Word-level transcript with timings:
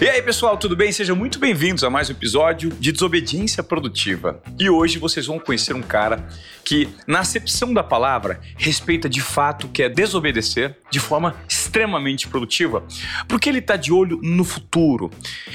E 0.00 0.08
aí, 0.08 0.20
pessoal, 0.20 0.56
tudo 0.56 0.74
bem? 0.74 0.90
Sejam 0.90 1.14
muito 1.14 1.38
bem-vindos 1.38 1.84
a 1.84 1.88
mais 1.88 2.10
um 2.10 2.12
episódio 2.12 2.68
de 2.80 2.90
Desobediência 2.90 3.62
Produtiva. 3.62 4.42
E 4.58 4.68
hoje 4.68 4.98
vocês 4.98 5.26
vão 5.26 5.38
conhecer 5.38 5.72
um 5.72 5.80
cara 5.80 6.26
que, 6.64 6.88
na 7.06 7.20
acepção 7.20 7.72
da 7.72 7.82
palavra, 7.82 8.40
respeita 8.56 9.08
de 9.08 9.20
fato 9.20 9.68
que 9.68 9.84
é 9.84 9.88
desobedecer 9.88 10.76
de 10.90 10.98
forma 10.98 11.36
extremamente 11.48 12.26
produtiva, 12.26 12.84
porque 13.28 13.48
ele 13.48 13.60
está 13.60 13.76
de 13.76 13.92
olho 13.92 14.18
no 14.20 14.42
futuro, 14.42 15.12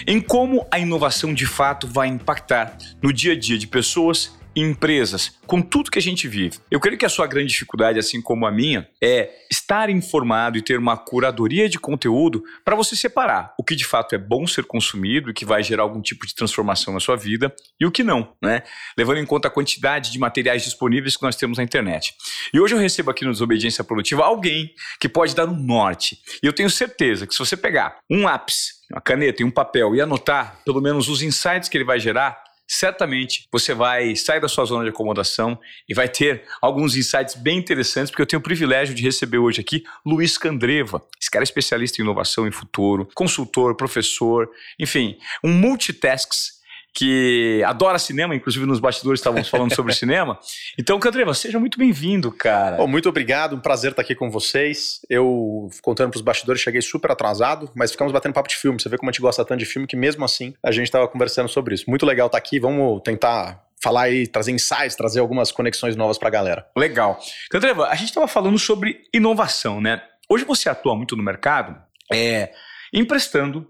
em 0.07 0.21
como 0.21 0.65
a 0.71 0.79
inovação 0.79 1.33
de 1.33 1.45
fato 1.45 1.85
vai 1.85 2.07
impactar 2.07 2.77
no 3.03 3.11
dia 3.11 3.33
a 3.33 3.37
dia 3.37 3.57
de 3.57 3.67
pessoas 3.67 4.38
empresas, 4.55 5.38
com 5.45 5.61
tudo 5.61 5.91
que 5.91 6.00
a 6.00 6.02
gente 6.02 6.27
vive. 6.27 6.57
Eu 6.70 6.79
creio 6.79 6.97
que 6.97 7.05
a 7.05 7.09
sua 7.09 7.27
grande 7.27 7.47
dificuldade, 7.47 8.00
assim 8.00 8.21
como 8.21 8.45
a 8.45 8.52
minha, 8.52 8.88
é 9.02 9.29
estar 9.50 9.89
informado 9.89 10.57
e 10.57 10.61
ter 10.61 10.78
uma 10.78 10.97
curadoria 10.97 11.69
de 11.69 11.79
conteúdo 11.79 12.43
para 12.64 12.75
você 12.75 12.96
separar 12.96 13.54
o 13.57 13.64
que 13.64 13.75
de 13.75 13.86
fato 13.86 14.15
é 14.15 14.18
bom 14.18 14.46
ser 14.46 14.65
consumido 14.65 15.29
e 15.29 15.33
que 15.33 15.46
vai 15.46 15.64
gerar 15.64 15.83
algum 15.83 16.01
tipo 16.01 16.25
de 16.25 16.36
transformação 16.36 16.93
na 16.93 17.00
sua 17.00 17.15
vida 17.15 17.54
e 17.79 17.86
o 17.86 17.92
que 17.92 18.04
não, 18.04 18.33
né? 18.42 18.64
Levando 18.97 19.20
em 19.20 19.25
conta 19.25 19.47
a 19.47 19.51
quantidade 19.51 20.11
de 20.11 20.20
materiais 20.20 20.64
disponíveis 20.64 21.15
que 21.15 21.23
nós 21.23 21.36
temos 21.36 21.57
na 21.57 21.64
internet. 21.64 22.14
E 22.54 22.59
hoje 22.59 22.75
eu 22.75 22.79
recebo 22.79 23.11
aqui 23.11 23.25
no 23.25 23.31
Desobediência 23.31 23.84
Produtiva 23.84 24.23
alguém 24.23 24.73
que 25.00 25.07
pode 25.07 25.36
dar 25.36 25.47
um 25.47 25.56
norte. 25.56 26.20
E 26.43 26.47
eu 26.47 26.54
tenho 26.54 26.70
certeza 26.70 27.25
que 27.25 27.34
se 27.34 27.39
você 27.39 27.56
pegar 27.56 28.00
um 28.09 28.23
lápis, 28.23 28.79
uma 28.92 29.01
caneta 29.01 29.42
e 29.42 29.45
um 29.45 29.51
papel 29.51 29.95
e 29.95 30.01
anotar 30.01 30.59
pelo 30.65 30.81
menos 30.81 31.07
os 31.07 31.21
insights 31.21 31.70
que 31.70 31.78
ele 31.78 31.84
vai 31.84 32.00
gerar, 32.00 32.48
certamente 32.69 33.47
você 33.52 33.73
vai 33.73 34.16
sair 34.16 34.39
da 34.39 34.47
sua 34.47 34.64
zona 34.64 34.83
de 34.83 34.91
acomodação 34.91 35.59
e 35.88 35.94
vai 35.95 36.08
ter 36.08 36.44
alguns 36.61 36.95
insights 36.95 37.33
bem 37.33 37.58
interessantes, 37.58 38.11
porque 38.11 38.22
eu 38.22 38.28
tenho 38.28 38.39
o 38.39 38.44
privilégio 38.44 38.94
de 38.94 39.02
receber 39.02 39.39
hoje 39.39 39.59
aqui 39.59 39.83
Luiz 40.05 40.38
Candreva. 40.38 41.02
Esse 41.19 41.31
cara 41.31 41.42
é 41.42 41.45
especialista 41.45 42.00
em 42.00 42.03
inovação 42.05 42.47
e 42.47 42.52
futuro, 42.52 43.09
consultor, 43.16 43.75
professor, 43.75 44.47
enfim, 44.80 45.17
um 45.44 45.52
multitasks 45.52 46.59
que 46.94 47.64
adora 47.66 48.00
cinema, 48.00 48.36
inclusive 48.36 48.66
nos 48.66 48.80
bastidores 48.80 49.20
estávamos 49.20 49.48
falando 49.48 49.73
sobre 49.73 49.94
cinema. 49.95 50.40
Então, 50.78 51.00
Candreva, 51.00 51.34
seja 51.34 51.59
muito 51.59 51.78
bem-vindo, 51.78 52.31
cara. 52.31 52.78
Oh, 52.81 52.88
muito 52.88 53.08
obrigado, 53.08 53.56
um 53.56 53.59
prazer 53.59 53.92
estar 53.92 54.02
aqui 54.02 54.16
com 54.16 54.30
vocês. 54.30 55.00
Eu, 55.09 55.70
contando 55.81 56.12
para 56.12 56.18
os 56.18 56.23
bastidores, 56.23 56.62
cheguei 56.62 56.81
super 56.81 57.12
atrasado, 57.12 57.70
mas 57.76 57.92
ficamos 57.92 58.12
batendo 58.12 58.34
papo 58.34 58.50
de 58.50 58.56
filme. 58.56 58.81
Você 58.81 58.90
vê 58.90 58.98
como 58.98 59.09
a 59.09 59.12
gente 59.12 59.22
gosta 59.22 59.46
tanto 59.46 59.59
de 59.59 59.66
filme 59.66 59.88
que 59.88 59.96
mesmo 59.96 60.26
assim 60.26 60.54
a 60.64 60.72
gente 60.72 60.86
estava 60.86 61.08
conversando 61.08 61.50
sobre 61.50 61.76
isso. 61.76 61.86
Muito 61.88 62.06
legal 62.06 62.28
estar 62.28 62.38
aqui, 62.38 62.59
vamos 62.59 63.02
tentar 63.03 63.64
falar 63.81 64.03
aí, 64.03 64.28
trazer 64.28 64.52
insights, 64.52 64.96
trazer 64.96 65.20
algumas 65.20 65.52
conexões 65.52 65.96
novas 65.96 66.18
para 66.18 66.28
a 66.28 66.31
galera. 66.31 66.68
Legal. 66.76 67.20
Candreva, 67.50 67.88
a 67.88 67.96
gente 67.96 68.09
estava 68.09 68.28
falando 68.28 68.59
sobre 68.59 69.03
inovação, 69.14 69.80
né? 69.80 70.02
Hoje 70.30 70.44
você 70.44 70.70
atua 70.70 70.96
muito 70.96 71.16
no 71.16 71.24
mercado, 71.24 71.76
é, 72.14 72.52
emprestando 72.94 73.68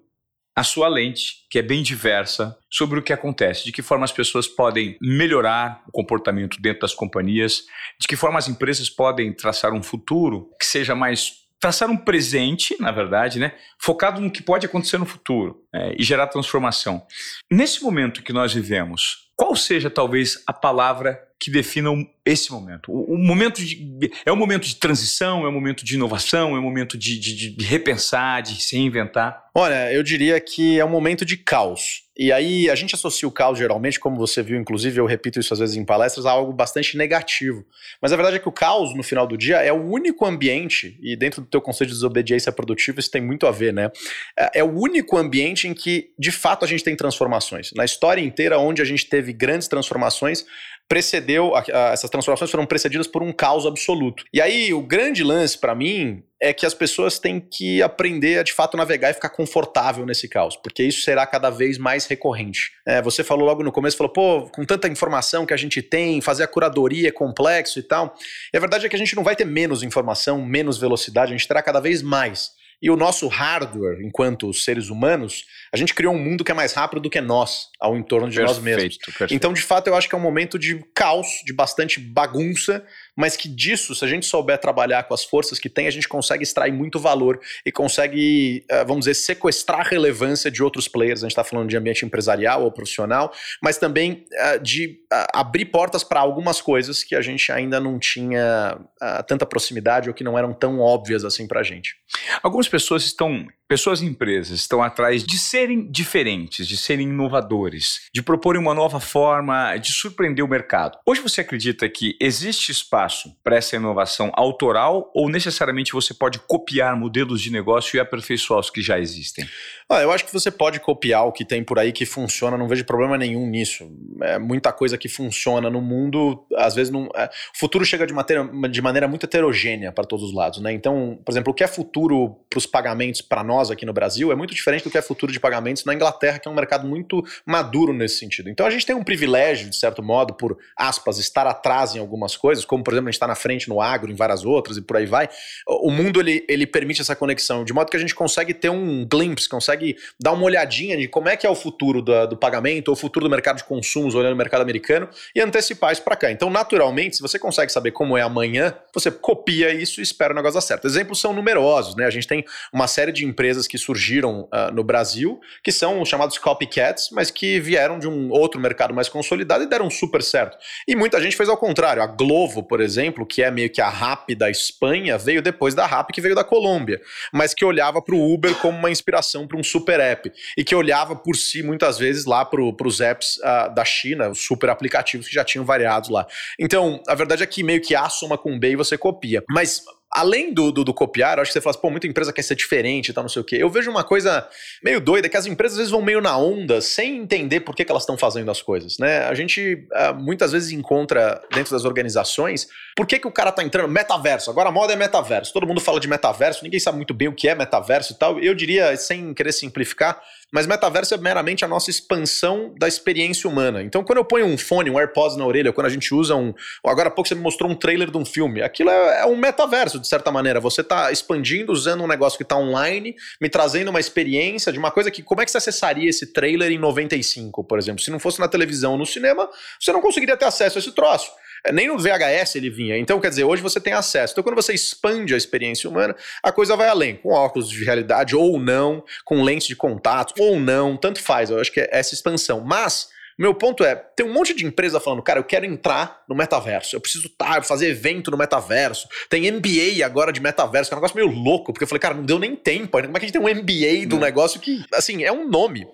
a 0.59 0.63
sua 0.63 0.89
lente, 0.89 1.45
que 1.49 1.57
é 1.57 1.61
bem 1.61 1.81
diversa, 1.81 2.57
sobre 2.69 2.99
o 2.99 3.01
que 3.01 3.13
acontece, 3.13 3.63
de 3.63 3.71
que 3.71 3.81
forma 3.81 4.03
as 4.03 4.11
pessoas 4.11 4.45
podem 4.45 4.97
melhorar 5.01 5.81
o 5.87 5.91
comportamento 5.93 6.61
dentro 6.61 6.81
das 6.81 6.93
companhias, 6.93 7.63
de 7.97 8.05
que 8.05 8.17
forma 8.17 8.37
as 8.37 8.49
empresas 8.49 8.89
podem 8.89 9.31
traçar 9.31 9.71
um 9.71 9.81
futuro 9.81 10.49
que 10.59 10.65
seja 10.65 10.93
mais 10.93 11.47
traçar 11.61 11.89
um 11.89 11.95
presente, 11.95 12.75
na 12.77 12.91
verdade, 12.91 13.39
né, 13.39 13.53
focado 13.77 14.19
no 14.19 14.29
que 14.29 14.43
pode 14.43 14.65
acontecer 14.65 14.97
no 14.97 15.05
futuro 15.05 15.63
é, 15.73 15.95
e 15.97 16.03
gerar 16.03 16.27
transformação. 16.27 17.05
Nesse 17.49 17.81
momento 17.81 18.21
que 18.21 18.33
nós 18.33 18.53
vivemos, 18.53 19.28
qual 19.39 19.55
seja 19.55 19.89
talvez 19.89 20.43
a 20.45 20.51
palavra 20.51 21.17
que 21.39 21.49
defina 21.49 21.89
esse 22.25 22.51
momento? 22.51 22.91
O, 22.91 23.13
o 23.13 23.17
momento 23.17 23.63
de, 23.63 24.11
é 24.25 24.33
um 24.33 24.35
momento 24.35 24.67
de 24.67 24.75
transição, 24.75 25.45
é 25.45 25.47
um 25.47 25.53
momento 25.53 25.85
de 25.85 25.95
inovação, 25.95 26.57
é 26.57 26.59
um 26.59 26.61
momento 26.61 26.97
de, 26.97 27.17
de, 27.17 27.49
de 27.51 27.65
repensar, 27.65 28.41
de 28.41 28.61
se 28.61 28.75
reinventar? 28.75 29.45
Olha, 29.55 29.93
eu 29.93 30.03
diria 30.03 30.37
que 30.41 30.77
é 30.77 30.83
um 30.83 30.89
momento 30.89 31.23
de 31.23 31.37
caos. 31.37 32.03
E 32.19 32.33
aí 32.33 32.69
a 32.69 32.75
gente 32.75 32.93
associa 32.93 33.25
o 33.25 33.31
caos 33.31 33.57
geralmente, 33.57 33.97
como 33.97 34.17
você 34.17 34.43
viu, 34.43 34.59
inclusive 34.59 34.99
eu 34.99 35.05
repito 35.05 35.39
isso 35.39 35.53
às 35.53 35.59
vezes 35.59 35.77
em 35.77 35.85
palestras, 35.85 36.25
a 36.25 36.31
algo 36.31 36.51
bastante 36.51 36.97
negativo. 36.97 37.65
Mas 38.01 38.11
a 38.11 38.17
verdade 38.17 38.35
é 38.35 38.39
que 38.39 38.49
o 38.49 38.51
caos, 38.51 38.93
no 38.93 39.01
final 39.01 39.25
do 39.25 39.37
dia, 39.37 39.55
é 39.61 39.71
o 39.71 39.81
único 39.81 40.25
ambiente, 40.25 40.99
e 41.01 41.15
dentro 41.15 41.39
do 41.39 41.47
teu 41.47 41.61
conceito 41.61 41.91
de 41.91 41.95
desobediência 41.95 42.51
produtiva 42.51 42.99
isso 42.99 43.09
tem 43.09 43.21
muito 43.21 43.47
a 43.47 43.51
ver, 43.51 43.71
né? 43.71 43.89
É, 44.37 44.59
é 44.59 44.63
o 44.65 44.77
único 44.77 45.15
ambiente 45.15 45.65
em 45.65 45.73
que, 45.73 46.11
de 46.19 46.29
fato, 46.29 46.65
a 46.65 46.67
gente 46.67 46.83
tem 46.83 46.93
transformações. 46.93 47.71
Na 47.73 47.85
história 47.85 48.19
inteira, 48.19 48.59
onde 48.59 48.81
a 48.81 48.85
gente 48.85 49.05
teve 49.05 49.31
grandes 49.31 49.69
transformações, 49.69 50.45
precedeu, 50.89 51.55
a, 51.55 51.59
a, 51.59 51.91
essas 51.93 52.09
transformações 52.09 52.49
foram 52.49 52.65
precedidas 52.65 53.05
por 53.05 53.21
um 53.21 53.31
caos 53.31 53.67
absoluto. 53.67 54.25
E 54.33 54.41
aí, 54.41 54.73
o 54.73 54.81
grande 54.81 55.23
lance 55.23 55.55
para 55.55 55.75
mim 55.75 56.23
é 56.41 56.51
que 56.51 56.65
as 56.65 56.73
pessoas 56.73 57.19
têm 57.19 57.39
que 57.39 57.83
aprender 57.83 58.39
a 58.39 58.43
de 58.43 58.53
fato 58.53 58.75
navegar 58.75 59.11
e 59.11 59.13
ficar 59.13 59.29
confortável 59.29 60.05
nesse 60.05 60.27
caos, 60.27 60.55
porque 60.55 60.81
isso 60.81 61.01
será 61.01 61.27
cada 61.27 61.49
vez 61.49 61.77
mais 61.77 62.07
recorrente. 62.07 62.71
É, 62.87 63.01
você 63.01 63.23
falou 63.23 63.45
logo 63.45 63.61
no 63.61 63.71
começo, 63.71 63.97
falou, 63.97 64.11
pô, 64.11 64.49
com 64.49 64.65
tanta 64.65 64.87
informação 64.87 65.45
que 65.45 65.53
a 65.53 65.57
gente 65.57 65.81
tem, 65.81 66.21
fazer 66.21 66.43
a 66.43 66.47
curadoria 66.47 67.09
é 67.09 67.11
complexo 67.11 67.77
e 67.77 67.83
tal. 67.83 68.15
E 68.51 68.57
a 68.57 68.59
verdade 68.59 68.85
é 68.85 68.89
que 68.89 68.95
a 68.95 68.99
gente 68.99 69.15
não 69.15 69.23
vai 69.23 69.35
ter 69.35 69.45
menos 69.45 69.83
informação, 69.83 70.43
menos 70.43 70.79
velocidade, 70.79 71.31
a 71.31 71.37
gente 71.37 71.47
terá 71.47 71.61
cada 71.61 71.79
vez 71.79 72.01
mais. 72.01 72.51
E 72.81 72.89
o 72.89 72.95
nosso 72.95 73.27
hardware, 73.27 74.01
enquanto 74.01 74.53
seres 74.53 74.89
humanos, 74.89 75.45
a 75.71 75.77
gente 75.77 75.93
criou 75.93 76.13
um 76.13 76.19
mundo 76.19 76.43
que 76.43 76.51
é 76.51 76.55
mais 76.55 76.73
rápido 76.73 77.01
do 77.01 77.09
que 77.09 77.19
nós, 77.19 77.67
ao 77.79 77.97
entorno 77.97 78.29
de 78.29 78.37
perfeito, 78.37 78.55
nós 78.55 78.63
mesmos. 78.63 78.97
Perfeito. 78.97 79.33
Então, 79.33 79.51
de 79.51 79.61
fato, 79.61 79.87
eu 79.87 79.95
acho 79.95 80.07
que 80.07 80.15
é 80.15 80.17
um 80.17 80.21
momento 80.21 80.57
de 80.57 80.83
caos, 80.95 81.27
de 81.45 81.53
bastante 81.53 81.99
bagunça, 81.99 82.85
mas 83.19 83.35
que 83.35 83.49
disso, 83.49 83.93
se 83.93 84.05
a 84.05 84.07
gente 84.07 84.25
souber 84.25 84.57
trabalhar 84.57 85.03
com 85.03 85.13
as 85.13 85.25
forças 85.25 85.59
que 85.59 85.67
tem, 85.67 85.87
a 85.87 85.91
gente 85.91 86.07
consegue 86.07 86.41
extrair 86.41 86.71
muito 86.71 86.97
valor 86.97 87.37
e 87.65 87.71
consegue, 87.71 88.63
eh, 88.69 88.85
vamos 88.85 89.01
dizer, 89.01 89.13
sequestrar 89.13 89.81
a 89.81 89.83
relevância 89.83 90.49
de 90.49 90.63
outros 90.63 90.87
players. 90.87 91.19
A 91.19 91.25
gente 91.25 91.33
está 91.33 91.43
falando 91.43 91.67
de 91.67 91.75
ambiente 91.75 92.05
empresarial 92.05 92.63
ou 92.63 92.71
profissional, 92.71 93.33
mas 93.61 93.77
também 93.77 94.23
eh, 94.31 94.59
de 94.59 94.99
eh, 95.11 95.27
abrir 95.33 95.65
portas 95.65 96.01
para 96.01 96.21
algumas 96.21 96.61
coisas 96.61 97.03
que 97.03 97.13
a 97.13 97.21
gente 97.21 97.51
ainda 97.51 97.77
não 97.77 97.99
tinha 97.99 98.79
tanta 99.27 99.45
proximidade 99.45 100.07
ou 100.07 100.15
que 100.15 100.23
não 100.23 100.37
eram 100.37 100.53
tão 100.53 100.79
óbvias 100.79 101.25
assim 101.25 101.45
para 101.45 101.59
a 101.59 101.63
gente. 101.63 101.95
Algumas 102.41 102.69
pessoas 102.69 103.03
estão 103.03 103.45
Pessoas 103.69 104.01
e 104.01 104.05
empresas 104.07 104.61
estão 104.61 104.81
atrás 104.81 105.23
de 105.23 105.37
serem 105.37 105.91
diferentes, 105.91 106.67
de 106.67 106.75
serem 106.75 107.07
inovadores, 107.07 108.09
de 108.11 108.19
proporem 108.19 108.59
uma 108.59 108.73
nova 108.73 108.99
forma 108.99 109.77
de 109.77 109.91
surpreender 109.91 110.43
o 110.43 110.47
mercado. 110.47 110.97
Hoje 111.05 111.21
você 111.21 111.41
acredita 111.41 111.87
que 111.87 112.17
existe 112.19 112.71
espaço 112.71 113.31
para 113.43 113.57
essa 113.57 113.75
inovação 113.75 114.31
autoral 114.33 115.11
ou 115.13 115.29
necessariamente 115.29 115.93
você 115.93 116.15
pode 116.15 116.39
copiar 116.39 116.97
modelos 116.97 117.43
de 117.43 117.51
negócio 117.51 117.95
e 117.95 117.99
aperfeiçoar 117.99 118.59
os 118.59 118.71
que 118.71 118.81
já 118.81 118.97
existem? 118.97 119.47
Ah, 119.87 120.01
eu 120.01 120.11
acho 120.11 120.25
que 120.25 120.33
você 120.33 120.49
pode 120.49 120.79
copiar 120.79 121.27
o 121.27 121.31
que 121.31 121.45
tem 121.45 121.63
por 121.63 121.77
aí 121.77 121.91
que 121.91 122.07
funciona, 122.07 122.57
não 122.57 122.67
vejo 122.67 122.83
problema 122.85 123.19
nenhum 123.19 123.47
nisso. 123.47 123.87
É 124.21 124.39
muita 124.39 124.71
coisa 124.71 124.97
que 124.97 125.07
funciona 125.07 125.69
no 125.69 125.81
mundo, 125.81 126.43
às 126.55 126.73
vezes 126.73 126.91
não. 126.91 127.07
É, 127.15 127.25
o 127.25 127.59
futuro 127.59 127.85
chega 127.85 128.07
de, 128.07 128.13
matéria, 128.13 128.49
de 128.69 128.81
maneira 128.81 129.07
muito 129.07 129.25
heterogênea 129.25 129.91
para 129.91 130.05
todos 130.05 130.25
os 130.25 130.33
lados, 130.33 130.59
né? 130.59 130.73
Então, 130.73 131.19
por 131.23 131.31
exemplo, 131.31 131.51
o 131.51 131.53
que 131.53 131.63
é 131.63 131.67
futuro 131.67 132.35
para 132.49 132.57
os 132.57 132.65
pagamentos 132.65 133.21
para 133.21 133.43
nós 133.43 133.58
aqui 133.67 133.85
no 133.85 133.91
Brasil 133.91 134.31
é 134.31 134.35
muito 134.35 134.53
diferente 134.53 134.83
do 134.83 134.89
que 134.89 134.97
é 134.97 135.01
futuro 135.01 135.31
de 135.31 135.39
pagamentos 135.39 135.83
na 135.83 135.93
Inglaterra, 135.93 136.39
que 136.39 136.47
é 136.47 136.51
um 136.51 136.55
mercado 136.55 136.87
muito 136.87 137.23
maduro 137.45 137.91
nesse 137.91 138.19
sentido. 138.19 138.49
Então 138.49 138.65
a 138.65 138.69
gente 138.69 138.85
tem 138.85 138.95
um 138.95 139.03
privilégio, 139.03 139.69
de 139.69 139.75
certo 139.75 140.03
modo, 140.03 140.33
por 140.33 140.57
aspas, 140.77 141.17
estar 141.17 141.47
atrás 141.47 141.95
em 141.95 141.99
algumas 141.99 142.37
coisas, 142.37 142.63
como 142.63 142.83
por 142.83 142.93
exemplo, 142.93 143.09
a 143.09 143.11
gente 143.11 143.15
está 143.15 143.27
na 143.27 143.35
frente 143.35 143.67
no 143.67 143.81
agro, 143.81 144.11
em 144.11 144.15
várias 144.15 144.45
outras 144.45 144.77
e 144.77 144.81
por 144.81 144.95
aí 144.95 145.05
vai. 145.05 145.27
O 145.67 145.91
mundo 145.91 146.21
ele, 146.21 146.45
ele 146.47 146.67
permite 146.67 147.01
essa 147.01 147.15
conexão, 147.15 147.63
de 147.63 147.73
modo 147.73 147.89
que 147.89 147.97
a 147.97 147.99
gente 147.99 148.13
consegue 148.13 148.53
ter 148.53 148.69
um 148.69 149.05
glimpse, 149.05 149.49
consegue 149.49 149.97
dar 150.21 150.31
uma 150.31 150.43
olhadinha 150.43 150.95
de 150.95 151.07
como 151.07 151.27
é 151.27 151.35
que 151.35 151.47
é 151.47 151.49
o 151.49 151.55
futuro 151.55 152.01
do, 152.01 152.27
do 152.27 152.37
pagamento, 152.37 152.89
ou 152.89 152.93
o 152.93 152.97
futuro 152.97 153.25
do 153.25 153.29
mercado 153.29 153.57
de 153.57 153.63
consumos, 153.63 154.13
olhando 154.13 154.33
o 154.33 154.37
mercado 154.37 154.61
americano, 154.61 155.09
e 155.35 155.41
antecipar 155.41 155.91
isso 155.91 156.03
para 156.03 156.15
cá. 156.15 156.31
Então, 156.31 156.49
naturalmente, 156.49 157.15
se 157.15 157.21
você 157.21 157.39
consegue 157.39 157.71
saber 157.71 157.91
como 157.91 158.17
é 158.17 158.21
amanhã, 158.21 158.73
você 158.93 159.09
copia 159.09 159.73
isso 159.73 159.99
e 159.99 160.03
espera 160.03 160.33
o 160.33 160.35
negócio 160.35 160.55
dar 160.55 160.61
certo. 160.61 160.85
Exemplos 160.85 161.19
são 161.19 161.33
numerosos, 161.33 161.95
né? 161.95 162.05
A 162.05 162.09
gente 162.09 162.27
tem 162.27 162.45
uma 162.71 162.87
série 162.87 163.11
de 163.11 163.25
empresas 163.25 163.48
que 163.67 163.77
surgiram 163.77 164.41
uh, 164.41 164.73
no 164.73 164.83
Brasil, 164.83 165.39
que 165.63 165.71
são 165.71 166.03
chamados 166.05 166.37
copycats, 166.37 167.09
mas 167.11 167.31
que 167.31 167.59
vieram 167.59 167.99
de 167.99 168.07
um 168.07 168.29
outro 168.31 168.59
mercado 168.59 168.93
mais 168.93 169.09
consolidado 169.09 169.63
e 169.63 169.67
deram 169.67 169.89
super 169.89 170.21
certo. 170.21 170.57
E 170.87 170.95
muita 170.95 171.21
gente 171.21 171.35
fez 171.35 171.49
ao 171.49 171.57
contrário. 171.57 172.01
A 172.01 172.07
Glovo, 172.07 172.63
por 172.63 172.81
exemplo, 172.81 173.25
que 173.25 173.41
é 173.41 173.51
meio 173.51 173.69
que 173.69 173.81
a 173.81 173.89
RAP 173.89 174.31
da 174.35 174.49
Espanha, 174.49 175.17
veio 175.17 175.41
depois 175.41 175.73
da 175.73 175.85
RAP, 175.85 176.11
que 176.11 176.21
veio 176.21 176.35
da 176.35 176.43
Colômbia, 176.43 177.01
mas 177.33 177.53
que 177.53 177.65
olhava 177.65 178.01
para 178.01 178.15
o 178.15 178.33
Uber 178.33 178.55
como 178.55 178.77
uma 178.77 178.91
inspiração 178.91 179.47
para 179.47 179.57
um 179.57 179.63
super 179.63 179.99
app 179.99 180.31
e 180.57 180.63
que 180.63 180.75
olhava 180.75 181.15
por 181.15 181.35
si 181.35 181.63
muitas 181.63 181.97
vezes 181.97 182.25
lá 182.25 182.45
para 182.45 182.61
os 182.61 183.01
apps 183.01 183.37
uh, 183.37 183.73
da 183.73 183.85
China, 183.85 184.29
os 184.29 184.45
super 184.45 184.69
aplicativos 184.69 185.27
que 185.27 185.33
já 185.33 185.43
tinham 185.43 185.65
variados 185.65 186.09
lá. 186.09 186.25
Então, 186.59 187.01
a 187.07 187.15
verdade 187.15 187.43
é 187.43 187.45
que 187.45 187.63
meio 187.63 187.81
que 187.81 187.95
A 187.95 188.09
soma 188.09 188.37
com 188.37 188.57
B 188.57 188.71
e 188.71 188.75
você 188.75 188.97
copia. 188.97 189.43
Mas 189.49 189.83
além 190.11 190.53
do, 190.53 190.71
do, 190.71 190.83
do, 190.83 190.93
copiar, 190.93 191.39
acho 191.39 191.49
que 191.49 191.53
você 191.53 191.61
fala 191.61 191.71
assim, 191.71 191.81
pô, 191.81 191.89
muita 191.89 192.07
empresa 192.07 192.33
quer 192.33 192.41
ser 192.41 192.55
diferente 192.55 193.09
e 193.09 193.13
tal, 193.13 193.23
não 193.23 193.29
sei 193.29 193.41
o 193.41 193.45
quê. 193.45 193.57
Eu 193.59 193.69
vejo 193.69 193.91
uma 193.91 194.03
coisa 194.03 194.47
meio 194.83 194.99
doida, 194.99 195.29
que 195.29 195.37
as 195.37 195.45
empresas 195.45 195.73
às 195.73 195.77
vezes 195.77 195.91
vão 195.91 196.01
meio 196.01 196.19
na 196.19 196.35
onda, 196.37 196.81
sem 196.81 197.17
entender 197.17 197.59
por 197.59 197.75
que, 197.75 197.85
que 197.85 197.91
elas 197.91 198.03
estão 198.03 198.17
fazendo 198.17 198.49
as 198.49 198.61
coisas, 198.61 198.97
né? 198.97 199.25
A 199.25 199.33
gente 199.35 199.87
uh, 199.91 200.15
muitas 200.15 200.51
vezes 200.51 200.71
encontra 200.71 201.41
dentro 201.53 201.71
das 201.71 201.85
organizações, 201.85 202.67
por 202.95 203.05
que, 203.05 203.19
que 203.19 203.27
o 203.27 203.31
cara 203.31 203.51
tá 203.51 203.63
entrando? 203.63 203.87
Metaverso, 203.87 204.49
agora 204.49 204.69
a 204.69 204.71
moda 204.71 204.93
é 204.93 204.95
metaverso. 204.95 205.53
Todo 205.53 205.67
mundo 205.67 205.79
fala 205.79 205.99
de 205.99 206.07
metaverso, 206.07 206.63
ninguém 206.63 206.79
sabe 206.79 206.97
muito 206.97 207.13
bem 207.13 207.27
o 207.27 207.33
que 207.33 207.47
é 207.47 207.53
metaverso 207.53 208.13
e 208.13 208.15
tal. 208.17 208.39
Eu 208.39 208.55
diria, 208.55 208.95
sem 208.97 209.33
querer 209.33 209.51
simplificar, 209.51 210.19
mas 210.51 210.65
metaverso 210.65 211.13
é 211.13 211.17
meramente 211.17 211.63
a 211.63 211.67
nossa 211.67 211.89
expansão 211.89 212.73
da 212.77 212.87
experiência 212.87 213.49
humana. 213.49 213.83
Então, 213.83 214.03
quando 214.03 214.17
eu 214.17 214.25
ponho 214.25 214.45
um 214.45 214.57
fone, 214.57 214.89
um 214.89 214.97
AirPods 214.97 215.37
na 215.37 215.45
orelha, 215.45 215.71
quando 215.71 215.87
a 215.87 215.89
gente 215.89 216.13
usa 216.13 216.35
um. 216.35 216.53
Agora 216.83 217.09
há 217.09 217.11
pouco 217.11 217.27
você 217.27 217.35
me 217.35 217.41
mostrou 217.41 217.69
um 217.69 217.75
trailer 217.75 218.09
de 218.09 218.17
um 218.17 218.25
filme. 218.25 218.61
Aquilo 218.61 218.89
é, 218.89 219.21
é 219.21 219.25
um 219.25 219.35
metaverso, 219.35 219.99
de 219.99 220.07
certa 220.07 220.31
maneira. 220.31 220.59
Você 220.59 220.81
está 220.81 221.11
expandindo, 221.11 221.71
usando 221.71 222.03
um 222.03 222.07
negócio 222.07 222.37
que 222.37 222.43
está 222.43 222.57
online, 222.57 223.15
me 223.39 223.49
trazendo 223.49 223.89
uma 223.89 223.99
experiência 223.99 224.71
de 224.71 224.79
uma 224.79 224.91
coisa 224.91 225.11
que. 225.11 225.21
Como 225.21 225.41
é 225.41 225.45
que 225.45 225.51
você 225.51 225.57
acessaria 225.57 226.09
esse 226.09 226.33
trailer 226.33 226.71
em 226.71 226.79
95, 226.79 227.63
por 227.63 227.77
exemplo? 227.77 228.01
Se 228.01 228.09
não 228.09 228.19
fosse 228.19 228.39
na 228.39 228.47
televisão 228.47 228.93
ou 228.93 228.97
no 228.97 229.05
cinema, 229.05 229.49
você 229.79 229.91
não 229.91 230.01
conseguiria 230.01 230.35
ter 230.35 230.45
acesso 230.45 230.77
a 230.77 230.79
esse 230.79 230.91
troço. 230.91 231.29
É, 231.65 231.71
nem 231.71 231.87
no 231.87 231.97
VHS 231.97 232.55
ele 232.55 232.69
vinha. 232.69 232.97
Então, 232.97 233.19
quer 233.19 233.29
dizer, 233.29 233.43
hoje 233.43 233.61
você 233.61 233.79
tem 233.79 233.93
acesso. 233.93 234.33
Então, 234.33 234.43
quando 234.43 234.55
você 234.55 234.73
expande 234.73 235.33
a 235.33 235.37
experiência 235.37 235.89
humana, 235.89 236.15
a 236.41 236.51
coisa 236.51 236.75
vai 236.75 236.87
além. 236.87 237.15
Com 237.15 237.29
óculos 237.29 237.69
de 237.69 237.83
realidade 237.83 238.35
ou 238.35 238.59
não, 238.59 239.03
com 239.25 239.43
lentes 239.43 239.67
de 239.67 239.75
contato 239.75 240.33
ou 240.39 240.59
não, 240.59 240.95
tanto 240.95 241.21
faz. 241.21 241.49
Eu 241.49 241.59
acho 241.59 241.71
que 241.71 241.79
é 241.79 241.89
essa 241.91 242.13
expansão. 242.13 242.61
Mas 242.61 243.09
meu 243.39 243.53
ponto 243.53 243.83
é, 243.83 243.95
tem 243.95 244.25
um 244.25 244.33
monte 244.33 244.53
de 244.53 244.65
empresa 244.65 244.99
falando, 244.99 245.23
cara, 245.23 245.39
eu 245.39 245.43
quero 245.43 245.65
entrar 245.65 246.23
no 246.27 246.35
metaverso, 246.35 246.95
eu 246.95 247.01
preciso 247.01 247.29
tá, 247.29 247.61
fazer 247.61 247.89
evento 247.89 248.29
no 248.29 248.37
metaverso. 248.37 249.07
Tem 249.29 249.49
MBA 249.51 250.05
agora 250.05 250.31
de 250.31 250.41
metaverso, 250.41 250.89
que 250.89 250.93
é 250.93 250.97
um 250.97 250.99
negócio 250.99 251.15
meio 251.15 251.29
louco, 251.29 251.71
porque 251.71 251.83
eu 251.83 251.87
falei, 251.87 251.99
cara, 251.99 252.13
não 252.13 252.25
deu 252.25 252.37
nem 252.37 252.55
tempo 252.55 252.97
ainda. 252.97 253.07
Como 253.07 253.17
é 253.17 253.19
que 253.19 253.25
a 253.25 253.27
gente 253.27 253.39
tem 253.39 253.41
um 253.41 253.61
MBA 253.61 254.07
do 254.07 254.19
negócio 254.19 254.59
que, 254.59 254.83
assim, 254.93 255.23
é 255.23 255.31
um 255.31 255.47
nome. 255.47 255.87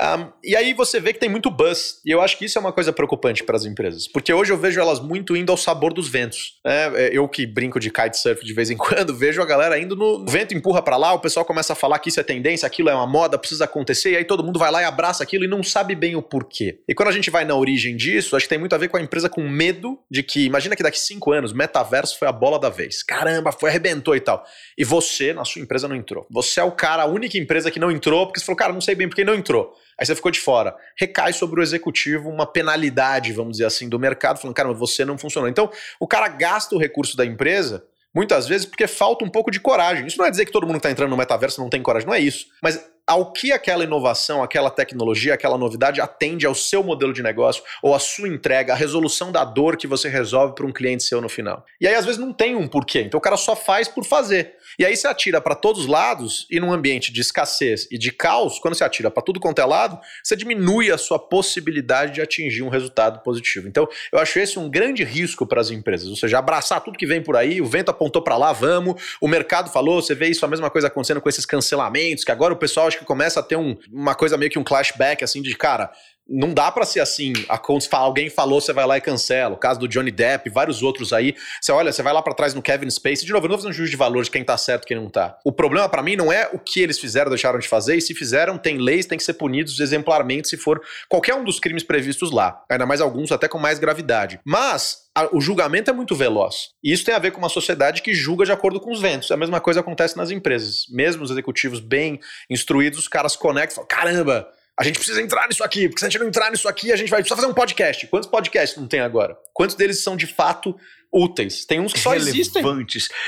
Um, 0.00 0.32
e 0.44 0.56
aí 0.56 0.74
você 0.74 1.00
vê 1.00 1.12
que 1.12 1.18
tem 1.18 1.28
muito 1.28 1.50
buzz. 1.50 2.00
E 2.04 2.10
eu 2.10 2.20
acho 2.20 2.36
que 2.36 2.44
isso 2.44 2.58
é 2.58 2.60
uma 2.60 2.72
coisa 2.72 2.92
preocupante 2.92 3.42
para 3.44 3.56
as 3.56 3.64
empresas. 3.64 4.06
Porque 4.06 4.32
hoje 4.32 4.52
eu 4.52 4.58
vejo 4.58 4.80
elas 4.80 5.00
muito 5.00 5.36
indo 5.36 5.50
ao 5.50 5.56
sabor 5.58 5.92
dos 5.92 6.08
ventos. 6.08 6.58
Né? 6.64 7.10
Eu 7.12 7.28
que 7.28 7.46
brinco 7.46 7.80
de 7.80 7.90
kitesurf 7.90 8.44
de 8.44 8.52
vez 8.52 8.70
em 8.70 8.76
quando, 8.78 9.14
vejo 9.14 9.42
a 9.42 9.46
galera 9.46 9.78
indo 9.78 9.96
no 9.96 10.08
o 10.18 10.26
vento 10.26 10.54
empurra 10.54 10.82
para 10.82 10.96
lá, 10.96 11.12
o 11.12 11.20
pessoal 11.20 11.44
começa 11.44 11.72
a 11.72 11.76
falar 11.76 11.98
que 11.98 12.08
isso 12.08 12.18
é 12.18 12.22
tendência, 12.22 12.66
aquilo 12.66 12.88
é 12.88 12.94
uma 12.94 13.06
moda, 13.06 13.38
precisa 13.38 13.64
acontecer, 13.64 14.12
e 14.12 14.16
aí 14.16 14.24
todo 14.24 14.42
mundo 14.42 14.58
vai 14.58 14.70
lá 14.70 14.82
e 14.82 14.84
abraça 14.84 15.22
aquilo 15.22 15.44
e 15.44 15.48
não 15.48 15.62
sabe 15.62 15.94
bem 15.94 16.16
o 16.16 16.22
porquê. 16.22 16.80
E 16.88 16.94
quando 16.94 17.10
a 17.10 17.12
gente 17.12 17.28
vai 17.28 17.44
na 17.44 17.54
origem 17.54 17.94
disso, 17.94 18.34
acho 18.34 18.46
que 18.46 18.48
tem 18.48 18.58
muito 18.58 18.74
a 18.74 18.78
ver 18.78 18.88
com 18.88 18.96
a 18.96 19.02
empresa 19.02 19.28
com 19.28 19.46
medo 19.46 19.98
de 20.10 20.22
que, 20.22 20.46
imagina 20.46 20.74
que 20.74 20.82
daqui 20.82 20.98
cinco 20.98 21.32
anos, 21.32 21.52
metaverso 21.52 22.18
foi 22.18 22.26
a 22.26 22.32
bola 22.32 22.58
da 22.58 22.70
vez. 22.70 23.02
Caramba, 23.02 23.52
foi, 23.52 23.68
arrebentou 23.68 24.16
e 24.16 24.20
tal. 24.20 24.42
E 24.76 24.84
você, 24.84 25.34
na 25.34 25.44
sua 25.44 25.60
empresa, 25.60 25.86
não 25.86 25.94
entrou. 25.94 26.26
Você 26.30 26.60
é 26.60 26.64
o 26.64 26.72
cara, 26.72 27.02
a 27.02 27.06
única 27.06 27.36
empresa 27.36 27.70
que 27.70 27.78
não 27.78 27.90
entrou, 27.90 28.26
porque 28.26 28.40
você 28.40 28.46
falou, 28.46 28.56
cara, 28.56 28.72
não 28.72 28.80
sei 28.80 28.94
bem 28.94 29.06
por 29.06 29.14
que 29.14 29.22
não 29.22 29.34
entrou. 29.34 29.76
Aí 30.00 30.06
você 30.06 30.14
ficou 30.14 30.30
de 30.30 30.40
fora. 30.40 30.74
Recai 30.98 31.34
sobre 31.34 31.60
o 31.60 31.62
executivo 31.62 32.30
uma 32.30 32.46
penalidade, 32.46 33.34
vamos 33.34 33.52
dizer 33.52 33.66
assim, 33.66 33.86
do 33.86 33.98
mercado, 33.98 34.40
falando, 34.40 34.56
cara, 34.56 34.70
mas 34.70 34.78
você 34.78 35.04
não 35.04 35.18
funcionou. 35.18 35.50
Então, 35.50 35.70
o 36.00 36.06
cara 36.06 36.26
gasta 36.28 36.74
o 36.74 36.78
recurso 36.78 37.18
da 37.18 37.26
empresa, 37.26 37.84
muitas 38.14 38.48
vezes, 38.48 38.64
porque 38.64 38.86
falta 38.86 39.26
um 39.26 39.28
pouco 39.28 39.50
de 39.50 39.60
coragem. 39.60 40.06
Isso 40.06 40.16
não 40.16 40.24
é 40.24 40.30
dizer 40.30 40.46
que 40.46 40.52
todo 40.52 40.66
mundo 40.66 40.76
que 40.76 40.78
está 40.78 40.90
entrando 40.90 41.10
no 41.10 41.18
metaverso 41.18 41.60
não 41.60 41.68
tem 41.68 41.82
coragem, 41.82 42.06
não 42.06 42.14
é 42.14 42.20
isso. 42.20 42.46
Mas 42.62 42.82
ao 43.08 43.32
que 43.32 43.50
aquela 43.50 43.82
inovação, 43.82 44.42
aquela 44.42 44.70
tecnologia, 44.70 45.32
aquela 45.32 45.56
novidade 45.56 45.98
atende 45.98 46.44
ao 46.44 46.54
seu 46.54 46.82
modelo 46.82 47.10
de 47.10 47.22
negócio 47.22 47.62
ou 47.82 47.94
à 47.94 47.98
sua 47.98 48.28
entrega, 48.28 48.74
a 48.74 48.76
resolução 48.76 49.32
da 49.32 49.46
dor 49.46 49.78
que 49.78 49.86
você 49.86 50.10
resolve 50.10 50.54
para 50.54 50.66
um 50.66 50.72
cliente 50.72 51.02
seu 51.02 51.18
no 51.18 51.28
final. 51.28 51.64
E 51.80 51.88
aí 51.88 51.94
às 51.94 52.04
vezes 52.04 52.20
não 52.20 52.34
tem 52.34 52.54
um 52.54 52.68
porquê, 52.68 53.00
então 53.00 53.16
o 53.16 53.20
cara 53.20 53.38
só 53.38 53.56
faz 53.56 53.88
por 53.88 54.04
fazer. 54.04 54.56
E 54.78 54.84
aí 54.84 54.94
você 54.94 55.08
atira 55.08 55.40
para 55.40 55.54
todos 55.54 55.82
os 55.82 55.86
lados 55.88 56.46
e 56.50 56.60
num 56.60 56.70
ambiente 56.70 57.10
de 57.10 57.22
escassez 57.22 57.88
e 57.90 57.96
de 57.96 58.12
caos, 58.12 58.58
quando 58.58 58.74
você 58.74 58.84
atira 58.84 59.10
para 59.10 59.22
tudo 59.22 59.40
quanto 59.40 59.60
é 59.60 59.64
lado, 59.64 59.98
você 60.22 60.36
diminui 60.36 60.92
a 60.92 60.98
sua 60.98 61.18
possibilidade 61.18 62.12
de 62.12 62.20
atingir 62.20 62.62
um 62.62 62.68
resultado 62.68 63.20
positivo. 63.22 63.66
Então, 63.66 63.88
eu 64.12 64.18
acho 64.18 64.38
esse 64.38 64.58
um 64.58 64.68
grande 64.68 65.02
risco 65.02 65.46
para 65.46 65.62
as 65.62 65.70
empresas, 65.70 66.08
ou 66.08 66.16
seja, 66.16 66.38
abraçar 66.38 66.82
tudo 66.82 66.98
que 66.98 67.06
vem 67.06 67.22
por 67.22 67.36
aí, 67.36 67.62
o 67.62 67.66
vento 67.66 67.90
apontou 67.90 68.20
para 68.20 68.36
lá, 68.36 68.52
vamos, 68.52 69.16
o 69.18 69.26
mercado 69.26 69.70
falou, 69.70 70.02
você 70.02 70.14
vê 70.14 70.28
isso 70.28 70.44
a 70.44 70.48
mesma 70.48 70.68
coisa 70.68 70.88
acontecendo 70.88 71.20
com 71.22 71.28
esses 71.28 71.46
cancelamentos, 71.46 72.22
que 72.22 72.30
agora 72.30 72.52
o 72.52 72.56
pessoal 72.56 72.86
acho 72.98 73.00
que 73.00 73.04
começa 73.04 73.40
a 73.40 73.42
ter 73.42 73.56
um, 73.56 73.76
uma 73.90 74.14
coisa 74.14 74.36
meio 74.36 74.50
que 74.50 74.58
um 74.58 74.64
flashback 74.66 75.22
assim 75.22 75.40
de, 75.40 75.54
cara, 75.54 75.90
não 76.28 76.52
dá 76.52 76.70
para 76.70 76.84
ser 76.84 77.00
assim. 77.00 77.32
A, 77.48 77.60
alguém 77.92 78.28
falou, 78.28 78.60
você 78.60 78.72
vai 78.72 78.86
lá 78.86 78.98
e 78.98 79.00
cancela. 79.00 79.54
O 79.54 79.58
caso 79.58 79.80
do 79.80 79.88
Johnny 79.88 80.10
Depp, 80.10 80.50
vários 80.50 80.82
outros 80.82 81.12
aí. 81.12 81.34
Você 81.60 81.72
olha, 81.72 81.90
você 81.90 82.02
vai 82.02 82.12
lá 82.12 82.20
para 82.20 82.34
trás 82.34 82.52
no 82.52 82.60
Kevin 82.60 82.90
Spacey. 82.90 83.24
De 83.24 83.32
novo, 83.32 83.46
eu 83.46 83.48
não 83.48 83.56
vou 83.56 83.62
fazer 83.62 83.70
um 83.70 83.72
juízo 83.72 83.90
de 83.90 83.96
valor 83.96 84.22
de 84.22 84.30
quem 84.30 84.44
tá 84.44 84.56
certo 84.58 84.84
e 84.84 84.88
quem 84.88 84.96
não 84.96 85.08
tá. 85.08 85.38
O 85.44 85.50
problema 85.50 85.88
para 85.88 86.02
mim 86.02 86.16
não 86.16 86.30
é 86.30 86.50
o 86.52 86.58
que 86.58 86.80
eles 86.80 86.98
fizeram, 86.98 87.30
deixaram 87.30 87.58
de 87.58 87.66
fazer. 87.66 87.96
E 87.96 88.02
se 88.02 88.14
fizeram, 88.14 88.58
tem 88.58 88.76
leis, 88.76 89.06
tem 89.06 89.16
que 89.16 89.24
ser 89.24 89.34
punidos 89.34 89.80
exemplarmente 89.80 90.48
se 90.48 90.56
for 90.56 90.82
qualquer 91.08 91.34
um 91.34 91.44
dos 91.44 91.58
crimes 91.58 91.82
previstos 91.82 92.30
lá. 92.30 92.62
Ainda 92.68 92.84
mais 92.84 93.00
alguns 93.00 93.32
até 93.32 93.48
com 93.48 93.58
mais 93.58 93.78
gravidade. 93.78 94.38
Mas 94.44 95.08
o 95.32 95.40
julgamento 95.40 95.90
é 95.90 95.94
muito 95.94 96.14
veloz. 96.14 96.70
E 96.84 96.92
isso 96.92 97.04
tem 97.04 97.14
a 97.14 97.18
ver 97.18 97.32
com 97.32 97.38
uma 97.38 97.48
sociedade 97.48 98.02
que 98.02 98.14
julga 98.14 98.44
de 98.44 98.52
acordo 98.52 98.80
com 98.80 98.92
os 98.92 99.00
ventos. 99.00 99.30
A 99.30 99.36
mesma 99.36 99.60
coisa 99.60 99.80
acontece 99.80 100.16
nas 100.16 100.30
empresas. 100.30 100.86
Mesmo 100.90 101.24
os 101.24 101.30
executivos 101.30 101.80
bem 101.80 102.20
instruídos, 102.50 102.98
os 102.98 103.08
caras 103.08 103.34
conectam 103.34 103.72
e 103.72 103.74
falam: 103.76 103.88
caramba 103.88 104.57
a 104.78 104.84
gente 104.84 104.96
precisa 104.96 105.20
entrar 105.20 105.48
nisso 105.48 105.64
aqui, 105.64 105.88
porque 105.88 105.98
se 105.98 106.06
a 106.06 106.08
gente 106.08 106.20
não 106.20 106.28
entrar 106.28 106.50
nisso 106.52 106.68
aqui, 106.68 106.92
a 106.92 106.96
gente 106.96 107.10
vai 107.10 107.20
precisar 107.20 107.34
fazer 107.34 107.50
um 107.50 107.54
podcast. 107.54 108.06
Quantos 108.06 108.28
podcasts 108.28 108.78
não 108.78 108.86
tem 108.86 109.00
agora? 109.00 109.36
Quantos 109.52 109.74
deles 109.74 110.00
são 110.00 110.16
de 110.16 110.26
fato 110.26 110.78
úteis? 111.12 111.64
Tem 111.64 111.80
uns 111.80 111.92
que 111.92 111.98
só 111.98 112.14
existem. 112.14 112.62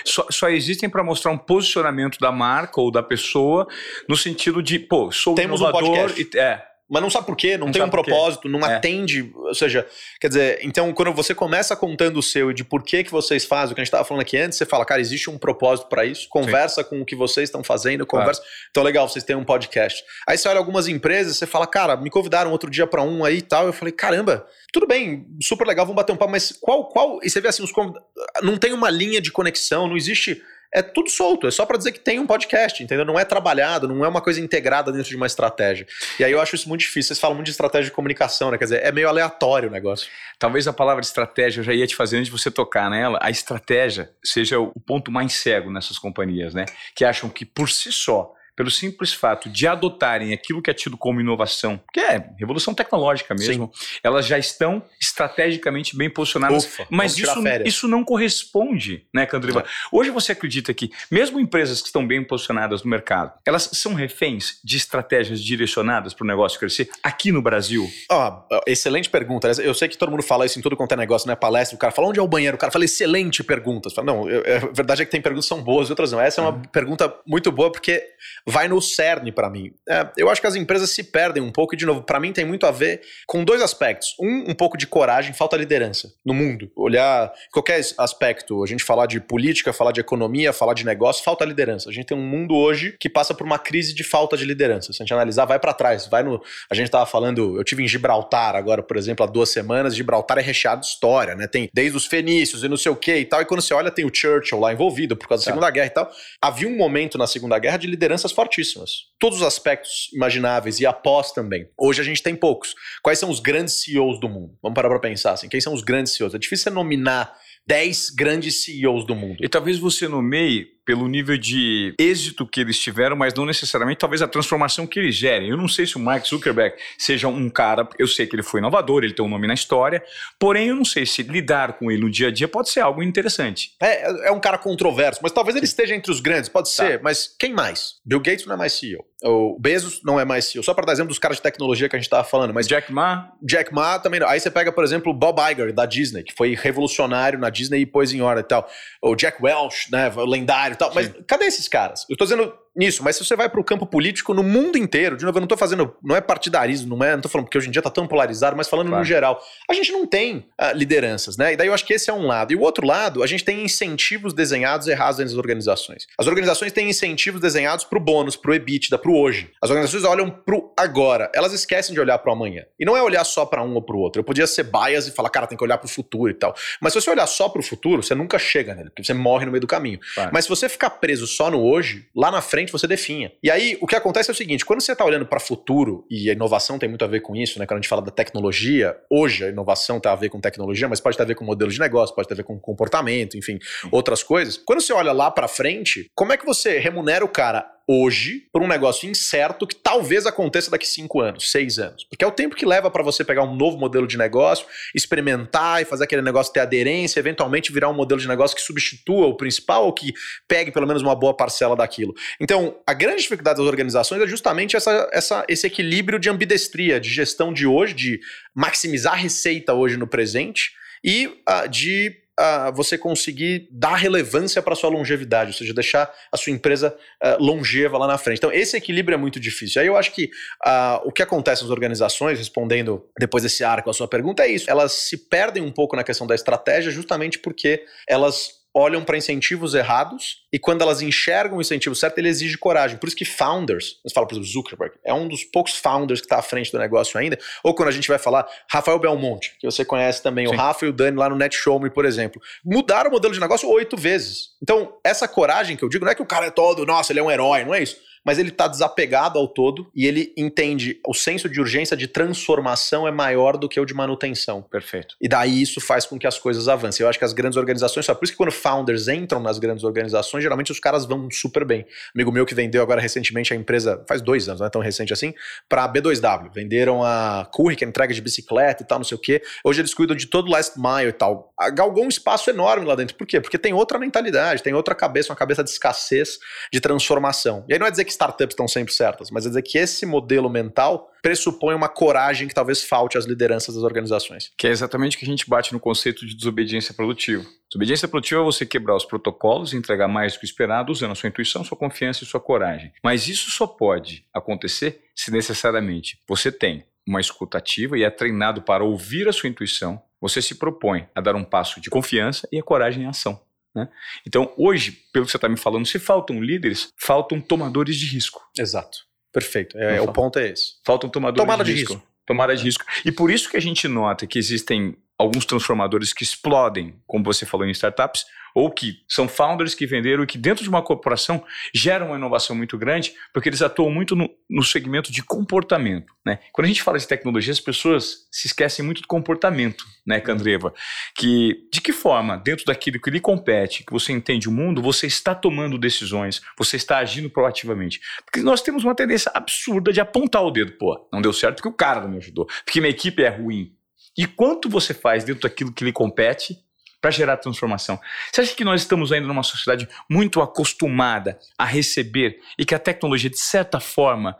Só, 0.04 0.26
só 0.30 0.48
existem 0.48 0.88
para 0.88 1.02
mostrar 1.02 1.32
um 1.32 1.38
posicionamento 1.38 2.18
da 2.20 2.30
marca 2.30 2.80
ou 2.80 2.88
da 2.92 3.02
pessoa, 3.02 3.66
no 4.08 4.16
sentido 4.16 4.62
de, 4.62 4.78
pô, 4.78 5.10
sou 5.10 5.34
Temos 5.34 5.60
inovador. 5.60 5.90
Um 5.90 5.96
podcast. 5.96 6.30
E, 6.36 6.38
é, 6.38 6.62
mas 6.90 7.00
não 7.00 7.08
sabe 7.08 7.26
por 7.26 7.36
quê, 7.36 7.56
não, 7.56 7.66
não 7.66 7.72
tem 7.72 7.82
um 7.82 7.88
propósito, 7.88 8.48
não 8.48 8.60
é. 8.66 8.74
atende. 8.74 9.30
Ou 9.34 9.54
seja, 9.54 9.86
quer 10.20 10.26
dizer, 10.26 10.58
então 10.62 10.92
quando 10.92 11.12
você 11.12 11.32
começa 11.34 11.76
contando 11.76 12.16
o 12.18 12.22
seu 12.22 12.50
e 12.50 12.54
de 12.54 12.64
por 12.64 12.82
que, 12.82 13.04
que 13.04 13.10
vocês 13.12 13.44
fazem, 13.44 13.72
o 13.72 13.74
que 13.76 13.80
a 13.80 13.84
gente 13.84 13.88
estava 13.88 14.04
falando 14.04 14.22
aqui 14.22 14.36
antes, 14.36 14.58
você 14.58 14.66
fala, 14.66 14.84
cara, 14.84 15.00
existe 15.00 15.30
um 15.30 15.38
propósito 15.38 15.88
para 15.88 16.04
isso, 16.04 16.28
conversa 16.28 16.82
Sim. 16.82 16.88
com 16.88 17.00
o 17.00 17.04
que 17.04 17.14
vocês 17.14 17.48
estão 17.48 17.62
fazendo, 17.62 18.04
conversa. 18.04 18.40
Claro. 18.40 18.56
Então, 18.70 18.82
legal, 18.82 19.08
vocês 19.08 19.24
têm 19.24 19.36
um 19.36 19.44
podcast. 19.44 20.02
Aí 20.26 20.36
você 20.36 20.48
olha 20.48 20.58
algumas 20.58 20.88
empresas, 20.88 21.36
você 21.36 21.46
fala, 21.46 21.66
cara, 21.66 21.96
me 21.96 22.10
convidaram 22.10 22.50
outro 22.50 22.68
dia 22.68 22.86
para 22.86 23.02
um 23.02 23.24
aí 23.24 23.38
e 23.38 23.42
tal. 23.42 23.66
Eu 23.66 23.72
falei, 23.72 23.92
caramba, 23.92 24.44
tudo 24.72 24.86
bem, 24.86 25.26
super 25.40 25.66
legal, 25.66 25.86
vamos 25.86 25.96
bater 25.96 26.12
um 26.12 26.16
papo, 26.16 26.32
mas 26.32 26.52
qual, 26.60 26.88
qual. 26.88 27.20
E 27.22 27.30
você 27.30 27.40
vê 27.40 27.48
assim, 27.48 27.62
os 27.62 27.70
convidados. 27.70 28.06
Não 28.42 28.56
tem 28.56 28.72
uma 28.72 28.90
linha 28.90 29.20
de 29.20 29.30
conexão, 29.30 29.86
não 29.86 29.96
existe 29.96 30.42
é 30.72 30.82
tudo 30.82 31.10
solto, 31.10 31.46
é 31.46 31.50
só 31.50 31.66
para 31.66 31.76
dizer 31.76 31.92
que 31.92 31.98
tem 31.98 32.18
um 32.18 32.26
podcast, 32.26 32.82
entendeu? 32.82 33.04
Não 33.04 33.18
é 33.18 33.24
trabalhado, 33.24 33.88
não 33.88 34.04
é 34.04 34.08
uma 34.08 34.20
coisa 34.20 34.40
integrada 34.40 34.92
dentro 34.92 35.08
de 35.08 35.16
uma 35.16 35.26
estratégia. 35.26 35.86
E 36.18 36.24
aí 36.24 36.30
eu 36.30 36.40
acho 36.40 36.54
isso 36.54 36.68
muito 36.68 36.82
difícil. 36.82 37.08
Vocês 37.08 37.18
falam 37.18 37.34
muito 37.34 37.46
de 37.46 37.52
estratégia 37.52 37.86
de 37.86 37.90
comunicação, 37.90 38.50
né? 38.50 38.58
Quer 38.58 38.64
dizer, 38.64 38.84
é 38.84 38.92
meio 38.92 39.08
aleatório 39.08 39.68
o 39.68 39.72
negócio. 39.72 40.08
Talvez 40.38 40.68
a 40.68 40.72
palavra 40.72 41.02
estratégia 41.02 41.60
eu 41.60 41.64
já 41.64 41.74
ia 41.74 41.86
te 41.86 41.96
fazer 41.96 42.18
antes 42.18 42.30
de 42.30 42.38
você 42.38 42.50
tocar 42.50 42.88
nela. 42.88 43.18
A 43.20 43.30
estratégia 43.30 44.10
seja 44.24 44.60
o 44.60 44.80
ponto 44.80 45.10
mais 45.10 45.32
cego 45.32 45.70
nessas 45.72 45.98
companhias, 45.98 46.54
né? 46.54 46.66
Que 46.94 47.04
acham 47.04 47.28
que 47.28 47.44
por 47.44 47.68
si 47.68 47.90
só 47.90 48.32
pelo 48.60 48.70
simples 48.70 49.14
fato 49.14 49.48
de 49.48 49.66
adotarem 49.66 50.34
aquilo 50.34 50.60
que 50.60 50.70
é 50.70 50.74
tido 50.74 50.94
como 50.94 51.18
inovação, 51.18 51.80
que 51.94 51.98
é 51.98 52.28
revolução 52.38 52.74
tecnológica 52.74 53.34
mesmo, 53.34 53.72
Sim. 53.72 53.98
elas 54.04 54.26
já 54.26 54.38
estão 54.38 54.82
estrategicamente 55.00 55.96
bem 55.96 56.10
posicionadas. 56.10 56.66
Ufa, 56.66 56.86
mas 56.90 57.16
isso, 57.16 57.42
isso 57.64 57.88
não 57.88 58.04
corresponde, 58.04 59.06
né, 59.14 59.24
Candriva? 59.24 59.60
É. 59.60 59.64
Hoje 59.90 60.10
você 60.10 60.32
acredita 60.32 60.74
que, 60.74 60.90
mesmo 61.10 61.40
empresas 61.40 61.80
que 61.80 61.86
estão 61.86 62.06
bem 62.06 62.22
posicionadas 62.22 62.82
no 62.82 62.90
mercado, 62.90 63.32
elas 63.46 63.70
são 63.72 63.94
reféns 63.94 64.58
de 64.62 64.76
estratégias 64.76 65.42
direcionadas 65.42 66.12
para 66.12 66.24
o 66.24 66.28
negócio 66.28 66.58
crescer 66.58 66.90
aqui 67.02 67.32
no 67.32 67.40
Brasil? 67.40 67.90
Oh, 68.12 68.42
excelente 68.66 69.08
pergunta. 69.08 69.50
Eu 69.62 69.72
sei 69.72 69.88
que 69.88 69.96
todo 69.96 70.10
mundo 70.10 70.22
fala 70.22 70.44
isso 70.44 70.58
em 70.58 70.62
tudo 70.62 70.76
quanto 70.76 70.92
é 70.92 70.96
negócio, 70.96 71.26
né? 71.26 71.34
Palestra, 71.34 71.76
o 71.76 71.78
cara 71.78 71.94
fala 71.94 72.08
onde 72.08 72.20
é 72.20 72.22
o 72.22 72.28
banheiro, 72.28 72.58
o 72.58 72.60
cara 72.60 72.70
fala 72.70 72.84
excelente 72.84 73.42
pergunta. 73.42 73.88
Fala, 73.88 74.04
não, 74.04 74.28
eu, 74.28 74.68
a 74.68 74.70
verdade 74.70 75.00
é 75.00 75.06
que 75.06 75.10
tem 75.10 75.22
perguntas 75.22 75.46
que 75.46 75.48
são 75.48 75.62
boas 75.62 75.88
e 75.88 75.92
outras 75.92 76.12
não. 76.12 76.20
Essa 76.20 76.42
é 76.42 76.44
uma 76.44 76.52
uhum. 76.52 76.62
pergunta 76.64 77.10
muito 77.26 77.50
boa 77.50 77.72
porque 77.72 78.04
vai 78.50 78.68
no 78.68 78.80
cerne 78.80 79.32
para 79.32 79.48
mim. 79.48 79.72
É, 79.88 80.08
eu 80.16 80.28
acho 80.28 80.40
que 80.40 80.46
as 80.46 80.54
empresas 80.54 80.90
se 80.90 81.04
perdem 81.04 81.42
um 81.42 81.50
pouco, 81.50 81.74
e 81.74 81.78
de 81.78 81.86
novo, 81.86 82.02
para 82.02 82.20
mim 82.20 82.32
tem 82.32 82.44
muito 82.44 82.66
a 82.66 82.70
ver 82.70 83.00
com 83.26 83.44
dois 83.44 83.62
aspectos. 83.62 84.14
Um, 84.20 84.50
um 84.50 84.54
pouco 84.54 84.76
de 84.76 84.86
coragem, 84.86 85.32
falta 85.32 85.56
liderança 85.56 86.12
no 86.24 86.34
mundo. 86.34 86.70
Olhar 86.76 87.32
qualquer 87.52 87.80
aspecto, 87.98 88.62
a 88.62 88.66
gente 88.66 88.84
falar 88.84 89.06
de 89.06 89.20
política, 89.20 89.72
falar 89.72 89.92
de 89.92 90.00
economia, 90.00 90.52
falar 90.52 90.74
de 90.74 90.84
negócio, 90.84 91.24
falta 91.24 91.44
liderança. 91.44 91.88
A 91.88 91.92
gente 91.92 92.06
tem 92.06 92.16
um 92.16 92.26
mundo 92.26 92.54
hoje 92.54 92.96
que 92.98 93.08
passa 93.08 93.34
por 93.34 93.46
uma 93.46 93.58
crise 93.58 93.94
de 93.94 94.04
falta 94.04 94.36
de 94.36 94.44
liderança. 94.44 94.92
Se 94.92 95.02
a 95.02 95.04
gente 95.04 95.14
analisar, 95.14 95.44
vai 95.44 95.58
para 95.58 95.72
trás, 95.72 96.06
vai 96.06 96.22
no. 96.22 96.42
A 96.70 96.74
gente 96.74 96.90
tava 96.90 97.06
falando, 97.06 97.56
eu 97.56 97.64
tive 97.64 97.82
em 97.84 97.88
Gibraltar 97.88 98.56
agora, 98.56 98.82
por 98.82 98.96
exemplo, 98.96 99.24
há 99.24 99.28
duas 99.28 99.50
semanas. 99.50 99.94
Gibraltar 99.94 100.38
é 100.38 100.42
recheado 100.42 100.80
de 100.80 100.86
história, 100.86 101.34
né? 101.34 101.46
Tem 101.46 101.68
desde 101.72 101.96
os 101.96 102.06
fenícios 102.06 102.64
e 102.64 102.68
não 102.68 102.76
sei 102.76 102.90
o 102.90 102.96
que 102.96 103.14
e 103.16 103.24
tal. 103.24 103.40
E 103.40 103.44
quando 103.44 103.60
você 103.60 103.74
olha, 103.74 103.90
tem 103.90 104.04
o 104.04 104.10
Churchill 104.12 104.58
lá 104.58 104.72
envolvido 104.72 105.16
por 105.16 105.28
causa 105.28 105.42
da 105.42 105.46
tá. 105.46 105.52
Segunda 105.52 105.70
Guerra 105.70 105.86
e 105.86 105.90
tal. 105.90 106.10
Havia 106.42 106.68
um 106.68 106.76
momento 106.76 107.18
na 107.18 107.26
Segunda 107.26 107.58
Guerra 107.58 107.76
de 107.76 107.86
lideranças 107.86 108.32
fortíssimas. 108.40 109.10
Todos 109.18 109.40
os 109.40 109.46
aspectos 109.46 110.08
imagináveis 110.14 110.80
e 110.80 110.86
após 110.86 111.30
também. 111.30 111.68
Hoje 111.78 112.00
a 112.00 112.04
gente 112.04 112.22
tem 112.22 112.34
poucos. 112.34 112.74
Quais 113.02 113.18
são 113.18 113.28
os 113.28 113.38
grandes 113.38 113.74
CEOs 113.74 114.18
do 114.18 114.30
mundo? 114.30 114.56
Vamos 114.62 114.74
parar 114.74 114.88
para 114.88 114.98
pensar 114.98 115.32
assim. 115.32 115.48
Quem 115.48 115.60
são 115.60 115.74
os 115.74 115.82
grandes 115.82 116.14
CEOs? 116.14 116.34
É 116.34 116.38
difícil 116.38 116.64
você 116.64 116.70
nominar 116.70 117.36
10 117.66 118.10
grandes 118.10 118.64
CEOs 118.64 119.06
do 119.06 119.14
mundo. 119.14 119.44
E 119.44 119.48
talvez 119.48 119.78
você 119.78 120.08
nomeie 120.08 120.68
pelo 120.84 121.08
nível 121.08 121.36
de 121.36 121.94
êxito 121.98 122.46
que 122.46 122.60
eles 122.60 122.78
tiveram, 122.78 123.16
mas 123.16 123.34
não 123.34 123.44
necessariamente 123.44 123.98
talvez 123.98 124.22
a 124.22 124.28
transformação 124.28 124.86
que 124.86 124.98
eles 124.98 125.14
gerem. 125.14 125.48
Eu 125.48 125.56
não 125.56 125.68
sei 125.68 125.86
se 125.86 125.96
o 125.96 126.00
Mark 126.00 126.26
Zuckerberg 126.26 126.76
seja 126.98 127.28
um 127.28 127.48
cara, 127.48 127.88
eu 127.98 128.06
sei 128.06 128.26
que 128.26 128.34
ele 128.34 128.42
foi 128.42 128.60
inovador, 128.60 129.04
ele 129.04 129.14
tem 129.14 129.24
um 129.24 129.28
nome 129.28 129.46
na 129.46 129.54
história, 129.54 130.02
porém 130.38 130.68
eu 130.68 130.76
não 130.76 130.84
sei 130.84 131.06
se 131.06 131.22
lidar 131.22 131.74
com 131.74 131.90
ele 131.90 132.00
no 132.00 132.10
dia 132.10 132.28
a 132.28 132.30
dia 132.30 132.48
pode 132.48 132.70
ser 132.70 132.80
algo 132.80 133.02
interessante. 133.02 133.72
É, 133.80 134.28
é 134.28 134.32
um 134.32 134.40
cara 134.40 134.58
controverso, 134.58 135.20
mas 135.22 135.32
talvez 135.32 135.56
ele 135.56 135.66
esteja 135.66 135.94
entre 135.94 136.10
os 136.10 136.20
grandes, 136.20 136.48
pode 136.48 136.74
tá. 136.74 136.84
ser, 136.84 137.02
mas 137.02 137.34
quem 137.38 137.52
mais? 137.52 137.94
Bill 138.04 138.20
Gates 138.20 138.46
não 138.46 138.54
é 138.54 138.56
mais 138.56 138.72
CEO. 138.72 139.04
O 139.22 139.58
Bezos 139.60 140.00
não 140.02 140.18
é 140.18 140.24
mais 140.24 140.46
CEO. 140.46 140.62
Só 140.62 140.72
para 140.72 140.86
dar 140.86 140.92
exemplo 140.92 141.10
dos 141.10 141.18
caras 141.18 141.36
de 141.36 141.42
tecnologia 141.42 141.88
que 141.88 141.96
a 141.96 141.98
gente 141.98 142.06
estava 142.06 142.24
falando. 142.24 142.54
Mas 142.54 142.66
Jack 142.66 142.90
Ma? 142.90 143.30
Jack 143.42 143.72
Ma 143.72 143.98
também 143.98 144.18
não. 144.18 144.28
Aí 144.28 144.40
você 144.40 144.50
pega, 144.50 144.72
por 144.72 144.82
exemplo, 144.82 145.12
o 145.12 145.14
Bob 145.14 145.38
Iger, 145.50 145.72
da 145.74 145.84
Disney, 145.84 146.22
que 146.22 146.32
foi 146.34 146.54
revolucionário 146.54 147.38
na 147.38 147.50
Disney 147.50 147.80
e 147.80 147.86
pôs 147.86 148.12
em 148.12 148.22
ordem 148.22 148.42
e 148.42 148.48
tal. 148.48 148.68
O 149.02 149.14
Jack 149.14 149.42
Welch, 149.42 149.90
né, 149.92 150.10
lendário 150.26 150.76
tal. 150.80 150.90
Sim. 150.90 150.94
Mas 150.96 151.12
cadê 151.26 151.44
esses 151.44 151.68
caras? 151.68 152.06
Eu 152.08 152.16
tô 152.16 152.24
dizendo 152.24 152.52
nisso, 152.80 153.04
mas 153.04 153.16
se 153.16 153.24
você 153.24 153.36
vai 153.36 153.48
para 153.48 153.60
o 153.60 153.64
campo 153.64 153.86
político 153.86 154.32
no 154.32 154.42
mundo 154.42 154.78
inteiro, 154.78 155.14
de 155.16 155.24
novo, 155.24 155.36
eu 155.36 155.40
não 155.40 155.44
estou 155.44 155.58
fazendo, 155.58 155.94
não 156.02 156.16
é 156.16 156.20
partidarismo, 156.20 156.96
não 156.96 157.04
é, 157.04 157.12
não 157.12 157.20
tô 157.20 157.28
falando 157.28 157.44
porque 157.44 157.58
hoje 157.58 157.68
em 157.68 157.70
dia 157.70 157.80
está 157.80 157.90
tão 157.90 158.06
polarizado, 158.06 158.56
mas 158.56 158.68
falando 158.68 158.88
claro. 158.88 159.02
no 159.02 159.06
geral, 159.06 159.40
a 159.68 159.74
gente 159.74 159.92
não 159.92 160.06
tem 160.06 160.38
uh, 160.60 160.74
lideranças, 160.74 161.36
né? 161.36 161.52
E 161.52 161.56
daí 161.56 161.66
eu 161.68 161.74
acho 161.74 161.84
que 161.84 161.92
esse 161.92 162.08
é 162.08 162.12
um 162.12 162.26
lado. 162.26 162.52
E 162.52 162.56
o 162.56 162.60
outro 162.60 162.86
lado, 162.86 163.22
a 163.22 163.26
gente 163.26 163.44
tem 163.44 163.62
incentivos 163.62 164.32
desenhados 164.32 164.88
errados 164.88 165.20
nas 165.20 165.34
organizações. 165.34 166.06
As 166.18 166.26
organizações 166.26 166.72
têm 166.72 166.88
incentivos 166.88 167.40
desenhados 167.40 167.84
para 167.84 167.98
o 167.98 168.00
bônus, 168.00 168.34
para 168.34 168.50
o 168.50 168.54
EBITDA, 168.54 168.96
para 168.96 169.10
o 169.10 169.16
hoje. 169.18 169.50
As 169.60 169.68
organizações 169.68 170.04
olham 170.04 170.30
para 170.30 170.56
o 170.56 170.72
agora, 170.74 171.30
elas 171.34 171.52
esquecem 171.52 171.94
de 171.94 172.00
olhar 172.00 172.18
para 172.18 172.30
o 172.30 172.32
amanhã. 172.32 172.64
E 172.78 172.84
não 172.86 172.96
é 172.96 173.02
olhar 173.02 173.24
só 173.24 173.44
para 173.44 173.62
um 173.62 173.74
ou 173.74 173.82
para 173.82 173.94
o 173.94 173.98
outro. 173.98 174.20
Eu 174.20 174.24
podia 174.24 174.46
ser 174.46 174.64
bias 174.64 175.06
e 175.06 175.10
falar, 175.10 175.28
cara, 175.28 175.46
tem 175.46 175.58
que 175.58 175.64
olhar 175.64 175.76
para 175.76 175.86
o 175.86 175.90
futuro 175.90 176.30
e 176.30 176.34
tal. 176.34 176.54
Mas 176.80 176.94
se 176.94 177.00
você 177.00 177.10
olhar 177.10 177.26
só 177.26 177.48
para 177.48 177.60
o 177.60 177.62
futuro, 177.62 178.02
você 178.02 178.14
nunca 178.14 178.38
chega 178.38 178.74
nele, 178.74 178.88
porque 178.88 179.04
você 179.04 179.12
morre 179.12 179.44
no 179.44 179.52
meio 179.52 179.60
do 179.60 179.66
caminho. 179.66 179.98
Claro. 180.14 180.30
Mas 180.32 180.44
se 180.44 180.48
você 180.48 180.66
ficar 180.66 180.90
preso 180.90 181.26
só 181.26 181.50
no 181.50 181.62
hoje, 181.62 182.08
lá 182.16 182.30
na 182.30 182.40
frente 182.40 182.69
você 182.72 182.86
definha. 182.86 183.32
E 183.42 183.50
aí, 183.50 183.76
o 183.80 183.86
que 183.86 183.96
acontece 183.96 184.30
é 184.30 184.32
o 184.32 184.36
seguinte: 184.36 184.64
quando 184.64 184.80
você 184.80 184.92
está 184.92 185.04
olhando 185.04 185.26
para 185.26 185.38
o 185.38 185.40
futuro, 185.40 186.04
e 186.10 186.30
a 186.30 186.32
inovação 186.32 186.78
tem 186.78 186.88
muito 186.88 187.04
a 187.04 187.08
ver 187.08 187.20
com 187.20 187.36
isso, 187.36 187.58
né? 187.58 187.66
Quando 187.66 187.78
a 187.78 187.80
gente 187.80 187.88
fala 187.88 188.02
da 188.02 188.10
tecnologia, 188.10 188.96
hoje 189.10 189.44
a 189.44 189.48
inovação 189.48 190.00
tem 190.00 190.10
a 190.10 190.14
ver 190.14 190.28
com 190.28 190.40
tecnologia, 190.40 190.88
mas 190.88 191.00
pode 191.00 191.16
ter 191.16 191.22
a 191.22 191.26
ver 191.26 191.34
com 191.34 191.44
modelo 191.44 191.70
de 191.70 191.78
negócio, 191.78 192.14
pode 192.14 192.28
ter 192.28 192.34
a 192.34 192.36
ver 192.36 192.44
com 192.44 192.58
comportamento, 192.58 193.36
enfim, 193.36 193.58
outras 193.90 194.22
coisas. 194.22 194.56
Quando 194.56 194.80
você 194.80 194.92
olha 194.92 195.12
lá 195.12 195.30
para 195.30 195.48
frente, 195.48 196.10
como 196.14 196.32
é 196.32 196.36
que 196.36 196.46
você 196.46 196.78
remunera 196.78 197.24
o 197.24 197.28
cara 197.28 197.66
hoje 197.92 198.44
por 198.52 198.62
um 198.62 198.68
negócio 198.68 199.10
incerto 199.10 199.66
que 199.66 199.74
talvez 199.74 200.24
aconteça 200.24 200.70
daqui 200.70 200.86
cinco 200.86 201.20
anos, 201.20 201.50
seis 201.50 201.76
anos. 201.76 202.04
Porque 202.04 202.24
é 202.24 202.28
o 202.28 202.30
tempo 202.30 202.54
que 202.54 202.64
leva 202.64 202.88
para 202.88 203.02
você 203.02 203.24
pegar 203.24 203.42
um 203.42 203.56
novo 203.56 203.76
modelo 203.76 204.06
de 204.06 204.16
negócio, 204.16 204.64
experimentar 204.94 205.82
e 205.82 205.84
fazer 205.84 206.04
aquele 206.04 206.22
negócio 206.22 206.52
ter 206.52 206.60
aderência, 206.60 207.18
eventualmente 207.18 207.72
virar 207.72 207.88
um 207.88 207.94
modelo 207.94 208.20
de 208.20 208.28
negócio 208.28 208.56
que 208.56 208.62
substitua 208.62 209.26
o 209.26 209.36
principal 209.36 209.86
ou 209.86 209.92
que 209.92 210.12
pegue 210.46 210.70
pelo 210.70 210.86
menos 210.86 211.02
uma 211.02 211.16
boa 211.16 211.36
parcela 211.36 211.74
daquilo. 211.74 212.14
Então, 212.40 212.76
a 212.86 212.94
grande 212.94 213.22
dificuldade 213.22 213.58
das 213.58 213.66
organizações 213.66 214.22
é 214.22 214.26
justamente 214.26 214.76
essa, 214.76 215.10
essa, 215.12 215.44
esse 215.48 215.66
equilíbrio 215.66 216.20
de 216.20 216.30
ambidestria, 216.30 217.00
de 217.00 217.10
gestão 217.10 217.52
de 217.52 217.66
hoje, 217.66 217.94
de 217.94 218.20
maximizar 218.54 219.14
a 219.14 219.16
receita 219.16 219.74
hoje 219.74 219.96
no 219.96 220.06
presente 220.06 220.70
e 221.02 221.26
uh, 221.26 221.68
de 221.68 222.14
uh, 222.40 222.72
você 222.74 222.96
conseguir 222.96 223.68
dar 223.70 223.96
relevância 223.96 224.62
para 224.62 224.74
sua 224.74 224.88
longevidade, 224.88 225.50
ou 225.50 225.54
seja, 225.56 225.74
deixar 225.74 226.12
a 226.32 226.36
sua 226.36 226.52
empresa 226.52 226.96
uh, 227.22 227.42
longeva 227.42 227.98
lá 227.98 228.06
na 228.06 228.16
frente. 228.16 228.38
Então, 228.38 228.52
esse 228.52 228.76
equilíbrio 228.76 229.14
é 229.14 229.18
muito 229.18 229.38
difícil. 229.38 229.82
Aí 229.82 229.86
eu 229.86 229.96
acho 229.96 230.12
que 230.12 230.30
uh, 230.64 231.00
o 231.04 231.12
que 231.12 231.22
acontece 231.22 231.62
nas 231.62 231.70
organizações, 231.70 232.38
respondendo 232.38 233.04
depois 233.18 233.42
desse 233.42 233.62
arco 233.62 233.90
a 233.90 233.92
sua 233.92 234.08
pergunta, 234.08 234.42
é 234.42 234.48
isso. 234.48 234.70
Elas 234.70 234.92
se 234.92 235.16
perdem 235.16 235.62
um 235.62 235.70
pouco 235.70 235.94
na 235.94 236.02
questão 236.02 236.26
da 236.26 236.34
estratégia 236.34 236.90
justamente 236.90 237.38
porque 237.38 237.84
elas 238.08 238.59
olham 238.74 239.04
para 239.04 239.16
incentivos 239.16 239.74
errados 239.74 240.44
e 240.52 240.58
quando 240.58 240.82
elas 240.82 241.02
enxergam 241.02 241.58
o 241.58 241.60
incentivo 241.60 241.94
certo, 241.94 242.18
ele 242.18 242.28
exige 242.28 242.56
coragem. 242.56 242.96
Por 242.96 243.08
isso 243.08 243.16
que 243.16 243.24
founders, 243.24 243.98
você 244.04 244.14
fala, 244.14 244.26
por 244.26 244.34
exemplo, 244.34 244.48
Zuckerberg, 244.48 244.94
é 245.04 245.12
um 245.12 245.28
dos 245.28 245.44
poucos 245.44 245.76
founders 245.76 246.20
que 246.20 246.26
está 246.26 246.38
à 246.38 246.42
frente 246.42 246.70
do 246.70 246.78
negócio 246.78 247.18
ainda. 247.18 247.38
Ou 247.64 247.74
quando 247.74 247.88
a 247.88 247.92
gente 247.92 248.08
vai 248.08 248.18
falar 248.18 248.48
Rafael 248.70 248.98
Belmonte, 248.98 249.56
que 249.58 249.66
você 249.66 249.84
conhece 249.84 250.22
também, 250.22 250.46
Sim. 250.46 250.54
o 250.54 250.56
Rafa 250.56 250.86
e 250.86 250.88
o 250.88 250.92
Dani 250.92 251.16
lá 251.16 251.28
no 251.28 251.36
NetShowme, 251.36 251.90
por 251.90 252.04
exemplo. 252.04 252.40
Mudaram 252.64 253.10
o 253.10 253.12
modelo 253.12 253.34
de 253.34 253.40
negócio 253.40 253.68
oito 253.68 253.96
vezes. 253.96 254.50
Então, 254.62 254.96
essa 255.04 255.26
coragem 255.26 255.76
que 255.76 255.82
eu 255.82 255.88
digo, 255.88 256.04
não 256.04 256.12
é 256.12 256.14
que 256.14 256.22
o 256.22 256.26
cara 256.26 256.46
é 256.46 256.50
todo, 256.50 256.86
nossa, 256.86 257.12
ele 257.12 257.20
é 257.20 257.22
um 257.22 257.30
herói, 257.30 257.64
não 257.64 257.74
é 257.74 257.82
isso 257.82 258.09
mas 258.24 258.38
ele 258.38 258.50
está 258.50 258.68
desapegado 258.68 259.38
ao 259.38 259.48
todo 259.48 259.90
e 259.94 260.06
ele 260.06 260.32
entende 260.36 261.00
o 261.06 261.14
senso 261.14 261.48
de 261.48 261.60
urgência 261.60 261.96
de 261.96 262.06
transformação 262.06 263.06
é 263.06 263.10
maior 263.10 263.56
do 263.56 263.68
que 263.68 263.80
o 263.80 263.84
de 263.84 263.94
manutenção. 263.94 264.62
Perfeito. 264.62 265.16
E 265.20 265.28
daí 265.28 265.62
isso 265.62 265.80
faz 265.80 266.06
com 266.06 266.18
que 266.18 266.26
as 266.26 266.38
coisas 266.38 266.68
avancem. 266.68 267.04
Eu 267.04 267.08
acho 267.08 267.18
que 267.18 267.24
as 267.24 267.32
grandes 267.32 267.56
organizações, 267.56 268.06
só 268.06 268.14
por 268.14 268.24
isso 268.24 268.32
que 268.32 268.36
quando 268.36 268.52
founders 268.52 269.08
entram 269.08 269.40
nas 269.40 269.58
grandes 269.58 269.84
organizações, 269.84 270.42
geralmente 270.42 270.72
os 270.72 270.80
caras 270.80 271.04
vão 271.04 271.30
super 271.30 271.64
bem. 271.64 271.86
Amigo 272.14 272.30
meu 272.30 272.44
que 272.44 272.54
vendeu 272.54 272.82
agora 272.82 273.00
recentemente 273.00 273.52
a 273.52 273.56
empresa, 273.56 274.04
faz 274.08 274.20
dois 274.20 274.48
anos, 274.48 274.60
não 274.60 274.66
é 274.66 274.70
tão 274.70 274.80
recente 274.80 275.12
assim, 275.12 275.34
para 275.68 275.84
a 275.84 275.92
B2W. 275.92 276.52
Venderam 276.52 277.02
a 277.02 277.48
Curry, 277.52 277.76
que 277.76 277.84
é 277.84 277.88
entrega 277.88 278.12
de 278.12 278.20
bicicleta 278.20 278.82
e 278.82 278.86
tal, 278.86 278.98
não 278.98 279.04
sei 279.04 279.16
o 279.16 279.20
quê. 279.20 279.42
Hoje 279.64 279.80
eles 279.80 279.94
cuidam 279.94 280.16
de 280.16 280.26
todo 280.26 280.48
o 280.48 280.50
last 280.50 280.78
mile 280.78 281.08
e 281.08 281.12
tal. 281.12 281.52
Galgou 281.74 282.04
um 282.04 282.08
espaço 282.08 282.50
enorme 282.50 282.86
lá 282.86 282.94
dentro. 282.94 283.16
Por 283.16 283.26
quê? 283.26 283.40
Porque 283.40 283.58
tem 283.58 283.72
outra 283.72 283.98
mentalidade, 283.98 284.62
tem 284.62 284.74
outra 284.74 284.94
cabeça, 284.94 285.32
uma 285.32 285.36
cabeça 285.36 285.64
de 285.64 285.70
escassez, 285.70 286.38
de 286.72 286.80
transformação. 286.80 287.64
E 287.68 287.72
aí 287.72 287.78
não 287.78 287.86
é 287.86 287.90
dizer 287.90 288.04
que 288.04 288.09
que 288.10 288.12
startups 288.12 288.52
estão 288.52 288.66
sempre 288.66 288.92
certas, 288.92 289.30
mas 289.30 289.46
é 289.46 289.48
dizer 289.48 289.62
que 289.62 289.78
esse 289.78 290.04
modelo 290.04 290.50
mental 290.50 291.10
pressupõe 291.22 291.74
uma 291.74 291.88
coragem 291.88 292.48
que 292.48 292.54
talvez 292.54 292.82
falte 292.82 293.16
às 293.16 293.24
lideranças 293.24 293.74
das 293.74 293.84
organizações. 293.84 294.52
Que 294.56 294.66
é 294.66 294.70
exatamente 294.70 295.16
o 295.16 295.20
que 295.20 295.24
a 295.24 295.28
gente 295.28 295.48
bate 295.48 295.72
no 295.72 295.80
conceito 295.80 296.26
de 296.26 296.34
desobediência 296.34 296.92
produtiva. 296.94 297.44
Desobediência 297.70 298.08
produtiva 298.08 298.40
é 298.40 298.44
você 298.44 298.66
quebrar 298.66 298.96
os 298.96 299.04
protocolos 299.04 299.72
e 299.72 299.76
entregar 299.76 300.08
mais 300.08 300.32
do 300.32 300.40
que 300.40 300.46
esperado 300.46 300.90
usando 300.90 301.12
a 301.12 301.14
sua 301.14 301.28
intuição, 301.28 301.62
sua 301.62 301.78
confiança 301.78 302.24
e 302.24 302.26
sua 302.26 302.40
coragem. 302.40 302.92
Mas 303.02 303.28
isso 303.28 303.50
só 303.50 303.66
pode 303.66 304.24
acontecer 304.34 305.04
se 305.14 305.30
necessariamente 305.30 306.18
você 306.26 306.50
tem 306.50 306.84
uma 307.06 307.20
escutativa 307.20 307.98
e 307.98 308.02
é 308.02 308.10
treinado 308.10 308.62
para 308.62 308.84
ouvir 308.84 309.28
a 309.28 309.32
sua 309.32 309.48
intuição, 309.48 310.00
você 310.20 310.42
se 310.42 310.56
propõe 310.56 311.08
a 311.14 311.20
dar 311.20 311.34
um 311.34 311.44
passo 311.44 311.80
de 311.80 311.90
confiança 311.90 312.48
e 312.52 312.58
a 312.58 312.62
coragem 312.62 313.04
em 313.04 313.06
ação. 313.06 313.40
Né? 313.74 313.88
Então, 314.26 314.52
hoje, 314.56 314.92
pelo 315.12 315.24
que 315.24 315.30
você 315.30 315.36
está 315.36 315.48
me 315.48 315.56
falando, 315.56 315.86
se 315.86 315.98
faltam 315.98 316.42
líderes, 316.42 316.92
faltam 316.96 317.40
tomadores 317.40 317.96
de 317.96 318.06
risco. 318.06 318.42
Exato. 318.58 318.98
Perfeito. 319.32 319.78
É, 319.78 320.00
o 320.00 320.12
ponto 320.12 320.38
é 320.38 320.48
esse. 320.48 320.74
Faltam 320.84 321.08
tomadores 321.08 321.40
Tomada 321.40 321.64
de, 321.64 321.72
de 321.72 321.78
risco. 321.78 321.94
risco. 321.94 322.08
Tomada 322.26 322.56
de 322.56 322.64
risco. 322.64 322.84
E 323.04 323.12
por 323.12 323.30
isso 323.30 323.48
que 323.48 323.56
a 323.56 323.60
gente 323.60 323.86
nota 323.86 324.26
que 324.26 324.38
existem 324.38 324.96
alguns 325.20 325.44
transformadores 325.44 326.14
que 326.14 326.24
explodem, 326.24 326.94
como 327.06 327.22
você 327.22 327.44
falou 327.44 327.66
em 327.66 327.70
startups, 327.70 328.24
ou 328.54 328.70
que 328.70 329.02
são 329.06 329.28
founders 329.28 329.74
que 329.74 329.86
venderam 329.86 330.24
e 330.24 330.26
que 330.26 330.38
dentro 330.38 330.64
de 330.64 330.68
uma 330.68 330.82
corporação 330.82 331.44
geram 331.74 332.06
uma 332.06 332.16
inovação 332.16 332.56
muito 332.56 332.76
grande, 332.78 333.12
porque 333.32 333.48
eles 333.48 333.60
atuam 333.60 333.90
muito 333.90 334.16
no, 334.16 334.28
no 334.48 334.62
segmento 334.62 335.12
de 335.12 335.22
comportamento. 335.22 336.12
Né? 336.24 336.38
Quando 336.52 336.64
a 336.64 336.68
gente 336.68 336.82
fala 336.82 336.98
de 336.98 337.06
tecnologia, 337.06 337.52
as 337.52 337.60
pessoas 337.60 338.26
se 338.32 338.46
esquecem 338.46 338.84
muito 338.84 339.02
do 339.02 339.08
comportamento, 339.08 339.84
né, 340.06 340.20
Candreva? 340.20 340.72
Que 341.14 341.68
de 341.72 341.80
que 341.80 341.92
forma, 341.92 342.36
dentro 342.36 342.64
daquilo 342.64 342.98
que 342.98 343.10
lhe 343.10 343.20
compete, 343.20 343.84
que 343.84 343.92
você 343.92 344.12
entende 344.12 344.48
o 344.48 344.52
mundo, 344.52 344.82
você 344.82 345.06
está 345.06 345.34
tomando 345.34 345.78
decisões, 345.78 346.40
você 346.58 346.76
está 346.76 346.98
agindo 346.98 347.28
proativamente. 347.28 348.00
Porque 348.24 348.40
nós 348.40 348.62
temos 348.62 348.84
uma 348.84 348.94
tendência 348.94 349.30
absurda 349.34 349.92
de 349.92 350.00
apontar 350.00 350.42
o 350.42 350.50
dedo, 350.50 350.72
pô, 350.72 351.08
não 351.12 351.20
deu 351.20 351.32
certo 351.32 351.56
porque 351.56 351.68
o 351.68 351.72
cara 351.72 352.00
não 352.00 352.08
me 352.08 352.16
ajudou, 352.16 352.46
porque 352.64 352.80
minha 352.80 352.90
equipe 352.90 353.22
é 353.22 353.28
ruim. 353.28 353.76
E 354.20 354.26
quanto 354.26 354.68
você 354.68 354.92
faz 354.92 355.24
dentro 355.24 355.48
daquilo 355.48 355.72
que 355.72 355.82
lhe 355.82 355.94
compete 355.94 356.58
para 357.00 357.10
gerar 357.10 357.38
transformação. 357.38 357.98
Você 358.30 358.42
acha 358.42 358.54
que 358.54 358.62
nós 358.62 358.82
estamos 358.82 359.10
ainda 359.12 359.26
numa 359.26 359.42
sociedade 359.42 359.88
muito 360.10 360.42
acostumada 360.42 361.38
a 361.56 361.64
receber 361.64 362.38
e 362.58 362.66
que 362.66 362.74
a 362.74 362.78
tecnologia, 362.78 363.30
de 363.30 363.38
certa 363.38 363.80
forma, 363.80 364.36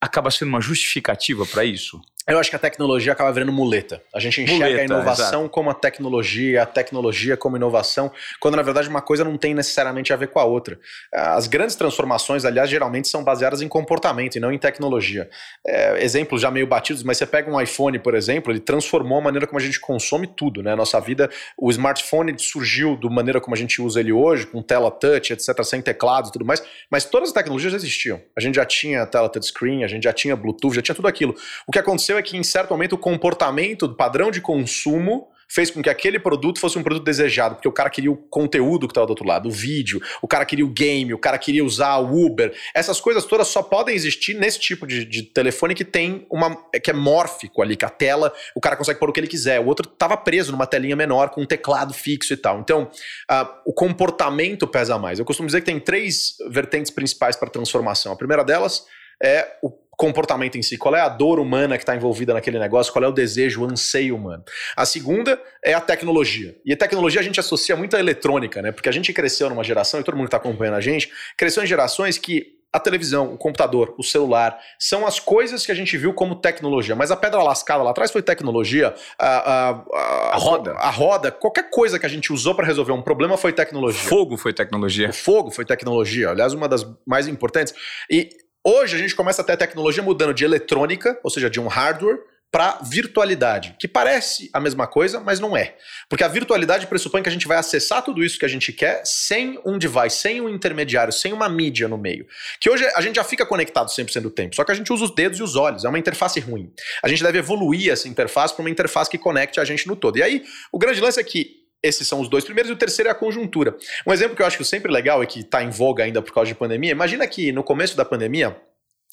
acaba 0.00 0.30
sendo 0.30 0.48
uma 0.48 0.62
justificativa 0.62 1.44
para 1.44 1.62
isso? 1.62 2.00
Eu 2.28 2.38
acho 2.38 2.50
que 2.50 2.56
a 2.56 2.58
tecnologia 2.58 3.12
acaba 3.12 3.32
virando 3.32 3.50
muleta. 3.50 4.02
A 4.14 4.20
gente 4.20 4.42
enxerga 4.42 4.64
muleta, 4.66 4.82
a 4.82 4.84
inovação 4.84 5.40
exato. 5.40 5.48
como 5.48 5.70
a 5.70 5.74
tecnologia, 5.74 6.62
a 6.62 6.66
tecnologia 6.66 7.38
como 7.38 7.56
inovação, 7.56 8.12
quando 8.38 8.54
na 8.56 8.62
verdade 8.62 8.86
uma 8.86 9.00
coisa 9.00 9.24
não 9.24 9.38
tem 9.38 9.54
necessariamente 9.54 10.12
a 10.12 10.16
ver 10.16 10.28
com 10.28 10.38
a 10.38 10.44
outra. 10.44 10.78
As 11.10 11.46
grandes 11.46 11.74
transformações, 11.74 12.44
aliás, 12.44 12.68
geralmente 12.68 13.08
são 13.08 13.24
baseadas 13.24 13.62
em 13.62 13.68
comportamento 13.68 14.36
e 14.36 14.40
não 14.40 14.52
em 14.52 14.58
tecnologia. 14.58 15.30
É, 15.66 16.04
exemplos 16.04 16.42
já 16.42 16.50
meio 16.50 16.66
batidos, 16.66 17.02
mas 17.02 17.16
você 17.16 17.24
pega 17.24 17.50
um 17.50 17.58
iPhone, 17.58 17.98
por 17.98 18.14
exemplo, 18.14 18.52
ele 18.52 18.60
transformou 18.60 19.18
a 19.18 19.22
maneira 19.22 19.46
como 19.46 19.58
a 19.58 19.62
gente 19.62 19.80
consome 19.80 20.26
tudo, 20.26 20.62
né? 20.62 20.76
Nossa 20.76 21.00
vida, 21.00 21.30
o 21.56 21.70
smartphone 21.70 22.38
surgiu 22.38 22.94
da 22.94 23.08
maneira 23.08 23.40
como 23.40 23.54
a 23.54 23.58
gente 23.58 23.80
usa 23.80 24.00
ele 24.00 24.12
hoje, 24.12 24.46
com 24.46 24.60
tela 24.60 24.90
touch, 24.90 25.32
etc., 25.32 25.64
sem 25.64 25.80
teclados 25.80 26.28
e 26.28 26.32
tudo 26.34 26.44
mais, 26.44 26.62
mas 26.90 27.06
todas 27.06 27.30
as 27.30 27.34
tecnologias 27.34 27.72
já 27.72 27.78
existiam. 27.78 28.20
A 28.36 28.40
gente 28.40 28.56
já 28.56 28.66
tinha 28.66 29.06
tela 29.06 29.30
touchscreen, 29.30 29.82
a 29.82 29.88
gente 29.88 30.02
já 30.02 30.12
tinha 30.12 30.36
Bluetooth, 30.36 30.74
já 30.74 30.82
tinha 30.82 30.94
tudo 30.94 31.08
aquilo. 31.08 31.34
O 31.66 31.72
que 31.72 31.78
aconteceu 31.78 32.17
é 32.18 32.22
que 32.22 32.36
em 32.36 32.42
certo 32.42 32.70
momento 32.70 32.94
o 32.94 32.98
comportamento, 32.98 33.84
o 33.84 33.94
padrão 33.94 34.30
de 34.30 34.40
consumo 34.40 35.28
fez 35.48 35.70
com 35.70 35.82
que 35.82 35.88
aquele 35.88 36.18
produto 36.18 36.60
fosse 36.60 36.78
um 36.78 36.82
produto 36.82 37.04
desejado, 37.04 37.54
porque 37.54 37.68
o 37.68 37.72
cara 37.72 37.88
queria 37.88 38.12
o 38.12 38.16
conteúdo 38.16 38.86
que 38.86 38.92
estava 38.92 39.06
do 39.06 39.10
outro 39.10 39.26
lado, 39.26 39.48
o 39.48 39.52
vídeo, 39.52 40.00
o 40.20 40.28
cara 40.28 40.44
queria 40.44 40.64
o 40.64 40.68
game, 40.68 41.14
o 41.14 41.18
cara 41.18 41.38
queria 41.38 41.64
usar 41.64 41.96
o 41.96 42.26
Uber. 42.26 42.54
Essas 42.74 43.00
coisas 43.00 43.24
todas 43.24 43.48
só 43.48 43.62
podem 43.62 43.94
existir 43.94 44.34
nesse 44.34 44.60
tipo 44.60 44.86
de, 44.86 45.04
de 45.04 45.22
telefone 45.22 45.74
que 45.74 45.84
tem 45.84 46.26
uma. 46.30 46.54
que 46.82 46.90
é 46.90 46.92
mórfico 46.92 47.62
ali, 47.62 47.76
que 47.76 47.84
a 47.84 47.88
tela, 47.88 48.32
o 48.54 48.60
cara 48.60 48.76
consegue 48.76 49.00
pôr 49.00 49.08
o 49.08 49.12
que 49.12 49.20
ele 49.20 49.26
quiser. 49.26 49.58
O 49.58 49.66
outro 49.66 49.90
estava 49.90 50.16
preso 50.16 50.52
numa 50.52 50.66
telinha 50.66 50.94
menor 50.94 51.30
com 51.30 51.40
um 51.40 51.46
teclado 51.46 51.94
fixo 51.94 52.34
e 52.34 52.36
tal. 52.36 52.60
Então, 52.60 52.90
uh, 53.30 53.48
o 53.64 53.72
comportamento 53.72 54.66
pesa 54.66 54.98
mais. 54.98 55.18
Eu 55.18 55.24
costumo 55.24 55.46
dizer 55.46 55.60
que 55.60 55.66
tem 55.66 55.80
três 55.80 56.36
vertentes 56.50 56.90
principais 56.90 57.36
para 57.36 57.48
transformação. 57.48 58.12
A 58.12 58.16
primeira 58.16 58.44
delas 58.44 58.84
é 59.22 59.56
o 59.62 59.70
comportamento 59.98 60.56
em 60.56 60.62
si, 60.62 60.78
qual 60.78 60.94
é 60.94 61.00
a 61.00 61.08
dor 61.08 61.40
humana 61.40 61.76
que 61.76 61.82
está 61.82 61.94
envolvida 61.94 62.32
naquele 62.32 62.58
negócio, 62.58 62.92
qual 62.92 63.04
é 63.04 63.08
o 63.08 63.12
desejo, 63.12 63.62
o 63.62 63.64
anseio 63.68 64.14
humano. 64.14 64.44
A 64.76 64.86
segunda 64.86 65.42
é 65.62 65.74
a 65.74 65.80
tecnologia. 65.80 66.56
E 66.64 66.72
a 66.72 66.76
tecnologia 66.76 67.20
a 67.20 67.24
gente 67.24 67.40
associa 67.40 67.74
muito 67.74 67.96
à 67.96 68.00
eletrônica, 68.00 68.62
né? 68.62 68.70
Porque 68.70 68.88
a 68.88 68.92
gente 68.92 69.12
cresceu 69.12 69.50
numa 69.50 69.64
geração, 69.64 69.98
e 69.98 70.04
todo 70.04 70.14
mundo 70.14 70.26
que 70.26 70.28
está 70.28 70.36
acompanhando 70.36 70.76
a 70.76 70.80
gente, 70.80 71.10
cresceu 71.36 71.64
em 71.64 71.66
gerações 71.66 72.16
que 72.16 72.56
a 72.72 72.78
televisão, 72.78 73.32
o 73.32 73.38
computador, 73.38 73.94
o 73.98 74.04
celular, 74.04 74.58
são 74.78 75.06
as 75.06 75.18
coisas 75.18 75.64
que 75.64 75.72
a 75.72 75.74
gente 75.74 75.96
viu 75.96 76.12
como 76.12 76.36
tecnologia. 76.36 76.94
Mas 76.94 77.10
a 77.10 77.16
pedra 77.16 77.42
lascada 77.42 77.82
lá 77.82 77.90
atrás 77.90 78.10
foi 78.10 78.22
tecnologia. 78.22 78.94
A, 79.18 79.26
a, 79.26 79.70
a, 79.70 80.34
a 80.34 80.36
roda. 80.36 80.72
A 80.72 80.90
roda, 80.90 81.32
qualquer 81.32 81.70
coisa 81.70 81.98
que 81.98 82.06
a 82.06 82.08
gente 82.08 82.32
usou 82.32 82.54
para 82.54 82.66
resolver 82.66 82.92
um 82.92 83.02
problema 83.02 83.36
foi 83.36 83.52
tecnologia. 83.52 84.08
Fogo 84.08 84.36
foi 84.36 84.52
tecnologia. 84.52 85.08
O 85.08 85.12
fogo 85.14 85.50
foi 85.50 85.64
tecnologia. 85.64 86.30
Aliás, 86.30 86.52
uma 86.52 86.68
das 86.68 86.86
mais 87.06 87.26
importantes. 87.26 87.74
E 88.10 88.28
Hoje 88.70 88.96
a 88.96 88.98
gente 88.98 89.16
começa 89.16 89.40
a 89.40 89.44
ter 89.46 89.54
a 89.54 89.56
tecnologia 89.56 90.02
mudando 90.02 90.34
de 90.34 90.44
eletrônica, 90.44 91.18
ou 91.24 91.30
seja, 91.30 91.48
de 91.48 91.58
um 91.58 91.68
hardware, 91.68 92.18
para 92.52 92.78
virtualidade, 92.82 93.74
que 93.80 93.88
parece 93.88 94.50
a 94.52 94.60
mesma 94.60 94.86
coisa, 94.86 95.20
mas 95.20 95.40
não 95.40 95.56
é. 95.56 95.74
Porque 96.06 96.22
a 96.22 96.28
virtualidade 96.28 96.86
pressupõe 96.86 97.22
que 97.22 97.30
a 97.30 97.32
gente 97.32 97.48
vai 97.48 97.56
acessar 97.56 98.04
tudo 98.04 98.22
isso 98.22 98.38
que 98.38 98.44
a 98.44 98.48
gente 98.48 98.70
quer 98.70 99.00
sem 99.06 99.58
um 99.64 99.78
device, 99.78 100.18
sem 100.18 100.42
um 100.42 100.50
intermediário, 100.50 101.14
sem 101.14 101.32
uma 101.32 101.48
mídia 101.48 101.88
no 101.88 101.96
meio. 101.96 102.26
Que 102.60 102.68
hoje 102.68 102.84
a 102.94 103.00
gente 103.00 103.16
já 103.16 103.24
fica 103.24 103.46
conectado 103.46 103.88
100% 103.88 104.20
do 104.20 104.30
tempo, 104.30 104.54
só 104.54 104.62
que 104.64 104.72
a 104.72 104.74
gente 104.74 104.92
usa 104.92 105.04
os 105.04 105.14
dedos 105.14 105.38
e 105.38 105.42
os 105.42 105.56
olhos, 105.56 105.86
é 105.86 105.88
uma 105.88 105.98
interface 105.98 106.38
ruim. 106.38 106.70
A 107.02 107.08
gente 107.08 107.22
deve 107.22 107.38
evoluir 107.38 107.90
essa 107.90 108.06
interface 108.06 108.52
para 108.52 108.62
uma 108.62 108.70
interface 108.70 109.10
que 109.10 109.16
conecte 109.16 109.58
a 109.58 109.64
gente 109.64 109.86
no 109.86 109.96
todo. 109.96 110.18
E 110.18 110.22
aí, 110.22 110.44
o 110.70 110.78
grande 110.78 111.00
lance 111.00 111.18
é 111.18 111.24
que 111.24 111.67
esses 111.82 112.06
são 112.06 112.20
os 112.20 112.28
dois 112.28 112.44
primeiros, 112.44 112.70
e 112.70 112.74
o 112.74 112.76
terceiro 112.76 113.08
é 113.08 113.12
a 113.12 113.14
conjuntura. 113.14 113.76
Um 114.06 114.12
exemplo 114.12 114.36
que 114.36 114.42
eu 114.42 114.46
acho 114.46 114.62
sempre 114.64 114.90
legal 114.90 115.22
e 115.22 115.26
que 115.26 115.40
está 115.40 115.62
em 115.62 115.70
voga 115.70 116.04
ainda 116.04 116.20
por 116.20 116.32
causa 116.32 116.48
de 116.48 116.54
pandemia, 116.54 116.90
imagina 116.90 117.26
que 117.26 117.52
no 117.52 117.62
começo 117.62 117.96
da 117.96 118.04
pandemia, 118.04 118.56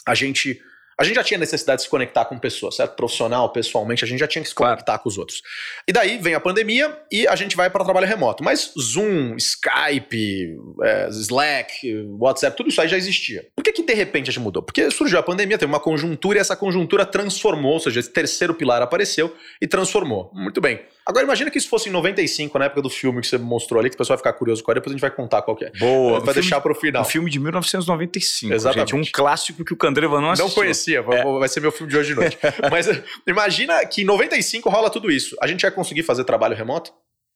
a 0.07 0.15
gente 0.15 0.59
a 0.97 1.03
gente 1.03 1.15
já 1.15 1.23
tinha 1.23 1.37
necessidade 1.37 1.79
de 1.79 1.83
se 1.83 1.89
conectar 1.89 2.23
com 2.23 2.39
pessoas, 2.39 2.77
certo? 2.77 2.95
Profissional, 2.95 3.51
pessoalmente, 3.51 4.05
a 4.05 4.07
gente 4.07 4.19
já 4.19 4.27
tinha 4.27 4.41
que 4.41 4.47
se 4.47 4.55
conectar 4.55 4.83
claro. 4.85 5.03
com 5.03 5.09
os 5.09 5.17
outros. 5.17 5.41
E 5.85 5.91
daí 5.91 6.17
vem 6.17 6.33
a 6.33 6.39
pandemia 6.39 6.97
e 7.11 7.27
a 7.27 7.35
gente 7.35 7.55
vai 7.55 7.69
para 7.69 7.83
trabalho 7.83 8.07
remoto. 8.07 8.43
Mas 8.43 8.71
Zoom, 8.79 9.35
Skype, 9.35 10.55
é, 10.83 11.09
Slack, 11.09 12.07
WhatsApp, 12.17 12.55
tudo 12.55 12.69
isso 12.69 12.79
aí 12.79 12.87
já 12.87 12.95
existia. 12.95 13.45
Por 13.53 13.61
que, 13.61 13.73
que 13.73 13.83
de 13.83 13.93
repente 13.93 14.29
a 14.29 14.31
gente 14.31 14.41
mudou? 14.41 14.63
Porque 14.63 14.89
surgiu 14.89 15.19
a 15.19 15.23
pandemia, 15.23 15.57
teve 15.57 15.69
uma 15.69 15.81
conjuntura 15.81 16.37
e 16.37 16.41
essa 16.41 16.55
conjuntura 16.55 17.05
transformou, 17.05 17.73
ou 17.73 17.79
seja, 17.81 17.99
esse 17.99 18.11
terceiro 18.11 18.53
pilar 18.53 18.81
apareceu 18.81 19.35
e 19.61 19.67
transformou. 19.67 20.31
Muito 20.33 20.61
bem. 20.61 20.79
Agora 21.07 21.23
imagina 21.23 21.51
que 21.51 21.57
isso 21.57 21.69
fosse 21.69 21.87
em 21.87 21.91
95, 21.91 22.57
na 22.57 22.65
época 22.65 22.81
do 22.81 22.89
filme 22.89 23.21
que 23.21 23.27
você 23.27 23.37
mostrou 23.37 23.79
ali, 23.79 23.89
que 23.89 23.95
o 23.95 23.97
pessoal 23.97 24.17
vai 24.17 24.21
ficar 24.21 24.33
curioso 24.33 24.63
qual 24.63 24.73
é, 24.73 24.75
depois 24.75 24.91
a 24.91 24.95
gente 24.95 25.01
vai 25.01 25.11
contar 25.11 25.43
qual 25.43 25.55
é. 25.61 25.69
Boa. 25.77 26.19
Vai 26.19 26.33
deixar 26.33 26.59
para 26.59 26.71
o 26.71 26.75
final. 26.75 27.03
Um 27.03 27.05
filme 27.05 27.29
de 27.29 27.39
1995, 27.39 28.53
Exatamente. 28.53 28.91
Gente, 28.91 29.09
um 29.09 29.11
clássico 29.11 29.63
que 29.63 29.73
o 29.73 29.77
Candreva 29.77 30.19
não 30.19 30.31
assistiu. 30.31 30.47
Não 30.47 30.55
conhecia, 30.55 30.99
é. 30.99 31.23
vai 31.39 31.47
ser 31.47 31.59
meu 31.59 31.71
filme 31.71 31.91
de 31.91 31.97
hoje 31.97 32.09
de 32.09 32.15
noite. 32.15 32.37
Mas 32.71 32.87
imagina 33.27 33.85
que 33.85 34.01
em 34.01 34.05
95 34.05 34.67
rola 34.69 34.89
tudo 34.89 35.11
isso. 35.11 35.35
A 35.39 35.45
gente 35.45 35.61
ia 35.61 35.71
conseguir 35.71 36.01
fazer 36.01 36.23
trabalho 36.23 36.55
remoto? 36.55 36.91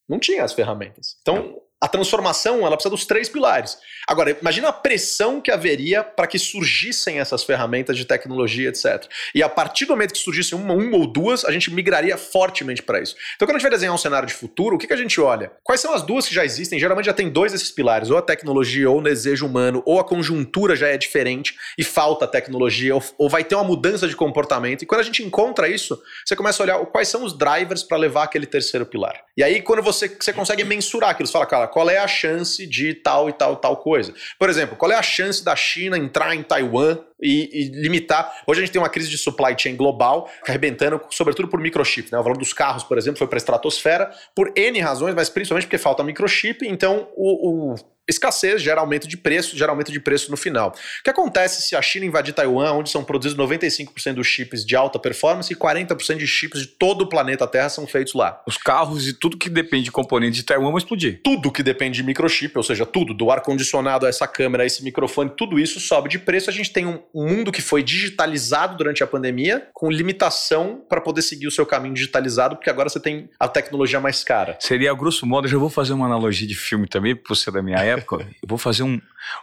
Não 0.07 0.17
tinha 0.17 0.43
as 0.43 0.53
ferramentas. 0.53 1.17
Então, 1.21 1.61
a 1.81 1.87
transformação 1.87 2.65
ela 2.65 2.75
precisa 2.75 2.89
dos 2.89 3.05
três 3.05 3.29
pilares. 3.29 3.77
Agora, 4.07 4.35
imagina 4.41 4.67
a 4.67 4.73
pressão 4.73 5.39
que 5.39 5.51
haveria 5.51 6.03
para 6.03 6.27
que 6.27 6.37
surgissem 6.37 7.19
essas 7.19 7.43
ferramentas 7.43 7.95
de 7.95 8.05
tecnologia, 8.05 8.69
etc. 8.69 9.05
E 9.33 9.41
a 9.41 9.47
partir 9.47 9.85
do 9.85 9.91
momento 9.91 10.13
que 10.13 10.19
surgissem 10.19 10.57
uma, 10.57 10.73
uma 10.73 10.97
ou 10.97 11.07
duas, 11.07 11.45
a 11.45 11.51
gente 11.51 11.71
migraria 11.71 12.17
fortemente 12.17 12.81
para 12.81 12.99
isso. 12.99 13.15
Então, 13.35 13.47
quando 13.47 13.55
a 13.55 13.59
gente 13.59 13.63
vai 13.63 13.71
desenhar 13.71 13.93
um 13.93 13.97
cenário 13.97 14.27
de 14.27 14.33
futuro, 14.33 14.75
o 14.75 14.79
que, 14.79 14.87
que 14.87 14.93
a 14.93 14.97
gente 14.97 15.21
olha? 15.21 15.51
Quais 15.63 15.79
são 15.79 15.93
as 15.93 16.01
duas 16.01 16.27
que 16.27 16.33
já 16.33 16.43
existem? 16.43 16.79
Geralmente 16.79 17.05
já 17.05 17.13
tem 17.13 17.29
dois 17.29 17.51
desses 17.51 17.71
pilares, 17.71 18.09
ou 18.09 18.17
a 18.17 18.21
tecnologia, 18.21 18.89
ou 18.89 18.99
o 18.99 19.03
desejo 19.03 19.45
humano, 19.45 19.81
ou 19.85 19.99
a 19.99 20.03
conjuntura 20.03 20.75
já 20.75 20.87
é 20.87 20.97
diferente 20.97 21.55
e 21.77 21.83
falta 21.83 22.27
tecnologia, 22.27 22.93
ou, 22.93 23.03
ou 23.17 23.29
vai 23.29 23.43
ter 23.43 23.55
uma 23.55 23.63
mudança 23.63 24.07
de 24.07 24.15
comportamento. 24.15 24.81
E 24.81 24.85
quando 24.85 25.01
a 25.01 25.03
gente 25.03 25.23
encontra 25.23 25.69
isso, 25.69 26.01
você 26.25 26.35
começa 26.35 26.61
a 26.61 26.63
olhar 26.63 26.85
quais 26.87 27.07
são 27.07 27.23
os 27.23 27.37
drivers 27.37 27.83
para 27.83 27.97
levar 27.97 28.23
aquele 28.23 28.45
terceiro 28.45 28.85
pilar. 28.85 29.23
E 29.37 29.43
aí, 29.43 29.61
quando 29.61 29.81
você, 29.81 30.09
você 30.09 30.33
consegue 30.33 30.63
mensurar 30.65 31.11
aquilo, 31.11 31.27
você 31.27 31.33
fala, 31.33 31.45
cara, 31.45 31.68
qual 31.69 31.89
é 31.89 31.97
a 31.97 32.07
chance 32.07 32.65
de 32.65 32.93
tal 32.93 33.29
e 33.29 33.33
tal 33.33 33.55
tal 33.55 33.77
coisa. 33.77 34.13
Por 34.37 34.49
exemplo, 34.49 34.75
qual 34.75 34.91
é 34.91 34.95
a 34.95 35.01
chance 35.01 35.43
da 35.43 35.55
China 35.55 35.97
entrar 35.97 36.35
em 36.35 36.43
Taiwan 36.43 36.97
e, 37.21 37.49
e, 37.51 37.81
limitar. 37.81 38.43
Hoje 38.47 38.61
a 38.61 38.65
gente 38.65 38.71
tem 38.71 38.81
uma 38.81 38.89
crise 38.89 39.09
de 39.09 39.17
supply 39.17 39.55
chain 39.57 39.75
global, 39.75 40.29
arrebentando, 40.47 41.01
sobretudo 41.09 41.47
por 41.47 41.59
microchip. 41.59 42.11
Né? 42.11 42.17
O 42.17 42.23
valor 42.23 42.37
dos 42.37 42.53
carros, 42.53 42.83
por 42.83 42.97
exemplo, 42.97 43.17
foi 43.17 43.27
para 43.27 43.37
a 43.37 43.39
estratosfera 43.39 44.11
por 44.33 44.51
N 44.55 44.79
razões, 44.79 45.13
mas 45.13 45.29
principalmente 45.29 45.65
porque 45.65 45.77
falta 45.77 46.03
microchip. 46.03 46.65
Então, 46.65 47.09
o, 47.15 47.73
o 47.73 47.75
escassez 48.09 48.61
gera 48.61 48.81
aumento 48.81 49.07
de 49.07 49.15
preço, 49.15 49.57
gera 49.57 49.71
aumento 49.71 49.91
de 49.91 49.99
preço 49.99 50.31
no 50.31 50.37
final. 50.37 50.69
O 50.69 51.03
que 51.03 51.09
acontece 51.09 51.61
se 51.61 51.75
a 51.75 51.81
China 51.81 52.05
invadir 52.05 52.33
Taiwan, 52.33 52.73
onde 52.73 52.89
são 52.89 53.03
produzidos 53.03 53.37
95% 53.37 54.13
dos 54.13 54.27
chips 54.27 54.65
de 54.65 54.75
alta 54.75 54.99
performance 54.99 55.51
e 55.51 55.55
40% 55.55 56.17
de 56.17 56.27
chips 56.27 56.61
de 56.61 56.67
todo 56.67 57.03
o 57.03 57.09
planeta 57.09 57.47
Terra 57.47 57.69
são 57.69 57.87
feitos 57.87 58.13
lá? 58.13 58.41
Os 58.47 58.57
carros 58.57 59.07
e 59.07 59.13
tudo 59.13 59.37
que 59.37 59.49
depende 59.49 59.85
de 59.85 59.91
componentes 59.91 60.37
de 60.37 60.43
Taiwan 60.43 60.69
vão 60.69 60.77
explodir. 60.77 61.21
Tudo 61.23 61.51
que 61.51 61.63
depende 61.63 61.97
de 61.97 62.03
microchip, 62.03 62.57
ou 62.57 62.63
seja, 62.63 62.85
tudo, 62.85 63.13
do 63.13 63.31
ar-condicionado 63.31 64.05
a 64.05 64.09
essa 64.09 64.27
câmera, 64.27 64.63
a 64.63 64.65
esse 64.65 64.83
microfone, 64.83 65.31
tudo 65.35 65.59
isso 65.59 65.79
sobe 65.79 66.09
de 66.09 66.19
preço. 66.19 66.49
A 66.49 66.53
gente 66.53 66.71
tem 66.71 66.85
um, 66.85 66.99
mundo 67.13 67.51
que 67.51 67.61
foi 67.61 67.83
digitalizado 67.83 68.75
durante 68.75 69.03
a 69.03 69.07
pandemia, 69.07 69.67
com 69.73 69.91
limitação 69.91 70.83
para 70.89 70.99
poder 70.99 71.21
seguir 71.21 71.47
o 71.47 71.51
seu 71.51 71.65
caminho 71.65 71.93
digitalizado, 71.93 72.55
porque 72.55 72.69
agora 72.69 72.89
você 72.89 72.99
tem 72.99 73.29
a 73.39 73.47
tecnologia 73.47 73.99
mais 73.99 74.23
cara. 74.23 74.57
Seria, 74.59 74.93
grosso 74.93 75.25
modo, 75.25 75.45
eu 75.45 75.51
já 75.51 75.57
vou 75.57 75.69
fazer 75.69 75.93
uma 75.93 76.05
analogia 76.05 76.47
de 76.47 76.55
filme 76.55 76.87
também, 76.87 77.15
por 77.15 77.35
ser 77.35 77.51
da 77.51 77.61
minha 77.61 77.77
época. 77.77 77.98
Eu 78.41 78.47
vou 78.47 78.57
fazer 78.57 78.83
um, 78.83 78.99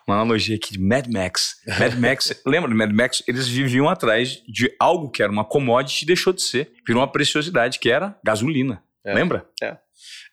uma 0.06 0.16
analogia 0.16 0.56
aqui 0.56 0.72
de 0.72 0.80
Mad 0.80 1.06
Max. 1.08 1.56
Mad 1.78 1.94
Max, 1.94 2.40
lembra 2.46 2.70
do 2.70 2.76
Mad 2.76 2.92
Max? 2.92 3.22
Eles 3.26 3.48
viviam 3.48 3.88
atrás 3.88 4.42
de 4.48 4.74
algo 4.78 5.10
que 5.10 5.22
era 5.22 5.30
uma 5.30 5.44
commodity 5.44 6.04
e 6.04 6.06
deixou 6.06 6.32
de 6.32 6.42
ser. 6.42 6.72
Virou 6.86 7.00
uma 7.00 7.10
preciosidade, 7.10 7.78
que 7.78 7.90
era 7.90 8.16
gasolina. 8.24 8.82
É, 9.04 9.14
Lembra? 9.14 9.46
É. 9.62 9.76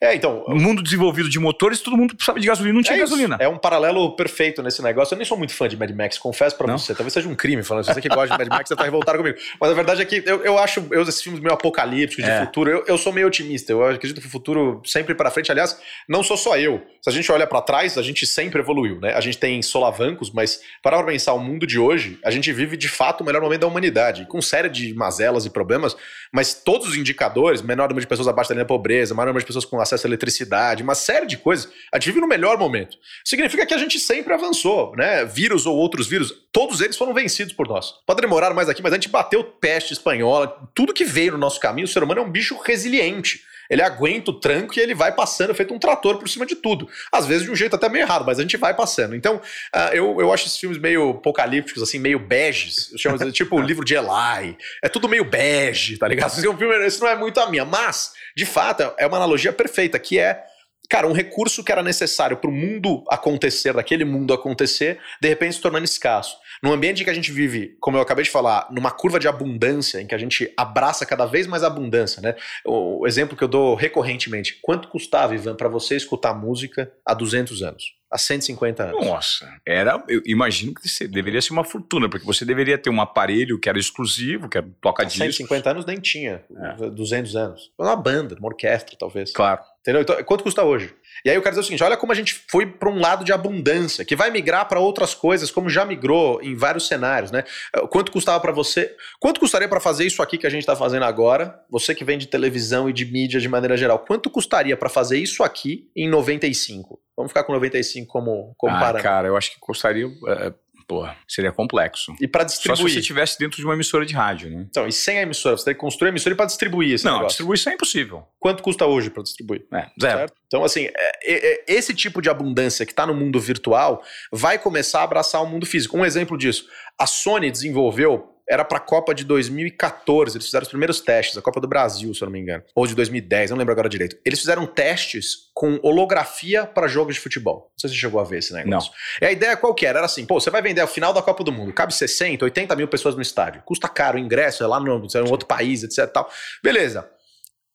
É, 0.01 0.13
então. 0.13 0.43
No 0.47 0.55
mundo 0.55 0.83
desenvolvido 0.83 1.29
de 1.29 1.39
motores, 1.39 1.79
todo 1.79 1.95
mundo 1.95 2.13
precisava 2.15 2.39
de 2.39 2.45
gasolina, 2.45 2.75
não 2.75 2.81
tinha 2.81 2.97
é 2.97 2.99
gasolina. 2.99 3.37
É 3.39 3.47
um 3.47 3.57
paralelo 3.57 4.15
perfeito 4.15 4.61
nesse 4.61 4.81
negócio. 4.81 5.13
Eu 5.13 5.17
nem 5.17 5.25
sou 5.25 5.37
muito 5.37 5.53
fã 5.53 5.67
de 5.67 5.77
Mad 5.77 5.89
Max, 5.91 6.17
confesso 6.17 6.57
pra 6.57 6.67
não? 6.67 6.77
você. 6.77 6.93
Talvez 6.93 7.13
seja 7.13 7.29
um 7.29 7.35
crime 7.35 7.63
falando. 7.63 7.85
Se 7.85 7.93
você 7.93 8.01
que 8.01 8.09
gosta 8.09 8.33
de 8.33 8.37
Mad 8.37 8.47
Max, 8.49 8.67
você 8.67 8.75
tá 8.75 8.83
revoltado 8.83 9.17
comigo. 9.17 9.37
Mas 9.59 9.71
a 9.71 9.73
verdade 9.73 10.01
é 10.01 10.05
que 10.05 10.21
eu, 10.25 10.43
eu 10.43 10.57
acho 10.57 10.85
eu, 10.91 11.01
esses 11.03 11.21
filmes 11.21 11.41
meio 11.41 11.53
apocalípticos, 11.53 12.23
de 12.23 12.29
é. 12.29 12.45
futuro, 12.45 12.69
eu, 12.69 12.83
eu 12.85 12.97
sou 12.97 13.13
meio 13.13 13.27
otimista. 13.27 13.71
Eu 13.71 13.85
acredito 13.85 14.19
que 14.19 14.27
o 14.27 14.29
futuro 14.29 14.81
sempre 14.85 15.15
para 15.15 15.31
frente. 15.31 15.51
Aliás, 15.51 15.79
não 16.07 16.21
sou 16.21 16.35
só 16.35 16.57
eu. 16.57 16.81
Se 17.01 17.09
a 17.09 17.13
gente 17.13 17.31
olha 17.31 17.47
para 17.47 17.61
trás, 17.61 17.97
a 17.97 18.01
gente 18.01 18.27
sempre 18.27 18.59
evoluiu, 18.59 18.99
né? 18.99 19.13
A 19.13 19.21
gente 19.21 19.37
tem 19.37 19.61
solavancos, 19.61 20.31
mas 20.31 20.61
para 20.81 21.01
pensar 21.03 21.33
o 21.33 21.39
mundo 21.39 21.65
de 21.65 21.79
hoje, 21.79 22.19
a 22.23 22.31
gente 22.31 22.51
vive 22.51 22.75
de 22.75 22.89
fato 22.89 23.21
o 23.21 23.25
melhor 23.25 23.41
momento 23.41 23.61
da 23.61 23.67
humanidade, 23.67 24.25
com 24.25 24.41
série 24.41 24.69
de 24.69 24.93
mazelas 24.93 25.45
e 25.45 25.49
problemas, 25.49 25.95
mas 26.33 26.55
todos 26.55 26.87
os 26.87 26.97
indicadores, 26.97 27.61
menor 27.61 27.87
número 27.89 28.01
de 28.01 28.07
pessoas 28.07 28.27
abaixo 28.27 28.49
da 28.49 28.55
linha 28.55 28.63
da 28.63 28.67
pobreza, 28.67 29.13
maior 29.13 29.27
número 29.27 29.43
de 29.43 29.45
pessoas 29.45 29.65
com 29.65 29.79
acesso 29.79 30.07
à 30.07 30.09
eletricidade, 30.09 30.81
uma 30.81 30.95
série 30.95 31.27
de 31.27 31.37
coisas, 31.37 31.71
a 31.91 31.99
gente 31.99 32.07
vive 32.07 32.21
no 32.21 32.27
melhor 32.27 32.57
momento. 32.57 32.97
Significa 33.23 33.67
que 33.67 33.73
a 33.73 33.77
gente 33.77 33.99
sempre 33.99 34.33
avançou, 34.33 34.95
né? 34.95 35.23
Vírus 35.25 35.67
ou 35.67 35.77
outros 35.77 36.07
vírus, 36.07 36.33
todos 36.51 36.81
eles 36.81 36.97
foram 36.97 37.13
vencidos 37.13 37.53
por 37.53 37.67
nós. 37.67 37.93
Pode 38.07 38.19
demorar 38.19 38.51
mais 38.51 38.67
aqui, 38.67 38.81
mas 38.81 38.93
a 38.93 38.95
gente 38.95 39.09
bateu 39.09 39.43
peste 39.43 39.93
espanhola, 39.93 40.47
tudo 40.73 40.91
que 40.91 41.05
veio 41.05 41.33
no 41.33 41.37
nosso 41.37 41.59
caminho, 41.59 41.85
o 41.85 41.87
ser 41.87 42.01
humano 42.01 42.21
é 42.21 42.23
um 42.23 42.31
bicho 42.31 42.59
resiliente. 42.65 43.43
Ele 43.69 43.81
aguenta 43.81 44.31
o 44.31 44.39
tranco 44.39 44.77
e 44.77 44.81
ele 44.81 44.93
vai 44.93 45.11
passando, 45.13 45.53
feito 45.53 45.73
um 45.73 45.79
trator 45.79 46.17
por 46.17 46.27
cima 46.27 46.45
de 46.45 46.55
tudo. 46.55 46.87
Às 47.11 47.25
vezes 47.25 47.43
de 47.43 47.51
um 47.51 47.55
jeito 47.55 47.75
até 47.75 47.89
meio 47.89 48.03
errado, 48.03 48.25
mas 48.25 48.39
a 48.39 48.41
gente 48.41 48.57
vai 48.57 48.73
passando. 48.73 49.15
Então, 49.15 49.37
uh, 49.37 49.93
eu, 49.93 50.19
eu 50.19 50.33
acho 50.33 50.47
esses 50.47 50.57
filmes 50.57 50.77
meio 50.77 51.11
apocalípticos, 51.11 51.81
assim, 51.81 51.99
meio 51.99 52.19
beges. 52.19 52.91
Eu 52.91 52.97
chamo 52.97 53.31
tipo 53.31 53.57
o 53.57 53.61
livro 53.63 53.85
de 53.85 53.95
Eli. 53.95 54.57
É 54.81 54.89
tudo 54.89 55.09
meio 55.09 55.25
bege, 55.25 55.97
tá 55.97 56.07
ligado? 56.07 56.31
Esse, 56.31 56.41
filme, 56.41 56.85
esse 56.85 57.01
não 57.01 57.07
é 57.07 57.15
muito 57.15 57.39
a 57.39 57.49
minha. 57.49 57.65
Mas, 57.65 58.13
de 58.35 58.45
fato, 58.45 58.93
é 58.97 59.07
uma 59.07 59.17
analogia 59.17 59.53
perfeita, 59.53 59.97
que 59.99 60.19
é 60.19 60.43
cara, 60.89 61.07
um 61.07 61.13
recurso 61.13 61.63
que 61.63 61.71
era 61.71 61.81
necessário 61.81 62.37
para 62.37 62.49
o 62.49 62.53
mundo 62.53 63.03
acontecer, 63.09 63.73
daquele 63.73 64.05
mundo 64.05 64.31
acontecer, 64.31 64.99
de 65.19 65.27
repente 65.27 65.55
se 65.55 65.61
tornando 65.61 65.85
escasso. 65.85 66.37
Num 66.63 66.71
ambiente 66.71 67.01
em 67.01 67.03
que 67.03 67.09
a 67.09 67.13
gente 67.13 67.31
vive, 67.31 67.75
como 67.81 67.97
eu 67.97 68.01
acabei 68.01 68.23
de 68.23 68.29
falar, 68.29 68.69
numa 68.71 68.89
curva 68.89 69.19
de 69.19 69.27
abundância, 69.27 69.99
em 69.99 70.07
que 70.07 70.15
a 70.15 70.17
gente 70.17 70.51
abraça 70.55 71.05
cada 71.05 71.25
vez 71.25 71.45
mais 71.45 71.61
abundância, 71.61 72.21
né? 72.21 72.35
O, 72.65 73.05
exemplo 73.05 73.35
que 73.35 73.43
eu 73.43 73.49
dou 73.49 73.75
recorrentemente: 73.75 74.59
quanto 74.61 74.87
custava, 74.87 75.35
Ivan, 75.35 75.55
para 75.55 75.67
você 75.67 75.97
escutar 75.97 76.33
música 76.33 76.89
há 77.05 77.13
200 77.13 77.61
anos? 77.61 77.83
há 78.13 78.17
150 78.17 78.83
anos. 78.83 79.07
Nossa, 79.07 79.51
era, 79.65 80.03
eu 80.07 80.21
imagino 80.23 80.71
que 80.75 81.07
deveria 81.07 81.41
ser 81.41 81.51
uma 81.51 81.63
fortuna, 81.63 82.07
porque 82.07 82.25
você 82.25 82.45
deveria 82.45 82.77
ter 82.77 82.91
um 82.91 83.01
aparelho 83.01 83.59
que 83.59 83.67
era 83.67 83.79
exclusivo, 83.79 84.47
que 84.47 84.59
era 84.59 84.69
toca 84.79 85.03
discos. 85.03 85.35
150 85.35 85.69
anos 85.71 85.85
nem 85.85 85.99
tinha, 85.99 86.43
é. 86.55 86.89
200 86.91 87.35
anos. 87.35 87.71
Uma 87.77 87.95
banda, 87.95 88.35
uma 88.37 88.49
orquestra, 88.49 88.95
talvez. 88.97 89.31
Claro. 89.33 89.61
Entendeu? 89.83 90.01
Então, 90.01 90.23
quanto 90.23 90.45
custa 90.45 90.63
hoje? 90.63 90.95
E 91.25 91.29
aí 91.29 91.35
eu 91.35 91.41
quero 91.41 91.51
dizer 91.51 91.59
o 91.59 91.63
seguinte: 91.63 91.83
olha 91.83 91.97
como 91.97 92.13
a 92.13 92.15
gente 92.15 92.41
foi 92.49 92.65
para 92.65 92.89
um 92.89 93.01
lado 93.01 93.25
de 93.25 93.33
abundância, 93.33 94.05
que 94.05 94.15
vai 94.15 94.31
migrar 94.31 94.65
para 94.65 94.79
outras 94.79 95.13
coisas, 95.13 95.51
como 95.51 95.69
já 95.69 95.83
migrou 95.83 96.41
em 96.41 96.55
vários 96.55 96.87
cenários, 96.87 97.31
né? 97.31 97.43
Quanto 97.89 98.09
custava 98.09 98.39
para 98.39 98.53
você? 98.53 98.95
Quanto 99.19 99.41
custaria 99.41 99.67
para 99.67 99.81
fazer 99.81 100.05
isso 100.05 100.21
aqui 100.21 100.37
que 100.37 100.47
a 100.47 100.49
gente 100.49 100.61
está 100.61 100.73
fazendo 100.73 101.03
agora? 101.03 101.59
Você 101.69 101.93
que 101.93 102.05
vem 102.05 102.17
de 102.17 102.27
televisão 102.27 102.89
e 102.89 102.93
de 102.93 103.03
mídia 103.05 103.41
de 103.41 103.49
maneira 103.49 103.75
geral, 103.75 103.99
quanto 103.99 104.29
custaria 104.29 104.77
para 104.77 104.87
fazer 104.87 105.17
isso 105.17 105.43
aqui 105.43 105.89
em 105.93 106.07
95? 106.09 106.97
Vamos 107.17 107.31
ficar 107.31 107.43
com 107.43 107.51
95 107.51 108.07
como, 108.07 108.55
como 108.57 108.73
ah, 108.73 108.79
parâmetro. 108.79 109.03
Cara, 109.03 109.27
eu 109.27 109.35
acho 109.35 109.51
que 109.51 109.59
custaria. 109.59 110.05
É 110.05 110.53
Porra, 110.87 111.15
seria 111.27 111.51
complexo. 111.51 112.13
E 112.19 112.27
para 112.27 112.43
distribuir. 112.43 112.77
Só 112.77 112.87
se 112.87 112.93
você 112.93 112.99
estivesse 112.99 113.37
dentro 113.39 113.57
de 113.57 113.63
uma 113.65 113.73
emissora 113.73 114.05
de 114.05 114.13
rádio, 114.13 114.49
né? 114.49 114.65
Então, 114.69 114.87
e 114.87 114.91
sem 114.91 115.19
a 115.19 115.21
emissora, 115.21 115.57
você 115.57 115.65
tem 115.65 115.73
que 115.73 115.79
construir 115.79 116.09
a 116.09 116.11
emissora 116.11 116.35
para 116.35 116.45
distribuir 116.45 116.93
esse 116.93 117.05
Não, 117.05 117.13
negócio. 117.13 117.29
distribuição 117.29 117.71
é 117.71 117.75
impossível. 117.75 118.27
Quanto 118.39 118.61
custa 118.61 118.85
hoje 118.85 119.09
para 119.09 119.23
distribuir? 119.23 119.65
É, 119.71 119.87
zero. 119.99 120.17
Certo? 120.19 120.33
Então, 120.47 120.63
assim, 120.63 120.85
é, 120.85 121.11
é, 121.23 121.53
é 121.53 121.63
esse 121.67 121.93
tipo 121.93 122.21
de 122.21 122.29
abundância 122.29 122.85
que 122.85 122.91
está 122.91 123.05
no 123.05 123.13
mundo 123.13 123.39
virtual 123.39 124.03
vai 124.31 124.59
começar 124.59 125.01
a 125.01 125.03
abraçar 125.03 125.41
o 125.41 125.47
mundo 125.47 125.65
físico. 125.65 125.97
Um 125.97 126.05
exemplo 126.05 126.37
disso, 126.37 126.67
a 126.99 127.07
Sony 127.07 127.49
desenvolveu 127.49 128.32
era 128.49 128.65
para 128.65 128.77
a 128.77 128.81
Copa 128.81 129.13
de 129.13 129.23
2014. 129.23 130.37
Eles 130.37 130.45
fizeram 130.45 130.63
os 130.63 130.69
primeiros 130.69 130.99
testes, 130.99 131.37
a 131.37 131.41
Copa 131.41 131.61
do 131.61 131.67
Brasil, 131.67 132.13
se 132.13 132.21
eu 132.21 132.25
não 132.25 132.33
me 132.33 132.39
engano. 132.39 132.63
Ou 132.75 132.85
de 132.85 132.95
2010, 132.95 133.51
não 133.51 133.57
lembro 133.57 133.71
agora 133.71 133.89
direito. 133.89 134.17
Eles 134.25 134.39
fizeram 134.39 134.65
testes 134.65 135.51
com 135.53 135.79
holografia 135.81 136.65
para 136.65 136.87
jogos 136.87 137.15
de 137.15 137.21
futebol. 137.21 137.71
Não 137.71 137.79
sei 137.79 137.89
se 137.89 137.95
você 137.95 138.01
chegou 138.01 138.19
a 138.19 138.23
ver 138.23 138.39
esse 138.39 138.53
negócio. 138.53 138.91
Não. 138.91 139.27
E 139.27 139.29
a 139.29 139.31
ideia 139.31 139.55
qual 139.55 139.73
que 139.73 139.85
era? 139.85 139.99
Era 139.99 140.05
assim, 140.05 140.25
pô, 140.25 140.39
você 140.39 140.49
vai 140.49 140.61
vender 140.61 140.81
ao 140.81 140.87
final 140.87 141.13
da 141.13 141.21
Copa 141.21 141.43
do 141.43 141.51
Mundo. 141.51 141.73
Cabe 141.73 141.93
60, 141.93 142.43
80 142.45 142.75
mil 142.75 142.87
pessoas 142.87 143.15
no 143.15 143.21
estádio. 143.21 143.61
Custa 143.65 143.87
caro 143.87 144.17
o 144.17 144.19
ingresso, 144.19 144.63
é 144.63 144.67
lá 144.67 144.79
no, 144.79 145.07
é 145.13 145.23
um 145.23 145.31
outro 145.31 145.47
país, 145.47 145.83
etc. 145.83 146.11
Tal. 146.11 146.29
Beleza. 146.61 147.09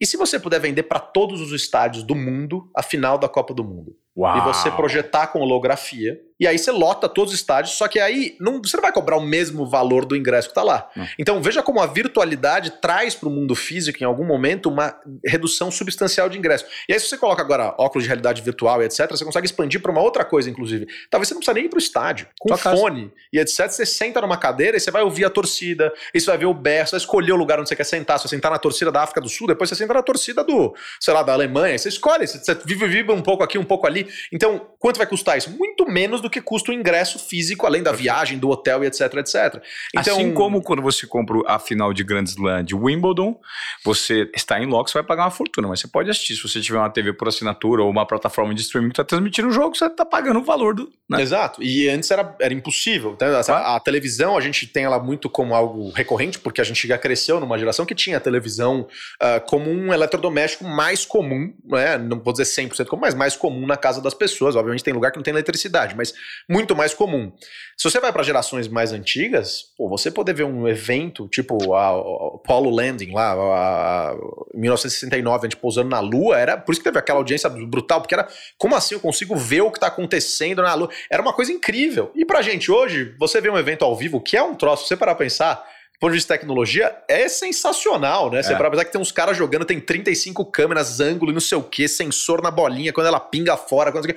E 0.01 0.07
se 0.07 0.17
você 0.17 0.39
puder 0.39 0.61
vender 0.61 0.85
para 0.85 1.01
todos 1.01 1.41
os 1.41 1.53
estádios 1.53 2.05
do 2.05 2.15
mundo 2.15 2.71
a 2.75 2.83
final 2.83 3.19
da 3.19 3.29
Copa 3.29 3.53
do 3.53 3.65
Mundo? 3.65 3.97
Uau. 4.19 4.37
E 4.37 4.41
você 4.41 4.71
projetar 4.71 5.29
com 5.29 5.39
holografia 5.39 6.21
e 6.41 6.47
aí 6.47 6.57
você 6.57 6.71
lota 6.71 7.09
todos 7.09 7.33
os 7.33 7.41
estádios, 7.41 7.75
só 7.75 7.89
que 7.89 7.99
aí 7.99 8.37
não, 8.39 8.63
você 8.63 8.77
não 8.77 8.83
vai 8.83 8.93
cobrar 8.93 9.17
o 9.17 9.21
mesmo 9.21 9.67
valor 9.67 10.05
do 10.05 10.15
ingresso 10.15 10.49
que 10.49 10.53
está 10.53 10.63
lá. 10.63 10.89
Não. 10.95 11.07
Então 11.19 11.43
veja 11.43 11.63
como 11.65 11.81
a 11.81 11.87
virtualidade 11.87 12.71
traz 12.81 13.15
para 13.15 13.29
o 13.29 13.33
mundo 13.33 13.57
físico, 13.57 14.01
em 14.01 14.07
algum 14.07 14.25
momento, 14.25 14.69
uma 14.69 14.95
redução 15.27 15.69
substancial 15.69 16.29
de 16.29 16.39
ingresso. 16.39 16.65
E 16.89 16.93
aí, 16.93 17.01
se 17.01 17.09
você 17.09 17.19
coloca 17.19 17.43
agora 17.43 17.75
óculos 17.77 18.05
de 18.05 18.09
realidade 18.09 18.41
virtual 18.41 18.81
e 18.81 18.85
etc., 18.85 19.11
você 19.11 19.25
consegue 19.25 19.47
expandir 19.47 19.83
para 19.83 19.91
uma 19.91 20.01
outra 20.01 20.25
coisa, 20.25 20.49
inclusive. 20.49 20.87
Talvez 21.11 21.27
você 21.27 21.35
não 21.35 21.41
precisa 21.41 21.55
nem 21.55 21.65
ir 21.65 21.69
para 21.69 21.77
o 21.77 21.81
estádio. 21.81 22.29
Com 22.39 22.49
Tua 22.49 22.57
fone 22.57 23.07
casa. 23.07 23.15
e 23.33 23.39
etc., 23.41 23.69
você 23.69 23.85
senta 23.85 24.21
numa 24.21 24.37
cadeira 24.37 24.77
e 24.77 24.81
você 24.81 24.93
vai 24.93 25.03
ouvir 25.03 25.25
a 25.25 25.31
torcida, 25.31 25.93
e 26.15 26.21
você 26.21 26.27
vai 26.27 26.39
ver 26.39 26.47
o 26.47 26.55
berço, 26.55 26.93
vai 26.93 26.99
escolher 26.99 27.33
o 27.33 27.37
lugar 27.37 27.59
onde 27.59 27.69
você 27.69 27.75
quer 27.75 27.85
sentar. 27.85 28.17
Se 28.19 28.29
você 28.29 28.37
sentar 28.37 28.53
na 28.53 28.59
torcida 28.59 28.93
da 28.93 29.03
África 29.03 29.21
do 29.21 29.29
Sul, 29.29 29.49
depois 29.49 29.69
você 29.69 29.75
senta 29.75 29.93
na 29.93 30.03
torcida 30.03 30.45
do, 30.45 30.73
sei 31.01 31.13
lá, 31.13 31.25
da 31.25 31.33
Alemanha. 31.33 31.77
Você 31.77 31.89
escolhe, 31.89 32.29
você 32.29 32.55
vive, 32.65 32.87
vive 32.87 33.11
um 33.11 33.23
pouco 33.23 33.43
aqui, 33.43 33.59
um 33.59 33.65
pouco 33.65 33.89
ali. 33.89 34.08
Então, 34.33 34.67
quanto 34.79 34.99
vai 34.99 35.07
custar 35.07 35.39
isso? 35.39 35.51
Muito 35.51 35.87
menos 35.87 36.21
do 36.21 36.31
que 36.31 36.41
custa 36.41 36.71
o 36.71 36.75
ingresso 36.75 37.19
físico, 37.19 37.67
além 37.67 37.83
da 37.83 37.93
viagem, 37.93 38.39
do 38.39 38.49
hotel 38.49 38.85
e 38.85 38.87
etc, 38.87 39.15
etc. 39.15 39.63
Então, 39.95 40.15
assim 40.15 40.33
como 40.33 40.63
quando 40.63 40.83
você 40.83 41.07
compra 41.07 41.39
a 41.47 41.59
final 41.59 41.93
de 41.93 42.05
Grand 42.05 42.25
Slam 42.25 42.65
de 42.65 42.75
Wimbledon, 42.75 43.39
você 43.85 44.31
está 44.35 44.61
em 44.61 44.67
loco, 44.67 44.91
você 44.91 44.99
vai 44.99 45.03
pagar 45.07 45.25
uma 45.25 45.31
fortuna, 45.31 45.69
mas 45.69 45.81
você 45.81 45.89
pode 45.89 46.11
assistir. 46.11 46.37
Se 46.37 46.43
você 46.43 46.61
tiver 46.61 46.79
uma 46.79 46.91
TV 46.91 47.13
por 47.13 47.29
assinatura 47.29 47.83
ou 47.83 47.91
uma 47.91 48.07
plataforma 48.07 48.55
de 48.55 48.63
streaming 48.63 48.89
que 48.89 48.93
está 48.93 49.05
transmitindo 49.05 49.49
o 49.49 49.53
jogo, 49.53 49.77
você 49.77 49.87
está 49.87 50.05
pagando 50.05 50.41
o 50.41 50.45
valor 50.45 50.75
do. 50.75 50.91
Né? 51.09 51.23
Exato. 51.23 51.63
E 51.63 51.89
antes 51.89 52.11
era, 52.11 52.37
era 52.41 52.53
impossível. 52.53 53.13
Então, 53.15 53.29
a, 53.29 53.77
a, 53.77 53.81
televisão, 53.81 54.37
a 54.37 54.41
gente 54.41 54.67
tem 54.67 54.85
ela 54.85 54.99
muito 54.99 55.31
como 55.31 55.55
algo 55.55 55.91
recorrente, 55.91 56.39
porque 56.39 56.61
a 56.61 56.65
gente 56.65 56.87
já 56.87 56.99
cresceu 56.99 57.41
numa 57.41 57.59
geração 57.59 57.87
que 57.87 57.95
tinha 57.95 58.19
a 58.19 58.21
televisão 58.21 58.87
uh, 59.23 59.41
como 59.47 59.71
um 59.71 59.93
eletrodoméstico 59.93 60.65
mais 60.65 61.05
comum, 61.05 61.53
né? 61.65 61.97
não 61.97 62.21
vou 62.21 62.33
dizer 62.33 62.45
100% 62.45 62.87
comum, 62.87 63.01
mas 63.01 63.15
mais 63.15 63.37
comum 63.37 63.67
na 63.67 63.77
casa 63.77 63.88
das 63.97 64.15
pessoas. 64.15 64.55
Obviamente 64.55 64.85
tem 64.85 64.93
lugar 64.93 65.11
que 65.11 65.17
não 65.17 65.23
tem 65.23 65.33
eletricidade, 65.33 65.97
mas 65.97 66.13
muito 66.49 66.77
mais 66.77 66.93
comum. 66.93 67.33
Se 67.77 67.89
você 67.89 68.01
vai 68.01 68.13
para 68.13 68.23
gerações 68.23 68.69
mais 68.69 68.93
antigas, 68.93 69.73
pô, 69.77 69.89
você 69.89 70.11
poder 70.11 70.35
ver 70.35 70.45
um 70.45 70.69
evento 70.69 71.29
tipo 71.29 71.75
a, 71.75 71.89
a 71.89 71.97
Apollo 72.35 72.71
Landing 72.71 73.13
lá, 73.13 73.33
a, 73.33 74.11
a, 74.11 74.17
1969, 74.55 75.39
a 75.47 75.49
gente 75.49 75.57
pousando 75.57 75.89
na 75.89 76.01
Lua, 76.01 76.39
era 76.39 76.57
por 76.57 76.73
isso 76.73 76.81
que 76.81 76.85
teve 76.85 76.99
aquela 76.99 77.19
audiência 77.19 77.49
brutal, 77.49 78.01
porque 78.01 78.15
era 78.15 78.29
como 78.59 78.75
assim 78.75 78.95
eu 78.95 79.01
consigo 79.01 79.35
ver 79.37 79.63
o 79.63 79.71
que 79.71 79.79
está 79.79 79.87
acontecendo 79.87 80.63
na 80.63 80.75
Lua? 80.75 80.91
Era 81.11 81.23
uma 81.23 81.33
coisa 81.33 81.53
incrível. 81.53 82.11
E 82.15 82.25
pra 82.25 82.43
gente 82.43 82.71
hoje, 82.71 83.15
você 83.19 83.41
vê 83.41 83.49
um 83.49 83.59
evento 83.59 83.85
ao 83.85 83.97
vivo, 83.97 84.21
que 84.21 84.37
é 84.37 84.43
um 84.43 84.55
troço, 84.55 84.87
você 84.87 84.97
parar 84.97 85.15
pra 85.15 85.25
pensar, 85.25 85.65
ponto 86.01 86.13
de 86.13 86.19
vista 86.19 86.35
de 86.35 86.39
tecnologia, 86.39 86.97
é 87.09 87.29
sensacional, 87.29 88.31
né? 88.31 88.43
Você 88.43 88.53
é. 88.53 88.57
para 88.57 88.71
pensar 88.71 88.85
que 88.85 88.93
tem 88.93 89.01
uns 89.01 89.13
caras 89.13 89.37
jogando, 89.37 89.65
tem 89.65 89.81
35 89.81 90.45
câmeras, 90.47 91.01
ângulo 91.01 91.33
e 91.33 91.35
não 91.35 91.41
sei 91.41 91.59
o 91.59 91.63
que, 91.63 91.89
sensor 91.89 92.41
na 92.41 92.51
bolinha, 92.51 92.93
quando 92.93 93.07
ela 93.07 93.21
pinga 93.21 93.57
fora, 93.57 93.91
quando... 93.91 94.15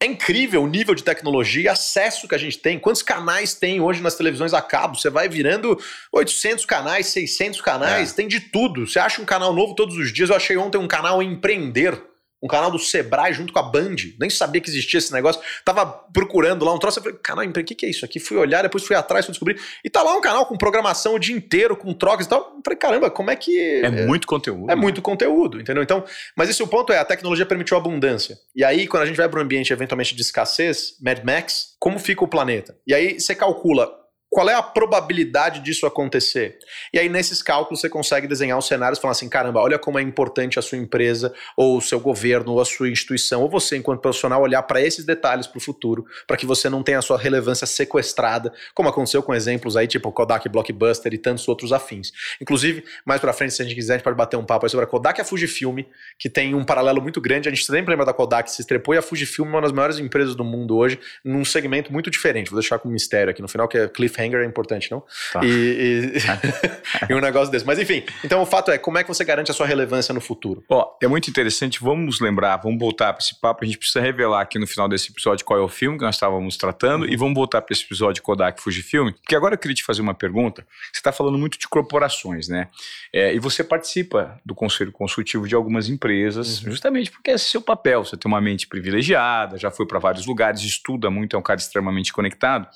É 0.00 0.06
incrível 0.06 0.62
o 0.62 0.68
nível 0.68 0.94
de 0.94 1.02
tecnologia 1.02 1.62
e 1.64 1.68
acesso 1.68 2.28
que 2.28 2.34
a 2.34 2.38
gente 2.38 2.56
tem. 2.58 2.78
Quantos 2.78 3.02
canais 3.02 3.54
tem 3.54 3.80
hoje 3.80 4.00
nas 4.00 4.14
televisões 4.14 4.54
a 4.54 4.62
cabo? 4.62 4.96
Você 4.96 5.10
vai 5.10 5.28
virando 5.28 5.76
800 6.12 6.64
canais, 6.64 7.08
600 7.08 7.60
canais, 7.60 8.12
é. 8.12 8.14
tem 8.14 8.28
de 8.28 8.38
tudo. 8.38 8.86
Você 8.86 9.00
acha 9.00 9.20
um 9.20 9.24
canal 9.24 9.52
novo 9.52 9.74
todos 9.74 9.96
os 9.96 10.12
dias. 10.12 10.30
Eu 10.30 10.36
achei 10.36 10.56
ontem 10.56 10.78
um 10.78 10.86
canal 10.86 11.20
Empreender 11.20 12.00
um 12.42 12.46
canal 12.46 12.70
do 12.70 12.78
Sebrae 12.78 13.32
junto 13.32 13.52
com 13.52 13.58
a 13.58 13.62
Band. 13.62 13.96
Nem 14.18 14.30
sabia 14.30 14.60
que 14.60 14.70
existia 14.70 14.98
esse 14.98 15.12
negócio. 15.12 15.40
Tava 15.64 15.86
procurando 15.86 16.64
lá 16.64 16.72
um 16.72 16.78
troço. 16.78 16.98
Eu 16.98 17.02
falei, 17.02 17.18
canal, 17.18 17.44
o 17.44 17.52
que, 17.52 17.74
que 17.74 17.86
é 17.86 17.90
isso 17.90 18.04
aqui? 18.04 18.20
Fui 18.20 18.36
olhar, 18.36 18.62
depois 18.62 18.84
fui 18.84 18.94
atrás, 18.94 19.26
fui 19.26 19.32
descobrir. 19.32 19.60
E 19.84 19.90
tá 19.90 20.02
lá 20.02 20.16
um 20.16 20.20
canal 20.20 20.46
com 20.46 20.56
programação 20.56 21.14
o 21.14 21.18
dia 21.18 21.36
inteiro, 21.36 21.76
com 21.76 21.92
trocas 21.92 22.26
e 22.26 22.28
tal. 22.28 22.40
Eu 22.56 22.62
falei, 22.64 22.78
caramba, 22.78 23.10
como 23.10 23.30
é 23.30 23.36
que. 23.36 23.58
É, 23.58 23.86
é 23.86 23.90
muito 24.06 24.26
conteúdo. 24.26 24.70
É 24.70 24.74
né? 24.74 24.80
muito 24.80 25.02
conteúdo, 25.02 25.60
entendeu? 25.60 25.82
Então, 25.82 26.04
mas 26.36 26.48
esse 26.48 26.62
o 26.62 26.68
ponto 26.68 26.92
é: 26.92 26.98
a 26.98 27.04
tecnologia 27.04 27.46
permitiu 27.46 27.76
abundância. 27.76 28.38
E 28.54 28.64
aí, 28.64 28.86
quando 28.86 29.02
a 29.02 29.06
gente 29.06 29.16
vai 29.16 29.28
para 29.28 29.40
um 29.40 29.42
ambiente 29.42 29.72
eventualmente 29.72 30.14
de 30.14 30.22
escassez, 30.22 30.96
Mad 31.00 31.22
Max, 31.24 31.76
como 31.78 31.98
fica 31.98 32.24
o 32.24 32.28
planeta? 32.28 32.76
E 32.86 32.94
aí 32.94 33.18
você 33.18 33.34
calcula 33.34 33.90
qual 34.38 34.48
é 34.48 34.54
a 34.54 34.62
probabilidade 34.62 35.58
disso 35.58 35.84
acontecer? 35.84 36.60
E 36.92 36.98
aí, 37.00 37.08
nesses 37.08 37.42
cálculos, 37.42 37.80
você 37.80 37.88
consegue 37.88 38.28
desenhar 38.28 38.56
os 38.56 38.68
cenários 38.68 39.00
e 39.00 39.02
falar 39.02 39.10
assim: 39.10 39.28
caramba, 39.28 39.60
olha 39.60 39.80
como 39.80 39.98
é 39.98 40.02
importante 40.02 40.60
a 40.60 40.62
sua 40.62 40.78
empresa, 40.78 41.34
ou 41.56 41.76
o 41.76 41.80
seu 41.80 41.98
governo, 41.98 42.52
ou 42.52 42.60
a 42.60 42.64
sua 42.64 42.88
instituição, 42.88 43.42
ou 43.42 43.50
você, 43.50 43.76
enquanto 43.76 44.00
profissional, 44.00 44.40
olhar 44.40 44.62
para 44.62 44.80
esses 44.80 45.04
detalhes 45.04 45.48
para 45.48 45.58
o 45.58 45.60
futuro, 45.60 46.06
para 46.24 46.36
que 46.36 46.46
você 46.46 46.70
não 46.70 46.84
tenha 46.84 47.00
a 47.00 47.02
sua 47.02 47.18
relevância 47.18 47.66
sequestrada, 47.66 48.52
como 48.76 48.88
aconteceu 48.88 49.24
com 49.24 49.34
exemplos 49.34 49.76
aí, 49.76 49.88
tipo 49.88 50.12
Kodak 50.12 50.48
Blockbuster 50.48 51.12
e 51.12 51.18
tantos 51.18 51.48
outros 51.48 51.72
afins. 51.72 52.12
Inclusive, 52.40 52.84
mais 53.04 53.20
para 53.20 53.32
frente, 53.32 53.54
se 53.54 53.62
a 53.62 53.64
gente 53.64 53.74
quiser, 53.74 53.94
a 53.94 53.96
gente 53.96 54.04
pode 54.04 54.16
bater 54.16 54.36
um 54.36 54.44
papo 54.44 54.66
aí 54.66 54.70
sobre 54.70 54.84
a 54.84 54.86
Kodak 54.86 55.18
e 55.18 55.22
a 55.22 55.24
Fujifilm, 55.24 55.80
que 56.16 56.30
tem 56.30 56.54
um 56.54 56.64
paralelo 56.64 57.02
muito 57.02 57.20
grande. 57.20 57.48
A 57.48 57.52
gente 57.52 57.66
sempre 57.66 57.90
lembra 57.90 58.06
da 58.06 58.12
Kodak, 58.12 58.48
se 58.52 58.60
estrepou, 58.60 58.94
e 58.94 58.98
a 58.98 59.02
Fujifilm 59.02 59.48
é 59.48 59.50
uma 59.50 59.62
das 59.62 59.72
maiores 59.72 59.98
empresas 59.98 60.36
do 60.36 60.44
mundo 60.44 60.76
hoje, 60.76 60.96
num 61.24 61.44
segmento 61.44 61.92
muito 61.92 62.08
diferente. 62.08 62.52
Vou 62.52 62.60
deixar 62.60 62.78
com 62.78 62.88
um 62.88 62.92
mistério 62.92 63.32
aqui 63.32 63.42
no 63.42 63.48
final, 63.48 63.66
que 63.66 63.76
é 63.76 63.88
Cliff 63.88 64.27
é 64.36 64.44
importante, 64.44 64.90
não? 64.90 65.02
Tá. 65.32 65.40
E, 65.44 65.48
e, 65.48 67.10
e, 67.10 67.14
um 67.14 67.20
negócio 67.20 67.50
desse. 67.50 67.66
Mas 67.66 67.78
enfim, 67.78 68.04
então 68.24 68.40
o 68.42 68.46
fato 68.46 68.70
é, 68.70 68.78
como 68.78 68.98
é 68.98 69.02
que 69.02 69.08
você 69.08 69.24
garante 69.24 69.50
a 69.50 69.54
sua 69.54 69.66
relevância 69.66 70.12
no 70.12 70.20
futuro? 70.20 70.64
Ó, 70.68 70.96
é 71.02 71.06
muito 71.06 71.28
interessante, 71.30 71.80
vamos 71.80 72.20
lembrar, 72.20 72.56
vamos 72.58 72.78
voltar 72.78 73.12
para 73.12 73.22
esse 73.22 73.38
papo, 73.40 73.64
a 73.64 73.66
gente 73.66 73.78
precisa 73.78 74.00
revelar 74.00 74.42
aqui 74.42 74.58
no 74.58 74.66
final 74.66 74.88
desse 74.88 75.10
episódio 75.10 75.44
qual 75.44 75.58
é 75.58 75.62
o 75.62 75.68
filme 75.68 75.98
que 75.98 76.04
nós 76.04 76.16
estávamos 76.16 76.56
tratando 76.56 77.04
uhum. 77.04 77.12
e 77.12 77.16
vamos 77.16 77.34
voltar 77.34 77.62
para 77.62 77.72
esse 77.72 77.84
episódio 77.84 78.22
Kodak 78.22 78.60
Fujifilm, 78.60 79.12
porque 79.12 79.34
agora 79.34 79.54
eu 79.54 79.58
queria 79.58 79.74
te 79.74 79.84
fazer 79.84 80.02
uma 80.02 80.14
pergunta, 80.14 80.66
você 80.92 80.98
está 80.98 81.12
falando 81.12 81.38
muito 81.38 81.58
de 81.58 81.68
corporações, 81.68 82.48
né? 82.48 82.68
É, 83.12 83.34
e 83.34 83.38
você 83.38 83.62
participa 83.64 84.40
do 84.44 84.54
conselho 84.54 84.92
consultivo 84.92 85.46
de 85.46 85.54
algumas 85.54 85.88
empresas, 85.88 86.62
uhum. 86.62 86.70
justamente 86.70 87.10
porque 87.10 87.30
esse 87.30 87.46
é 87.46 87.50
seu 87.50 87.62
papel, 87.62 88.04
você 88.04 88.16
tem 88.16 88.30
uma 88.30 88.40
mente 88.40 88.66
privilegiada, 88.66 89.56
já 89.58 89.70
foi 89.70 89.86
para 89.86 89.98
vários 89.98 90.26
lugares, 90.26 90.62
estuda 90.62 91.10
muito, 91.10 91.36
é 91.36 91.38
um 91.38 91.42
cara 91.42 91.58
extremamente 91.58 92.12
conectado. 92.12 92.68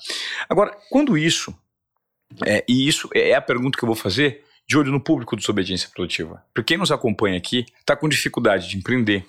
Agora, 0.49 0.75
quando 0.89 1.17
isso 1.17 1.32
é, 2.45 2.63
e 2.67 2.87
isso 2.87 3.09
é 3.13 3.35
a 3.35 3.41
pergunta 3.41 3.77
que 3.77 3.83
eu 3.83 3.87
vou 3.87 3.95
fazer 3.95 4.43
de 4.67 4.77
olho 4.77 4.91
no 4.91 4.99
público 4.99 5.35
do 5.35 5.39
Desobediência 5.39 5.89
Produtiva. 5.89 6.43
Porque 6.53 6.73
quem 6.73 6.77
nos 6.77 6.91
acompanha 6.91 7.37
aqui 7.37 7.65
está 7.79 7.95
com 7.95 8.07
dificuldade 8.07 8.69
de 8.69 8.77
empreender, 8.77 9.25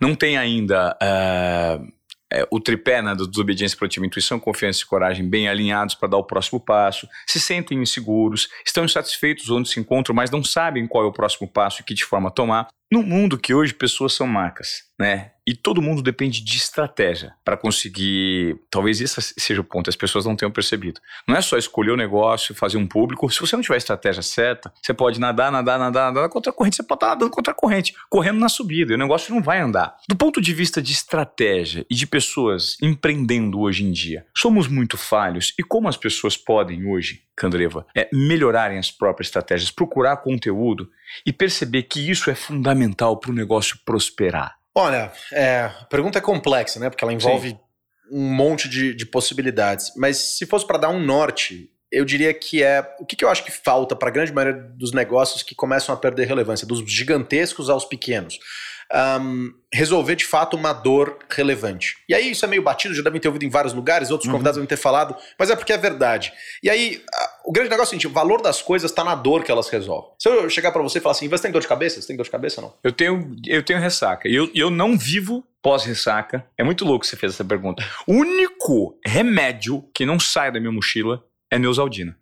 não 0.00 0.14
tem 0.14 0.36
ainda 0.36 0.96
uh, 1.02 1.92
é, 2.30 2.46
o 2.50 2.60
tripé 2.60 3.00
né, 3.02 3.14
da 3.14 3.24
desobediência 3.24 3.76
produtiva, 3.76 4.06
intuição, 4.06 4.38
confiança 4.38 4.82
e 4.82 4.86
coragem 4.86 5.28
bem 5.28 5.48
alinhados 5.48 5.94
para 5.94 6.08
dar 6.08 6.18
o 6.18 6.24
próximo 6.24 6.60
passo, 6.60 7.08
se 7.26 7.40
sentem 7.40 7.80
inseguros, 7.80 8.48
estão 8.64 8.84
insatisfeitos 8.84 9.50
onde 9.50 9.68
se 9.68 9.80
encontram, 9.80 10.14
mas 10.14 10.30
não 10.30 10.44
sabem 10.44 10.86
qual 10.86 11.04
é 11.04 11.06
o 11.06 11.12
próximo 11.12 11.48
passo 11.48 11.80
e 11.80 11.84
que 11.84 11.94
de 11.94 12.04
forma 12.04 12.30
tomar. 12.30 12.68
No 12.90 13.02
mundo 13.02 13.36
que 13.36 13.52
hoje 13.52 13.74
pessoas 13.74 14.14
são 14.14 14.26
marcas, 14.26 14.84
né? 14.98 15.32
E 15.46 15.54
todo 15.54 15.82
mundo 15.82 16.02
depende 16.02 16.42
de 16.42 16.56
estratégia 16.56 17.34
para 17.44 17.56
conseguir. 17.56 18.56
Talvez 18.70 18.98
esse 19.00 19.20
seja 19.38 19.60
o 19.60 19.64
ponto, 19.64 19.90
as 19.90 19.96
pessoas 19.96 20.24
não 20.24 20.34
tenham 20.34 20.50
percebido. 20.50 20.98
Não 21.26 21.36
é 21.36 21.42
só 21.42 21.58
escolher 21.58 21.90
o 21.90 21.96
negócio, 21.96 22.54
fazer 22.54 22.78
um 22.78 22.86
público. 22.86 23.28
Se 23.30 23.40
você 23.40 23.56
não 23.56 23.62
tiver 23.62 23.74
a 23.74 23.78
estratégia 23.78 24.22
certa, 24.22 24.72
você 24.82 24.94
pode 24.94 25.20
nadar, 25.20 25.52
nadar, 25.52 25.78
nadar, 25.78 26.12
nadar 26.12 26.28
contra 26.30 26.50
a 26.50 26.54
corrente, 26.54 26.76
você 26.76 26.82
pode 26.82 26.96
estar 26.96 27.08
nadando 27.08 27.30
contra 27.30 27.52
a 27.52 27.56
corrente, 27.56 27.94
correndo 28.08 28.38
na 28.38 28.48
subida, 28.48 28.92
e 28.92 28.94
o 28.94 28.98
negócio 28.98 29.34
não 29.34 29.42
vai 29.42 29.60
andar. 29.60 29.96
Do 30.08 30.16
ponto 30.16 30.40
de 30.40 30.54
vista 30.54 30.80
de 30.80 30.92
estratégia 30.92 31.84
e 31.90 31.94
de 31.94 32.06
pessoas 32.06 32.78
empreendendo 32.82 33.60
hoje 33.60 33.84
em 33.84 33.92
dia, 33.92 34.26
somos 34.34 34.66
muito 34.66 34.96
falhos. 34.96 35.54
E 35.58 35.62
como 35.62 35.88
as 35.88 35.96
pessoas 35.96 36.38
podem 36.38 36.86
hoje, 36.86 37.22
Candreva, 37.38 37.86
é 37.96 38.08
melhorarem 38.12 38.78
as 38.78 38.90
próprias 38.90 39.28
estratégias, 39.28 39.70
procurar 39.70 40.18
conteúdo 40.18 40.90
e 41.24 41.32
perceber 41.32 41.84
que 41.84 42.10
isso 42.10 42.30
é 42.30 42.34
fundamental 42.34 43.16
para 43.18 43.30
o 43.30 43.34
negócio 43.34 43.78
prosperar? 43.84 44.56
Olha, 44.74 45.12
é, 45.32 45.70
a 45.80 45.86
pergunta 45.88 46.18
é 46.18 46.20
complexa, 46.20 46.78
né? 46.78 46.90
Porque 46.90 47.02
ela 47.02 47.12
envolve 47.12 47.50
Sim. 47.50 47.58
um 48.12 48.32
monte 48.32 48.68
de, 48.68 48.94
de 48.94 49.06
possibilidades. 49.06 49.92
Mas 49.96 50.16
se 50.16 50.46
fosse 50.46 50.66
para 50.66 50.78
dar 50.78 50.90
um 50.90 51.00
norte, 51.00 51.70
eu 51.90 52.04
diria 52.04 52.32
que 52.34 52.62
é 52.62 52.94
o 53.00 53.06
que, 53.06 53.16
que 53.16 53.24
eu 53.24 53.28
acho 53.28 53.44
que 53.44 53.50
falta 53.50 53.96
para 53.96 54.08
a 54.08 54.12
grande 54.12 54.32
maioria 54.32 54.60
dos 54.76 54.92
negócios 54.92 55.42
que 55.42 55.54
começam 55.54 55.94
a 55.94 55.98
perder 55.98 56.26
relevância, 56.26 56.66
dos 56.66 56.80
gigantescos 56.90 57.70
aos 57.70 57.84
pequenos 57.84 58.38
um, 59.20 59.52
resolver 59.72 60.16
de 60.16 60.24
fato 60.24 60.56
uma 60.56 60.72
dor 60.72 61.18
relevante. 61.30 61.96
E 62.08 62.14
aí 62.14 62.30
isso 62.30 62.44
é 62.44 62.48
meio 62.48 62.62
batido, 62.62 62.94
já 62.94 63.02
devem 63.02 63.20
ter 63.20 63.28
ouvido 63.28 63.44
em 63.44 63.50
vários 63.50 63.74
lugares, 63.74 64.10
outros 64.10 64.26
uhum. 64.26 64.32
convidados 64.32 64.56
devem 64.56 64.68
ter 64.68 64.76
falado, 64.76 65.14
mas 65.38 65.50
é 65.50 65.56
porque 65.56 65.72
é 65.72 65.78
verdade. 65.78 66.32
E 66.62 66.70
aí 66.70 67.02
o 67.44 67.52
grande 67.52 67.70
negócio 67.70 67.94
é 67.94 67.96
o 67.96 68.00
seguinte: 68.00 68.06
o 68.06 68.10
valor 68.10 68.40
das 68.40 68.62
coisas 68.62 68.90
está 68.90 69.04
na 69.04 69.14
dor 69.14 69.44
que 69.44 69.50
elas 69.50 69.68
resolvem. 69.68 70.10
Se 70.18 70.28
eu 70.28 70.48
chegar 70.48 70.72
para 70.72 70.82
você 70.82 70.98
e 70.98 71.00
falar 71.00 71.12
assim, 71.12 71.28
você 71.28 71.42
tem 71.42 71.52
dor 71.52 71.60
de 71.60 71.68
cabeça? 71.68 72.00
Você 72.00 72.06
tem 72.06 72.16
dor 72.16 72.24
de 72.24 72.30
cabeça 72.30 72.60
ou 72.60 72.68
não? 72.68 72.74
Eu 72.82 72.92
tenho, 72.92 73.36
eu 73.46 73.62
tenho 73.62 73.78
ressaca. 73.78 74.28
E 74.28 74.34
eu, 74.34 74.50
eu 74.54 74.70
não 74.70 74.96
vivo 74.96 75.44
pós-ressaca. 75.62 76.44
É 76.56 76.64
muito 76.64 76.84
louco 76.84 77.04
você 77.04 77.16
fez 77.16 77.34
essa 77.34 77.44
pergunta. 77.44 77.84
O 78.06 78.14
único 78.14 78.98
remédio 79.04 79.84
que 79.94 80.06
não 80.06 80.18
sai 80.18 80.50
da 80.50 80.60
minha 80.60 80.72
mochila 80.72 81.22
é 81.50 81.58
Neusaldina. 81.58 82.16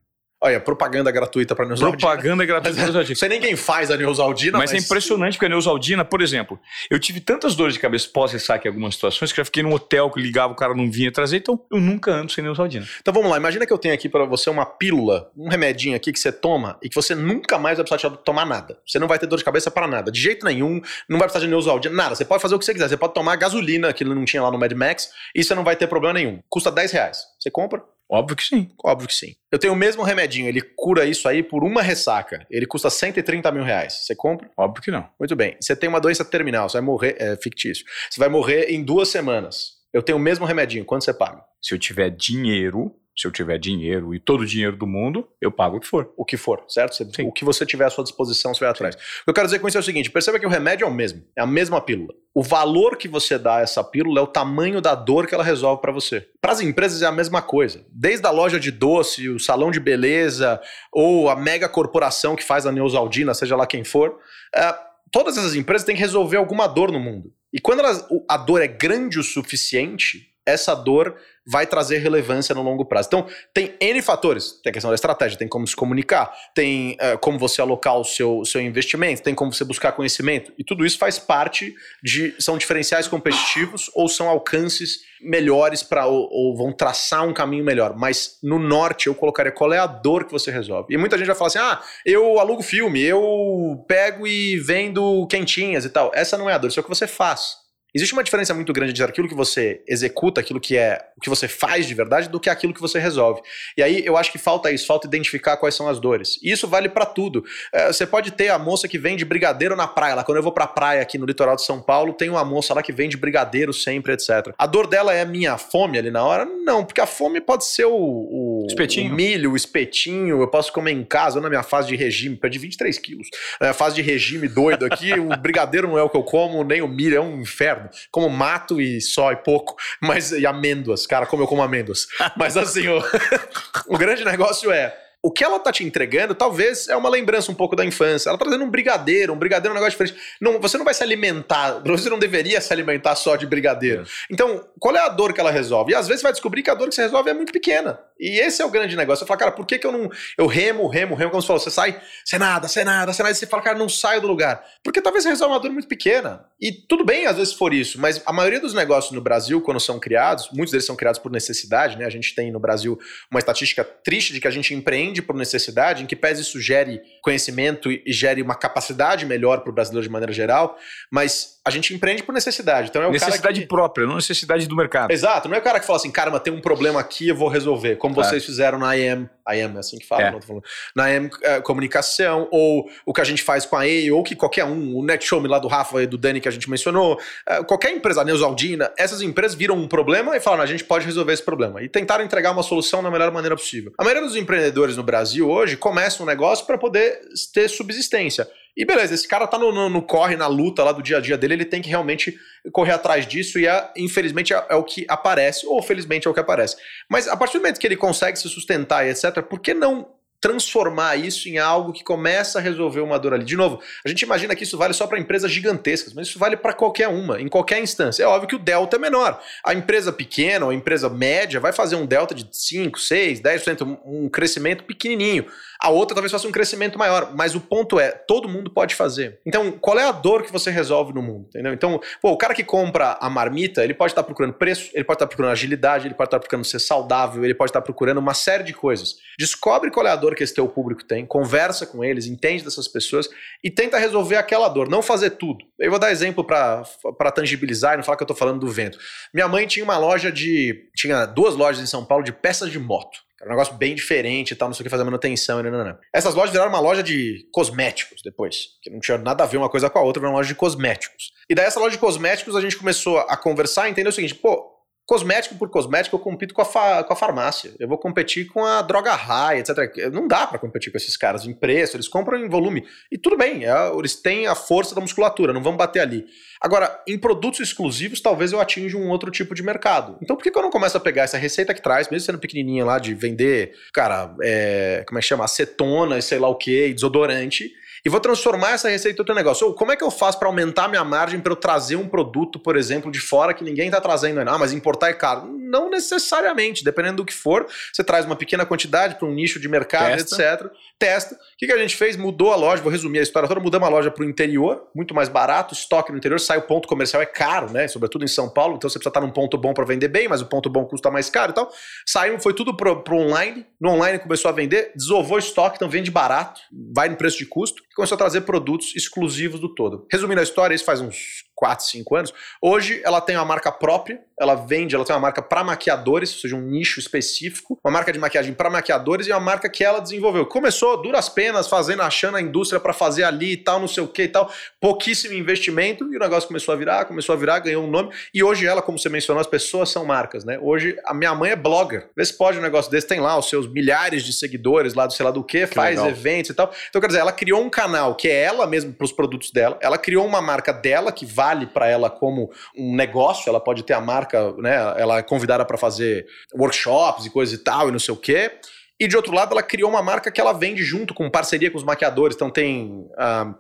Olha, 0.47 0.61
propaganda 0.61 1.11
gratuita 1.11 1.57
para 1.57 1.67
Neusaldina. 1.67 1.99
Propaganda 1.99 2.45
gratuita 2.47 2.77
para 2.77 2.85
Neusaldina. 2.85 3.15
Não 3.15 3.17
sei 3.17 3.29
nem 3.29 3.41
quem 3.41 3.57
faz 3.57 3.91
a 3.91 3.97
Neusaldina, 3.97 4.59
mas... 4.59 4.71
É 4.71 4.75
mas... 4.75 4.83
é 4.83 4.87
impressionante 4.87 5.35
porque 5.35 5.47
a 5.47 5.49
Neusaldina, 5.49 6.05
por 6.05 6.23
exemplo, 6.23 6.59
eu 6.89 7.01
tive 7.01 7.19
tantas 7.19 7.57
dores 7.57 7.75
de 7.75 7.81
cabeça 7.81 8.09
pós-ressaque 8.13 8.69
em 8.69 8.71
algumas 8.71 8.95
situações 8.95 9.33
que 9.33 9.39
já 9.39 9.45
fiquei 9.45 9.65
num 9.65 9.73
hotel 9.73 10.09
que 10.09 10.21
ligava, 10.21 10.53
o 10.53 10.57
cara 10.57 10.73
não 10.73 10.89
vinha 10.89 11.11
trazer, 11.11 11.39
então 11.39 11.61
eu 11.69 11.81
nunca 11.81 12.13
ando 12.13 12.31
sem 12.31 12.45
Neusaldina. 12.45 12.87
Então 13.01 13.13
vamos 13.13 13.29
lá, 13.29 13.37
imagina 13.37 13.67
que 13.67 13.73
eu 13.73 13.79
tenho 13.79 13.93
aqui 13.93 14.09
para 14.09 14.25
você 14.25 14.49
uma 14.49 14.65
pílula, 14.65 15.33
um 15.37 15.49
remedinho 15.49 15.97
aqui 15.97 16.13
que 16.13 16.21
você 16.21 16.31
toma 16.31 16.79
e 16.81 16.89
que 16.89 16.95
você 16.95 17.13
nunca 17.13 17.59
mais 17.59 17.77
vai 17.77 17.85
precisar 17.85 18.11
tomar 18.19 18.47
nada. 18.47 18.79
Você 18.87 19.01
não 19.01 19.09
vai 19.09 19.19
ter 19.19 19.27
dor 19.27 19.39
de 19.39 19.45
cabeça 19.45 19.69
para 19.69 19.89
nada, 19.89 20.13
de 20.13 20.21
jeito 20.21 20.47
nenhum, 20.47 20.81
não 21.09 21.19
vai 21.19 21.27
precisar 21.27 21.45
de 21.45 21.51
Neusaldina, 21.51 21.93
nada. 21.93 22.15
Você 22.15 22.25
pode 22.25 22.41
fazer 22.41 22.55
o 22.55 22.59
que 22.61 22.65
você 22.65 22.73
quiser, 22.73 22.89
você 22.89 22.97
pode 22.97 23.15
tomar 23.15 23.35
gasolina, 23.35 23.93
que 23.93 24.05
não 24.05 24.25
tinha 24.25 24.45
lá 24.45 24.51
no 24.53 24.59
Mad 24.59 24.73
Max, 24.73 25.11
e 25.35 25.43
você 25.43 25.57
não 25.57 25.65
vai 25.65 25.75
ter 25.75 25.89
problema 25.89 26.15
nenhum. 26.15 26.41
Custa 26.49 26.71
10 26.71 26.93
reais. 26.93 27.19
Você 27.41 27.51
compra? 27.51 27.83
Óbvio 28.09 28.37
que 28.37 28.45
sim. 28.45 28.71
Óbvio 28.85 29.09
que 29.09 29.14
sim. 29.14 29.35
Eu 29.51 29.59
tenho 29.59 29.73
o 29.73 29.77
mesmo 29.77 30.03
remedinho, 30.03 30.49
ele 30.49 30.61
cura 30.61 31.05
isso 31.05 31.29
aí 31.29 31.42
por 31.42 31.64
uma 31.64 31.83
ressaca. 31.83 32.47
Ele 32.51 32.66
custa 32.66 32.88
130 32.88 33.51
mil 33.51 33.64
reais. 33.64 34.05
Você 34.05 34.14
compra? 34.14 34.49
Óbvio 34.57 34.83
que 34.83 34.90
não. 34.90 35.09
Muito 35.19 35.35
bem. 35.35 35.57
Você 35.61 35.75
tem 35.75 35.88
uma 35.88 36.01
doença 36.01 36.25
terminal, 36.25 36.69
você 36.69 36.79
vai 36.79 36.87
morrer, 36.87 37.16
é 37.19 37.37
fictício. 37.37 37.85
Você 38.11 38.21
vai 38.21 38.29
morrer 38.29 38.71
em 38.71 38.83
duas 38.85 39.09
semanas. 39.09 39.77
Eu 39.92 40.03
tenho 40.03 40.19
o 40.19 40.21
mesmo 40.21 40.45
remedinho, 40.45 40.85
quanto 40.85 41.05
você 41.05 41.14
paga? 41.14 41.42
Se 41.61 41.75
eu 41.75 41.79
tiver 41.79 42.11
dinheiro, 42.11 42.95
se 43.19 43.27
eu 43.27 43.33
tiver 43.33 43.59
dinheiro 43.59 44.15
e 44.15 44.21
todo 44.21 44.43
o 44.43 44.47
dinheiro 44.47 44.77
do 44.77 44.87
mundo, 44.87 45.27
eu 45.41 45.51
pago 45.51 45.79
o 45.79 45.81
que 45.81 45.87
for. 45.87 46.13
O 46.17 46.25
que 46.25 46.37
for, 46.37 46.63
certo? 46.69 46.95
Você, 46.95 47.23
o 47.23 47.33
que 47.33 47.45
você 47.45 47.65
tiver 47.65 47.87
à 47.87 47.91
sua 47.91 48.05
disposição, 48.05 48.53
você 48.53 48.61
vai 48.61 48.69
atrás. 48.69 48.95
O 48.95 48.99
que 49.25 49.31
eu 49.31 49.35
quero 49.35 49.47
dizer 49.47 49.59
com 49.59 49.67
isso 49.67 49.79
é 49.79 49.81
o 49.81 49.83
seguinte: 49.83 50.11
perceba 50.11 50.39
que 50.39 50.45
o 50.45 50.51
remédio 50.51 50.85
é 50.85 50.89
o 50.89 50.93
mesmo, 50.93 51.25
é 51.35 51.41
a 51.41 51.47
mesma 51.47 51.81
pílula. 51.81 52.15
O 52.35 52.43
valor 52.43 52.99
que 52.99 53.09
você 53.09 53.39
dá 53.39 53.57
a 53.57 53.61
essa 53.63 53.83
pílula 53.83 54.21
é 54.21 54.23
o 54.23 54.27
tamanho 54.27 54.83
da 54.83 54.95
dor 54.95 55.27
que 55.27 55.35
ela 55.35 55.43
resolve 55.43 55.81
para 55.81 55.91
você. 55.91 56.29
Para 56.41 56.53
as 56.53 56.61
empresas 56.61 57.01
é 57.01 57.07
a 57.07 57.13
mesma 57.13 57.41
coisa. 57.41 57.83
Desde 57.91 58.27
a 58.27 58.31
loja 58.31 58.61
de 58.61 58.71
doce, 58.71 59.31
o 59.31 59.41
salão 59.41 59.71
de 59.71 59.81
beleza, 59.81 60.61
ou 60.93 61.31
a 61.31 61.37
mega 61.37 61.71
corporação 61.71 62.37
que 62.37 62.45
faz 62.45 62.67
a 62.67 62.73
Neusaldina, 62.73 63.33
seja 63.33 63.57
lá 63.57 63.67
quem 63.67 63.83
for, 63.83 64.19
é, 64.55 64.75
todas 65.11 65.39
essas 65.39 65.55
empresas 65.55 65.87
têm 65.87 65.97
que 65.97 66.03
resolver 66.03 66.37
alguma 66.37 66.67
dor 66.67 66.93
no 66.93 67.01
mundo. 67.01 67.33
E 67.51 67.59
quando 67.59 67.79
elas, 67.79 68.07
a 68.29 68.37
dor 68.37 68.61
é 68.61 68.69
grande 68.69 69.19
o 69.19 69.23
suficiente, 69.23 70.29
essa 70.47 70.75
dor 70.75 71.17
vai 71.47 71.67
trazer 71.67 71.99
relevância 71.99 72.55
no 72.55 72.63
longo 72.63 72.85
prazo. 72.85 73.09
Então, 73.09 73.27
tem 73.55 73.75
N 73.81 74.03
fatores. 74.03 74.61
Tem 74.63 74.71
a 74.71 74.73
questão 74.73 74.91
da 74.91 74.97
estratégia, 74.97 75.39
tem 75.39 75.47
como 75.47 75.67
se 75.67 75.77
comunicar, 75.77 76.33
tem 76.53 76.95
uh, 76.95 77.17
como 77.19 77.39
você 77.39 77.61
alocar 77.61 77.97
o 77.97 78.05
seu, 78.05 78.45
seu 78.45 78.61
investimento, 78.61 79.23
tem 79.23 79.35
como 79.35 79.53
você 79.53 79.65
buscar 79.65 79.93
conhecimento. 79.93 80.53
E 80.59 80.65
tudo 80.65 80.85
isso 80.85 80.99
faz 80.99 81.19
parte 81.19 81.73
de. 82.03 82.35
São 82.39 82.59
diferenciais 82.59 83.07
competitivos 83.07 83.91
ou 83.95 84.09
são 84.09 84.29
alcances 84.29 85.01
melhores 85.21 85.83
para 85.83 86.07
ou, 86.07 86.29
ou, 86.31 86.57
vão 86.57 86.73
traçar 86.73 87.27
um 87.27 87.33
caminho 87.33 87.65
melhor. 87.65 87.97
Mas 87.97 88.39
no 88.43 88.59
norte 88.59 89.07
eu 89.07 89.15
colocaria 89.15 89.53
qual 89.53 89.73
é 89.73 89.79
a 89.79 89.87
dor 89.87 90.25
que 90.25 90.33
você 90.33 90.51
resolve. 90.51 90.93
E 90.93 90.99
muita 90.99 91.17
gente 91.17 91.29
vai 91.29 91.37
falar 91.37 91.49
assim: 91.49 91.59
ah, 91.59 91.81
eu 92.05 92.41
alugo 92.41 92.63
filme, 92.63 93.01
eu 93.01 93.85
pego 93.87 94.27
e 94.27 94.59
vendo 94.59 95.27
quentinhas 95.29 95.85
e 95.85 95.91
tal. 95.91 96.11
Essa 96.13 96.37
não 96.37 96.51
é 96.51 96.55
a 96.55 96.59
dor, 96.59 96.69
isso 96.69 96.81
é 96.81 96.83
o 96.83 96.85
que 96.85 96.91
você 96.91 97.07
faz. 97.07 97.66
Existe 97.97 98.13
uma 98.13 98.23
diferença 98.23 98.53
muito 98.53 98.75
grande 98.75 98.91
entre 98.93 99.05
aquilo 99.05 99.27
que 99.27 99.35
você 99.35 99.81
executa, 99.89 100.39
aquilo 100.39 100.61
que 100.61 100.77
é 100.77 101.03
o 101.17 101.21
que 101.23 101.31
você 101.31 101.49
faz 101.49 101.87
de 101.87 101.95
verdade, 101.95 102.29
do 102.29 102.39
que 102.39 102.51
aquilo 102.51 102.75
que 102.75 102.81
você 102.81 102.99
resolve. 102.99 103.41
E 103.75 103.83
aí 103.83 104.05
eu 104.05 104.19
acho 104.19 104.31
que 104.31 104.37
falta 104.37 104.71
isso, 104.71 104.87
falta 104.87 105.07
identificar 105.07 105.57
quais 105.57 105.75
são 105.75 105.89
as 105.89 105.99
dores. 105.99 106.39
E 106.43 106.53
isso 106.53 106.69
vale 106.69 106.91
para 106.91 107.07
tudo. 107.07 107.43
É, 107.73 107.87
você 107.87 108.07
pode 108.07 108.33
ter 108.33 108.51
a 108.51 108.59
moça 108.59 108.87
que 108.87 108.99
vende 108.99 109.25
brigadeiro 109.25 109.75
na 109.75 109.89
praia. 109.89 110.15
Lá, 110.15 110.23
quando 110.23 110.37
eu 110.37 110.43
vou 110.43 110.53
pra 110.53 110.67
praia 110.67 111.01
aqui 111.01 111.17
no 111.17 111.25
litoral 111.25 111.57
de 111.57 111.65
São 111.65 111.81
Paulo, 111.81 112.13
tem 112.13 112.29
uma 112.29 112.45
moça 112.45 112.75
lá 112.75 112.83
que 112.83 112.93
vende 112.93 113.17
brigadeiro 113.17 113.73
sempre, 113.73 114.13
etc. 114.13 114.53
A 114.59 114.67
dor 114.67 114.87
dela 114.87 115.15
é 115.15 115.23
a 115.23 115.27
minha 115.27 115.57
fome 115.57 115.97
ali 115.97 116.11
na 116.11 116.23
hora? 116.23 116.45
Não, 116.45 116.85
porque 116.85 117.01
a 117.01 117.07
fome 117.07 117.41
pode 117.41 117.65
ser 117.65 117.87
o, 117.87 117.95
o, 117.95 118.56
espetinho. 118.67 119.13
o 119.13 119.15
milho, 119.15 119.53
o 119.53 119.57
espetinho. 119.57 120.41
Eu 120.41 120.49
posso 120.49 120.73
comer 120.73 120.93
em 120.93 121.05
casa, 121.05 121.41
na 121.41 121.49
minha 121.49 121.63
fase 121.63 121.89
de 121.89 121.97
regime, 121.97 122.37
perdi 122.37 122.59
23 122.59 122.99
quilos. 122.99 123.29
Na 123.61 123.73
fase 123.73 123.97
de 123.97 124.03
regime 124.03 124.49
doido 124.49 124.87
aqui, 124.87 125.13
o 125.13 125.29
brigadeiro 125.37 125.89
não 125.89 125.99
é 125.99 126.03
o 126.03 126.09
que 126.09 126.17
eu 126.17 126.23
como, 126.23 126.65
nem 126.65 126.81
o 126.83 126.89
milho, 126.89 127.17
é 127.17 127.21
um 127.21 127.41
inferno 127.41 127.67
inferno. 127.67 127.91
Como 128.11 128.29
mato 128.29 128.81
e 128.81 129.01
só 129.01 129.33
e 129.33 129.37
pouco, 129.37 129.77
mas 130.01 130.33
e 130.33 130.47
amêndoas, 130.47 131.07
cara, 131.07 131.27
como 131.27 131.43
eu 131.43 131.47
como 131.47 131.63
amêndoas. 131.63 132.07
Mas 132.37 132.57
assim, 132.57 132.87
o, 132.89 133.03
o 133.89 133.99
grande 133.99 134.25
negócio 134.25 134.71
é 134.71 134.95
o 135.23 135.31
que 135.33 135.43
ela 135.43 135.59
tá 135.59 135.73
te 135.73 135.83
entregando 135.83 136.35
talvez 136.35 136.89
é 136.89 136.97
uma 136.97 137.09
lembrança 137.09 137.51
um 137.51 137.55
pouco 137.55 137.75
da 137.75 137.85
infância. 137.85 138.29
Ela 138.29 138.39
tá 138.39 138.45
trazendo 138.45 138.65
um 138.65 138.71
brigadeiro, 138.71 139.33
um 139.33 139.39
brigadeiro 139.39 139.71
é 139.71 139.73
um 139.73 139.81
negócio 139.81 139.99
diferente. 139.99 140.37
Não, 140.41 140.61
você 140.61 140.79
não 140.79 140.85
vai 140.85 140.95
se 140.95 141.03
alimentar, 141.03 141.83
você 141.85 142.09
não 142.09 142.19
deveria 142.19 142.61
se 142.61 142.73
alimentar 142.73 143.17
só 143.17 143.35
de 143.35 143.47
brigadeiro. 143.47 144.05
Então, 144.31 144.65
qual 144.79 144.95
é 144.95 145.01
a 145.01 145.09
dor 145.09 145.33
que 145.33 145.41
ela 145.41 145.51
resolve? 145.51 145.93
E 145.93 145.95
às 145.95 146.07
vezes 146.07 146.21
você 146.21 146.27
vai 146.27 146.33
descobrir 146.33 146.63
que 146.63 146.71
a 146.71 146.75
dor 146.75 146.89
que 146.89 146.95
você 146.95 147.03
resolve 147.03 147.31
é 147.31 147.35
muito 147.35 147.53
pequena. 147.53 147.99
E 148.19 148.41
esse 148.41 148.63
é 148.63 148.65
o 148.65 148.71
grande 148.71 148.97
negócio. 148.97 149.25
Você 149.25 149.29
fala, 149.29 149.39
cara, 149.39 149.53
por 149.53 149.67
que, 149.67 149.79
que 149.79 149.87
eu 149.87 149.93
não. 149.93 150.11
Eu 150.39 150.47
remo, 150.47 150.87
remo, 150.89 151.15
remo, 151.15 151.31
como 151.31 151.43
você 151.43 151.47
falou, 151.47 151.61
você 151.61 151.71
sai, 151.71 152.01
você 152.25 152.39
nada, 152.39 152.69
você 152.69 152.85
nada, 152.85 153.13
você 153.13 153.23
nada, 153.23 153.33
e 153.33 153.35
você 153.35 153.47
fala, 153.47 153.63
cara, 153.63 153.79
não 153.79 153.89
saio 153.89 154.21
do 154.21 154.27
lugar. 154.27 154.65
Porque 154.83 155.03
talvez 155.03 155.25
você 155.25 155.31
resolva 155.31 155.55
uma 155.55 155.61
dor 155.61 155.71
muito 155.71 155.89
pequena. 155.89 156.45
E 156.61 156.73
tudo 156.73 157.05
bem, 157.05 157.27
às 157.27 157.37
vezes, 157.37 157.53
for 157.53 157.75
isso, 157.75 158.01
mas 158.01 158.23
a 158.25 158.33
maioria 158.33 158.61
dos 158.61 158.73
negócios 158.73 159.13
no 159.13 159.21
Brasil, 159.21 159.61
quando 159.61 159.81
são 159.81 159.99
criados, 159.99 160.49
muitos 160.53 160.71
deles 160.71 160.87
são 160.87 160.97
criados 160.97 161.19
por 161.19 161.31
necessidade, 161.31 161.99
né? 161.99 162.07
A 162.07 162.11
gente 162.11 162.35
tem 162.35 162.51
no 162.51 162.61
Brasil 162.61 162.99
uma 163.31 163.41
estatística 163.41 163.85
triste 163.85 164.33
de 164.33 164.41
que 164.41 164.49
a 164.49 164.51
gente 164.51 164.73
empreende 164.73 165.06
por 165.23 165.35
necessidade 165.35 166.03
em 166.03 166.07
que 166.07 166.16
pese 166.16 166.42
isso 166.42 166.61
gere 166.61 167.01
conhecimento 167.23 167.90
e 167.90 168.03
gere 168.12 168.42
uma 168.42 168.55
capacidade 168.55 169.27
melhor 169.27 169.61
para 169.61 169.71
o 169.71 169.75
brasileiro 169.75 170.07
de 170.07 170.12
maneira 170.12 170.33
geral, 170.33 170.79
mas 171.11 171.56
a 171.67 171.71
gente 171.71 171.93
empreende 171.93 172.23
por 172.23 172.33
necessidade. 172.33 172.91
Então 172.91 173.03
é 173.03 173.09
o 173.09 173.11
necessidade 173.11 173.61
que... 173.61 173.67
própria, 173.67 174.07
não 174.07 174.15
necessidade 174.15 174.69
do 174.69 174.77
mercado. 174.77 175.11
Exato, 175.11 175.49
não 175.49 175.57
é 175.57 175.59
o 175.59 175.63
cara 175.63 175.81
que 175.81 175.87
fala 175.87 175.97
assim, 175.97 176.13
caramba, 176.13 176.39
tem 176.39 176.53
um 176.53 176.61
problema 176.61 177.01
aqui, 177.01 177.29
eu 177.29 177.35
vou 177.35 177.49
resolver, 177.49 177.97
como 177.97 178.15
claro. 178.15 178.31
vocês 178.31 178.45
fizeram 178.45 178.79
na 178.79 178.97
IM, 178.97 179.29
IM 179.49 179.75
é 179.75 179.79
assim 179.81 179.99
que 179.99 180.07
fala, 180.07 180.23
é. 180.23 180.31
não 180.31 180.39
tô 180.39 180.47
falando, 180.47 180.65
na 180.95 181.13
IM 181.13 181.29
é, 181.43 181.61
Comunicação, 181.61 182.47
ou 182.53 182.89
o 183.05 183.13
que 183.13 183.21
a 183.21 183.25
gente 183.25 183.43
faz 183.43 183.67
com 183.67 183.75
a 183.75 183.85
EI, 183.85 184.13
ou 184.13 184.23
que 184.23 184.37
qualquer 184.37 184.65
um, 184.65 184.95
o 184.97 185.05
NetShowme 185.05 185.49
lá 185.49 185.59
do 185.59 185.67
Rafa 185.67 186.01
e 186.01 186.07
do 186.07 186.17
Dani 186.17 186.41
que 186.41 186.47
a 186.47 186.53
gente 186.53 186.71
mencionou, 186.71 187.19
é, 187.45 187.65
qualquer 187.65 187.91
empresa, 187.91 188.21
a 188.21 188.25
Neusaldina, 188.25 188.93
essas 188.97 189.21
empresas 189.21 189.57
viram 189.57 189.75
um 189.75 189.89
problema 189.89 190.37
e 190.37 190.41
falaram, 190.41 190.63
a 190.63 190.67
gente 190.67 190.85
pode 190.85 191.05
resolver 191.05 191.33
esse 191.33 191.43
problema. 191.43 191.83
E 191.83 191.89
tentaram 191.89 192.25
entregar 192.25 192.53
uma 192.53 192.63
solução 192.63 193.03
da 193.03 193.11
melhor 193.11 193.33
maneira 193.33 193.57
possível. 193.57 193.93
A 193.99 194.05
maioria 194.05 194.23
dos 194.23 194.37
empreendedores 194.37 194.97
no 194.97 195.03
Brasil 195.03 195.51
hoje 195.51 195.77
começam 195.77 196.25
um 196.25 196.29
negócio 196.29 196.65
para 196.65 196.79
poder 196.79 197.19
ter 197.53 197.69
subsistência. 197.69 198.49
E 198.77 198.85
beleza, 198.85 199.15
esse 199.15 199.27
cara 199.27 199.47
tá 199.47 199.59
no, 199.59 199.73
no, 199.73 199.89
no, 199.89 200.03
corre, 200.03 200.37
na 200.37 200.47
luta 200.47 200.85
lá 200.85 200.93
do 200.93 201.03
dia 201.03 201.17
a 201.17 201.21
dia 201.21 201.39
dele, 201.39 201.55
ele 201.55 201.65
tem 201.65 201.81
que 201.81 201.89
realmente 201.89 202.39
correr 202.73 202.93
atrás 202.93 203.27
disso 203.27 203.59
e 203.59 203.67
é, 203.67 203.91
infelizmente 203.97 204.53
é, 204.53 204.67
é, 204.69 204.75
o 204.75 204.85
que 204.85 205.07
aparece, 205.09 205.67
ou 205.67 205.83
felizmente 205.83 206.29
é 206.29 206.31
o 206.31 206.35
que 206.35 206.41
aparece. 206.41 206.77
Mas 207.09 207.27
a 207.27 207.37
partir 207.37 207.55
do 207.55 207.62
momento 207.62 207.81
que 207.81 207.87
ele 207.87 207.97
consegue 207.97 208.39
se 208.39 208.49
sustentar 208.49 209.07
e 209.07 209.11
etc., 209.11 209.43
por 209.43 209.61
que 209.61 209.73
não 209.73 210.07
transformar 210.41 211.17
isso 211.17 211.49
em 211.49 211.59
algo 211.59 211.93
que 211.93 212.05
começa 212.05 212.59
a 212.59 212.62
resolver 212.62 213.01
uma 213.01 213.19
dor 213.19 213.35
ali. 213.35 213.45
De 213.45 213.57
novo, 213.57 213.81
a 214.05 214.09
gente 214.09 214.23
imagina 214.23 214.55
que 214.55 214.65
isso 214.65 214.77
vale 214.77 214.93
só 214.93 215.07
para 215.07 215.19
empresas 215.19 215.51
gigantescas, 215.51 216.12
mas 216.12 216.29
isso 216.29 216.39
vale 216.39 216.57
para 216.57 216.73
qualquer 216.73 217.09
uma, 217.09 217.41
em 217.41 217.49
qualquer 217.49 217.83
instância. 217.83 218.23
É 218.23 218.27
óbvio 218.27 218.49
que 218.49 218.55
o 218.55 218.59
delta 218.59 218.97
é 218.97 218.99
menor. 218.99 219.41
A 219.65 219.75
empresa 219.75 220.12
pequena 220.12 220.67
ou 220.67 220.71
a 220.71 220.75
empresa 220.75 221.09
média 221.09 221.59
vai 221.59 221.73
fazer 221.73 221.97
um 221.97 222.07
delta 222.07 222.35
de 222.35 222.47
5, 222.53 223.01
6, 223.01 223.41
10%, 223.41 223.99
um 224.05 224.29
crescimento 224.29 224.85
pequenininho. 224.85 225.47
A 225.81 225.91
outra 225.91 226.15
talvez 226.15 226.33
faça 226.33 226.49
um 226.49 226.53
crescimento 226.53 226.99
maior, 226.99 227.33
mas 227.35 227.55
o 227.55 227.61
ponto 227.61 227.99
é, 228.01 228.11
todo 228.11 228.49
mundo 228.49 228.71
pode 228.71 228.95
fazer. 228.95 229.41
Então, 229.45 229.73
qual 229.73 229.99
é 229.99 230.05
a 230.05 230.12
dor 230.12 230.43
que 230.43 230.53
você 230.53 230.71
resolve 230.71 231.12
no 231.12 231.23
mundo? 231.23 231.47
Entendeu? 231.49 231.73
Então, 231.73 232.01
pô, 232.21 232.31
o 232.31 232.37
cara 232.37 232.55
que 232.55 232.65
compra 232.65 233.17
a 233.21 233.29
marmita, 233.29 233.85
ele 233.85 233.95
pode 233.95 234.12
estar 234.12 234.23
procurando 234.23 234.55
preço, 234.55 234.91
ele 234.95 235.05
pode 235.05 235.17
estar 235.17 235.27
procurando 235.27 235.53
agilidade, 235.53 236.07
ele 236.07 236.15
pode 236.15 236.29
estar 236.29 236.39
procurando 236.39 236.65
ser 236.65 236.79
saudável, 236.79 237.45
ele 237.45 237.55
pode 237.55 237.71
estar 237.71 237.83
procurando 237.83 238.19
uma 238.19 238.35
série 238.35 238.65
de 238.65 238.73
coisas. 238.73 239.17
Descobre 239.39 239.91
qual 239.91 240.07
é 240.07 240.11
a 240.11 240.17
dor 240.17 240.35
que 240.35 240.43
esse 240.43 240.55
teu 240.55 240.69
público 240.69 241.05
tem, 241.05 241.27
conversa 241.27 241.87
com 241.87 242.05
eles, 242.05 242.27
entende 242.27 242.65
dessas 242.65 242.89
pessoas 242.89 243.29
e 243.62 243.71
tenta 243.71 243.99
resolver 243.99 244.37
aquela 244.37 244.69
dor, 244.69 244.89
não 244.89 245.03
fazer 245.03 245.31
tudo. 245.31 245.65
Eu 245.79 245.91
vou 245.91 245.99
dar 245.99 246.11
exemplo 246.11 246.45
para 246.45 247.31
tangibilizar 247.35 247.95
e 247.95 247.97
não 247.97 248.05
falar 248.05 248.17
que 248.17 248.23
eu 248.23 248.27
estou 248.27 248.37
falando 248.37 248.61
do 248.61 248.69
vento. 248.69 248.99
Minha 249.33 249.49
mãe 249.49 249.67
tinha 249.67 249.85
uma 249.85 249.99
loja 249.99 250.33
de. 250.33 250.89
tinha 250.95 251.27
duas 251.27 251.55
lojas 251.55 251.83
em 251.83 251.87
São 251.87 252.05
Paulo 252.05 252.25
de 252.25 252.33
peças 252.33 252.71
de 252.71 252.79
moto. 252.79 253.26
Era 253.47 253.55
um 253.55 253.57
negócio 253.57 253.75
bem 253.75 253.95
diferente 253.95 254.51
e 254.51 254.57
tal, 254.57 254.69
não 254.69 254.75
sei 254.75 254.83
o 254.83 254.85
que 254.85 254.91
fazer 254.91 255.05
manutenção. 255.05 255.63
Não, 255.63 255.71
não, 255.71 255.85
não. 255.85 255.99
Essas 256.13 256.35
lojas 256.35 256.51
viraram 256.51 256.69
uma 256.69 256.81
loja 256.81 257.01
de 257.01 257.47
cosméticos 257.53 258.21
depois, 258.21 258.71
que 258.83 258.91
não 258.91 258.99
tinha 258.99 259.17
nada 259.19 259.45
a 259.45 259.47
ver 259.47 259.57
uma 259.57 259.69
coisa 259.69 259.89
com 259.89 260.01
a 260.01 260.03
outra, 260.03 260.21
era 260.21 260.29
uma 260.29 260.37
loja 260.37 260.49
de 260.49 260.57
cosméticos. 260.57 261.33
E 261.49 261.55
daí 261.55 261.65
essa 261.65 261.79
loja 261.79 261.93
de 261.93 261.99
cosméticos 261.99 262.57
a 262.57 262.61
gente 262.61 262.77
começou 262.77 263.19
a 263.19 263.37
conversar 263.37 263.87
e 263.87 263.93
entender 263.93 264.09
o 264.09 264.13
seguinte, 264.13 264.35
pô, 264.35 264.76
Cosmético 265.07 265.55
por 265.55 265.71
cosmético, 265.71 266.16
eu 266.16 266.21
compito 266.21 266.53
com 266.53 266.61
a, 266.61 266.64
fa 266.64 267.05
com 267.05 267.12
a 267.12 267.16
farmácia. 267.16 267.73
Eu 267.79 267.87
vou 267.87 267.97
competir 267.97 268.47
com 268.47 268.64
a 268.64 268.83
droga 268.83 269.14
high, 269.14 269.61
etc. 269.61 270.11
Não 270.12 270.27
dá 270.27 270.49
para 270.49 270.59
competir 270.59 270.90
com 270.90 270.97
esses 270.97 271.16
caras 271.16 271.47
em 271.47 271.55
preço, 271.55 271.97
eles 271.97 272.09
compram 272.09 272.37
em 272.37 272.49
volume. 272.49 272.85
E 273.11 273.16
tudo 273.16 273.37
bem, 273.37 273.64
é, 273.64 273.97
eles 273.97 274.16
têm 274.16 274.49
a 274.49 274.57
força 274.57 274.97
da 274.97 275.01
musculatura, 275.01 275.53
não 275.53 275.62
vamos 275.62 275.79
bater 275.79 276.01
ali. 276.01 276.27
Agora, 276.61 277.01
em 277.07 277.16
produtos 277.16 277.61
exclusivos, 277.61 278.21
talvez 278.21 278.51
eu 278.51 278.61
atinja 278.61 278.99
um 278.99 279.09
outro 279.09 279.31
tipo 279.31 279.55
de 279.55 279.62
mercado. 279.62 280.19
Então, 280.21 280.35
por 280.35 280.42
que, 280.42 280.51
que 280.51 280.59
eu 280.59 280.62
não 280.62 280.71
começo 280.71 280.97
a 280.97 281.01
pegar 281.01 281.23
essa 281.23 281.38
receita 281.38 281.73
que 281.73 281.83
traz, 281.83 282.09
mesmo 282.09 282.27
sendo 282.27 282.38
pequenininha 282.38 282.85
lá, 282.85 282.99
de 282.99 283.14
vender, 283.14 283.75
cara, 283.92 284.35
é, 284.42 285.05
como 285.07 285.19
é 285.19 285.23
que 285.23 285.29
chama? 285.29 285.45
Acetona 285.45 286.19
e 286.19 286.23
sei 286.23 286.40
lá 286.40 286.49
o 286.49 286.57
que, 286.57 286.92
desodorante 286.92 287.73
e 288.07 288.09
vou 288.09 288.21
transformar 288.21 288.71
essa 288.71 288.88
receita 288.88 289.19
em 289.19 289.21
outro 289.23 289.35
negócio. 289.35 289.66
Ou 289.66 289.75
como 289.75 289.90
é 289.90 289.97
que 289.97 290.05
eu 290.05 290.12
faço 290.12 290.38
para 290.38 290.47
aumentar 290.47 290.87
minha 290.87 291.03
margem 291.03 291.40
para 291.40 291.51
eu 291.51 291.57
trazer 291.57 291.97
um 291.97 292.07
produto, 292.07 292.57
por 292.57 292.77
exemplo, 292.77 293.11
de 293.11 293.19
fora 293.19 293.53
que 293.53 293.64
ninguém 293.64 293.87
está 293.87 294.01
trazendo? 294.01 294.38
Ah, 294.49 294.57
mas 294.57 294.73
importar 294.73 295.09
é 295.09 295.12
caro. 295.12 295.49
Não 295.59 295.90
necessariamente, 295.90 296.85
dependendo 296.85 297.16
do 297.16 297.25
que 297.25 297.35
for. 297.35 297.66
Você 297.92 298.05
traz 298.05 298.25
uma 298.25 298.37
pequena 298.37 298.64
quantidade 298.64 299.16
para 299.16 299.27
um 299.27 299.35
nicho 299.35 299.59
de 299.59 299.69
mercado, 299.69 300.19
Testa. 300.19 300.40
etc. 300.40 300.73
Testa. 300.97 301.35
O 301.35 301.38
que, 301.59 301.66
que 301.66 301.73
a 301.73 301.79
gente 301.79 301.97
fez? 301.97 302.16
Mudou 302.16 302.53
a 302.53 302.57
loja, 302.57 302.81
vou 302.81 302.92
resumir 302.92 303.19
a 303.19 303.23
história 303.23 303.49
toda, 303.49 303.59
mudamos 303.59 303.88
a 303.88 303.90
loja 303.90 304.09
para 304.09 304.25
o 304.25 304.29
interior, 304.29 304.87
muito 304.95 305.12
mais 305.12 305.29
barato, 305.29 305.75
estoque 305.75 306.12
no 306.12 306.19
interior, 306.19 306.38
sai 306.38 306.59
o 306.59 306.62
ponto 306.62 306.87
comercial, 306.87 307.21
é 307.21 307.27
caro, 307.27 307.73
né? 307.73 307.88
Sobretudo 307.88 308.25
em 308.25 308.29
São 308.29 308.49
Paulo, 308.49 308.77
então 308.77 308.88
você 308.88 309.01
precisa 309.01 309.11
estar 309.11 309.21
num 309.21 309.33
ponto 309.33 309.59
bom 309.59 309.75
para 309.75 309.85
vender 309.85 310.07
bem, 310.07 310.29
mas 310.29 310.40
o 310.40 310.47
ponto 310.47 310.71
bom 310.71 310.85
custa 310.85 311.11
mais 311.11 311.29
caro 311.29 311.51
e 311.51 311.55
tal. 311.57 311.73
Saiu, 312.07 312.38
foi 312.38 312.55
tudo 312.55 312.73
para 312.77 312.92
o 312.92 313.19
online, 313.19 313.66
no 313.81 313.90
online 313.90 314.21
começou 314.21 314.49
a 314.49 314.53
vender, 314.53 314.92
desovou 314.95 315.40
estoque, 315.40 315.75
então 315.75 315.88
vende 315.88 316.09
barato, 316.09 316.61
vai 316.95 317.09
no 317.09 317.16
preço 317.16 317.38
de 317.38 317.47
custo 317.47 317.83
começou 317.97 318.15
a 318.15 318.19
trazer 318.19 318.43
produtos 318.43 318.95
exclusivos 318.95 319.59
do 319.59 319.75
todo. 319.75 320.07
Resumindo 320.13 320.41
a 320.41 320.45
história, 320.45 320.75
isso 320.75 320.85
faz 320.85 321.01
uns 321.01 321.47
4, 321.57 321.87
5 321.87 322.15
anos. 322.15 322.35
Hoje 322.61 323.01
ela 323.03 323.19
tem 323.21 323.35
uma 323.35 323.45
marca 323.45 323.73
própria, 323.73 324.21
ela 324.39 324.55
vende, 324.55 324.95
ela 324.95 325.05
tem 325.05 325.15
uma 325.17 325.23
marca 325.23 325.41
para 325.41 325.65
maquiadores, 325.65 326.35
ou 326.35 326.41
seja, 326.41 326.55
um 326.55 326.61
nicho 326.61 327.01
específico, 327.01 327.79
uma 327.83 327.91
marca 327.91 328.13
de 328.13 328.19
maquiagem 328.19 328.53
para 328.53 328.69
maquiadores 328.69 329.27
e 329.27 329.31
uma 329.33 329.41
marca 329.41 329.67
que 329.67 329.83
ela 329.83 330.01
desenvolveu. 330.01 330.45
Começou 330.45 331.01
duras 331.01 331.31
penas, 331.31 331.67
fazendo, 331.67 332.03
achando 332.03 332.37
a 332.37 332.43
indústria 332.43 332.79
para 332.79 332.93
fazer 332.93 333.25
ali 333.25 333.53
e 333.53 333.57
tal, 333.57 333.81
não 333.81 333.89
sei 333.89 334.03
o 334.03 334.09
que 334.09 334.25
e 334.25 334.29
tal, 334.29 334.53
pouquíssimo 334.79 335.33
investimento 335.33 336.05
e 336.13 336.17
o 336.17 336.21
negócio 336.21 336.47
começou 336.47 336.75
a 336.75 336.77
virar, 336.77 337.07
começou 337.07 337.33
a 337.35 337.39
virar, 337.39 337.61
ganhou 337.61 337.83
um 337.83 337.91
nome 337.91 338.13
e 338.35 338.45
hoje 338.45 338.67
ela, 338.67 338.83
como 338.83 338.99
você 338.99 339.09
mencionou, 339.09 339.41
as 339.41 339.47
pessoas 339.47 339.89
são 339.89 340.05
marcas, 340.05 340.45
né? 340.45 340.59
Hoje 340.61 340.99
a 341.07 341.15
minha 341.15 341.35
mãe 341.35 341.53
é 341.53 341.57
blogger. 341.57 342.11
Vê 342.15 342.23
se 342.23 342.37
pode 342.37 342.59
um 342.59 342.63
negócio 342.63 342.91
desse, 342.91 343.07
tem 343.07 343.21
lá 343.21 343.39
os 343.39 343.49
seus 343.49 343.67
milhares 343.67 344.23
de 344.23 344.35
seguidores 344.35 344.93
lá 344.93 345.07
do 345.07 345.15
sei 345.15 345.25
lá 345.25 345.31
do 345.31 345.43
que, 345.43 345.67
faz 345.67 345.97
legal. 345.97 346.11
eventos 346.11 346.51
e 346.51 346.55
tal. 346.55 346.71
Então, 346.91 347.01
quer 347.01 347.07
dizer, 347.07 347.21
ela 347.21 347.33
criou 347.33 347.63
um 347.63 347.71
canal 347.71 347.86
que 348.18 348.29
é 348.29 348.42
ela 348.42 348.66
mesma 348.66 348.92
para 348.92 349.05
os 349.05 349.12
produtos 349.12 349.51
dela, 349.51 349.79
ela 349.81 349.99
criou 349.99 350.27
uma 350.27 350.40
marca 350.40 350.72
dela 350.72 351.12
que 351.12 351.25
vale 351.25 351.66
para 351.66 351.88
ela 351.88 352.11
como 352.11 352.51
um 352.77 352.94
negócio, 352.94 353.49
ela 353.49 353.61
pode 353.61 353.83
ter 353.83 353.94
a 353.94 354.01
marca, 354.01 354.53
né? 354.59 354.75
Ela 354.96 355.18
é 355.18 355.22
convidada 355.22 355.64
para 355.64 355.79
fazer 355.79 356.27
workshops 356.55 357.27
e 357.27 357.31
coisa 357.31 357.55
e 357.55 357.59
tal, 357.59 357.88
e 357.88 357.92
não 357.92 357.99
sei 357.99 358.14
o 358.14 358.16
quê. 358.16 358.53
E 358.99 359.07
de 359.07 359.16
outro 359.16 359.35
lado, 359.35 359.53
ela 359.53 359.62
criou 359.62 359.90
uma 359.90 360.03
marca 360.03 360.31
que 360.31 360.40
ela 360.40 360.53
vende 360.53 360.83
junto 360.83 361.12
com 361.12 361.31
parceria 361.31 361.70
com 361.70 361.77
os 361.77 361.85
maquiadores. 361.85 362.35
Então 362.35 362.51
tem 362.51 363.07
uh, 363.12 363.55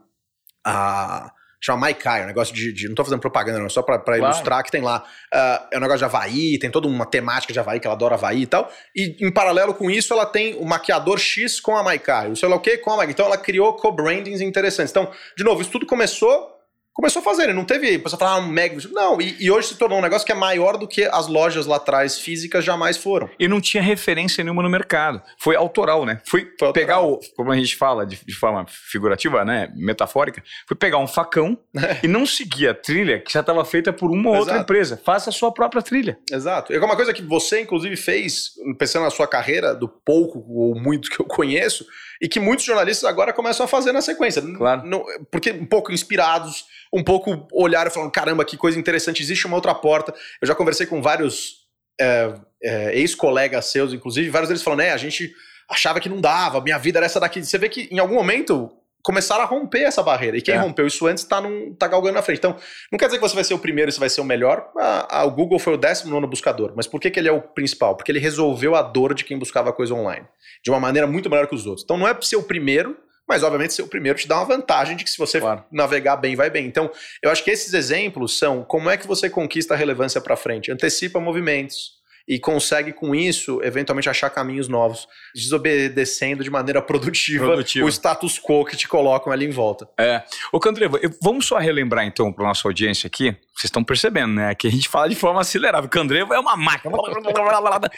a 0.64 1.30
chama 1.60 1.80
Maikai, 1.80 2.22
um 2.22 2.26
negócio 2.26 2.54
de, 2.54 2.72
de, 2.72 2.88
Não 2.88 2.94
tô 2.94 3.04
fazendo 3.04 3.20
propaganda, 3.20 3.58
não, 3.58 3.68
só 3.68 3.82
pra, 3.82 3.98
pra 3.98 4.16
claro. 4.16 4.32
ilustrar 4.32 4.62
que 4.62 4.70
tem 4.70 4.80
lá. 4.80 5.02
Uh, 5.34 5.66
é 5.72 5.76
um 5.76 5.80
negócio 5.80 5.98
de 5.98 6.04
Havaí, 6.04 6.58
tem 6.58 6.70
toda 6.70 6.86
uma 6.86 7.06
temática 7.06 7.52
de 7.52 7.58
Havaí, 7.58 7.80
que 7.80 7.86
ela 7.86 7.94
adora 7.94 8.14
Havaí 8.14 8.42
e 8.42 8.46
tal. 8.46 8.70
E 8.94 9.16
em 9.20 9.32
paralelo 9.32 9.74
com 9.74 9.90
isso, 9.90 10.12
ela 10.12 10.26
tem 10.26 10.54
o 10.54 10.64
maquiador 10.64 11.18
X 11.18 11.60
com 11.60 11.76
a 11.76 11.82
Maikai, 11.82 12.30
o 12.30 12.36
sei 12.36 12.48
lá 12.48 12.56
o 12.56 12.60
que 12.60 12.78
com 12.78 12.92
a 12.92 12.96
Maikai. 12.96 13.12
Então 13.12 13.26
ela 13.26 13.38
criou 13.38 13.74
co-brandings 13.74 14.40
interessantes. 14.40 14.90
Então, 14.90 15.10
de 15.36 15.44
novo, 15.44 15.60
isso 15.60 15.70
tudo 15.70 15.86
começou 15.86 16.55
começou 16.96 17.20
a 17.20 17.22
fazer, 17.22 17.52
não 17.52 17.64
teve 17.64 17.98
pessoa 17.98 18.18
falar 18.18 18.32
ah, 18.32 18.38
um 18.38 18.48
mega. 18.48 18.76
Não, 18.90 19.20
e, 19.20 19.36
e, 19.38 19.50
hoje 19.50 19.68
se 19.68 19.76
tornou 19.76 19.98
um 19.98 20.02
negócio 20.02 20.24
que 20.24 20.32
é 20.32 20.34
maior 20.34 20.78
do 20.78 20.88
que 20.88 21.04
as 21.04 21.28
lojas 21.28 21.66
lá 21.66 21.76
atrás 21.76 22.18
físicas 22.18 22.64
jamais 22.64 22.96
foram. 22.96 23.28
E 23.38 23.46
não 23.46 23.60
tinha 23.60 23.82
referência 23.82 24.42
nenhuma 24.42 24.62
no 24.62 24.70
mercado. 24.70 25.20
Foi 25.38 25.54
autoral, 25.54 26.06
né? 26.06 26.20
Foi, 26.24 26.50
foi 26.58 26.72
pegar 26.72 27.00
o, 27.00 27.20
como 27.36 27.52
a 27.52 27.56
gente 27.56 27.76
fala 27.76 28.06
de, 28.06 28.18
de, 28.24 28.34
forma 28.34 28.64
figurativa, 28.66 29.44
né? 29.44 29.70
Metafórica, 29.76 30.42
foi 30.66 30.76
pegar 30.76 30.98
um 30.98 31.06
facão 31.06 31.58
é. 31.76 31.98
e 32.02 32.08
não 32.08 32.24
seguir 32.24 32.68
a 32.68 32.74
trilha 32.74 33.20
que 33.20 33.32
já 33.32 33.40
estava 33.40 33.64
feita 33.64 33.92
por 33.92 34.10
uma 34.10 34.30
ou 34.30 34.36
outra 34.36 34.58
empresa. 34.58 35.00
Faça 35.04 35.28
a 35.28 35.32
sua 35.32 35.52
própria 35.52 35.82
trilha. 35.82 36.18
Exato. 36.30 36.72
É 36.72 36.78
uma 36.78 36.96
coisa 36.96 37.12
que 37.12 37.22
você, 37.22 37.60
inclusive, 37.60 37.96
fez, 37.96 38.52
pensando 38.78 39.02
na 39.02 39.10
sua 39.10 39.26
carreira, 39.26 39.74
do 39.74 39.88
pouco 39.88 40.44
ou 40.48 40.74
muito 40.74 41.10
que 41.10 41.20
eu 41.20 41.26
conheço, 41.26 41.84
e 42.20 42.28
que 42.28 42.40
muitos 42.40 42.64
jornalistas 42.64 43.04
agora 43.08 43.32
começam 43.32 43.64
a 43.64 43.68
fazer 43.68 43.92
na 43.92 44.00
sequência. 44.00 44.40
Claro. 44.42 44.86
Não, 44.86 45.04
porque 45.30 45.50
um 45.50 45.66
pouco 45.66 45.92
inspirados, 45.92 46.64
um 46.92 47.02
pouco 47.02 47.46
olharam 47.52 47.90
e 47.90 47.92
falaram: 47.92 48.10
caramba, 48.10 48.44
que 48.44 48.56
coisa 48.56 48.78
interessante, 48.78 49.22
existe 49.22 49.46
uma 49.46 49.56
outra 49.56 49.74
porta. 49.74 50.14
Eu 50.40 50.48
já 50.48 50.54
conversei 50.54 50.86
com 50.86 51.02
vários 51.02 51.66
é, 52.00 52.34
é, 52.62 52.98
ex-colegas 52.98 53.66
seus, 53.66 53.92
inclusive, 53.92 54.28
vários 54.30 54.48
deles 54.48 54.62
falando: 54.62 54.80
é, 54.80 54.92
a 54.92 54.96
gente 54.96 55.32
achava 55.68 56.00
que 56.00 56.08
não 56.08 56.20
dava, 56.20 56.60
minha 56.60 56.78
vida 56.78 56.98
era 56.98 57.06
essa 57.06 57.20
daqui. 57.20 57.44
Você 57.44 57.58
vê 57.58 57.68
que 57.68 57.88
em 57.90 57.98
algum 57.98 58.14
momento 58.14 58.72
começaram 59.06 59.42
a 59.42 59.46
romper 59.46 59.82
essa 59.82 60.02
barreira. 60.02 60.36
E 60.36 60.42
quem 60.42 60.54
é. 60.54 60.58
rompeu 60.58 60.84
isso 60.84 61.06
antes 61.06 61.22
está 61.22 61.40
tá 61.78 61.86
galgando 61.86 62.14
na 62.14 62.22
frente. 62.22 62.38
Então, 62.38 62.56
não 62.90 62.98
quer 62.98 63.06
dizer 63.06 63.18
que 63.18 63.22
você 63.22 63.36
vai 63.36 63.44
ser 63.44 63.54
o 63.54 63.58
primeiro 63.58 63.88
e 63.88 63.92
você 63.92 64.00
vai 64.00 64.08
ser 64.08 64.20
o 64.20 64.24
melhor. 64.24 64.68
A, 64.76 65.20
a, 65.20 65.24
o 65.24 65.30
Google 65.30 65.60
foi 65.60 65.74
o 65.74 65.76
décimo 65.76 66.10
nono 66.10 66.26
buscador. 66.26 66.72
Mas 66.74 66.88
por 66.88 67.00
que, 67.00 67.08
que 67.08 67.20
ele 67.20 67.28
é 67.28 67.32
o 67.32 67.40
principal? 67.40 67.96
Porque 67.96 68.10
ele 68.10 68.18
resolveu 68.18 68.74
a 68.74 68.82
dor 68.82 69.14
de 69.14 69.22
quem 69.22 69.38
buscava 69.38 69.72
coisa 69.72 69.94
online. 69.94 70.26
De 70.60 70.70
uma 70.70 70.80
maneira 70.80 71.06
muito 71.06 71.30
melhor 71.30 71.46
que 71.46 71.54
os 71.54 71.66
outros. 71.66 71.84
Então, 71.84 71.96
não 71.96 72.08
é 72.08 72.20
ser 72.20 72.34
o 72.34 72.42
primeiro, 72.42 72.96
mas 73.28 73.42
obviamente 73.42 73.74
ser 73.74 73.82
o 73.82 73.88
primeiro 73.88 74.18
te 74.18 74.28
dá 74.28 74.36
uma 74.36 74.44
vantagem 74.44 74.96
de 74.96 75.04
que 75.04 75.10
se 75.10 75.18
você 75.18 75.40
claro. 75.40 75.64
navegar 75.70 76.16
bem, 76.16 76.36
vai 76.36 76.50
bem. 76.50 76.66
Então, 76.66 76.90
eu 77.22 77.30
acho 77.30 77.42
que 77.42 77.50
esses 77.50 77.72
exemplos 77.74 78.38
são 78.38 78.62
como 78.62 78.88
é 78.90 78.96
que 78.96 79.06
você 79.06 79.28
conquista 79.28 79.74
a 79.74 79.76
relevância 79.76 80.20
para 80.20 80.36
frente. 80.36 80.70
Antecipa 80.70 81.18
movimentos, 81.18 81.96
e 82.28 82.38
consegue 82.38 82.92
com 82.92 83.14
isso 83.14 83.62
eventualmente 83.62 84.08
achar 84.08 84.28
caminhos 84.30 84.68
novos, 84.68 85.06
desobedecendo 85.34 86.42
de 86.42 86.50
maneira 86.50 86.82
produtiva, 86.82 87.46
produtiva. 87.46 87.86
o 87.86 87.88
status 87.88 88.38
quo 88.38 88.64
que 88.64 88.76
te 88.76 88.88
colocam 88.88 89.32
ali 89.32 89.46
em 89.46 89.50
volta. 89.50 89.88
É. 89.98 90.22
Ô 90.52 90.58
Candreva, 90.58 90.98
vamos 91.22 91.46
só 91.46 91.58
relembrar 91.58 92.04
então 92.04 92.32
para 92.32 92.44
nossa 92.44 92.66
audiência 92.66 93.06
aqui, 93.06 93.36
vocês 93.56 93.68
estão 93.68 93.82
percebendo, 93.82 94.34
né, 94.34 94.54
que 94.54 94.66
a 94.66 94.70
gente 94.70 94.86
fala 94.86 95.08
de 95.08 95.14
forma 95.14 95.40
acelerada. 95.40 95.86
O 95.86 95.88
Candreva 95.88 96.34
é 96.34 96.38
uma 96.38 96.56
máquina. 96.56 96.94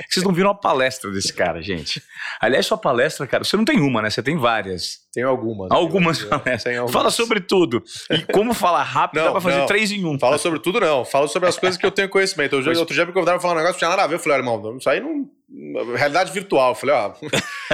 Vocês 0.09 0.25
não 0.25 0.33
viram 0.33 0.51
a 0.51 0.55
palestra 0.55 1.11
desse 1.11 1.33
cara, 1.33 1.61
gente. 1.61 2.01
Aliás, 2.41 2.65
sua 2.65 2.79
palestra, 2.79 3.27
cara, 3.27 3.43
você 3.43 3.57
não 3.57 3.65
tem 3.65 3.81
uma, 3.81 4.01
né? 4.01 4.09
Você 4.09 4.23
tem 4.23 4.37
várias. 4.37 5.01
Tem 5.13 5.25
algumas. 5.25 5.69
Algumas 5.73 6.23
palestras. 6.23 6.77
Algumas. 6.77 6.93
Fala 6.93 7.11
sobre 7.11 7.41
tudo. 7.41 7.83
E 8.09 8.33
como 8.33 8.55
falar 8.55 8.85
rápido, 8.85 9.19
não, 9.19 9.27
dá 9.27 9.33
pra 9.33 9.41
fazer 9.41 9.59
não. 9.59 9.67
três 9.67 9.91
em 9.91 10.05
um. 10.05 10.17
Fala 10.17 10.39
sobre 10.39 10.61
tudo, 10.61 10.79
não. 10.79 11.05
Fala 11.05 11.27
sobre 11.27 11.49
as 11.49 11.59
coisas 11.59 11.77
que 11.77 11.85
eu 11.85 11.91
tenho 11.91 12.09
conhecimento. 12.09 12.55
Outro 12.55 12.95
dia 12.95 13.05
me 13.05 13.13
convidaram 13.13 13.41
pra 13.41 13.49
falar 13.49 13.55
um 13.55 13.57
negócio 13.57 13.75
que 13.75 13.81
tinha 13.81 13.91
nada 13.91 14.05
a 14.05 14.07
ver. 14.07 14.15
Eu 14.15 14.21
falei, 14.21 14.39
ah, 14.39 14.41
irmão, 14.41 14.77
isso 14.79 14.89
aí 14.89 15.01
não 15.01 15.29
realidade 15.97 16.31
virtual. 16.31 16.71
Eu 16.71 16.75
falei, 16.75 16.95
ó, 16.95 17.15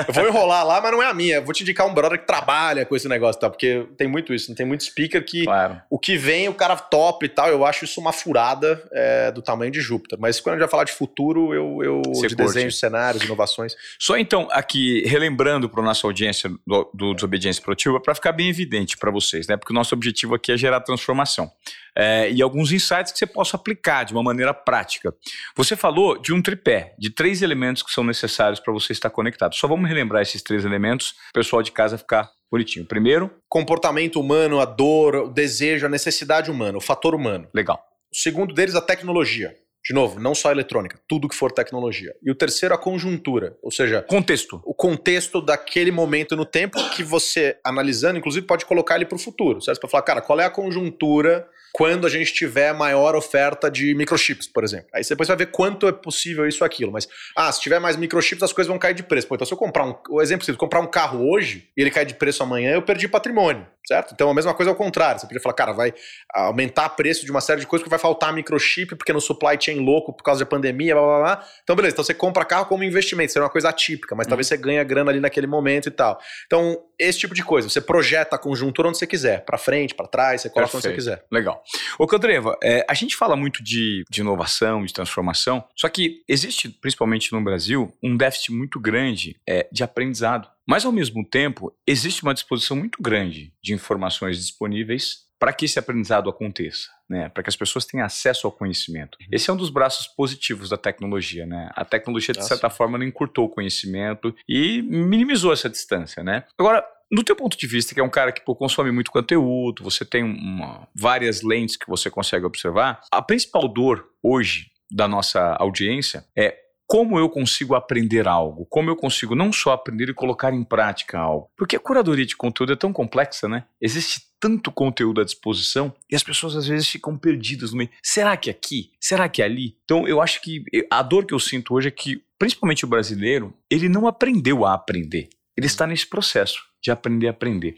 eu 0.07 0.15
vou 0.15 0.27
enrolar 0.27 0.65
lá, 0.65 0.81
mas 0.81 0.93
não 0.93 1.03
é 1.03 1.07
a 1.07 1.15
minha. 1.15 1.37
Eu 1.37 1.45
vou 1.45 1.53
te 1.53 1.63
indicar 1.63 1.87
um 1.87 1.95
brother 1.95 2.19
que 2.19 2.27
trabalha 2.27 2.87
com 2.87 2.95
esse 2.95 3.09
negócio, 3.09 3.41
tá? 3.41 3.51
Porque 3.51 3.87
tem 3.97 4.07
muito 4.07 4.33
isso, 4.33 4.49
não 4.51 4.57
tem 4.57 4.65
muito 4.65 4.85
speaker 4.85 5.25
que 5.25 5.45
claro. 5.45 5.81
o 5.91 5.99
que 5.99 6.17
vem, 6.17 6.49
o 6.49 6.55
cara 6.55 6.77
top 6.77 7.27
e 7.27 7.29
tal. 7.29 7.49
Eu 7.49 7.65
acho 7.65 7.85
isso 7.85 8.01
uma 8.01 8.13
furada 8.13 8.83
é, 8.93 9.33
do 9.33 9.43
tamanho 9.43 9.73
de 9.73 9.81
Júpiter. 9.81 10.19
Mas 10.21 10.41
quando 10.41 10.55
a 10.55 10.57
gente 10.57 10.65
vai 10.65 10.71
falar 10.71 10.85
de 10.85 10.93
futuro, 10.93 11.53
eu, 11.53 11.81
eu 11.83 12.03
de 12.29 12.37
desenho, 12.37 12.71
cenários, 12.71 13.25
inovações. 13.25 13.75
Só 13.99 14.17
então, 14.17 14.49
aqui, 14.53 15.03
relembrando 15.07 15.69
para 15.69 15.83
nossa 15.83 16.07
audiência 16.07 16.51
do, 16.67 16.91
do 16.95 17.15
Desobediência 17.15 17.63
Produtiva, 17.63 18.01
para 18.01 18.15
ficar 18.15 18.33
bem 18.33 18.49
evidente 18.49 18.97
para 18.97 19.11
vocês, 19.11 19.49
né? 19.49 19.57
Porque 19.57 19.73
o 19.73 19.75
nosso 19.75 19.95
objetivo 19.95 20.35
aqui 20.35 20.53
é 20.53 20.57
gerar 20.57 20.81
transformação 20.81 21.51
é, 21.97 22.31
e 22.31 22.43
alguns 22.43 22.73
insights 22.73 23.13
que 23.13 23.19
você 23.19 23.27
possa 23.27 23.57
aplicar 23.57 24.05
de 24.05 24.13
uma 24.13 24.23
maneira 24.23 24.53
prática. 24.53 25.15
Você 25.57 25.77
falou 25.77 26.19
de 26.19 26.33
um 26.33 26.43
tripé, 26.43 26.95
de 26.99 27.11
três 27.11 27.43
elementos 27.43 27.83
que 27.83 27.91
são 27.91 28.05
necessários 28.05 28.61
para 28.61 28.73
você 28.73 28.93
estar 28.93 29.11
conectado. 29.11 29.55
Só 29.55 29.69
vamos 29.69 29.89
relembrar 29.89 30.23
esses 30.23 30.43
três 30.43 30.65
elementos, 30.65 31.11
o 31.31 31.33
pessoal 31.33 31.63
de 31.63 31.73
casa 31.73 31.99
ficar 31.99 32.31
bonitinho. 32.51 32.87
Primeiro, 32.87 33.31
comportamento 33.49 34.21
humano, 34.21 34.61
a 34.61 34.65
dor, 34.65 35.15
o 35.17 35.29
desejo, 35.29 35.87
a 35.87 35.89
necessidade 35.89 36.51
humana, 36.51 36.79
o 36.79 36.81
fator 36.81 37.15
humano. 37.15 37.49
Legal. 37.55 37.83
O 38.13 38.17
segundo 38.17 38.55
deles, 38.55 38.75
a 38.75 38.81
tecnologia. 38.81 39.55
De 39.87 39.93
novo, 39.93 40.19
não 40.19 40.35
só 40.35 40.51
eletrônica, 40.51 40.99
tudo 41.07 41.29
que 41.29 41.35
for 41.35 41.53
tecnologia. 41.53 42.15
E 42.23 42.31
o 42.31 42.35
terceiro, 42.35 42.75
a 42.75 42.79
conjuntura, 42.79 43.55
ou 43.63 43.71
seja, 43.71 44.01
contexto. 44.01 44.63
O 44.65 44.73
contexto 44.73 45.43
daquele 45.43 45.91
momento 45.91 46.35
no 46.35 46.47
tempo 46.47 46.79
que 46.91 47.03
você, 47.03 47.59
analisando, 47.63 48.19
inclusive, 48.19 48.47
pode 48.47 48.65
colocar 48.65 48.97
ele 48.97 49.05
para 49.05 49.17
o 49.17 49.19
futuro, 49.19 49.61
certo? 49.61 49.81
Para 49.81 49.91
falar, 49.91 50.03
cara, 50.03 50.23
qual 50.23 50.41
é 50.41 50.45
a 50.47 50.51
conjuntura 50.51 51.47
quando 51.75 52.07
a 52.07 52.09
gente 52.09 52.33
tiver 52.33 52.73
maior 52.73 53.17
oferta 53.17 53.69
de 53.69 53.97
microchips, 53.97 54.47
por 54.47 54.63
exemplo. 54.63 54.87
Aí 54.95 55.03
depois 55.03 55.27
você 55.27 55.35
vai 55.35 55.45
ver 55.45 55.51
quanto 55.51 55.89
é 55.89 55.93
possível 55.93 56.47
isso 56.47 56.65
aquilo. 56.65 56.93
Mas, 56.93 57.09
ah, 57.37 57.51
se 57.51 57.61
tiver 57.61 57.81
mais 57.81 57.97
microchips, 57.97 58.45
as 58.45 58.53
coisas 58.53 58.69
vão 58.69 58.79
cair 58.79 58.95
de 58.95 59.03
preço. 59.03 59.27
Pô, 59.27 59.35
então 59.35 59.45
se 59.45 59.53
eu 59.53 59.59
comprar 59.59 59.85
um. 59.85 59.97
O 60.09 60.23
exemplo, 60.23 60.45
se 60.45 60.53
eu 60.53 60.57
comprar 60.57 60.79
um 60.79 60.87
carro 60.87 61.29
hoje 61.29 61.69
e 61.77 61.83
ele 61.83 61.91
cai 61.91 62.07
de 62.07 62.15
preço 62.15 62.45
amanhã, 62.45 62.75
eu 62.75 62.83
perdi 62.83 63.09
patrimônio 63.09 63.67
certo? 63.87 64.13
Então 64.15 64.31
a 64.31 64.35
mesma 64.35 64.55
coisa 64.55 64.71
ao 64.71 64.77
contrário. 64.77 65.21
Você 65.21 65.27
podia 65.27 65.41
falar, 65.41 65.55
cara, 65.55 65.73
vai 65.73 65.93
aumentar 66.33 66.87
o 66.87 66.91
preço 66.91 67.25
de 67.25 67.31
uma 67.31 67.41
série 67.41 67.61
de 67.61 67.67
coisas 67.67 67.83
porque 67.83 67.91
vai 67.91 67.99
faltar 67.99 68.33
microchip, 68.33 68.97
porque 68.97 69.13
no 69.13 69.21
supply 69.21 69.59
chain 69.61 69.81
louco 69.81 70.13
por 70.13 70.23
causa 70.23 70.45
da 70.45 70.47
pandemia, 70.47 70.95
blá 70.95 71.03
blá 71.03 71.19
blá. 71.19 71.47
Então, 71.63 71.77
beleza, 71.77 71.95
então 71.95 72.05
você 72.05 72.15
compra 72.15 72.45
carro 72.45 72.67
como 72.67 72.83
investimento, 72.83 73.33
seria 73.33 73.45
uma 73.45 73.51
coisa 73.51 73.69
atípica, 73.69 74.15
mas 74.15 74.27
uhum. 74.27 74.31
talvez 74.31 74.47
você 74.47 74.57
ganhe 74.57 74.83
grana 74.85 75.11
ali 75.11 75.21
naquele 75.21 75.47
momento 75.47 75.89
e 75.89 75.91
tal. 75.91 76.19
Então, 76.47 76.83
esse 76.99 77.19
tipo 77.19 77.35
de 77.35 77.43
coisa, 77.45 77.69
você 77.69 77.81
projeta 77.81 78.37
a 78.37 78.39
conjuntura 78.39 78.89
onde 78.89 78.99
você 78.99 79.07
quiser, 79.07 79.45
para 79.45 79.59
frente, 79.59 79.95
para 79.95 80.07
trás, 80.07 80.43
você 80.43 80.49
coloca 80.49 80.73
Perfeito. 80.73 80.95
onde 80.95 81.03
você 81.03 81.11
quiser. 81.11 81.25
Legal. 81.31 81.63
Ô, 81.99 82.07
Candreva, 82.07 82.57
é, 82.63 82.85
a 82.89 82.95
gente 82.95 83.17
fala 83.17 83.37
muito 83.37 83.63
de, 83.63 84.05
de 84.11 84.21
inovação, 84.21 84.85
de 84.85 84.93
transformação, 84.93 85.65
só 85.77 85.89
que 85.89 86.23
existe, 86.29 86.69
principalmente 86.69 87.33
no 87.33 87.43
Brasil, 87.43 87.93
um 88.03 88.17
déficit 88.17 88.53
muito 88.53 88.81
grande 88.81 89.37
é, 89.49 89.69
de 89.71 89.83
aprendizado. 89.83 90.49
Mas, 90.67 90.85
ao 90.85 90.93
mesmo 90.93 91.25
tempo, 91.25 91.75
existe 91.87 92.23
uma 92.23 92.35
disposição 92.35 92.77
muito 92.77 93.03
grande 93.03 93.53
de 93.63 93.75
informações 93.75 94.39
disponíveis 94.39 95.25
para 95.39 95.53
que 95.53 95.67
esse 95.67 95.79
aprendizado 95.79 96.31
aconteça, 96.31 96.89
né? 97.07 97.29
para 97.29 97.43
que 97.43 97.51
as 97.51 97.57
pessoas 97.57 97.85
tenham 97.85 98.07
acesso 98.07 98.47
ao 98.47 98.53
conhecimento. 98.53 99.19
Uhum. 99.21 99.27
Esse 99.31 99.51
é 99.51 99.53
um 99.53 99.57
dos 99.57 99.69
braços 99.69 100.07
positivos 100.07 100.71
da 100.71 100.79
tecnologia. 100.79 101.45
Né? 101.45 101.69
A 101.75 101.85
tecnologia, 101.85 102.33
de 102.33 102.47
certa 102.47 102.71
forma, 102.71 103.05
encurtou 103.05 103.45
o 103.45 103.51
conhecimento 103.51 104.35
e 104.49 104.81
minimizou 104.81 105.53
essa 105.53 105.69
distância. 105.69 106.23
Né? 106.25 106.45
Agora, 106.59 106.83
no 107.11 107.23
teu 107.23 107.37
ponto 107.37 107.57
de 107.57 107.67
vista, 107.67 107.95
que 107.95 108.01
é 108.01 108.05
um 108.05 108.11
cara 108.11 108.33
que 108.33 108.45
pô, 108.45 108.55
consome 108.55 108.91
muito 108.91 109.11
conteúdo, 109.11 109.83
você 109.83 110.05
tem 110.05 110.23
uma, 110.23 110.89
várias 110.95 111.43
lentes 111.43 111.77
que 111.77 111.89
você 111.89 112.11
consegue 112.11 112.45
observar, 112.45 113.01
a 113.11 113.23
principal 113.23 113.69
dor 113.69 114.07
hoje 114.23 114.71
da 114.91 115.09
nossa 115.09 115.57
audiência 115.59 116.25
é 116.37 116.65
como 116.87 117.19
eu 117.19 117.29
consigo 117.29 117.75
aprender 117.75 118.29
algo, 118.29 118.67
como 118.67 118.91
eu 118.91 118.97
consigo 118.97 119.35
não 119.35 119.53
só 119.53 119.73
aprender 119.73 120.11
e 120.11 120.15
colocar 120.15 120.53
em 120.53 120.63
prática 120.63 121.19
algo. 121.19 121.51
Porque 121.57 121.77
a 121.77 121.81
curadoria 121.81 122.27
de 122.27 122.37
conteúdo 122.37 122.75
é 122.75 122.77
tão 122.77 122.93
complexa, 122.93 123.49
né? 123.49 123.65
Existe 123.81 124.21
tanto 124.39 124.71
conteúdo 124.71 125.21
à 125.21 125.25
disposição 125.25 125.95
e 126.11 126.15
as 126.15 126.23
pessoas 126.23 126.55
às 126.55 126.67
vezes 126.67 126.87
ficam 126.87 127.17
perdidas 127.17 127.73
no 127.73 127.79
meio. 127.79 127.91
Será 128.03 128.37
que 128.37 128.51
é 128.51 128.53
aqui? 128.53 128.91
Será 129.01 129.29
que 129.29 129.41
é 129.41 129.47
ali? 129.47 129.79
Então 129.85 130.07
eu 130.07 130.21
acho 130.21 130.43
que 130.43 130.63
a 130.91 131.03
dor 131.03 131.25
que 131.25 131.33
eu 131.33 131.41
sinto 131.41 131.75
hoje 131.75 131.89
é 131.89 131.91
que, 131.91 132.23
principalmente 132.39 132.85
o 132.85 132.89
brasileiro, 132.89 133.55
ele 133.71 133.89
não 133.89 134.07
aprendeu 134.07 134.67
a 134.67 134.75
aprender. 134.75 135.31
Ele 135.57 135.67
está 135.67 135.87
nesse 135.87 136.07
processo 136.07 136.63
de 136.85 136.91
aprender 136.91 137.29
a 137.29 137.31
aprender. 137.31 137.77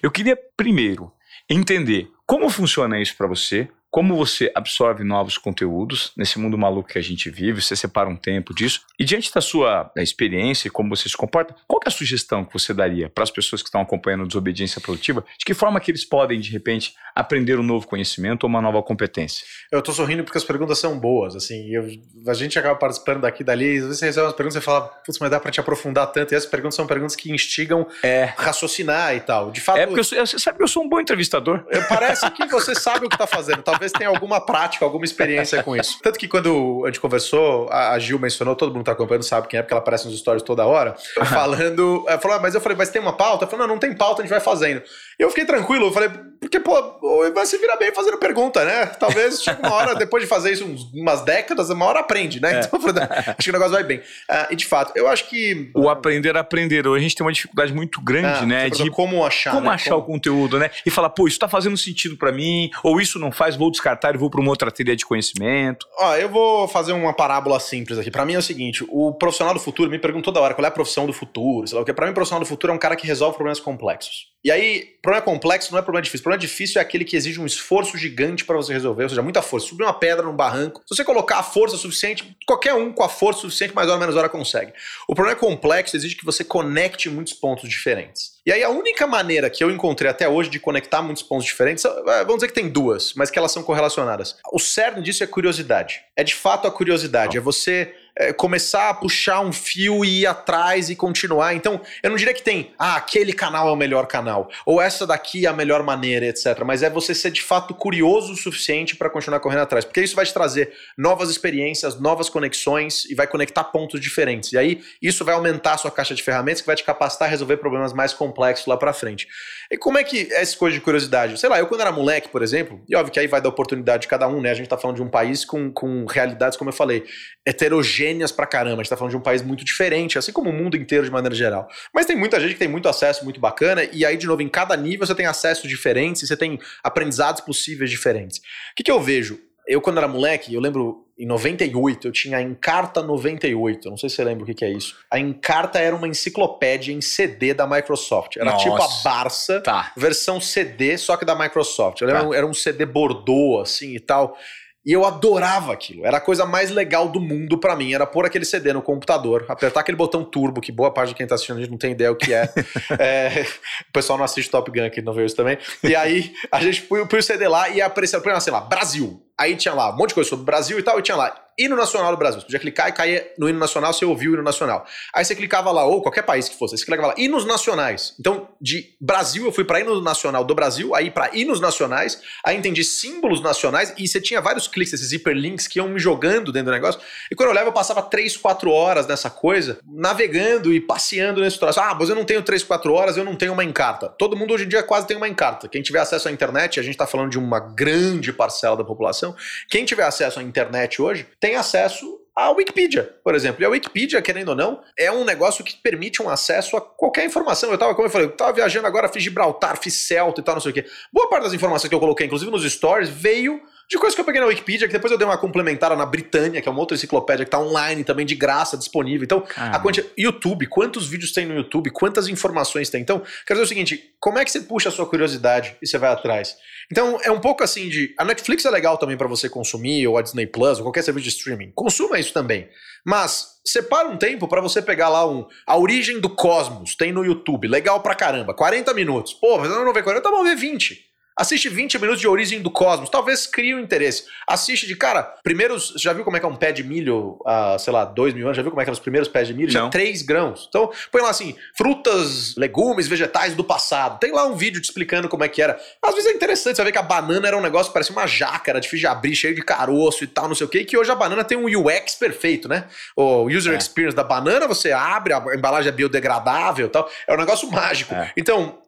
Eu 0.00 0.10
queria 0.12 0.38
primeiro 0.56 1.12
entender 1.50 2.08
como 2.24 2.48
funciona 2.48 3.00
isso 3.00 3.16
para 3.16 3.26
você, 3.26 3.68
como 3.94 4.16
você 4.16 4.50
absorve 4.56 5.04
novos 5.04 5.38
conteúdos 5.38 6.10
nesse 6.16 6.36
mundo 6.36 6.58
maluco 6.58 6.88
que 6.88 6.98
a 6.98 7.00
gente 7.00 7.30
vive, 7.30 7.62
você 7.62 7.76
separa 7.76 8.08
um 8.08 8.16
tempo 8.16 8.52
disso. 8.52 8.80
E 8.98 9.04
diante 9.04 9.32
da 9.32 9.40
sua 9.40 9.88
experiência 9.96 10.66
e 10.66 10.70
como 10.72 10.96
você 10.96 11.08
se 11.08 11.16
comporta, 11.16 11.54
qual 11.64 11.78
é 11.84 11.88
a 11.88 11.92
sugestão 11.92 12.44
que 12.44 12.52
você 12.52 12.74
daria 12.74 13.08
para 13.08 13.22
as 13.22 13.30
pessoas 13.30 13.62
que 13.62 13.68
estão 13.68 13.80
acompanhando 13.80 14.26
desobediência 14.26 14.80
produtiva? 14.80 15.24
De 15.38 15.44
que 15.44 15.54
forma 15.54 15.78
que 15.78 15.92
eles 15.92 16.04
podem, 16.04 16.40
de 16.40 16.50
repente, 16.50 16.92
aprender 17.14 17.56
um 17.56 17.62
novo 17.62 17.86
conhecimento 17.86 18.42
ou 18.42 18.48
uma 18.50 18.60
nova 18.60 18.82
competência? 18.82 19.46
Eu 19.70 19.78
estou 19.78 19.94
sorrindo 19.94 20.24
porque 20.24 20.38
as 20.38 20.44
perguntas 20.44 20.76
são 20.80 20.98
boas, 20.98 21.36
assim, 21.36 21.72
eu, 21.72 21.86
a 22.26 22.34
gente 22.34 22.58
acaba 22.58 22.74
participando 22.74 23.20
daqui 23.20 23.42
e 23.42 23.46
dali, 23.46 23.76
às 23.76 23.84
vezes 23.84 23.98
você 24.00 24.06
recebe 24.06 24.26
umas 24.26 24.34
perguntas 24.34 24.60
e 24.60 24.64
fala, 24.64 24.88
putz, 25.06 25.20
mas 25.20 25.30
dá 25.30 25.38
para 25.38 25.52
te 25.52 25.60
aprofundar 25.60 26.08
tanto, 26.08 26.32
e 26.32 26.34
essas 26.34 26.50
perguntas 26.50 26.74
são 26.74 26.84
perguntas 26.84 27.14
que 27.14 27.30
instigam 27.30 27.86
é. 28.02 28.24
raciocinar 28.36 29.14
e 29.14 29.20
tal. 29.20 29.52
De 29.52 29.60
fato... 29.60 29.78
É 29.78 29.86
porque 29.86 30.00
eu, 30.00 30.04
você 30.04 30.36
sabe 30.40 30.58
que 30.58 30.64
eu 30.64 30.68
sou 30.68 30.82
um 30.82 30.88
bom 30.88 30.98
entrevistador. 30.98 31.64
Parece 31.88 32.28
que 32.32 32.44
você 32.46 32.74
sabe 32.74 33.06
o 33.06 33.08
que 33.08 33.14
está 33.14 33.28
fazendo, 33.28 33.62
talvez 33.62 33.83
talvez 33.84 33.92
tenha 33.92 34.08
alguma 34.08 34.40
prática, 34.40 34.84
alguma 34.84 35.04
experiência 35.04 35.62
com 35.62 35.76
isso. 35.76 35.98
Tanto 36.02 36.18
que 36.18 36.26
quando 36.26 36.82
a 36.84 36.88
gente 36.88 37.00
conversou, 37.00 37.68
a 37.70 37.98
Gil 37.98 38.18
mencionou, 38.18 38.56
todo 38.56 38.70
mundo 38.70 38.80
está 38.80 38.92
acompanhando, 38.92 39.22
sabe 39.22 39.48
quem 39.48 39.58
é, 39.58 39.62
porque 39.62 39.74
ela 39.74 39.80
aparece 39.80 40.06
nos 40.06 40.18
stories 40.18 40.42
toda 40.42 40.64
hora, 40.66 40.94
falando. 41.26 42.04
Ela 42.08 42.18
falou, 42.18 42.36
ah, 42.36 42.40
mas 42.40 42.54
eu 42.54 42.60
falei, 42.60 42.76
mas 42.76 42.88
tem 42.88 43.00
uma 43.00 43.12
pauta? 43.12 43.44
Ela 43.44 43.50
falou, 43.50 43.66
não, 43.66 43.74
não 43.74 43.80
tem 43.80 43.94
pauta, 43.94 44.22
a 44.22 44.24
gente 44.24 44.30
vai 44.30 44.40
fazendo. 44.40 44.82
E 45.18 45.22
eu 45.22 45.28
fiquei 45.28 45.44
tranquilo, 45.44 45.86
eu 45.86 45.92
falei, 45.92 46.10
porque, 46.40 46.60
pô, 46.60 47.32
vai 47.32 47.46
se 47.46 47.56
virar 47.58 47.76
bem 47.76 47.92
fazendo 47.92 48.18
pergunta, 48.18 48.64
né? 48.64 48.86
Talvez 48.86 49.42
chegue 49.42 49.60
uma 49.60 49.72
hora, 49.72 49.94
depois 49.96 50.22
de 50.22 50.28
fazer 50.28 50.52
isso 50.52 50.64
uns, 50.64 50.92
umas 50.92 51.22
décadas, 51.22 51.70
uma 51.70 51.86
hora 51.86 52.00
aprende, 52.00 52.40
né? 52.40 52.56
É. 52.56 52.60
Então, 52.60 52.80
acho 52.82 53.36
que 53.38 53.50
o 53.50 53.52
negócio 53.52 53.72
vai 53.72 53.84
bem. 53.84 53.98
Uh, 53.98 54.46
e 54.50 54.56
de 54.56 54.66
fato, 54.66 54.92
eu 54.94 55.08
acho 55.08 55.28
que. 55.28 55.70
O 55.74 55.88
aprender 55.88 56.36
a 56.36 56.40
aprender. 56.40 56.86
A 56.86 56.98
gente 56.98 57.14
tem 57.14 57.24
uma 57.24 57.32
dificuldade 57.32 57.72
muito 57.72 58.00
grande, 58.00 58.42
ah, 58.42 58.46
né? 58.46 58.70
De 58.70 58.90
como 58.90 59.24
achar. 59.24 59.52
Como 59.52 59.68
né? 59.68 59.74
achar 59.74 59.90
como... 59.90 60.02
o 60.02 60.06
conteúdo, 60.06 60.58
né? 60.58 60.70
E 60.84 60.90
falar, 60.90 61.10
pô, 61.10 61.26
isso 61.26 61.38
tá 61.38 61.48
fazendo 61.48 61.76
sentido 61.76 62.16
para 62.16 62.30
mim, 62.30 62.70
ou 62.82 63.00
isso 63.00 63.18
não 63.18 63.32
faz, 63.32 63.56
vou 63.56 63.70
descartar 63.70 64.14
e 64.14 64.18
vou 64.18 64.28
para 64.28 64.40
uma 64.40 64.50
outra 64.50 64.70
teoria 64.70 64.96
de 64.96 65.06
conhecimento. 65.06 65.86
Ó, 65.98 66.14
eu 66.16 66.28
vou 66.28 66.68
fazer 66.68 66.92
uma 66.92 67.12
parábola 67.12 67.58
simples 67.58 67.98
aqui. 67.98 68.10
Para 68.10 68.24
mim 68.26 68.34
é 68.34 68.38
o 68.38 68.42
seguinte: 68.42 68.84
o 68.88 69.14
profissional 69.14 69.54
do 69.54 69.60
futuro 69.60 69.90
me 69.90 69.98
perguntou 69.98 70.32
toda 70.32 70.44
hora 70.44 70.54
qual 70.54 70.64
é 70.64 70.68
a 70.68 70.70
profissão 70.70 71.06
do 71.06 71.12
futuro, 71.12 71.66
sei 71.66 71.76
lá 71.76 71.82
o 71.82 71.84
que. 71.84 71.92
Pra 71.92 72.06
mim, 72.06 72.12
o 72.12 72.14
profissional 72.14 72.40
do 72.40 72.48
futuro 72.48 72.72
é 72.72 72.76
um 72.76 72.78
cara 72.78 72.96
que 72.96 73.06
resolve 73.06 73.36
problemas 73.36 73.60
complexos. 73.60 74.34
E 74.44 74.50
aí, 74.50 74.84
problema 75.04 75.22
complexo 75.22 75.70
não 75.70 75.78
é 75.78 75.82
problema 75.82 76.02
difícil. 76.02 76.22
Problema 76.22 76.40
difícil 76.40 76.80
é 76.80 76.82
aquele 76.82 77.04
que 77.04 77.14
exige 77.14 77.38
um 77.38 77.44
esforço 77.44 77.98
gigante 77.98 78.42
para 78.42 78.56
você 78.56 78.72
resolver, 78.72 79.02
ou 79.02 79.08
seja, 79.10 79.20
muita 79.20 79.42
força. 79.42 79.68
Subir 79.68 79.84
uma 79.84 79.92
pedra 79.92 80.24
num 80.24 80.34
barranco. 80.34 80.80
Se 80.86 80.96
você 80.96 81.04
colocar 81.04 81.38
a 81.38 81.42
força 81.42 81.76
suficiente, 81.76 82.34
qualquer 82.46 82.72
um 82.72 82.90
com 82.90 83.04
a 83.04 83.08
força 83.08 83.42
suficiente, 83.42 83.74
mais 83.74 83.90
ou 83.90 83.98
menos 83.98 84.16
hora 84.16 84.30
consegue. 84.30 84.72
O 85.06 85.14
problema 85.14 85.36
é 85.36 85.40
complexo, 85.40 85.94
exige 85.94 86.16
que 86.16 86.24
você 86.24 86.42
conecte 86.42 87.10
muitos 87.10 87.34
pontos 87.34 87.68
diferentes. 87.68 88.32
E 88.46 88.52
aí, 88.52 88.64
a 88.64 88.70
única 88.70 89.06
maneira 89.06 89.50
que 89.50 89.62
eu 89.62 89.70
encontrei 89.70 90.10
até 90.10 90.26
hoje 90.26 90.48
de 90.48 90.58
conectar 90.58 91.02
muitos 91.02 91.22
pontos 91.22 91.44
diferentes, 91.44 91.84
é, 91.84 92.24
vamos 92.24 92.36
dizer 92.36 92.48
que 92.48 92.54
tem 92.54 92.68
duas, 92.68 93.12
mas 93.14 93.30
que 93.30 93.38
elas 93.38 93.52
são 93.52 93.62
correlacionadas. 93.62 94.36
O 94.52 94.58
cerne 94.58 95.02
disso 95.02 95.22
é 95.22 95.26
curiosidade. 95.26 96.00
É 96.16 96.24
de 96.24 96.34
fato 96.34 96.66
a 96.66 96.70
curiosidade. 96.70 97.36
É 97.36 97.40
você 97.40 97.94
é, 98.16 98.32
começar 98.32 98.90
a 98.90 98.94
puxar 98.94 99.40
um 99.40 99.52
fio 99.52 100.04
e 100.04 100.20
ir 100.20 100.26
atrás 100.26 100.88
e 100.88 100.94
continuar. 100.94 101.54
Então, 101.54 101.80
eu 102.02 102.10
não 102.10 102.16
diria 102.16 102.32
que 102.32 102.42
tem, 102.42 102.72
ah, 102.78 102.96
aquele 102.96 103.32
canal 103.32 103.68
é 103.68 103.72
o 103.72 103.76
melhor 103.76 104.06
canal, 104.06 104.48
ou 104.64 104.80
essa 104.80 105.06
daqui 105.06 105.46
é 105.46 105.48
a 105.48 105.52
melhor 105.52 105.82
maneira, 105.82 106.26
etc. 106.26 106.62
Mas 106.64 106.82
é 106.82 106.90
você 106.90 107.14
ser 107.14 107.30
de 107.30 107.42
fato 107.42 107.74
curioso 107.74 108.32
o 108.32 108.36
suficiente 108.36 108.94
para 108.94 109.10
continuar 109.10 109.40
correndo 109.40 109.62
atrás, 109.62 109.84
porque 109.84 110.00
isso 110.00 110.14
vai 110.14 110.24
te 110.24 110.32
trazer 110.32 110.72
novas 110.96 111.28
experiências, 111.28 111.98
novas 111.98 112.28
conexões 112.28 113.04
e 113.06 113.14
vai 113.14 113.26
conectar 113.26 113.64
pontos 113.64 114.00
diferentes. 114.00 114.52
E 114.52 114.58
aí, 114.58 114.80
isso 115.02 115.24
vai 115.24 115.34
aumentar 115.34 115.74
a 115.74 115.78
sua 115.78 115.90
caixa 115.90 116.14
de 116.14 116.22
ferramentas 116.22 116.60
que 116.60 116.66
vai 116.66 116.76
te 116.76 116.84
capacitar 116.84 117.26
a 117.26 117.30
resolver 117.30 117.56
problemas 117.56 117.92
mais 117.92 118.12
complexos 118.12 118.66
lá 118.66 118.76
para 118.76 118.92
frente. 118.92 119.26
E 119.70 119.76
como 119.76 119.98
é 119.98 120.04
que 120.04 120.28
é 120.30 120.42
essa 120.42 120.56
coisa 120.56 120.76
de 120.76 120.80
curiosidade? 120.80 121.38
Sei 121.40 121.48
lá, 121.48 121.58
eu 121.58 121.66
quando 121.66 121.80
era 121.80 121.90
moleque, 121.90 122.28
por 122.28 122.42
exemplo, 122.42 122.80
e 122.88 122.94
óbvio 122.94 123.12
que 123.12 123.18
aí 123.18 123.26
vai 123.26 123.40
dar 123.40 123.48
oportunidade 123.48 124.02
de 124.02 124.08
cada 124.08 124.28
um, 124.28 124.40
né? 124.40 124.50
A 124.50 124.54
gente 124.54 124.68
tá 124.68 124.78
falando 124.78 124.96
de 124.96 125.02
um 125.02 125.08
país 125.08 125.44
com, 125.44 125.72
com 125.72 126.04
realidades, 126.04 126.56
como 126.56 126.70
eu 126.70 126.74
falei, 126.74 127.04
heterogêneas 127.44 128.03
pra 128.32 128.46
caramba. 128.46 128.80
A 128.80 128.82
gente 128.82 128.90
tá 128.90 128.96
falando 128.96 129.10
de 129.10 129.16
um 129.16 129.20
país 129.20 129.42
muito 129.42 129.64
diferente, 129.64 130.18
assim 130.18 130.32
como 130.32 130.50
o 130.50 130.52
mundo 130.52 130.76
inteiro 130.76 131.04
de 131.04 131.10
maneira 131.10 131.34
geral. 131.34 131.68
Mas 131.92 132.06
tem 132.06 132.16
muita 132.16 132.40
gente 132.40 132.54
que 132.54 132.58
tem 132.58 132.68
muito 132.68 132.88
acesso, 132.88 133.24
muito 133.24 133.40
bacana, 133.40 133.84
e 133.92 134.04
aí, 134.04 134.16
de 134.16 134.26
novo, 134.26 134.42
em 134.42 134.48
cada 134.48 134.76
nível 134.76 135.06
você 135.06 135.14
tem 135.14 135.26
acessos 135.26 135.68
diferentes 135.68 136.22
e 136.22 136.26
você 136.26 136.36
tem 136.36 136.58
aprendizados 136.82 137.40
possíveis 137.40 137.90
diferentes. 137.90 138.38
O 138.38 138.42
que, 138.76 138.82
que 138.82 138.90
eu 138.90 139.00
vejo? 139.00 139.38
Eu, 139.66 139.80
quando 139.80 139.96
era 139.96 140.06
moleque, 140.06 140.52
eu 140.52 140.60
lembro 140.60 141.06
em 141.18 141.26
98, 141.26 142.08
eu 142.08 142.12
tinha 142.12 142.38
a 142.38 142.42
Encarta 142.42 143.02
98. 143.02 143.88
Não 143.88 143.96
sei 143.96 144.10
se 144.10 144.16
você 144.16 144.24
lembra 144.24 144.42
o 144.42 144.46
que, 144.46 144.52
que 144.52 144.64
é 144.64 144.70
isso. 144.70 144.96
A 145.10 145.18
Encarta 145.18 145.78
era 145.78 145.96
uma 145.96 146.06
enciclopédia 146.06 146.92
em 146.92 147.00
CD 147.00 147.54
da 147.54 147.66
Microsoft. 147.66 148.36
Era 148.36 148.50
Nossa. 148.50 148.64
tipo 148.64 148.82
a 148.82 148.88
Barça, 149.02 149.60
tá. 149.60 149.92
versão 149.96 150.40
CD, 150.40 150.98
só 150.98 151.16
que 151.16 151.24
da 151.24 151.34
Microsoft. 151.34 152.00
Eu 152.02 152.08
lembro, 152.08 152.30
tá. 152.30 152.36
Era 152.36 152.46
um 152.46 152.52
CD 152.52 152.84
Bordeaux, 152.84 153.62
assim 153.62 153.94
e 153.94 154.00
tal. 154.00 154.36
E 154.84 154.92
eu 154.92 155.04
adorava 155.04 155.72
aquilo. 155.72 156.04
Era 156.04 156.18
a 156.18 156.20
coisa 156.20 156.44
mais 156.44 156.70
legal 156.70 157.08
do 157.08 157.20
mundo 157.20 157.58
para 157.58 157.74
mim. 157.74 157.94
Era 157.94 158.06
pôr 158.06 158.26
aquele 158.26 158.44
CD 158.44 158.72
no 158.72 158.82
computador, 158.82 159.46
apertar 159.48 159.80
aquele 159.80 159.96
botão 159.96 160.22
turbo, 160.22 160.60
que 160.60 160.70
boa 160.70 160.92
parte 160.92 161.10
de 161.10 161.14
quem 161.14 161.26
tá 161.26 161.34
assistindo 161.34 161.56
a 161.56 161.60
gente 161.60 161.70
não 161.70 161.78
tem 161.78 161.92
ideia 161.92 162.12
o 162.12 162.16
que 162.16 162.34
é. 162.34 162.52
é 162.98 163.46
o 163.88 163.92
pessoal 163.92 164.18
não 164.18 164.24
assiste 164.24 164.50
Top 164.50 164.70
Gun 164.70 164.84
aqui, 164.84 165.00
não 165.00 165.14
vê 165.14 165.24
isso 165.24 165.36
também. 165.36 165.56
E 165.82 165.96
aí 165.96 166.34
a 166.52 166.60
gente 166.60 166.82
põe 166.82 167.00
o 167.00 167.22
CD 167.22 167.48
lá 167.48 167.68
e 167.70 167.80
aparecia, 167.80 168.20
sei 168.40 168.52
lá, 168.52 168.60
Brasil. 168.60 169.22
Aí 169.38 169.56
tinha 169.56 169.74
lá 169.74 169.92
um 169.92 169.96
monte 169.96 170.10
de 170.10 170.14
coisa 170.14 170.30
sobre 170.30 170.42
o 170.42 170.46
Brasil 170.46 170.78
e 170.78 170.82
tal, 170.82 170.98
e 170.98 171.02
tinha 171.02 171.16
lá 171.16 171.43
hino 171.58 171.76
nacional 171.76 172.10
do 172.10 172.16
Brasil. 172.16 172.40
Você 172.40 172.46
podia 172.46 172.58
clicar 172.58 172.88
e 172.88 172.92
cair 172.92 173.32
no 173.38 173.48
hino 173.48 173.58
nacional, 173.58 173.92
você 173.92 174.04
ouviu 174.04 174.32
o 174.32 174.34
hino 174.34 174.42
nacional. 174.42 174.86
Aí 175.14 175.24
você 175.24 175.34
clicava 175.34 175.70
lá, 175.70 175.84
ou 175.84 176.02
qualquer 176.02 176.22
país 176.22 176.48
que 176.48 176.56
fosse, 176.56 176.76
você 176.76 176.84
clicava 176.84 177.08
lá, 177.08 177.14
hinos 177.16 177.44
nacionais. 177.44 178.14
Então, 178.18 178.48
de 178.60 178.94
Brasil, 179.00 179.44
eu 179.44 179.52
fui 179.52 179.64
para 179.64 179.80
hino 179.80 180.00
nacional 180.00 180.44
do 180.44 180.54
Brasil, 180.54 180.94
aí 180.94 181.10
para 181.10 181.30
hinos 181.34 181.60
nacionais, 181.60 182.20
aí 182.44 182.56
entendi 182.56 182.82
símbolos 182.82 183.40
nacionais, 183.40 183.92
e 183.96 184.06
você 184.06 184.20
tinha 184.20 184.40
vários 184.40 184.66
cliques, 184.66 184.92
esses 184.92 185.12
hiperlinks 185.12 185.66
que 185.66 185.78
iam 185.78 185.88
me 185.88 185.98
jogando 185.98 186.52
dentro 186.52 186.70
do 186.70 186.74
negócio. 186.74 187.00
E 187.30 187.34
quando 187.34 187.48
eu 187.48 187.52
olhava, 187.52 187.68
eu 187.68 187.72
passava 187.72 188.02
3, 188.02 188.36
4 188.36 188.70
horas 188.70 189.06
nessa 189.06 189.30
coisa, 189.30 189.78
navegando 189.86 190.72
e 190.72 190.80
passeando 190.80 191.40
nesse 191.40 191.58
troço. 191.58 191.80
Ah, 191.80 191.94
mas 191.98 192.08
eu 192.08 192.14
não 192.14 192.24
tenho 192.24 192.42
3, 192.42 192.62
4 192.62 192.92
horas, 192.92 193.16
eu 193.16 193.24
não 193.24 193.36
tenho 193.36 193.52
uma 193.52 193.64
encarta. 193.64 194.08
Todo 194.08 194.36
mundo 194.36 194.54
hoje 194.54 194.64
em 194.64 194.68
dia 194.68 194.82
quase 194.82 195.06
tem 195.06 195.16
uma 195.16 195.28
encarta. 195.28 195.68
Quem 195.68 195.82
tiver 195.82 196.00
acesso 196.00 196.28
à 196.28 196.32
internet, 196.32 196.78
a 196.80 196.82
gente 196.82 196.94
está 196.94 197.06
falando 197.06 197.30
de 197.30 197.38
uma 197.38 197.60
grande 197.60 198.32
parcela 198.32 198.76
da 198.76 198.84
população, 198.84 199.34
quem 199.68 199.84
tiver 199.84 200.04
acesso 200.04 200.40
à 200.40 200.42
internet 200.42 201.00
hoje, 201.00 201.26
tem 201.44 201.56
acesso 201.56 202.22
à 202.34 202.48
Wikipedia, 202.52 203.02
por 203.22 203.34
exemplo. 203.34 203.62
E 203.62 203.66
a 203.66 203.68
Wikipedia, 203.68 204.22
querendo 204.22 204.48
ou 204.48 204.54
não, 204.54 204.80
é 204.98 205.12
um 205.12 205.26
negócio 205.26 205.62
que 205.62 205.76
permite 205.76 206.22
um 206.22 206.30
acesso 206.30 206.74
a 206.74 206.80
qualquer 206.80 207.26
informação. 207.26 207.70
Eu 207.70 207.76
tava, 207.76 207.94
como 207.94 208.06
eu 208.06 208.10
falei, 208.10 208.28
eu 208.28 208.32
tava 208.34 208.54
viajando 208.54 208.86
agora, 208.86 209.10
fiz 209.10 209.22
Gibraltar, 209.22 209.76
fiz 209.76 209.92
Celta 210.06 210.40
e 210.40 210.42
tal, 210.42 210.54
não 210.54 210.62
sei 210.62 210.70
o 210.70 210.74
quê. 210.74 210.86
Boa 211.12 211.28
parte 211.28 211.42
das 211.42 211.52
informações 211.52 211.90
que 211.90 211.94
eu 211.94 212.00
coloquei, 212.00 212.24
inclusive 212.24 212.50
nos 212.50 212.64
stories, 212.64 213.10
veio 213.10 213.60
de 213.88 213.98
coisas 213.98 214.14
que 214.14 214.20
eu 214.20 214.24
peguei 214.24 214.40
na 214.40 214.46
Wikipedia, 214.46 214.86
que 214.86 214.92
depois 214.92 215.10
eu 215.10 215.18
dei 215.18 215.26
uma 215.26 215.36
complementada 215.36 215.94
na 215.94 216.06
Britânia, 216.06 216.60
que 216.60 216.68
é 216.68 216.72
uma 216.72 216.80
outra 216.80 216.94
enciclopédia 216.94 217.44
que 217.44 217.50
tá 217.50 217.58
online 217.58 218.02
também, 218.04 218.24
de 218.24 218.34
graça, 218.34 218.76
disponível. 218.76 219.24
Então, 219.24 219.44
a 219.56 219.78
quantia... 219.78 220.04
YouTube, 220.16 220.66
quantos 220.66 221.06
vídeos 221.06 221.32
tem 221.32 221.46
no 221.46 221.54
YouTube, 221.54 221.90
quantas 221.90 222.28
informações 222.28 222.88
tem. 222.88 223.02
Então, 223.02 223.22
quero 223.46 223.60
dizer 223.60 223.62
o 223.62 223.66
seguinte, 223.66 224.14
como 224.18 224.38
é 224.38 224.44
que 224.44 224.50
você 224.50 224.60
puxa 224.60 224.88
a 224.88 224.92
sua 224.92 225.06
curiosidade 225.06 225.76
e 225.82 225.86
você 225.86 225.98
vai 225.98 226.10
atrás? 226.10 226.56
Então, 226.90 227.18
é 227.22 227.30
um 227.30 227.40
pouco 227.40 227.62
assim 227.62 227.88
de... 227.88 228.14
A 228.18 228.24
Netflix 228.24 228.64
é 228.64 228.70
legal 228.70 228.98
também 228.98 229.16
para 229.16 229.28
você 229.28 229.48
consumir, 229.48 230.06
ou 230.06 230.18
a 230.18 230.22
Disney 230.22 230.46
Plus, 230.46 230.78
ou 230.78 230.84
qualquer 230.84 231.02
serviço 231.02 231.24
de 231.24 231.30
streaming. 231.30 231.72
Consuma 231.74 232.18
isso 232.18 232.32
também. 232.32 232.68
Mas, 233.04 233.60
separa 233.66 234.08
um 234.08 234.16
tempo 234.16 234.48
para 234.48 234.60
você 234.60 234.80
pegar 234.80 235.08
lá 235.08 235.28
um... 235.28 235.46
A 235.66 235.76
Origem 235.76 236.20
do 236.20 236.30
Cosmos, 236.30 236.96
tem 236.96 237.12
no 237.12 237.24
YouTube, 237.24 237.68
legal 237.68 238.00
pra 238.00 238.14
caramba, 238.14 238.54
40 238.54 238.92
minutos. 238.94 239.34
Pô, 239.34 239.58
mas 239.58 239.70
eu 239.70 239.84
não 239.84 239.92
ver 239.92 240.02
40, 240.02 240.22
tá 240.22 240.30
bom, 240.34 240.42
ver 240.42 240.56
20. 240.56 241.13
Assiste 241.36 241.68
20 241.68 241.98
minutos 241.98 242.20
de 242.20 242.28
Origem 242.28 242.62
do 242.62 242.70
Cosmos, 242.70 243.10
talvez 243.10 243.44
crie 243.44 243.74
um 243.74 243.80
interesse. 243.80 244.24
Assiste 244.46 244.86
de 244.86 244.94
cara, 244.94 245.22
primeiros. 245.42 245.92
Já 245.96 246.12
viu 246.12 246.22
como 246.22 246.36
é 246.36 246.40
que 246.40 246.46
é 246.46 246.48
um 246.48 246.54
pé 246.54 246.70
de 246.70 246.84
milho 246.84 247.40
há, 247.44 247.76
sei 247.78 247.92
lá, 247.92 248.04
dois 248.04 248.32
mil 248.32 248.44
anos? 248.46 248.56
Já 248.56 248.62
viu 248.62 248.70
como 248.70 248.80
é 248.80 248.84
que 248.84 248.88
eram 248.90 248.94
os 248.94 249.00
primeiros 249.00 249.28
pés 249.28 249.48
de 249.48 249.54
milho? 249.54 249.72
Não. 249.72 249.86
Já 249.86 249.90
3 249.90 250.22
grãos. 250.22 250.66
Então, 250.68 250.92
põe 251.10 251.20
lá 251.22 251.30
assim: 251.30 251.56
frutas, 251.76 252.54
legumes, 252.56 253.08
vegetais 253.08 253.54
do 253.54 253.64
passado. 253.64 254.20
Tem 254.20 254.30
lá 254.30 254.46
um 254.46 254.54
vídeo 254.54 254.80
te 254.80 254.84
explicando 254.84 255.28
como 255.28 255.42
é 255.42 255.48
que 255.48 255.60
era. 255.60 255.76
Às 256.00 256.14
vezes 256.14 256.30
é 256.30 256.34
interessante, 256.34 256.76
você 256.76 256.84
ver 256.84 256.92
que 256.92 256.98
a 256.98 257.02
banana 257.02 257.48
era 257.48 257.56
um 257.56 257.60
negócio 257.62 257.88
que 257.88 257.94
parecia 257.94 258.14
uma 258.14 258.28
jaca, 258.28 258.70
era 258.70 258.80
difícil 258.80 259.00
de 259.00 259.06
abrir, 259.08 259.34
cheio 259.34 259.56
de 259.56 259.62
caroço 259.62 260.22
e 260.22 260.28
tal, 260.28 260.46
não 260.46 260.54
sei 260.54 260.66
o 260.66 260.70
quê. 260.70 260.78
E 260.80 260.84
que 260.84 260.96
hoje 260.96 261.10
a 261.10 261.16
banana 261.16 261.42
tem 261.42 261.58
um 261.58 261.64
UX 261.66 262.14
perfeito, 262.14 262.68
né? 262.68 262.84
O 263.16 263.46
user 263.48 263.74
É. 263.74 263.76
experience 263.76 264.14
da 264.14 264.22
banana, 264.22 264.68
você 264.68 264.92
abre, 264.92 265.32
a 265.32 265.42
embalagem 265.52 265.88
é 265.88 265.92
biodegradável 265.92 266.86
e 266.86 266.90
tal. 266.90 267.10
É 267.26 267.34
um 267.34 267.38
negócio 267.38 267.68
mágico. 267.72 268.14
É. 268.14 268.32
Então. 268.36 268.78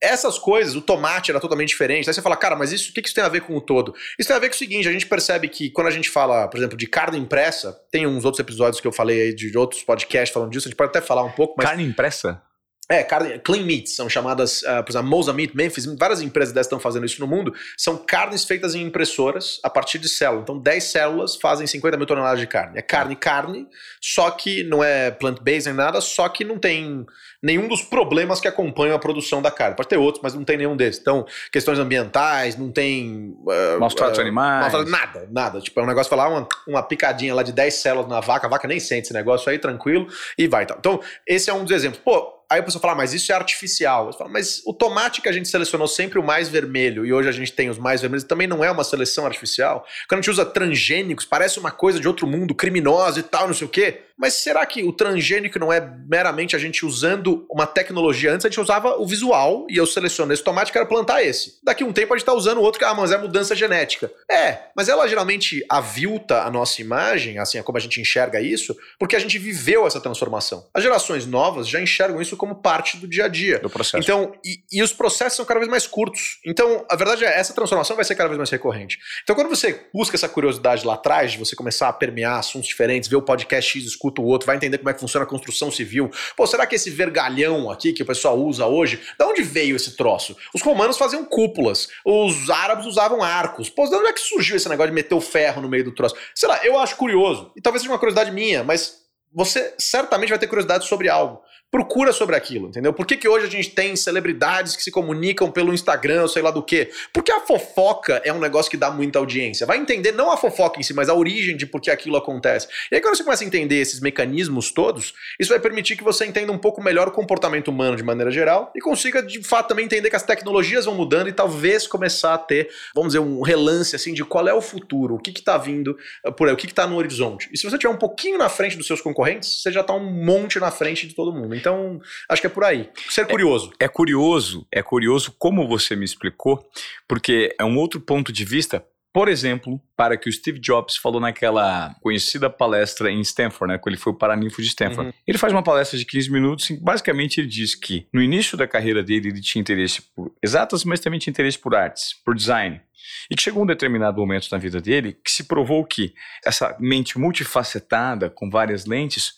Essas 0.00 0.38
coisas, 0.38 0.74
o 0.76 0.80
tomate 0.80 1.30
era 1.30 1.40
totalmente 1.40 1.70
diferente. 1.70 2.08
Aí 2.08 2.14
você 2.14 2.22
fala, 2.22 2.36
cara, 2.36 2.56
mas 2.56 2.72
isso, 2.72 2.90
o 2.90 2.94
que 2.94 3.00
isso 3.00 3.14
tem 3.14 3.24
a 3.24 3.28
ver 3.28 3.42
com 3.42 3.56
o 3.56 3.60
todo? 3.60 3.94
Isso 4.18 4.28
tem 4.28 4.36
a 4.36 4.40
ver 4.40 4.48
com 4.48 4.54
o 4.54 4.58
seguinte: 4.58 4.88
a 4.88 4.92
gente 4.92 5.06
percebe 5.06 5.48
que 5.48 5.70
quando 5.70 5.88
a 5.88 5.90
gente 5.90 6.08
fala, 6.08 6.48
por 6.48 6.58
exemplo, 6.58 6.76
de 6.76 6.86
carne 6.86 7.18
impressa, 7.18 7.72
tem 7.90 8.06
uns 8.06 8.24
outros 8.24 8.40
episódios 8.40 8.80
que 8.80 8.86
eu 8.86 8.92
falei 8.92 9.20
aí 9.22 9.34
de 9.34 9.56
outros 9.56 9.82
podcasts 9.82 10.32
falando 10.32 10.50
disso, 10.50 10.68
a 10.68 10.70
gente 10.70 10.76
pode 10.76 10.90
até 10.90 11.00
falar 11.00 11.24
um 11.24 11.32
pouco, 11.32 11.54
mas. 11.56 11.66
Carne 11.66 11.84
impressa? 11.84 12.42
É, 12.90 13.02
carne, 13.02 13.38
clean 13.40 13.64
meats, 13.64 13.94
são 13.94 14.08
chamadas, 14.08 14.64
ah, 14.64 14.82
por 14.82 14.90
exemplo, 14.90 15.08
Mosa 15.08 15.30
Meat, 15.30 15.54
Memphis, 15.54 15.84
várias 15.98 16.22
empresas 16.22 16.54
dessas 16.54 16.68
estão 16.68 16.80
fazendo 16.80 17.04
isso 17.04 17.20
no 17.20 17.26
mundo, 17.26 17.52
são 17.76 17.98
carnes 17.98 18.44
feitas 18.44 18.74
em 18.74 18.82
impressoras 18.82 19.60
a 19.62 19.68
partir 19.68 19.98
de 19.98 20.08
células. 20.08 20.44
Então, 20.44 20.58
10 20.58 20.84
células 20.84 21.36
fazem 21.36 21.66
50 21.66 21.98
mil 21.98 22.06
toneladas 22.06 22.40
de 22.40 22.46
carne. 22.46 22.78
É 22.78 22.82
carne, 22.82 23.14
carne, 23.14 23.66
só 24.00 24.30
que 24.30 24.64
não 24.64 24.82
é 24.82 25.10
plant-based 25.10 25.66
nem 25.66 25.74
nada, 25.74 26.00
só 26.00 26.30
que 26.30 26.44
não 26.44 26.58
tem 26.58 27.04
nenhum 27.42 27.68
dos 27.68 27.82
problemas 27.82 28.40
que 28.40 28.48
acompanham 28.48 28.96
a 28.96 28.98
produção 28.98 29.42
da 29.42 29.50
carne. 29.50 29.76
Pode 29.76 29.88
ter 29.90 29.98
outros, 29.98 30.22
mas 30.22 30.32
não 30.32 30.42
tem 30.42 30.56
nenhum 30.56 30.74
desses. 30.74 30.98
Então, 30.98 31.26
questões 31.52 31.78
ambientais, 31.78 32.56
não 32.56 32.72
tem... 32.72 33.36
Uh, 33.42 33.78
Maus 33.78 33.94
tratos 33.94 34.18
animais. 34.18 34.72
maus 34.72 34.90
nada, 34.90 35.28
nada. 35.30 35.60
Tipo, 35.60 35.80
é 35.80 35.82
um 35.82 35.86
negócio 35.86 36.08
falar 36.08 36.28
uma, 36.30 36.48
uma 36.66 36.82
picadinha 36.82 37.34
lá 37.34 37.42
de 37.42 37.52
10 37.52 37.74
células 37.74 38.08
na 38.08 38.20
vaca, 38.20 38.46
a 38.46 38.50
vaca 38.50 38.66
nem 38.66 38.80
sente 38.80 39.02
esse 39.02 39.12
negócio 39.12 39.50
aí, 39.50 39.58
tranquilo, 39.58 40.08
e 40.38 40.48
vai. 40.48 40.64
Então 40.64 41.00
esse 41.26 41.50
é 41.50 41.52
um 41.52 41.64
dos 41.64 41.72
exemplos. 41.72 42.00
Pô, 42.02 42.37
Aí 42.50 42.60
a 42.60 42.62
pessoa 42.62 42.80
fala, 42.80 42.94
"Ah, 42.94 42.96
mas 42.96 43.12
isso 43.12 43.30
é 43.30 43.34
artificial. 43.34 44.06
Eu 44.06 44.12
falo, 44.14 44.30
mas 44.30 44.62
o 44.64 44.72
tomate 44.72 45.20
que 45.20 45.28
a 45.28 45.32
gente 45.32 45.48
selecionou 45.48 45.86
sempre 45.86 46.18
o 46.18 46.22
mais 46.22 46.48
vermelho, 46.48 47.04
e 47.04 47.12
hoje 47.12 47.28
a 47.28 47.32
gente 47.32 47.52
tem 47.52 47.68
os 47.68 47.78
mais 47.78 48.00
vermelhos, 48.00 48.24
também 48.24 48.46
não 48.46 48.64
é 48.64 48.70
uma 48.70 48.84
seleção 48.84 49.26
artificial. 49.26 49.86
Quando 50.08 50.20
a 50.20 50.22
gente 50.22 50.30
usa 50.30 50.46
transgênicos, 50.46 51.24
parece 51.26 51.58
uma 51.58 51.70
coisa 51.70 52.00
de 52.00 52.08
outro 52.08 52.26
mundo, 52.26 52.54
criminosa 52.54 53.20
e 53.20 53.22
tal, 53.22 53.46
não 53.46 53.54
sei 53.54 53.66
o 53.66 53.70
quê. 53.70 54.02
Mas 54.18 54.34
será 54.34 54.66
que 54.66 54.82
o 54.82 54.92
transgênico 54.92 55.58
não 55.58 55.72
é 55.72 55.80
meramente 55.80 56.56
a 56.56 56.58
gente 56.58 56.84
usando 56.84 57.46
uma 57.50 57.66
tecnologia? 57.66 58.32
Antes 58.32 58.44
a 58.44 58.48
gente 58.48 58.60
usava 58.60 58.96
o 58.98 59.06
visual 59.06 59.66
e 59.70 59.76
eu 59.76 59.86
selecionei 59.86 60.34
esse 60.34 60.42
tomate, 60.42 60.72
quero 60.72 60.86
plantar 60.86 61.22
esse. 61.22 61.58
Daqui 61.62 61.84
a 61.84 61.86
um 61.86 61.92
tempo 61.92 62.12
a 62.12 62.16
gente 62.16 62.22
está 62.22 62.32
usando 62.32 62.60
outro 62.60 62.78
que, 62.78 62.84
ah, 62.84 62.94
mas 62.94 63.12
é 63.12 63.18
mudança 63.18 63.54
genética. 63.54 64.10
É, 64.30 64.58
mas 64.76 64.88
ela 64.88 65.06
geralmente 65.06 65.64
avilta 65.68 66.42
a 66.42 66.50
nossa 66.50 66.80
imagem, 66.80 67.38
assim, 67.38 67.58
é 67.58 67.62
como 67.62 67.78
a 67.78 67.80
gente 67.80 68.00
enxerga 68.00 68.40
isso, 68.40 68.76
porque 68.98 69.14
a 69.14 69.18
gente 69.18 69.38
viveu 69.38 69.86
essa 69.86 70.00
transformação. 70.00 70.66
As 70.74 70.82
gerações 70.82 71.26
novas 71.26 71.68
já 71.68 71.80
enxergam 71.80 72.20
isso 72.20 72.36
como 72.36 72.56
parte 72.56 72.96
do 72.96 73.06
dia 73.06 73.26
a 73.26 73.28
dia. 73.28 73.60
Do 73.60 73.70
processo. 73.70 74.02
Então, 74.02 74.32
e, 74.44 74.60
e 74.72 74.82
os 74.82 74.92
processos 74.92 75.36
são 75.36 75.44
cada 75.44 75.60
vez 75.60 75.70
mais 75.70 75.86
curtos. 75.86 76.38
Então, 76.44 76.84
a 76.90 76.96
verdade 76.96 77.24
é, 77.24 77.38
essa 77.38 77.54
transformação 77.54 77.94
vai 77.94 78.04
ser 78.04 78.14
cada 78.14 78.28
vez 78.28 78.38
mais 78.38 78.50
recorrente. 78.50 78.98
Então, 79.22 79.36
quando 79.36 79.48
você 79.48 79.86
busca 79.94 80.16
essa 80.16 80.28
curiosidade 80.28 80.84
lá 80.84 80.94
atrás, 80.94 81.32
de 81.32 81.38
você 81.38 81.54
começar 81.54 81.88
a 81.88 81.92
permear 81.92 82.38
assuntos 82.38 82.68
diferentes, 82.68 83.08
ver 83.08 83.16
o 83.16 83.22
podcast 83.22 83.78
X, 83.78 83.94
escuta 84.08 84.20
o 84.20 84.24
outro, 84.24 84.46
vai 84.46 84.56
entender 84.56 84.78
como 84.78 84.90
é 84.90 84.94
que 84.94 85.00
funciona 85.00 85.24
a 85.24 85.28
construção 85.28 85.70
civil. 85.70 86.10
Pô, 86.36 86.46
será 86.46 86.66
que 86.66 86.74
esse 86.74 86.90
vergalhão 86.90 87.70
aqui 87.70 87.92
que 87.92 88.02
o 88.02 88.06
pessoal 88.06 88.38
usa 88.38 88.66
hoje, 88.66 89.00
da 89.18 89.26
onde 89.26 89.42
veio 89.42 89.76
esse 89.76 89.96
troço? 89.96 90.36
Os 90.54 90.62
romanos 90.62 90.96
faziam 90.96 91.24
cúpulas, 91.24 91.88
os 92.04 92.50
árabes 92.50 92.86
usavam 92.86 93.22
arcos. 93.22 93.68
Pô, 93.68 93.86
de 93.86 93.94
onde 93.94 94.08
é 94.08 94.12
que 94.12 94.20
surgiu 94.20 94.56
esse 94.56 94.68
negócio 94.68 94.90
de 94.90 94.94
meter 94.94 95.14
o 95.14 95.20
ferro 95.20 95.62
no 95.62 95.68
meio 95.68 95.84
do 95.84 95.94
troço? 95.94 96.16
Sei 96.34 96.48
lá, 96.48 96.64
eu 96.64 96.78
acho 96.78 96.96
curioso. 96.96 97.52
E 97.56 97.60
talvez 97.60 97.82
seja 97.82 97.92
uma 97.92 97.98
curiosidade 97.98 98.30
minha, 98.30 98.64
mas 98.64 99.07
você 99.32 99.74
certamente 99.78 100.30
vai 100.30 100.38
ter 100.38 100.46
curiosidade 100.46 100.86
sobre 100.86 101.08
algo. 101.08 101.42
Procura 101.70 102.14
sobre 102.14 102.34
aquilo, 102.34 102.68
entendeu? 102.68 102.94
Por 102.94 103.06
que, 103.06 103.14
que 103.14 103.28
hoje 103.28 103.46
a 103.46 103.50
gente 103.50 103.70
tem 103.72 103.94
celebridades 103.94 104.74
que 104.74 104.82
se 104.82 104.90
comunicam 104.90 105.50
pelo 105.50 105.74
Instagram, 105.74 106.26
sei 106.26 106.40
lá 106.40 106.50
do 106.50 106.62
quê? 106.62 106.90
Porque 107.12 107.30
a 107.30 107.40
fofoca 107.40 108.22
é 108.24 108.32
um 108.32 108.38
negócio 108.38 108.70
que 108.70 108.76
dá 108.76 108.90
muita 108.90 109.18
audiência. 109.18 109.66
Vai 109.66 109.76
entender 109.76 110.12
não 110.12 110.32
a 110.32 110.38
fofoca 110.38 110.80
em 110.80 110.82
si, 110.82 110.94
mas 110.94 111.10
a 111.10 111.14
origem 111.14 111.58
de 111.58 111.66
por 111.66 111.82
que 111.82 111.90
aquilo 111.90 112.16
acontece. 112.16 112.68
E 112.90 112.94
aí, 112.94 113.02
quando 113.02 113.18
você 113.18 113.22
começa 113.22 113.44
a 113.44 113.46
entender 113.46 113.76
esses 113.76 114.00
mecanismos 114.00 114.70
todos, 114.70 115.12
isso 115.38 115.50
vai 115.50 115.60
permitir 115.60 115.94
que 115.94 116.02
você 116.02 116.24
entenda 116.24 116.50
um 116.50 116.56
pouco 116.56 116.82
melhor 116.82 117.08
o 117.08 117.10
comportamento 117.10 117.68
humano 117.68 117.98
de 117.98 118.02
maneira 118.02 118.30
geral 118.30 118.72
e 118.74 118.80
consiga, 118.80 119.22
de 119.22 119.42
fato, 119.42 119.68
também 119.68 119.84
entender 119.84 120.08
que 120.08 120.16
as 120.16 120.22
tecnologias 120.22 120.86
vão 120.86 120.94
mudando 120.94 121.28
e 121.28 121.34
talvez 121.34 121.86
começar 121.86 122.32
a 122.32 122.38
ter, 122.38 122.70
vamos 122.94 123.10
dizer, 123.10 123.18
um 123.18 123.42
relance 123.42 123.94
assim 123.94 124.14
de 124.14 124.24
qual 124.24 124.48
é 124.48 124.54
o 124.54 124.62
futuro, 124.62 125.16
o 125.16 125.18
que 125.18 125.32
está 125.32 125.58
vindo 125.58 125.98
uh, 126.26 126.32
por 126.32 126.48
aí, 126.48 126.54
o 126.54 126.56
que 126.56 126.64
está 126.64 126.86
no 126.86 126.96
horizonte. 126.96 127.50
E 127.52 127.58
se 127.58 127.64
você 127.64 127.76
estiver 127.76 127.92
um 127.92 127.98
pouquinho 127.98 128.38
na 128.38 128.48
frente 128.48 128.74
dos 128.74 128.86
seus 128.86 129.02
concorrentes, 129.02 129.17
você 129.24 129.72
já 129.72 129.80
está 129.80 129.94
um 129.94 130.12
monte 130.12 130.60
na 130.60 130.70
frente 130.70 131.06
de 131.06 131.14
todo 131.14 131.32
mundo. 131.32 131.54
Então, 131.54 132.00
acho 132.28 132.40
que 132.40 132.46
é 132.46 132.50
por 132.50 132.64
aí. 132.64 132.88
Ser 133.08 133.26
curioso. 133.26 133.72
É 133.80 133.88
curioso, 133.88 134.66
é 134.70 134.82
curioso 134.82 135.34
como 135.38 135.66
você 135.66 135.96
me 135.96 136.04
explicou, 136.04 136.64
porque 137.08 137.54
é 137.58 137.64
um 137.64 137.76
outro 137.76 138.00
ponto 138.00 138.32
de 138.32 138.44
vista. 138.44 138.84
Por 139.18 139.26
exemplo, 139.26 139.82
para 139.96 140.16
que 140.16 140.28
o 140.28 140.32
Steve 140.32 140.60
Jobs 140.60 140.96
falou 140.96 141.20
naquela 141.20 141.92
conhecida 142.00 142.48
palestra 142.48 143.10
em 143.10 143.20
Stanford, 143.20 143.72
né, 143.72 143.76
quando 143.76 143.94
ele 143.94 144.00
foi 144.00 144.12
o 144.12 144.16
Paraninfo 144.16 144.62
de 144.62 144.68
Stanford. 144.68 145.08
Uhum. 145.08 145.12
Ele 145.26 145.36
faz 145.36 145.52
uma 145.52 145.60
palestra 145.60 145.98
de 145.98 146.04
15 146.04 146.30
minutos 146.30 146.70
e 146.70 146.76
basicamente 146.76 147.40
ele 147.40 147.48
diz 147.48 147.74
que 147.74 148.06
no 148.12 148.22
início 148.22 148.56
da 148.56 148.64
carreira 148.64 149.02
dele 149.02 149.30
ele 149.30 149.40
tinha 149.40 149.60
interesse 149.60 150.02
por 150.14 150.32
exatas, 150.40 150.84
mas 150.84 151.00
também 151.00 151.18
tinha 151.18 151.32
interesse 151.32 151.58
por 151.58 151.74
artes, 151.74 152.14
por 152.24 152.32
design. 152.32 152.80
E 153.28 153.34
que 153.34 153.42
chegou 153.42 153.64
um 153.64 153.66
determinado 153.66 154.20
momento 154.20 154.46
na 154.52 154.58
vida 154.58 154.80
dele 154.80 155.18
que 155.24 155.32
se 155.32 155.48
provou 155.48 155.84
que 155.84 156.14
essa 156.46 156.76
mente 156.78 157.18
multifacetada, 157.18 158.30
com 158.30 158.48
várias 158.48 158.86
lentes, 158.86 159.32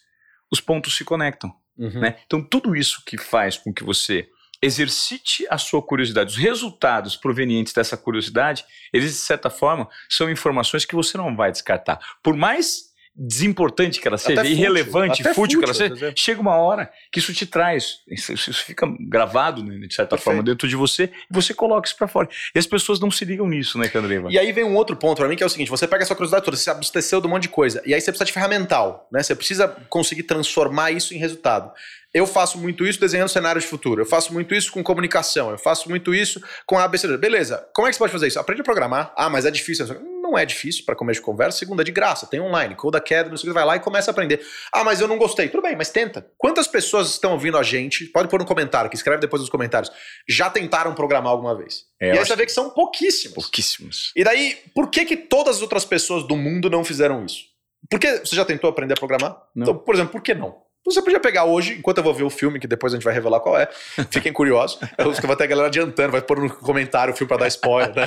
os 0.52 0.60
pontos 0.60 0.94
se 0.94 1.06
conectam. 1.06 1.54
Uhum. 1.78 2.00
Né? 2.00 2.16
Então, 2.26 2.42
tudo 2.42 2.76
isso 2.76 3.02
que 3.06 3.16
faz 3.16 3.56
com 3.56 3.72
que 3.72 3.82
você 3.82 4.28
exercite 4.62 5.46
a 5.48 5.56
sua 5.56 5.82
curiosidade, 5.82 6.32
os 6.32 6.36
resultados 6.36 7.16
provenientes 7.16 7.72
dessa 7.72 7.96
curiosidade, 7.96 8.64
eles, 8.92 9.12
de 9.12 9.18
certa 9.18 9.48
forma, 9.48 9.88
são 10.08 10.30
informações 10.30 10.84
que 10.84 10.94
você 10.94 11.16
não 11.16 11.34
vai 11.34 11.50
descartar. 11.50 11.98
Por 12.22 12.36
mais 12.36 12.89
desimportante 13.22 14.00
que 14.00 14.08
ela 14.08 14.16
seja, 14.16 14.40
fútil, 14.40 14.56
irrelevante, 14.56 15.20
até 15.20 15.34
fútil 15.34 15.58
que 15.58 15.66
ela 15.66 15.74
fútil, 15.74 15.96
seja, 15.96 16.14
chega 16.16 16.40
uma 16.40 16.56
hora 16.56 16.90
que 17.12 17.18
isso 17.18 17.34
te 17.34 17.44
traz, 17.44 17.98
isso, 18.08 18.32
isso 18.32 18.64
fica 18.64 18.86
gravado, 18.98 19.62
né, 19.62 19.86
de 19.86 19.94
certa 19.94 20.16
Perfeito. 20.16 20.24
forma, 20.24 20.42
dentro 20.42 20.66
de 20.66 20.74
você, 20.74 21.10
e 21.30 21.34
você 21.34 21.52
coloca 21.52 21.86
isso 21.86 21.96
pra 21.96 22.08
fora. 22.08 22.28
E 22.54 22.58
as 22.58 22.66
pessoas 22.66 22.98
não 22.98 23.10
se 23.10 23.24
ligam 23.26 23.46
nisso, 23.46 23.78
né, 23.78 23.88
Candreva? 23.88 24.28
E 24.30 24.38
aí 24.38 24.50
vem 24.52 24.64
um 24.64 24.74
outro 24.74 24.96
ponto 24.96 25.18
pra 25.18 25.28
mim 25.28 25.36
que 25.36 25.42
é 25.42 25.46
o 25.46 25.50
seguinte: 25.50 25.70
você 25.70 25.86
pega 25.86 26.02
essa 26.02 26.14
curiosidade 26.14 26.44
toda, 26.44 26.56
você 26.56 26.64
se 26.64 26.70
abasteceu 26.70 27.20
de 27.20 27.26
um 27.26 27.30
monte 27.30 27.42
de 27.42 27.50
coisa, 27.50 27.82
e 27.84 27.92
aí 27.92 28.00
você 28.00 28.10
precisa 28.10 28.24
de 28.24 28.32
ferramental, 28.32 29.06
né? 29.12 29.22
Você 29.22 29.34
precisa 29.34 29.68
conseguir 29.90 30.22
transformar 30.22 30.90
isso 30.90 31.12
em 31.14 31.18
resultado. 31.18 31.70
Eu 32.12 32.26
faço 32.26 32.58
muito 32.58 32.84
isso 32.84 32.98
desenhando 32.98 33.28
cenários 33.28 33.64
de 33.64 33.70
futuro. 33.70 34.00
Eu 34.00 34.06
faço 34.06 34.32
muito 34.32 34.52
isso 34.52 34.72
com 34.72 34.82
comunicação. 34.82 35.50
Eu 35.50 35.58
faço 35.58 35.88
muito 35.88 36.12
isso 36.12 36.42
com 36.66 36.76
a 36.76 36.84
ABC. 36.84 37.16
Beleza, 37.16 37.64
como 37.72 37.86
é 37.86 37.90
que 37.90 37.94
você 37.94 38.00
pode 38.00 38.12
fazer 38.12 38.26
isso? 38.26 38.40
Aprende 38.40 38.62
a 38.62 38.64
programar. 38.64 39.12
Ah, 39.16 39.30
mas 39.30 39.46
é 39.46 39.50
difícil. 39.50 39.86
Não 40.30 40.38
é 40.38 40.46
difícil 40.46 40.84
para 40.84 40.94
começo 40.94 41.18
de 41.18 41.26
conversa. 41.26 41.58
Segunda, 41.58 41.82
é 41.82 41.84
de 41.84 41.90
graça. 41.90 42.24
Tem 42.24 42.40
online. 42.40 42.76
Code 42.76 42.96
Academy, 42.96 43.36
você 43.36 43.50
vai 43.52 43.64
lá 43.64 43.74
e 43.74 43.80
começa 43.80 44.10
a 44.10 44.12
aprender. 44.12 44.40
Ah, 44.72 44.84
mas 44.84 45.00
eu 45.00 45.08
não 45.08 45.18
gostei. 45.18 45.48
Tudo 45.48 45.62
bem, 45.62 45.74
mas 45.74 45.90
tenta. 45.90 46.24
Quantas 46.38 46.68
pessoas 46.68 47.10
estão 47.10 47.32
ouvindo 47.32 47.58
a 47.58 47.64
gente? 47.64 48.04
Pode 48.06 48.28
pôr 48.28 48.38
no 48.38 48.46
comentário, 48.46 48.88
que 48.88 48.94
escreve 48.94 49.20
depois 49.20 49.40
nos 49.40 49.50
comentários. 49.50 49.90
Já 50.28 50.48
tentaram 50.48 50.94
programar 50.94 51.32
alguma 51.32 51.56
vez? 51.56 51.86
É, 52.00 52.06
e 52.06 52.10
eu 52.10 52.20
aí 52.20 52.26
você 52.26 52.36
vê 52.36 52.46
que 52.46 52.52
são 52.52 52.70
pouquíssimos. 52.70 53.44
Pouquíssimos. 53.44 54.12
E 54.14 54.22
daí, 54.22 54.56
por 54.72 54.88
que 54.88 55.04
que 55.04 55.16
todas 55.16 55.56
as 55.56 55.62
outras 55.62 55.84
pessoas 55.84 56.22
do 56.22 56.36
mundo 56.36 56.70
não 56.70 56.84
fizeram 56.84 57.24
isso? 57.24 57.44
Por 57.90 57.98
que 57.98 58.18
você 58.18 58.36
já 58.36 58.44
tentou 58.44 58.70
aprender 58.70 58.94
a 58.94 58.96
programar? 58.96 59.36
Não. 59.52 59.64
Então, 59.64 59.78
por 59.78 59.94
exemplo, 59.96 60.12
por 60.12 60.22
que 60.22 60.32
não? 60.32 60.62
Você 60.84 61.02
podia 61.02 61.20
pegar 61.20 61.44
hoje, 61.44 61.74
enquanto 61.78 61.98
eu 61.98 62.04
vou 62.04 62.14
ver 62.14 62.24
o 62.24 62.30
filme, 62.30 62.58
que 62.58 62.66
depois 62.66 62.92
a 62.92 62.96
gente 62.96 63.04
vai 63.04 63.12
revelar 63.12 63.40
qual 63.40 63.58
é. 63.58 63.68
Fiquem 64.10 64.32
curiosos. 64.32 64.78
Eu 64.96 65.10
acho 65.10 65.20
que 65.20 65.26
vai 65.26 65.36
ter 65.36 65.44
a 65.44 65.46
galera 65.46 65.68
adiantando, 65.68 66.12
vai 66.12 66.22
pôr 66.22 66.40
no 66.40 66.50
comentário 66.50 67.12
o 67.12 67.16
filme 67.16 67.28
pra 67.28 67.36
dar 67.36 67.48
spoiler, 67.48 67.94
né? 67.94 68.06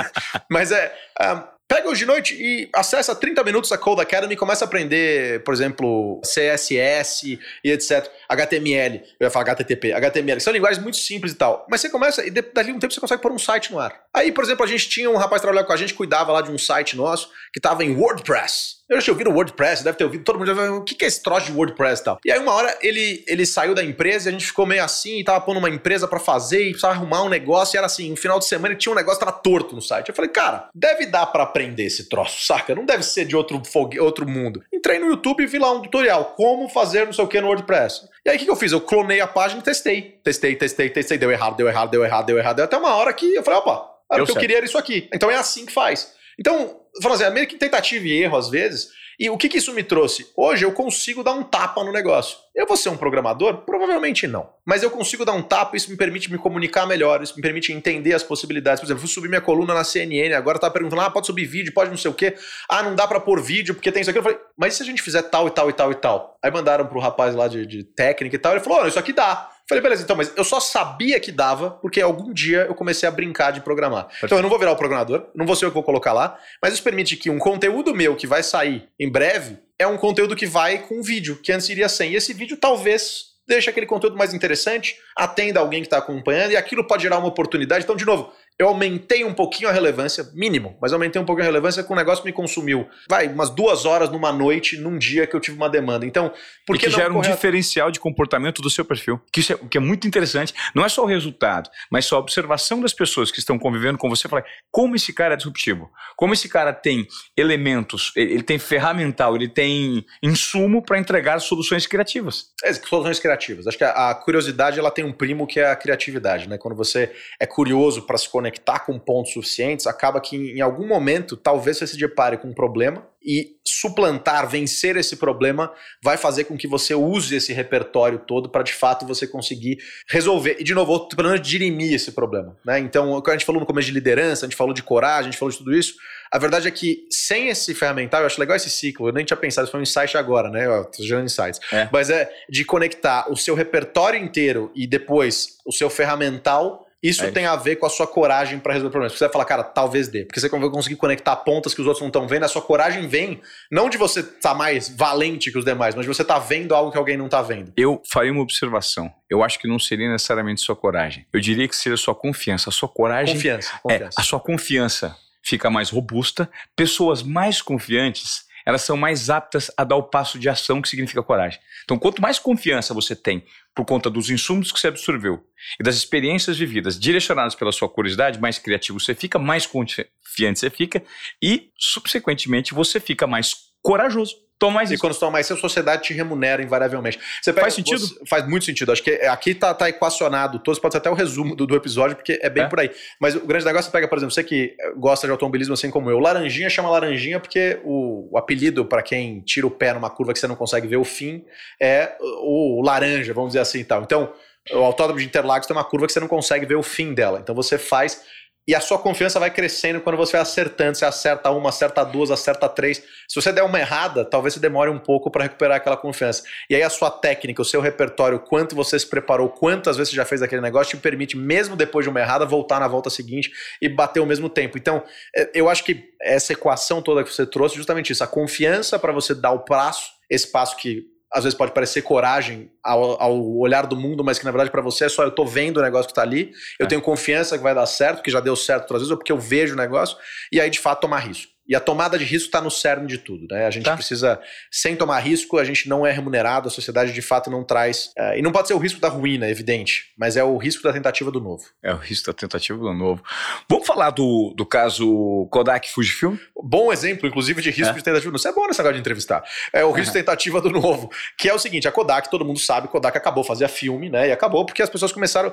Mas 0.50 0.72
é. 0.72 0.94
ah, 1.20 1.53
Pega 1.66 1.88
hoje 1.88 2.00
de 2.00 2.06
noite 2.06 2.34
e 2.38 2.68
acessa 2.74 3.14
30 3.14 3.42
minutos 3.42 3.72
a 3.72 3.78
Code 3.78 4.02
Academy 4.02 4.34
e 4.34 4.36
começa 4.36 4.64
a 4.64 4.68
aprender, 4.68 5.42
por 5.44 5.54
exemplo, 5.54 6.20
CSS 6.22 7.38
e 7.64 7.70
etc. 7.70 8.06
HTML, 8.28 9.02
eu 9.18 9.24
ia 9.24 9.30
falar 9.30 9.46
HTTP, 9.46 9.94
HTML, 9.94 10.40
são 10.42 10.52
linguagens 10.52 10.82
muito 10.82 10.98
simples 10.98 11.32
e 11.32 11.36
tal. 11.36 11.66
Mas 11.70 11.80
você 11.80 11.88
começa 11.88 12.24
e 12.24 12.30
dali 12.30 12.70
um 12.70 12.78
tempo 12.78 12.92
você 12.92 13.00
consegue 13.00 13.22
pôr 13.22 13.32
um 13.32 13.38
site 13.38 13.72
no 13.72 13.78
ar. 13.78 13.98
Aí, 14.12 14.30
por 14.30 14.44
exemplo, 14.44 14.62
a 14.62 14.68
gente 14.68 14.90
tinha 14.90 15.10
um 15.10 15.16
rapaz 15.16 15.40
trabalhando 15.40 15.66
com 15.66 15.72
a 15.72 15.76
gente, 15.76 15.94
cuidava 15.94 16.32
lá 16.32 16.42
de 16.42 16.50
um 16.50 16.58
site 16.58 16.96
nosso 16.96 17.30
que 17.50 17.58
estava 17.58 17.82
em 17.82 17.96
WordPress. 17.96 18.83
Eu 18.88 18.96
já 18.96 19.02
tinha 19.02 19.14
ouvido 19.14 19.30
WordPress, 19.30 19.82
deve 19.82 19.96
ter 19.96 20.04
ouvido, 20.04 20.24
todo 20.24 20.38
mundo 20.38 20.48
já 20.48 20.54
falou, 20.54 20.78
o 20.78 20.84
que 20.84 21.02
é 21.04 21.08
esse 21.08 21.22
troço 21.22 21.46
de 21.46 21.52
WordPress 21.52 22.02
e 22.02 22.04
tal. 22.04 22.18
E 22.24 22.30
aí 22.30 22.38
uma 22.38 22.52
hora 22.52 22.76
ele, 22.82 23.24
ele 23.26 23.46
saiu 23.46 23.74
da 23.74 23.82
empresa 23.82 24.28
e 24.28 24.30
a 24.30 24.32
gente 24.32 24.46
ficou 24.46 24.66
meio 24.66 24.84
assim, 24.84 25.20
e 25.20 25.24
tava 25.24 25.40
pondo 25.40 25.58
uma 25.58 25.70
empresa 25.70 26.06
para 26.06 26.20
fazer 26.20 26.62
e 26.62 26.70
precisava 26.70 26.94
arrumar 26.94 27.22
um 27.22 27.28
negócio, 27.30 27.76
e 27.76 27.78
era 27.78 27.86
assim, 27.86 28.10
no 28.10 28.16
final 28.16 28.38
de 28.38 28.46
semana 28.46 28.74
tinha 28.74 28.92
um 28.92 28.96
negócio 28.96 29.18
que 29.18 29.24
tava 29.24 29.38
torto 29.38 29.74
no 29.74 29.80
site. 29.80 30.10
Eu 30.10 30.14
falei, 30.14 30.30
cara, 30.30 30.68
deve 30.74 31.06
dar 31.06 31.26
para 31.26 31.44
aprender 31.44 31.84
esse 31.84 32.08
troço, 32.08 32.44
saca? 32.46 32.74
Não 32.74 32.84
deve 32.84 33.02
ser 33.02 33.24
de 33.24 33.34
outro, 33.34 33.62
fogue, 33.64 33.98
outro 33.98 34.28
mundo. 34.28 34.62
Entrei 34.72 34.98
no 34.98 35.06
YouTube 35.06 35.42
e 35.42 35.46
vi 35.46 35.58
lá 35.58 35.72
um 35.72 35.80
tutorial, 35.80 36.34
como 36.36 36.68
fazer 36.68 37.06
não 37.06 37.12
sei 37.12 37.24
o 37.24 37.28
que 37.28 37.40
no 37.40 37.46
WordPress. 37.46 38.08
E 38.24 38.30
aí 38.30 38.36
o 38.36 38.38
que, 38.38 38.44
que 38.44 38.50
eu 38.50 38.56
fiz? 38.56 38.72
Eu 38.72 38.80
clonei 38.80 39.20
a 39.20 39.26
página 39.26 39.60
e 39.60 39.64
testei. 39.64 40.18
Testei, 40.22 40.56
testei, 40.56 40.90
testei, 40.90 41.16
deu 41.16 41.30
errado, 41.30 41.56
deu 41.56 41.68
errado, 41.68 41.90
deu 41.90 42.04
errado, 42.04 42.26
deu 42.26 42.38
errado. 42.38 42.60
Até 42.60 42.76
uma 42.76 42.94
hora 42.94 43.12
que 43.12 43.34
eu 43.34 43.42
falei, 43.42 43.60
opa, 43.60 43.90
o 44.10 44.24
que 44.24 44.32
eu 44.32 44.36
queria 44.36 44.58
era 44.58 44.66
isso 44.66 44.78
aqui. 44.78 45.08
Então 45.12 45.30
é 45.30 45.36
assim 45.36 45.64
que 45.64 45.72
faz. 45.72 46.12
Então, 46.38 46.80
falando 47.02 47.16
assim, 47.16 47.30
é 47.30 47.30
meio 47.30 47.46
que 47.46 47.56
tentativa 47.56 48.06
e 48.06 48.22
erro 48.22 48.36
às 48.36 48.48
vezes, 48.48 48.90
e 49.18 49.30
o 49.30 49.38
que, 49.38 49.48
que 49.48 49.58
isso 49.58 49.72
me 49.72 49.82
trouxe? 49.82 50.26
Hoje 50.36 50.64
eu 50.64 50.72
consigo 50.72 51.22
dar 51.22 51.32
um 51.32 51.42
tapa 51.42 51.84
no 51.84 51.92
negócio. 51.92 52.36
Eu 52.54 52.66
vou 52.66 52.76
ser 52.76 52.88
um 52.88 52.96
programador? 52.96 53.58
Provavelmente 53.58 54.26
não. 54.26 54.48
Mas 54.64 54.82
eu 54.82 54.90
consigo 54.90 55.24
dar 55.24 55.32
um 55.32 55.42
tapa, 55.42 55.76
isso 55.76 55.90
me 55.90 55.96
permite 55.96 56.30
me 56.30 56.38
comunicar 56.38 56.86
melhor, 56.86 57.22
isso 57.22 57.36
me 57.36 57.42
permite 57.42 57.72
entender 57.72 58.12
as 58.12 58.22
possibilidades. 58.22 58.80
Por 58.80 58.86
exemplo, 58.86 59.00
fui 59.00 59.10
subir 59.10 59.28
minha 59.28 59.40
coluna 59.40 59.72
na 59.72 59.84
CNN, 59.84 60.34
agora 60.34 60.58
tá 60.58 60.70
perguntando, 60.70 61.02
ah, 61.02 61.10
pode 61.10 61.26
subir 61.26 61.46
vídeo, 61.46 61.72
pode 61.72 61.90
não 61.90 61.96
sei 61.96 62.10
o 62.10 62.14
quê. 62.14 62.34
Ah, 62.68 62.82
não 62.82 62.94
dá 62.94 63.06
para 63.06 63.20
pôr 63.20 63.40
vídeo 63.40 63.74
porque 63.74 63.92
tem 63.92 64.00
isso 64.00 64.10
aqui. 64.10 64.18
Eu 64.18 64.22
falei, 64.22 64.38
mas 64.56 64.74
e 64.74 64.76
se 64.78 64.82
a 64.82 64.86
gente 64.86 65.02
fizer 65.02 65.22
tal 65.22 65.46
e 65.46 65.50
tal 65.50 65.70
e 65.70 65.72
tal 65.72 65.92
e 65.92 65.94
tal? 65.94 66.38
Aí 66.42 66.50
mandaram 66.50 66.86
pro 66.86 66.98
rapaz 66.98 67.34
lá 67.34 67.46
de, 67.46 67.66
de 67.66 67.84
técnica 67.84 68.34
e 68.34 68.38
tal, 68.38 68.52
ele 68.52 68.60
falou, 68.60 68.82
oh, 68.82 68.88
isso 68.88 68.98
aqui 68.98 69.12
dá. 69.12 69.50
Falei, 69.66 69.82
beleza, 69.82 70.02
então, 70.02 70.14
mas 70.14 70.30
eu 70.36 70.44
só 70.44 70.60
sabia 70.60 71.18
que 71.18 71.32
dava 71.32 71.70
porque 71.70 72.00
algum 72.00 72.32
dia 72.34 72.66
eu 72.68 72.74
comecei 72.74 73.08
a 73.08 73.12
brincar 73.12 73.50
de 73.50 73.62
programar. 73.62 74.08
Então 74.22 74.36
eu 74.36 74.42
não 74.42 74.50
vou 74.50 74.58
virar 74.58 74.72
o 74.72 74.76
programador, 74.76 75.26
não 75.34 75.46
vou 75.46 75.56
ser 75.56 75.64
eu 75.64 75.70
que 75.70 75.74
vou 75.74 75.82
colocar 75.82 76.12
lá, 76.12 76.38
mas 76.62 76.74
isso 76.74 76.82
permite 76.82 77.16
que 77.16 77.30
um 77.30 77.38
conteúdo 77.38 77.94
meu 77.94 78.14
que 78.14 78.26
vai 78.26 78.42
sair 78.42 78.88
em 79.00 79.10
breve 79.10 79.58
é 79.78 79.86
um 79.86 79.96
conteúdo 79.96 80.36
que 80.36 80.46
vai 80.46 80.78
com 80.78 81.02
vídeo, 81.02 81.40
que 81.42 81.50
antes 81.50 81.68
iria 81.70 81.88
sem. 81.88 82.12
E 82.12 82.16
esse 82.16 82.34
vídeo 82.34 82.58
talvez 82.58 83.34
deixe 83.46 83.68
aquele 83.68 83.86
conteúdo 83.86 84.16
mais 84.16 84.32
interessante, 84.32 84.96
atenda 85.16 85.60
alguém 85.60 85.80
que 85.80 85.86
está 85.86 85.98
acompanhando 85.98 86.52
e 86.52 86.56
aquilo 86.56 86.86
pode 86.86 87.02
gerar 87.02 87.18
uma 87.18 87.28
oportunidade. 87.28 87.84
Então, 87.84 87.96
de 87.96 88.04
novo, 88.04 88.32
eu 88.56 88.68
aumentei 88.68 89.24
um 89.24 89.34
pouquinho 89.34 89.68
a 89.68 89.72
relevância, 89.72 90.30
mínimo, 90.32 90.78
mas 90.80 90.92
aumentei 90.92 91.20
um 91.20 91.24
pouquinho 91.24 91.44
a 91.44 91.50
relevância 91.50 91.82
com 91.82 91.92
um 91.92 91.96
negócio 91.96 92.22
que 92.22 92.28
me 92.28 92.32
consumiu, 92.32 92.88
vai, 93.08 93.26
umas 93.26 93.50
duas 93.50 93.84
horas 93.84 94.10
numa 94.10 94.32
noite, 94.32 94.76
num 94.76 94.96
dia 94.96 95.26
que 95.26 95.34
eu 95.34 95.40
tive 95.40 95.56
uma 95.56 95.68
demanda. 95.68 96.06
Então, 96.06 96.32
por 96.64 96.78
que, 96.78 96.86
e 96.86 96.88
que 96.88 96.94
gera 96.94 97.12
um 97.12 97.20
diferencial 97.20 97.90
de 97.90 97.98
comportamento 97.98 98.62
do 98.62 98.70
seu 98.70 98.84
perfil, 98.84 99.20
que, 99.32 99.40
isso 99.40 99.52
é, 99.52 99.56
que 99.56 99.76
é 99.76 99.80
muito 99.80 100.06
interessante. 100.06 100.54
Não 100.72 100.84
é 100.84 100.88
só 100.88 101.02
o 101.02 101.06
resultado, 101.06 101.68
mas 101.90 102.04
só 102.04 102.16
a 102.16 102.20
observação 102.20 102.80
das 102.80 102.92
pessoas 102.92 103.32
que 103.32 103.40
estão 103.40 103.58
convivendo 103.58 103.98
com 103.98 104.08
você. 104.08 104.28
Falar 104.28 104.44
como 104.70 104.94
esse 104.94 105.12
cara 105.12 105.34
é 105.34 105.36
disruptivo, 105.36 105.90
como 106.16 106.32
esse 106.32 106.48
cara 106.48 106.72
tem 106.72 107.08
elementos, 107.36 108.12
ele 108.14 108.42
tem 108.42 108.58
ferramental, 108.58 109.34
ele 109.34 109.48
tem 109.48 110.06
insumo 110.22 110.80
para 110.80 110.98
entregar 110.98 111.40
soluções 111.40 111.88
criativas. 111.88 112.50
É, 112.62 112.72
soluções 112.72 113.18
criativas. 113.18 113.66
Acho 113.66 113.78
que 113.78 113.84
a, 113.84 114.10
a 114.10 114.14
curiosidade 114.14 114.78
ela 114.78 114.92
tem 114.92 115.04
um 115.04 115.12
primo 115.12 115.44
que 115.44 115.58
é 115.58 115.66
a 115.66 115.74
criatividade, 115.74 116.48
né? 116.48 116.56
Quando 116.56 116.76
você 116.76 117.12
é 117.40 117.46
curioso 117.46 118.02
para 118.02 118.16
se 118.16 118.28
conectar 118.28 118.43
conectar 118.44 118.80
com 118.80 118.98
pontos 118.98 119.32
suficientes, 119.32 119.86
acaba 119.86 120.20
que 120.20 120.36
em 120.36 120.60
algum 120.60 120.86
momento 120.86 121.34
talvez 121.34 121.78
você 121.78 121.86
se 121.86 121.96
depare 121.96 122.36
com 122.36 122.48
um 122.48 122.52
problema 122.52 123.06
e 123.24 123.56
suplantar, 123.64 124.46
vencer 124.46 124.96
esse 124.98 125.16
problema 125.16 125.72
vai 126.02 126.18
fazer 126.18 126.44
com 126.44 126.58
que 126.58 126.68
você 126.68 126.94
use 126.94 127.34
esse 127.34 127.54
repertório 127.54 128.18
todo 128.18 128.50
para 128.50 128.62
de 128.62 128.74
fato 128.74 129.06
você 129.06 129.26
conseguir 129.26 129.78
resolver. 130.06 130.56
E 130.60 130.64
de 130.64 130.74
novo, 130.74 131.08
pelo 131.08 131.30
menos 131.30 131.46
dirimir 131.46 131.94
esse 131.94 132.12
problema. 132.12 132.54
Né? 132.62 132.80
Então, 132.80 133.22
a 133.26 133.30
gente 133.30 133.46
falou 133.46 133.60
no 133.60 133.66
começo 133.66 133.86
de 133.86 133.94
liderança, 133.94 134.44
a 134.44 134.48
gente 134.48 134.58
falou 134.58 134.74
de 134.74 134.82
coragem, 134.82 135.28
a 135.28 135.30
gente 135.30 135.38
falou 135.38 135.50
de 135.50 135.56
tudo 135.56 135.74
isso. 135.74 135.94
A 136.30 136.38
verdade 136.38 136.68
é 136.68 136.70
que 136.70 137.06
sem 137.10 137.48
esse 137.48 137.72
ferramental, 137.74 138.20
eu 138.20 138.26
acho 138.26 138.38
legal 138.38 138.56
esse 138.56 138.68
ciclo, 138.68 139.08
eu 139.08 139.12
nem 139.12 139.24
tinha 139.24 139.36
pensado, 139.36 139.64
isso 139.64 139.72
foi 139.72 139.80
um 139.80 139.84
insight 139.84 140.18
agora, 140.18 140.50
né? 140.50 140.66
Eu 140.66 140.84
tô 140.84 141.02
gerando 141.02 141.24
insights. 141.24 141.60
É. 141.72 141.88
Mas 141.90 142.10
é 142.10 142.30
de 142.50 142.62
conectar 142.64 143.30
o 143.32 143.36
seu 143.36 143.54
repertório 143.54 144.20
inteiro 144.20 144.70
e 144.74 144.86
depois 144.86 145.56
o 145.64 145.72
seu 145.72 145.88
ferramental 145.88 146.83
isso 147.04 147.22
é 147.22 147.30
tem 147.30 147.44
a 147.44 147.54
ver 147.54 147.76
com 147.76 147.84
a 147.84 147.90
sua 147.90 148.06
coragem 148.06 148.58
para 148.58 148.72
resolver 148.72 148.90
problemas. 148.90 149.12
Você 149.18 149.24
vai 149.24 149.32
falar, 149.32 149.44
cara, 149.44 149.62
talvez 149.62 150.08
dê. 150.08 150.24
Porque 150.24 150.40
você 150.40 150.48
vai 150.48 150.70
conseguir 150.70 150.96
conectar 150.96 151.36
pontas 151.36 151.74
que 151.74 151.80
os 151.82 151.86
outros 151.86 152.00
não 152.00 152.08
estão 152.08 152.26
vendo. 152.26 152.44
A 152.44 152.48
sua 152.48 152.62
coragem 152.62 153.06
vem 153.06 153.42
não 153.70 153.90
de 153.90 153.98
você 153.98 154.20
estar 154.20 154.40
tá 154.40 154.54
mais 154.54 154.88
valente 154.88 155.52
que 155.52 155.58
os 155.58 155.64
demais, 155.66 155.94
mas 155.94 156.06
de 156.06 156.08
você 156.08 156.22
estar 156.22 156.40
tá 156.40 156.40
vendo 156.40 156.74
algo 156.74 156.90
que 156.90 156.96
alguém 156.96 157.16
não 157.16 157.26
está 157.26 157.42
vendo. 157.42 157.72
Eu 157.76 158.02
faria 158.10 158.32
uma 158.32 158.40
observação. 158.40 159.12
Eu 159.28 159.44
acho 159.44 159.58
que 159.58 159.68
não 159.68 159.78
seria 159.78 160.10
necessariamente 160.10 160.62
sua 160.62 160.74
coragem. 160.74 161.26
Eu 161.30 161.40
diria 161.40 161.68
que 161.68 161.76
seria 161.76 161.96
sua 161.98 162.14
confiança. 162.14 162.70
A 162.70 162.72
sua 162.72 162.88
coragem. 162.88 163.34
Confiança. 163.34 163.78
confiança. 163.82 164.14
É, 164.16 164.20
a 164.20 164.22
sua 164.22 164.40
confiança 164.40 165.14
fica 165.42 165.68
mais 165.68 165.90
robusta. 165.90 166.48
Pessoas 166.74 167.22
mais 167.22 167.60
confiantes 167.60 168.44
elas 168.66 168.82
são 168.82 168.96
mais 168.96 169.28
aptas 169.28 169.70
a 169.76 169.84
dar 169.84 169.96
o 169.96 170.02
passo 170.02 170.38
de 170.38 170.48
ação 170.48 170.80
que 170.80 170.88
significa 170.88 171.22
coragem. 171.22 171.60
Então, 171.84 171.98
quanto 171.98 172.22
mais 172.22 172.38
confiança 172.38 172.94
você 172.94 173.14
tem 173.14 173.44
por 173.74 173.84
conta 173.84 174.08
dos 174.08 174.30
insumos 174.30 174.70
que 174.70 174.78
você 174.78 174.88
absorveu 174.88 175.42
e 175.80 175.82
das 175.82 175.96
experiências 175.96 176.56
vividas 176.56 176.98
direcionadas 176.98 177.54
pela 177.54 177.72
sua 177.72 177.88
curiosidade, 177.88 178.40
mais 178.40 178.58
criativo 178.58 179.00
você 179.00 179.14
fica, 179.14 179.38
mais 179.38 179.66
confiante 179.66 180.10
você 180.58 180.70
fica 180.70 181.02
e, 181.42 181.70
subsequentemente, 181.78 182.72
você 182.72 183.00
fica 183.00 183.26
mais 183.26 183.54
corajoso. 183.82 184.44
Toma 184.56 184.76
mais 184.76 184.90
e 184.90 184.94
isso. 184.94 185.00
quando 185.00 185.12
você 185.12 185.20
toma 185.20 185.32
mais, 185.32 185.50
a 185.50 185.56
sociedade 185.56 186.02
te 186.02 186.14
remunera 186.14 186.62
invariavelmente. 186.62 187.18
Pega, 187.44 187.60
faz 187.60 187.74
sentido? 187.74 187.98
Você, 187.98 188.24
faz 188.26 188.46
muito 188.46 188.64
sentido. 188.64 188.92
Acho 188.92 189.02
que 189.02 189.10
aqui 189.10 189.54
tá, 189.54 189.74
tá 189.74 189.88
equacionado. 189.88 190.60
Todos 190.60 190.78
pode 190.78 190.94
ser 190.94 190.98
até 190.98 191.10
o 191.10 191.14
resumo 191.14 191.56
do, 191.56 191.66
do 191.66 191.74
episódio, 191.74 192.16
porque 192.16 192.38
é 192.40 192.48
bem 192.48 192.64
é. 192.64 192.68
por 192.68 192.78
aí. 192.80 192.90
Mas 193.20 193.34
o 193.34 193.44
grande 193.44 193.64
negócio, 193.64 193.86
você 193.86 193.92
pega, 193.92 194.06
por 194.06 194.16
exemplo, 194.16 194.32
você 194.32 194.44
que 194.44 194.76
gosta 194.96 195.26
de 195.26 195.32
automobilismo 195.32 195.74
assim 195.74 195.90
como 195.90 196.08
eu. 196.08 196.20
Laranjinha 196.20 196.70
chama 196.70 196.88
laranjinha 196.88 197.40
porque 197.40 197.80
o, 197.84 198.28
o 198.32 198.38
apelido 198.38 198.84
para 198.84 199.02
quem 199.02 199.40
tira 199.40 199.66
o 199.66 199.70
pé 199.70 199.92
numa 199.92 200.08
curva 200.08 200.32
que 200.32 200.38
você 200.38 200.46
não 200.46 200.56
consegue 200.56 200.86
ver 200.86 200.96
o 200.96 201.04
fim 201.04 201.44
é 201.80 202.16
o, 202.20 202.80
o 202.80 202.82
laranja, 202.82 203.34
vamos 203.34 203.50
dizer 203.50 203.60
assim 203.64 203.80
e 203.80 203.84
tal. 203.84 204.02
Então, 204.02 204.32
o 204.72 204.78
autódromo 204.78 205.20
de 205.20 205.26
Interlagos 205.26 205.66
tem 205.66 205.76
uma 205.76 205.84
curva 205.84 206.06
que 206.06 206.12
você 206.12 206.20
não 206.20 206.28
consegue 206.28 206.64
ver 206.64 206.76
o 206.76 206.82
fim 206.82 207.12
dela. 207.12 207.38
Então 207.38 207.54
você 207.54 207.76
faz 207.76 208.22
e 208.66 208.74
a 208.74 208.80
sua 208.80 208.98
confiança 208.98 209.38
vai 209.38 209.50
crescendo 209.50 210.00
quando 210.00 210.16
você 210.16 210.32
vai 210.32 210.40
acertando. 210.40 210.96
Você 210.96 211.04
acerta 211.04 211.50
uma, 211.50 211.68
acerta 211.68 212.02
duas, 212.02 212.30
acerta 212.30 212.66
três. 212.66 213.02
Se 213.28 213.34
você 213.34 213.52
der 213.52 213.62
uma 213.62 213.78
errada, 213.78 214.24
talvez 214.24 214.54
você 214.54 214.60
demore 214.60 214.88
um 214.88 214.98
pouco 214.98 215.30
para 215.30 215.42
recuperar 215.42 215.76
aquela 215.76 215.98
confiança. 215.98 216.42
E 216.70 216.74
aí 216.74 216.82
a 216.82 216.88
sua 216.88 217.10
técnica, 217.10 217.60
o 217.60 217.64
seu 217.64 217.82
repertório, 217.82 218.40
quanto 218.40 218.74
você 218.74 218.98
se 218.98 219.06
preparou, 219.06 219.50
quantas 219.50 219.98
vezes 219.98 220.10
você 220.10 220.16
já 220.16 220.24
fez 220.24 220.40
aquele 220.40 220.62
negócio, 220.62 220.96
te 220.96 221.02
permite, 221.02 221.36
mesmo 221.36 221.76
depois 221.76 222.06
de 222.06 222.10
uma 222.10 222.20
errada, 222.20 222.46
voltar 222.46 222.80
na 222.80 222.88
volta 222.88 223.10
seguinte 223.10 223.52
e 223.82 223.88
bater 223.88 224.20
o 224.20 224.26
mesmo 224.26 224.48
tempo. 224.48 224.78
Então, 224.78 225.02
é, 225.36 225.50
eu 225.52 225.68
acho 225.68 225.84
que 225.84 226.02
essa 226.22 226.54
equação 226.54 227.02
toda 227.02 227.22
que 227.22 227.30
você 227.30 227.44
trouxe, 227.44 227.76
justamente 227.76 228.12
isso, 228.12 228.24
a 228.24 228.26
confiança 228.26 228.98
para 228.98 229.12
você 229.12 229.34
dar 229.34 229.52
o 229.52 229.60
passo, 229.60 230.10
esse 230.30 230.50
passo 230.50 230.74
que 230.78 231.13
às 231.34 231.42
vezes 231.42 231.58
pode 231.58 231.72
parecer 231.72 232.02
coragem 232.02 232.70
ao, 232.82 233.20
ao 233.20 233.56
olhar 233.56 233.86
do 233.86 233.96
mundo, 233.96 234.22
mas 234.22 234.38
que 234.38 234.44
na 234.44 234.52
verdade 234.52 234.70
para 234.70 234.80
você 234.80 235.06
é 235.06 235.08
só 235.08 235.24
eu 235.24 235.32
tô 235.32 235.44
vendo 235.44 235.78
o 235.78 235.82
negócio 235.82 236.06
que 236.06 236.14
tá 236.14 236.22
ali, 236.22 236.52
eu 236.78 236.86
é. 236.86 236.88
tenho 236.88 237.02
confiança 237.02 237.58
que 237.58 237.64
vai 237.64 237.74
dar 237.74 237.86
certo, 237.86 238.22
que 238.22 238.30
já 238.30 238.38
deu 238.38 238.54
certo 238.54 238.82
outras 238.82 239.00
vezes, 239.00 239.10
ou 239.10 239.16
porque 239.16 239.32
eu 239.32 239.38
vejo 239.38 239.74
o 239.74 239.76
negócio, 239.76 240.16
e 240.52 240.60
aí 240.60 240.70
de 240.70 240.78
fato 240.78 241.00
tomar 241.00 241.18
risco. 241.18 241.53
E 241.66 241.74
a 241.74 241.80
tomada 241.80 242.18
de 242.18 242.24
risco 242.24 242.46
está 242.46 242.60
no 242.60 242.70
cerne 242.70 243.06
de 243.06 243.18
tudo. 243.18 243.46
Né? 243.50 243.66
A 243.66 243.70
gente 243.70 243.84
tá. 243.84 243.94
precisa, 243.94 244.40
sem 244.70 244.94
tomar 244.96 245.18
risco, 245.20 245.58
a 245.58 245.64
gente 245.64 245.88
não 245.88 246.06
é 246.06 246.12
remunerado, 246.12 246.68
a 246.68 246.70
sociedade 246.70 247.12
de 247.12 247.22
fato 247.22 247.50
não 247.50 247.64
traz. 247.64 248.12
Uh, 248.18 248.38
e 248.38 248.42
não 248.42 248.52
pode 248.52 248.68
ser 248.68 248.74
o 248.74 248.78
risco 248.78 249.00
da 249.00 249.08
ruína, 249.08 249.48
evidente, 249.48 250.12
mas 250.16 250.36
é 250.36 250.44
o 250.44 250.56
risco 250.56 250.82
da 250.82 250.92
tentativa 250.92 251.30
do 251.30 251.40
novo. 251.40 251.64
É 251.82 251.92
o 251.92 251.96
risco 251.96 252.26
da 252.26 252.32
tentativa 252.32 252.78
do 252.78 252.92
novo. 252.92 253.22
Vamos 253.68 253.86
falar 253.86 254.10
do, 254.10 254.52
do 254.56 254.66
caso 254.66 255.48
Kodak 255.50 255.90
Fujifilm? 255.90 256.36
Bom 256.62 256.92
exemplo, 256.92 257.28
inclusive, 257.28 257.62
de 257.62 257.70
risco 257.70 257.94
é. 257.94 257.98
de 257.98 258.04
tentativa 258.04 258.30
do 258.30 258.32
novo. 258.32 258.36
Isso 258.36 258.48
é 258.48 258.52
bom 258.52 258.66
nessa 258.66 258.82
hora 258.82 258.92
de 258.92 259.00
entrevistar. 259.00 259.42
É 259.72 259.84
o 259.84 259.92
risco 259.92 260.12
de 260.12 260.18
tentativa 260.20 260.60
do 260.60 260.70
novo. 260.70 261.10
Que 261.38 261.48
é 261.48 261.54
o 261.54 261.58
seguinte: 261.58 261.88
a 261.88 261.92
Kodak, 261.92 262.30
todo 262.30 262.44
mundo 262.44 262.58
sabe, 262.58 262.88
Kodak 262.88 263.16
acabou, 263.16 263.44
fazia 263.44 263.68
filme, 263.68 264.10
né? 264.10 264.28
E 264.28 264.32
acabou 264.32 264.66
porque 264.66 264.82
as 264.82 264.90
pessoas 264.90 265.12
começaram. 265.12 265.52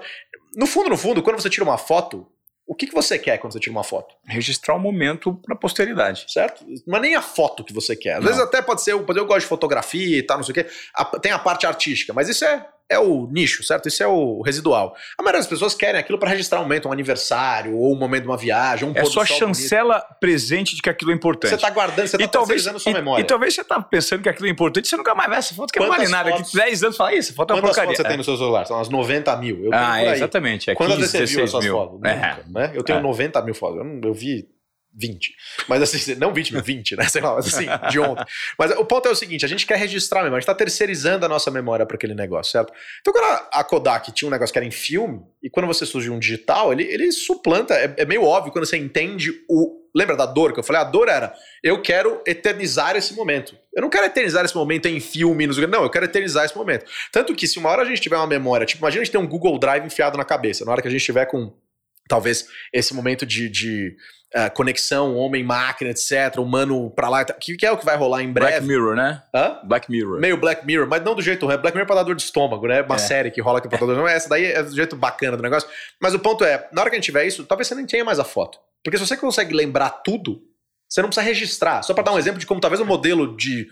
No 0.55 0.67
fundo, 0.67 0.89
no 0.89 0.97
fundo, 0.97 1.23
quando 1.23 1.41
você 1.41 1.49
tira 1.49 1.63
uma 1.63 1.77
foto, 1.77 2.27
o 2.65 2.75
que, 2.75 2.87
que 2.87 2.93
você 2.93 3.19
quer 3.19 3.37
quando 3.37 3.53
você 3.53 3.59
tira 3.59 3.71
uma 3.71 3.83
foto? 3.83 4.15
Registrar 4.25 4.75
o 4.75 4.77
um 4.77 4.81
momento 4.81 5.33
para 5.33 5.55
a 5.55 5.57
posteridade. 5.57 6.25
Certo? 6.27 6.65
Não 6.87 6.97
é 6.97 7.01
nem 7.01 7.15
a 7.15 7.21
foto 7.21 7.63
que 7.63 7.73
você 7.73 7.95
quer. 7.95 8.13
Às 8.13 8.19
não. 8.19 8.27
vezes 8.27 8.41
até 8.41 8.61
pode 8.61 8.81
ser, 8.81 8.93
eu, 8.93 9.05
eu 9.05 9.25
gosto 9.25 9.41
de 9.41 9.47
fotografia 9.47 10.17
e 10.17 10.23
tal, 10.23 10.37
não 10.37 10.43
sei 10.43 10.51
o 10.51 10.55
quê. 10.55 10.67
A, 10.95 11.05
tem 11.19 11.31
a 11.31 11.39
parte 11.39 11.65
artística, 11.65 12.13
mas 12.13 12.29
isso 12.29 12.45
é 12.45 12.65
é 12.91 12.99
o 12.99 13.27
nicho, 13.31 13.63
certo? 13.63 13.87
Isso 13.87 14.03
é 14.03 14.07
o 14.07 14.41
residual. 14.41 14.95
A 15.17 15.23
maioria 15.23 15.39
das 15.39 15.47
pessoas 15.47 15.73
querem 15.73 15.99
aquilo 15.99 16.19
para 16.19 16.29
registrar 16.29 16.59
um 16.59 16.63
momento, 16.63 16.89
um 16.89 16.91
aniversário, 16.91 17.77
ou 17.77 17.93
um 17.93 17.97
momento 17.97 18.23
de 18.23 18.27
uma 18.27 18.37
viagem, 18.37 18.87
um 18.87 18.91
É 18.93 19.05
só 19.05 19.25
chancela 19.25 19.93
bonito. 19.95 20.15
presente 20.19 20.75
de 20.75 20.81
que 20.81 20.89
aquilo 20.89 21.11
é 21.11 21.13
importante. 21.13 21.49
Você 21.49 21.55
está 21.55 21.69
guardando, 21.69 22.07
você 22.07 22.17
está 22.17 22.39
conservando 22.39 22.79
sua 22.79 22.91
memória. 22.91 23.21
E, 23.21 23.23
e, 23.23 23.27
talvez 23.27 23.55
você 23.55 23.63
tá 23.63 23.81
pensando 23.81 24.21
que 24.21 24.29
aquilo 24.29 24.47
é 24.47 24.51
importante, 24.51 24.87
você 24.87 24.97
nunca 24.97 25.15
mais 25.15 25.29
vê 25.29 25.35
essa 25.37 25.55
foto 25.55 25.71
que 25.71 25.79
vale 25.79 26.07
nada. 26.09 26.31
Daqui 26.31 26.53
10 26.53 26.83
anos 26.83 26.97
fala, 26.97 27.15
isso, 27.15 27.33
foto 27.33 27.51
é 27.51 27.55
uma 27.55 27.61
porcaria. 27.61 27.87
Quantas 27.87 27.97
fotos 27.97 28.03
você 28.03 28.07
tem 28.09 28.17
no 28.17 28.23
seu 28.23 28.37
celular? 28.37 28.67
São 28.67 28.75
umas 28.75 28.89
90 28.89 29.37
mil. 29.37 29.65
Eu 29.65 29.71
ah, 29.73 30.01
é, 30.01 30.11
exatamente. 30.11 30.69
É 30.69 30.75
Quantas 30.75 30.97
15, 30.97 31.11
vezes 31.11 31.29
você 31.29 31.35
viu 31.35 31.45
essas 31.45 31.63
mil. 31.63 31.73
fotos? 31.73 31.99
É. 32.03 32.15
Nunca, 32.15 32.59
né? 32.59 32.71
Eu 32.73 32.83
tenho 32.83 32.99
é. 32.99 33.01
90 33.01 33.41
mil 33.43 33.55
fotos. 33.55 33.77
Eu, 33.77 33.83
não, 33.83 34.01
eu 34.03 34.13
vi 34.13 34.47
20. 34.93 35.33
Mas 35.67 35.81
assim, 35.81 36.15
não 36.19 36.33
20 36.33 36.53
mil, 36.53 36.63
20, 36.63 36.95
né? 36.95 37.03
Sei 37.07 37.21
lá, 37.21 37.35
mas 37.35 37.47
assim, 37.47 37.65
de 37.89 37.99
ontem. 37.99 38.25
Mas 38.57 38.71
o 38.71 38.85
ponto 38.85 39.07
é 39.07 39.11
o 39.11 39.15
seguinte: 39.15 39.45
a 39.45 39.47
gente 39.47 39.65
quer 39.65 39.77
registrar 39.77 40.21
mesmo, 40.21 40.35
a 40.35 40.39
gente 40.39 40.43
está 40.43 40.55
terceirizando 40.55 41.25
a 41.25 41.29
nossa 41.29 41.49
memória 41.49 41.85
para 41.85 41.95
aquele 41.95 42.13
negócio, 42.13 42.51
certo? 42.51 42.73
Então, 42.99 43.13
quando 43.13 43.47
a 43.51 43.63
Kodak 43.63 44.11
tinha 44.11 44.27
um 44.27 44.31
negócio 44.31 44.51
que 44.51 44.59
era 44.59 44.65
em 44.65 44.71
filme, 44.71 45.21
e 45.41 45.49
quando 45.49 45.67
você 45.67 45.85
surgiu 45.85 46.13
um 46.13 46.19
digital, 46.19 46.71
ele, 46.71 46.83
ele 46.83 47.11
suplanta, 47.11 47.73
é, 47.73 47.93
é 47.97 48.05
meio 48.05 48.23
óbvio 48.23 48.51
quando 48.51 48.65
você 48.65 48.77
entende 48.77 49.31
o. 49.49 49.79
Lembra 49.93 50.15
da 50.15 50.25
dor 50.25 50.53
que 50.53 50.59
eu 50.59 50.63
falei? 50.63 50.81
A 50.81 50.85
dor 50.85 51.09
era: 51.09 51.33
eu 51.63 51.81
quero 51.81 52.21
eternizar 52.25 52.95
esse 52.95 53.13
momento. 53.13 53.57
Eu 53.73 53.81
não 53.81 53.89
quero 53.89 54.05
eternizar 54.05 54.43
esse 54.43 54.55
momento 54.55 54.87
em 54.87 54.99
filme, 54.99 55.47
não, 55.47 55.83
eu 55.83 55.89
quero 55.89 56.05
eternizar 56.05 56.45
esse 56.45 56.55
momento. 56.55 56.85
Tanto 57.11 57.33
que 57.33 57.47
se 57.47 57.57
uma 57.57 57.69
hora 57.69 57.83
a 57.83 57.85
gente 57.85 58.01
tiver 58.01 58.17
uma 58.17 58.27
memória, 58.27 58.65
tipo, 58.65 58.81
imagina 58.81 59.01
a 59.01 59.05
gente 59.05 59.11
ter 59.11 59.17
um 59.17 59.27
Google 59.27 59.57
Drive 59.57 59.85
enfiado 59.85 60.17
na 60.17 60.25
cabeça, 60.25 60.65
na 60.65 60.71
hora 60.71 60.81
que 60.81 60.87
a 60.87 60.91
gente 60.91 61.03
tiver 61.03 61.25
com 61.25 61.53
talvez 62.11 62.45
esse 62.73 62.93
momento 62.93 63.25
de, 63.25 63.49
de 63.49 63.95
uh, 64.35 64.53
conexão 64.53 65.15
homem-máquina, 65.15 65.91
etc., 65.91 66.37
humano 66.39 66.91
pra 66.91 67.07
lá, 67.07 67.23
que, 67.23 67.55
que 67.55 67.65
é 67.65 67.71
o 67.71 67.77
que 67.77 67.85
vai 67.85 67.95
rolar 67.95 68.21
em 68.21 68.31
breve. 68.31 68.51
Black 68.51 68.67
Mirror, 68.67 68.95
né? 68.95 69.23
Hã? 69.33 69.59
Black 69.63 69.89
Mirror. 69.89 70.19
Meio 70.19 70.35
Black 70.37 70.65
Mirror, 70.65 70.87
mas 70.89 71.01
não 71.01 71.15
do 71.15 71.21
jeito 71.21 71.45
ruim. 71.45 71.57
Black 71.57 71.73
Mirror 71.73 71.85
é 71.85 71.87
pra 71.87 71.95
dar 71.95 72.03
dor 72.03 72.15
de 72.15 72.23
estômago, 72.23 72.67
né? 72.67 72.81
Uma 72.81 72.95
é. 72.95 72.99
série 72.99 73.31
que 73.31 73.39
rola 73.39 73.59
aqui 73.59 73.69
pra 73.69 73.77
dar 73.77 73.85
dor 73.85 74.05
de 74.05 74.11
Essa 74.11 74.27
daí 74.27 74.45
é 74.45 74.61
do 74.61 74.75
jeito 74.75 74.95
bacana 74.97 75.37
do 75.37 75.43
negócio. 75.43 75.69
Mas 76.01 76.13
o 76.13 76.19
ponto 76.19 76.43
é, 76.43 76.67
na 76.73 76.81
hora 76.81 76.89
que 76.89 76.97
a 76.97 76.99
gente 76.99 77.05
tiver 77.05 77.25
isso, 77.25 77.45
talvez 77.45 77.67
você 77.67 77.75
nem 77.75 77.85
tenha 77.85 78.03
mais 78.03 78.19
a 78.19 78.25
foto. 78.25 78.59
Porque 78.83 78.97
se 78.97 79.07
você 79.07 79.15
consegue 79.15 79.55
lembrar 79.55 79.89
tudo, 79.89 80.41
você 80.89 81.01
não 81.01 81.07
precisa 81.07 81.25
registrar. 81.25 81.81
Só 81.81 81.93
para 81.93 82.03
dar 82.03 82.11
um 82.11 82.19
exemplo 82.19 82.39
de 82.39 82.45
como 82.45 82.59
talvez 82.59 82.81
o 82.81 82.85
modelo 82.85 83.37
de 83.37 83.69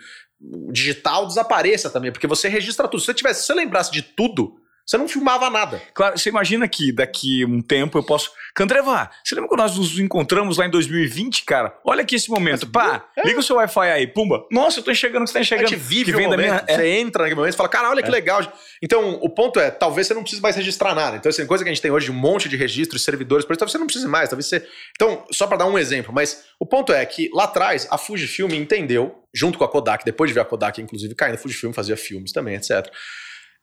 digital 0.72 1.28
desapareça 1.28 1.90
também, 1.90 2.14
porque 2.14 2.28
você 2.28 2.48
registra 2.48 2.88
tudo. 2.88 3.02
Se 3.02 3.08
você 3.08 3.14
tivesse, 3.14 3.42
se 3.42 3.48
você 3.48 3.54
lembrasse 3.54 3.92
de 3.92 4.02
tudo, 4.02 4.56
você 4.90 4.98
não 4.98 5.08
filmava 5.08 5.52
nada. 5.52 5.80
Claro, 5.94 6.18
você 6.18 6.30
imagina 6.30 6.68
que 6.68 6.92
daqui 6.92 7.46
um 7.46 7.62
tempo 7.62 8.00
eu 8.00 8.04
posso. 8.04 8.32
Candreva, 8.56 9.08
você 9.24 9.36
lembra 9.36 9.48
quando 9.48 9.60
nós 9.60 9.78
nos 9.78 10.00
encontramos 10.00 10.58
lá 10.58 10.66
em 10.66 10.70
2020, 10.72 11.46
cara? 11.46 11.78
Olha 11.86 12.02
aqui 12.02 12.16
esse 12.16 12.28
momento. 12.28 12.68
Mas, 12.74 12.88
Pá, 12.88 13.08
é. 13.16 13.28
liga 13.28 13.40
o 13.40 13.44
seu 13.44 13.58
Wi-Fi 13.58 13.92
aí, 13.92 14.08
pumba. 14.08 14.48
Nossa, 14.52 14.80
eu 14.80 14.84
tô 14.84 14.90
enxergando 14.90 15.26
que 15.26 15.30
você 15.30 15.36
tá 15.36 15.42
enxergando. 15.42 15.68
A 15.68 15.70
gente 15.70 15.80
vive 15.80 16.06
que 16.06 16.18
vem 16.18 16.28
da 16.28 16.36
minha... 16.36 16.66
Você 16.68 16.82
é. 16.82 17.00
entra 17.00 17.22
naquele 17.22 17.40
momento 17.40 17.54
e 17.54 17.58
fala, 17.58 17.70
cara, 17.70 17.92
olha 17.92 18.02
que 18.02 18.08
é. 18.08 18.12
legal. 18.12 18.42
Então, 18.82 19.20
o 19.22 19.30
ponto 19.30 19.60
é, 19.60 19.70
talvez 19.70 20.08
você 20.08 20.16
não 20.16 20.24
precise 20.24 20.42
mais 20.42 20.56
registrar 20.56 20.96
nada. 20.96 21.18
Então, 21.18 21.30
assim, 21.30 21.46
coisa 21.46 21.64
que 21.64 21.70
a 21.70 21.74
gente 21.74 21.84
tem 21.84 21.92
hoje, 21.92 22.10
um 22.10 22.16
monte 22.16 22.50
de 22.50 22.58
registros, 22.58 23.04
servidores, 23.04 23.46
por 23.46 23.54
isso, 23.54 23.60
talvez 23.60 23.74
você 23.74 23.78
não 23.78 23.86
precise 23.86 24.08
mais. 24.08 24.28
Talvez 24.28 24.48
você. 24.48 24.68
Então, 24.96 25.24
só 25.32 25.46
para 25.46 25.58
dar 25.58 25.66
um 25.68 25.78
exemplo, 25.78 26.12
mas 26.12 26.46
o 26.60 26.66
ponto 26.66 26.92
é 26.92 27.06
que 27.06 27.30
lá 27.32 27.44
atrás 27.44 27.88
a 27.92 27.98
Fujifilm 28.00 28.52
entendeu, 28.54 29.24
junto 29.32 29.60
com 29.60 29.64
a 29.64 29.70
Kodak, 29.70 30.04
depois 30.04 30.32
de 30.32 30.34
ver 30.34 30.40
a 30.40 30.46
Kodak, 30.46 30.82
inclusive, 30.82 31.14
caindo, 31.14 31.36
a 31.36 31.38
Fujifilm 31.38 31.74
fazia 31.74 31.96
filmes 31.96 32.32
também, 32.32 32.56
etc 32.56 32.92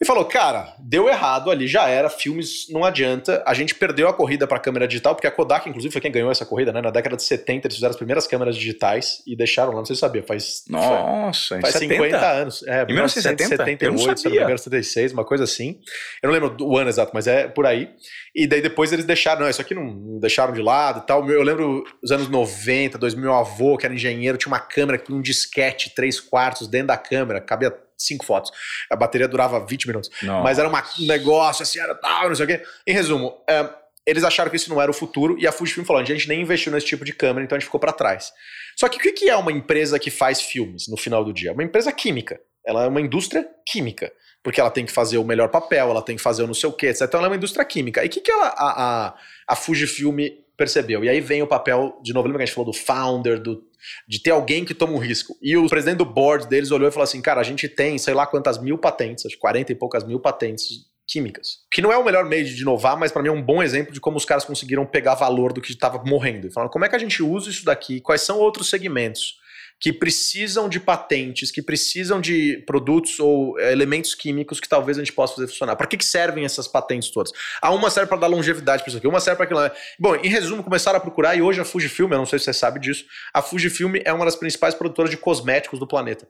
e 0.00 0.04
falou: 0.04 0.24
cara, 0.26 0.74
deu 0.78 1.08
errado 1.08 1.50
ali, 1.50 1.66
já 1.66 1.88
era, 1.88 2.10
filmes 2.10 2.66
não 2.70 2.84
adianta. 2.84 3.42
A 3.46 3.54
gente 3.54 3.74
perdeu 3.74 4.08
a 4.08 4.12
corrida 4.12 4.46
para 4.46 4.58
câmera 4.58 4.86
digital, 4.86 5.14
porque 5.14 5.26
a 5.26 5.30
Kodak, 5.30 5.68
inclusive, 5.68 5.90
foi 5.90 6.00
quem 6.02 6.12
ganhou 6.12 6.30
essa 6.30 6.44
corrida, 6.44 6.70
né? 6.70 6.82
Na 6.82 6.90
década 6.90 7.16
de 7.16 7.22
70, 7.22 7.66
eles 7.66 7.76
fizeram 7.76 7.90
as 7.90 7.96
primeiras 7.96 8.26
câmeras 8.26 8.56
digitais 8.56 9.22
e 9.26 9.34
deixaram 9.34 9.70
lá, 9.70 9.78
não 9.78 9.86
sei 9.86 9.96
se 9.96 10.00
sabia, 10.00 10.22
faz. 10.22 10.64
Nossa, 10.68 11.60
faz 11.60 11.74
50 11.76 12.18
anos. 12.18 12.62
É, 12.66 12.82
em 12.82 12.92
1978, 12.92 13.82
eu 13.84 13.92
não 13.92 13.98
sabia. 13.98 14.16
se 14.16 14.24
não 14.24 14.32
me 14.32 14.38
engano, 14.38 14.58
76, 14.58 15.12
uma 15.12 15.24
coisa 15.24 15.44
assim. 15.44 15.80
Eu 16.22 16.30
não 16.30 16.34
lembro 16.34 16.56
o 16.60 16.76
ano 16.76 16.90
exato, 16.90 17.12
mas 17.14 17.26
é 17.26 17.48
por 17.48 17.64
aí. 17.64 17.88
E 18.34 18.46
daí 18.46 18.60
depois 18.60 18.92
eles 18.92 19.06
deixaram, 19.06 19.42
não, 19.42 19.48
isso 19.48 19.62
aqui 19.62 19.74
não 19.74 20.20
deixaram 20.20 20.52
de 20.52 20.60
lado 20.60 21.00
e 21.02 21.06
tal. 21.06 21.26
Eu 21.30 21.42
lembro 21.42 21.84
os 22.02 22.10
anos 22.10 22.28
90, 22.28 22.98
2000, 22.98 23.22
meu 23.22 23.34
avô, 23.34 23.78
que 23.78 23.86
era 23.86 23.94
engenheiro, 23.94 24.36
tinha 24.36 24.52
uma 24.52 24.60
câmera 24.60 24.98
que 24.98 25.06
tinha 25.06 25.16
um 25.16 25.22
disquete, 25.22 25.94
três 25.94 26.20
quartos 26.20 26.68
dentro 26.68 26.88
da 26.88 26.98
câmera, 26.98 27.40
cabia 27.40 27.70
cinco 27.96 28.24
fotos. 28.24 28.50
A 28.90 28.96
bateria 28.96 29.28
durava 29.28 29.64
20 29.64 29.86
minutos. 29.86 30.10
Nossa. 30.22 30.42
Mas 30.42 30.58
era 30.58 30.68
uma, 30.68 30.84
um 31.00 31.06
negócio 31.06 31.62
assim, 31.62 31.78
era 31.78 31.94
tal, 31.94 32.28
não 32.28 32.34
sei 32.34 32.44
o 32.44 32.48
quê. 32.48 32.62
Em 32.86 32.92
resumo, 32.92 33.42
é, 33.48 33.68
eles 34.06 34.22
acharam 34.22 34.50
que 34.50 34.56
isso 34.56 34.70
não 34.70 34.80
era 34.80 34.90
o 34.90 34.94
futuro 34.94 35.36
e 35.38 35.46
a 35.46 35.52
Fujifilm 35.52 35.84
falou: 35.84 36.00
a 36.00 36.04
gente 36.04 36.28
nem 36.28 36.40
investiu 36.40 36.70
nesse 36.72 36.86
tipo 36.86 37.04
de 37.04 37.12
câmera, 37.12 37.44
então 37.44 37.56
a 37.56 37.58
gente 37.58 37.66
ficou 37.66 37.80
para 37.80 37.92
trás. 37.92 38.32
Só 38.76 38.88
que 38.88 38.96
o 39.08 39.14
que 39.14 39.28
é 39.28 39.36
uma 39.36 39.50
empresa 39.50 39.98
que 39.98 40.10
faz 40.10 40.40
filmes 40.40 40.86
no 40.86 40.96
final 40.96 41.24
do 41.24 41.32
dia? 41.32 41.52
Uma 41.52 41.64
empresa 41.64 41.90
química. 41.92 42.38
Ela 42.64 42.84
é 42.84 42.88
uma 42.88 43.00
indústria 43.00 43.48
química. 43.66 44.12
Porque 44.42 44.60
ela 44.60 44.70
tem 44.70 44.86
que 44.86 44.92
fazer 44.92 45.18
o 45.18 45.24
melhor 45.24 45.48
papel, 45.48 45.90
ela 45.90 46.02
tem 46.02 46.14
que 46.14 46.22
fazer 46.22 46.44
o 46.44 46.46
não 46.46 46.54
sei 46.54 46.68
o 46.68 46.72
quê, 46.72 46.86
etc. 46.86 47.02
Então 47.02 47.18
ela 47.18 47.26
é 47.26 47.30
uma 47.30 47.36
indústria 47.36 47.64
química. 47.64 48.04
E 48.04 48.06
o 48.06 48.10
que, 48.10 48.20
que 48.20 48.30
ela, 48.30 48.46
a, 48.46 49.06
a, 49.08 49.14
a 49.48 49.56
Fujifilm 49.56 50.20
percebeu? 50.56 51.04
E 51.04 51.08
aí 51.08 51.20
vem 51.20 51.42
o 51.42 51.46
papel, 51.46 51.98
de 52.02 52.12
novo, 52.12 52.26
lembra 52.26 52.38
que 52.38 52.42
a 52.44 52.46
gente 52.46 52.54
falou 52.54 52.72
do 52.72 52.76
founder, 52.76 53.40
do 53.40 53.62
de 54.08 54.20
ter 54.20 54.30
alguém 54.30 54.64
que 54.64 54.74
toma 54.74 54.94
um 54.94 54.98
risco. 54.98 55.36
E 55.40 55.56
o 55.56 55.68
presidente 55.68 55.98
do 55.98 56.04
board 56.04 56.48
deles 56.48 56.70
olhou 56.70 56.88
e 56.88 56.92
falou 56.92 57.04
assim: 57.04 57.20
cara, 57.20 57.40
a 57.40 57.44
gente 57.44 57.68
tem 57.68 57.98
sei 57.98 58.14
lá 58.14 58.26
quantas 58.26 58.58
mil 58.58 58.78
patentes, 58.78 59.26
acho 59.26 59.38
40 59.38 59.72
e 59.72 59.74
poucas 59.74 60.04
mil 60.04 60.18
patentes 60.18 60.86
químicas. 61.06 61.60
Que 61.70 61.80
não 61.80 61.92
é 61.92 61.96
o 61.96 62.04
melhor 62.04 62.24
meio 62.24 62.44
de 62.44 62.60
inovar, 62.60 62.98
mas 62.98 63.12
para 63.12 63.22
mim 63.22 63.28
é 63.28 63.32
um 63.32 63.42
bom 63.42 63.62
exemplo 63.62 63.92
de 63.92 64.00
como 64.00 64.16
os 64.16 64.24
caras 64.24 64.44
conseguiram 64.44 64.84
pegar 64.84 65.14
valor 65.14 65.52
do 65.52 65.60
que 65.60 65.70
estava 65.70 66.02
morrendo. 66.04 66.46
E 66.46 66.50
falaram: 66.50 66.70
como 66.70 66.84
é 66.84 66.88
que 66.88 66.96
a 66.96 66.98
gente 66.98 67.22
usa 67.22 67.50
isso 67.50 67.64
daqui? 67.64 68.00
Quais 68.00 68.22
são 68.22 68.38
outros 68.38 68.68
segmentos? 68.68 69.38
Que 69.78 69.92
precisam 69.92 70.68
de 70.68 70.80
patentes, 70.80 71.50
que 71.50 71.60
precisam 71.60 72.20
de 72.20 72.62
produtos 72.66 73.20
ou 73.20 73.58
eh, 73.58 73.72
elementos 73.72 74.14
químicos 74.14 74.58
que 74.58 74.68
talvez 74.68 74.96
a 74.96 75.00
gente 75.00 75.12
possa 75.12 75.34
fazer 75.34 75.48
funcionar. 75.48 75.76
Para 75.76 75.86
que, 75.86 75.96
que 75.98 76.04
servem 76.04 76.44
essas 76.44 76.66
patentes 76.66 77.10
todas? 77.10 77.30
A 77.60 77.70
uma 77.70 77.90
serve 77.90 78.08
para 78.08 78.18
dar 78.18 78.26
longevidade 78.26 78.82
para 78.82 78.88
isso 78.88 78.98
aqui, 78.98 79.06
uma 79.06 79.20
serve 79.20 79.36
para 79.36 79.44
aquilo. 79.44 79.76
Bom, 79.98 80.16
em 80.16 80.28
resumo, 80.28 80.64
começaram 80.64 80.96
a 80.96 81.00
procurar 81.00 81.36
e 81.36 81.42
hoje 81.42 81.60
a 81.60 81.64
Fujifilm, 81.64 82.10
eu 82.12 82.18
não 82.18 82.26
sei 82.26 82.38
se 82.38 82.46
você 82.46 82.54
sabe 82.54 82.80
disso, 82.80 83.04
a 83.34 83.42
Fujifilm 83.42 83.96
é 84.04 84.12
uma 84.12 84.24
das 84.24 84.36
principais 84.36 84.74
produtoras 84.74 85.10
de 85.10 85.16
cosméticos 85.16 85.78
do 85.78 85.86
planeta. 85.86 86.26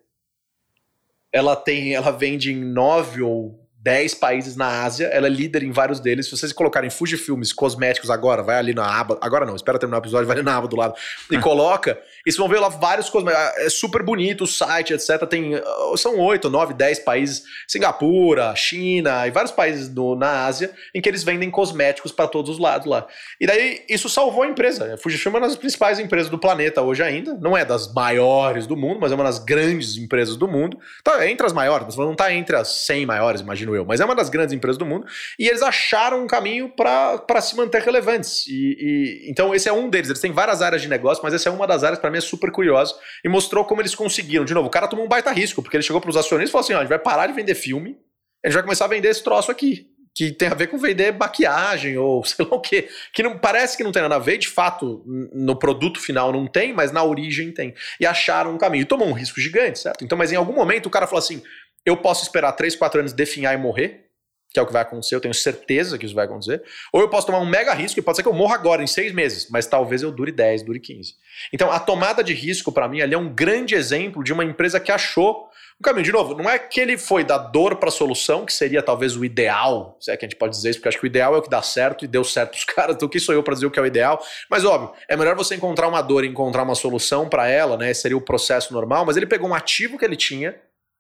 Ela 1.32 1.54
tem, 1.54 1.94
ela 1.94 2.10
vende 2.10 2.52
em 2.52 2.64
nove 2.64 3.22
ou 3.22 3.65
10 3.86 4.14
países 4.14 4.56
na 4.56 4.82
Ásia, 4.82 5.06
ela 5.12 5.28
é 5.28 5.30
líder 5.30 5.62
em 5.62 5.70
vários 5.70 6.00
deles. 6.00 6.26
Se 6.26 6.36
vocês 6.36 6.52
colocarem 6.52 6.90
Fujifilmes 6.90 7.52
cosméticos 7.52 8.10
agora, 8.10 8.42
vai 8.42 8.56
ali 8.56 8.74
na 8.74 8.84
aba, 8.84 9.16
agora 9.20 9.46
não, 9.46 9.54
espera 9.54 9.78
terminar 9.78 9.98
o 9.98 10.02
episódio, 10.02 10.26
vai 10.26 10.34
ali 10.36 10.44
na 10.44 10.56
aba 10.56 10.66
do 10.66 10.74
lado 10.74 10.94
e 11.30 11.38
coloca, 11.38 11.96
e 12.26 12.32
vocês 12.32 12.36
vão 12.36 12.48
ver 12.48 12.58
lá 12.58 12.68
vários 12.68 13.08
cosméticos. 13.08 13.58
É 13.58 13.70
super 13.70 14.02
bonito 14.02 14.42
o 14.42 14.46
site, 14.46 14.92
etc. 14.92 15.24
Tem, 15.30 15.54
ah, 15.54 15.96
são 15.96 16.18
8, 16.18 16.50
9, 16.50 16.74
10 16.74 16.98
países, 16.98 17.44
Singapura, 17.68 18.56
China 18.56 19.24
e 19.24 19.30
vários 19.30 19.52
países 19.52 19.88
do, 19.88 20.16
na 20.16 20.46
Ásia, 20.46 20.72
em 20.92 21.00
que 21.00 21.08
eles 21.08 21.22
vendem 21.22 21.48
cosméticos 21.48 22.10
para 22.10 22.26
todos 22.26 22.50
os 22.50 22.58
lados 22.58 22.88
lá. 22.88 23.06
E 23.40 23.46
daí 23.46 23.84
isso 23.88 24.08
salvou 24.08 24.42
a 24.42 24.48
empresa. 24.48 24.94
A 24.94 24.98
Fujifilm 24.98 25.36
é 25.36 25.38
uma 25.38 25.46
das 25.46 25.56
principais 25.56 26.00
empresas 26.00 26.28
do 26.28 26.40
planeta 26.40 26.82
hoje 26.82 27.04
ainda. 27.04 27.34
Não 27.34 27.56
é 27.56 27.64
das 27.64 27.92
maiores 27.92 28.66
do 28.66 28.76
mundo, 28.76 28.98
mas 29.00 29.12
é 29.12 29.14
uma 29.14 29.22
das 29.22 29.38
grandes 29.38 29.96
empresas 29.96 30.34
do 30.34 30.48
mundo. 30.48 30.76
Tá 31.04 31.24
entre 31.30 31.46
as 31.46 31.52
maiores, 31.52 31.86
mas 31.86 31.96
não 31.96 32.10
está 32.10 32.32
entre 32.32 32.56
as 32.56 32.84
100 32.84 33.06
maiores, 33.06 33.40
imagino 33.40 33.75
eu, 33.76 33.84
mas 33.84 34.00
é 34.00 34.04
uma 34.04 34.14
das 34.14 34.28
grandes 34.28 34.54
empresas 34.54 34.78
do 34.78 34.86
mundo, 34.86 35.06
e 35.38 35.48
eles 35.48 35.62
acharam 35.62 36.22
um 36.22 36.26
caminho 36.26 36.68
para 36.68 37.40
se 37.40 37.56
manter 37.56 37.82
relevantes. 37.82 38.46
E, 38.46 38.76
e, 38.78 39.30
então, 39.30 39.54
esse 39.54 39.68
é 39.68 39.72
um 39.72 39.88
deles. 39.88 40.08
Eles 40.08 40.20
têm 40.20 40.32
várias 40.32 40.62
áreas 40.62 40.82
de 40.82 40.88
negócio, 40.88 41.22
mas 41.22 41.34
essa 41.34 41.48
é 41.48 41.52
uma 41.52 41.66
das 41.66 41.84
áreas, 41.84 41.98
para 41.98 42.10
mim, 42.10 42.18
é 42.18 42.20
super 42.20 42.50
curiosa, 42.50 42.94
e 43.24 43.28
mostrou 43.28 43.64
como 43.64 43.80
eles 43.80 43.94
conseguiram. 43.94 44.44
De 44.44 44.54
novo, 44.54 44.68
o 44.68 44.70
cara 44.70 44.88
tomou 44.88 45.04
um 45.04 45.08
baita 45.08 45.30
risco, 45.30 45.62
porque 45.62 45.76
ele 45.76 45.84
chegou 45.84 46.00
para 46.00 46.10
os 46.10 46.16
acionistas 46.16 46.50
e 46.50 46.52
falou 46.52 46.64
assim: 46.64 46.74
ó, 46.74 46.78
a 46.78 46.80
gente 46.80 46.88
vai 46.88 46.98
parar 46.98 47.26
de 47.26 47.32
vender 47.32 47.54
filme, 47.54 47.96
a 48.44 48.48
gente 48.48 48.54
vai 48.54 48.62
começar 48.62 48.84
a 48.86 48.88
vender 48.88 49.08
esse 49.08 49.22
troço 49.22 49.50
aqui 49.50 49.96
que 50.16 50.32
tem 50.32 50.48
a 50.48 50.54
ver 50.54 50.68
com 50.68 50.78
vender 50.78 51.12
maquiagem 51.12 51.98
ou 51.98 52.24
sei 52.24 52.46
lá 52.46 52.56
o 52.56 52.60
quê. 52.60 52.88
Que 53.12 53.22
não, 53.22 53.38
parece 53.38 53.76
que 53.76 53.84
não 53.84 53.92
tem 53.92 54.00
nada 54.00 54.16
a 54.16 54.18
ver, 54.18 54.38
de 54.38 54.48
fato, 54.48 55.04
no 55.06 55.54
produto 55.54 56.00
final 56.00 56.32
não 56.32 56.46
tem, 56.46 56.72
mas 56.72 56.90
na 56.90 57.04
origem 57.04 57.52
tem. 57.52 57.74
E 58.00 58.06
acharam 58.06 58.54
um 58.54 58.58
caminho. 58.58 58.82
E 58.82 58.86
tomou 58.86 59.06
um 59.06 59.12
risco 59.12 59.38
gigante, 59.38 59.78
certo? 59.78 60.02
Então, 60.02 60.16
mas 60.16 60.32
em 60.32 60.36
algum 60.36 60.54
momento 60.54 60.86
o 60.86 60.90
cara 60.90 61.06
falou 61.06 61.18
assim: 61.18 61.42
eu 61.86 61.96
posso 61.96 62.24
esperar 62.24 62.52
3, 62.52 62.74
4 62.74 63.00
anos 63.00 63.12
definhar 63.12 63.54
e 63.54 63.56
morrer, 63.56 64.06
que 64.52 64.58
é 64.58 64.62
o 64.62 64.66
que 64.66 64.72
vai 64.72 64.82
acontecer, 64.82 65.14
eu 65.14 65.20
tenho 65.20 65.34
certeza 65.34 65.98
que 65.98 66.06
isso 66.06 66.14
vai 66.14 66.24
acontecer. 66.24 66.62
Ou 66.92 67.00
eu 67.00 67.08
posso 67.08 67.26
tomar 67.26 67.38
um 67.38 67.46
mega 67.46 67.74
risco, 67.74 68.00
e 68.00 68.02
pode 68.02 68.16
ser 68.16 68.22
que 68.22 68.28
eu 68.28 68.32
morra 68.32 68.54
agora, 68.54 68.82
em 68.82 68.86
seis 68.86 69.12
meses, 69.12 69.48
mas 69.50 69.66
talvez 69.66 70.02
eu 70.02 70.10
dure 70.10 70.32
10, 70.32 70.62
dure 70.62 70.80
15. 70.80 71.14
Então, 71.52 71.70
a 71.70 71.78
tomada 71.78 72.24
de 72.24 72.32
risco, 72.32 72.72
para 72.72 72.88
mim, 72.88 73.02
ali 73.02 73.14
é 73.14 73.18
um 73.18 73.32
grande 73.32 73.74
exemplo 73.74 74.24
de 74.24 74.32
uma 74.32 74.44
empresa 74.44 74.80
que 74.80 74.90
achou 74.90 75.46
um 75.78 75.82
caminho. 75.82 76.04
De 76.04 76.12
novo, 76.12 76.34
não 76.34 76.48
é 76.48 76.58
que 76.58 76.80
ele 76.80 76.96
foi 76.96 77.22
da 77.22 77.36
dor 77.36 77.76
para 77.76 77.90
a 77.90 77.92
solução, 77.92 78.46
que 78.46 78.52
seria 78.52 78.82
talvez 78.82 79.14
o 79.14 79.26
ideal, 79.26 79.96
se 80.00 80.10
é 80.10 80.16
que 80.16 80.24
a 80.24 80.28
gente 80.28 80.38
pode 80.38 80.56
dizer 80.56 80.70
isso, 80.70 80.78
porque 80.78 80.88
acho 80.88 80.98
que 80.98 81.04
o 81.04 81.06
ideal 81.06 81.34
é 81.34 81.38
o 81.38 81.42
que 81.42 81.50
dá 81.50 81.60
certo 81.60 82.04
e 82.06 82.08
deu 82.08 82.24
certo 82.24 82.54
os 82.54 82.64
caras, 82.66 82.96
então 82.96 83.08
quem 83.08 83.20
sou 83.20 83.34
eu 83.34 83.42
para 83.42 83.52
dizer 83.52 83.66
o 83.66 83.70
que 83.70 83.78
é 83.78 83.82
o 83.82 83.86
ideal? 83.86 84.24
Mas, 84.50 84.64
óbvio, 84.64 84.92
é 85.06 85.16
melhor 85.16 85.36
você 85.36 85.54
encontrar 85.54 85.86
uma 85.86 86.00
dor 86.00 86.24
e 86.24 86.28
encontrar 86.28 86.62
uma 86.62 86.74
solução 86.74 87.28
para 87.28 87.46
ela, 87.46 87.76
né? 87.76 87.92
Seria 87.92 88.16
o 88.16 88.22
processo 88.22 88.72
normal, 88.72 89.04
mas 89.04 89.18
ele 89.18 89.26
pegou 89.26 89.50
um 89.50 89.54
ativo 89.54 89.98
que 89.98 90.04
ele 90.04 90.16
tinha 90.16 90.54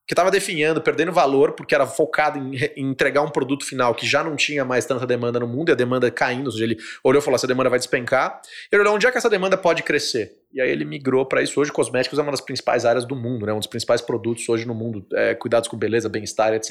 que 0.06 0.14
estava 0.14 0.30
definhando, 0.30 0.80
perdendo 0.80 1.12
valor, 1.12 1.52
porque 1.52 1.74
era 1.74 1.86
focado 1.86 2.38
em, 2.38 2.56
em, 2.76 2.90
entregar 2.90 3.22
um 3.22 3.28
produto 3.28 3.64
final 3.64 3.94
que 3.94 4.06
já 4.06 4.22
não 4.22 4.36
tinha 4.36 4.64
mais 4.64 4.86
tanta 4.86 5.06
demanda 5.06 5.40
no 5.40 5.48
mundo, 5.48 5.70
e 5.70 5.72
a 5.72 5.74
demanda 5.74 6.10
caindo, 6.10 6.46
ou 6.46 6.52
seja, 6.52 6.64
ele 6.64 6.78
olhou 7.02 7.20
e 7.20 7.24
falou, 7.24 7.34
essa 7.34 7.46
demanda 7.46 7.68
vai 7.68 7.78
despencar, 7.78 8.40
ele 8.70 8.82
olhou 8.82 8.94
onde 8.94 9.06
é 9.06 9.10
que 9.10 9.18
essa 9.18 9.28
demanda 9.28 9.56
pode 9.56 9.82
crescer. 9.82 10.36
E 10.54 10.60
aí 10.60 10.70
ele 10.70 10.84
migrou 10.84 11.26
para 11.26 11.42
isso. 11.42 11.60
Hoje, 11.60 11.70
cosméticos 11.70 12.18
é 12.18 12.22
uma 12.22 12.30
das 12.30 12.40
principais 12.40 12.84
áreas 12.86 13.04
do 13.04 13.14
mundo, 13.14 13.44
né? 13.44 13.52
um 13.52 13.58
dos 13.58 13.66
principais 13.66 14.00
produtos 14.00 14.48
hoje 14.48 14.66
no 14.66 14.74
mundo. 14.74 15.04
É, 15.12 15.34
cuidados 15.34 15.68
com 15.68 15.76
beleza, 15.76 16.08
bem-estar, 16.08 16.54
etc. 16.54 16.70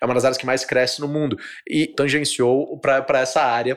É 0.00 0.04
uma 0.04 0.14
das 0.14 0.24
áreas 0.24 0.38
que 0.38 0.46
mais 0.46 0.64
cresce 0.64 1.02
no 1.02 1.08
mundo. 1.08 1.36
E 1.68 1.86
tangenciou 1.86 2.78
para 2.78 3.20
essa 3.20 3.42
área 3.42 3.76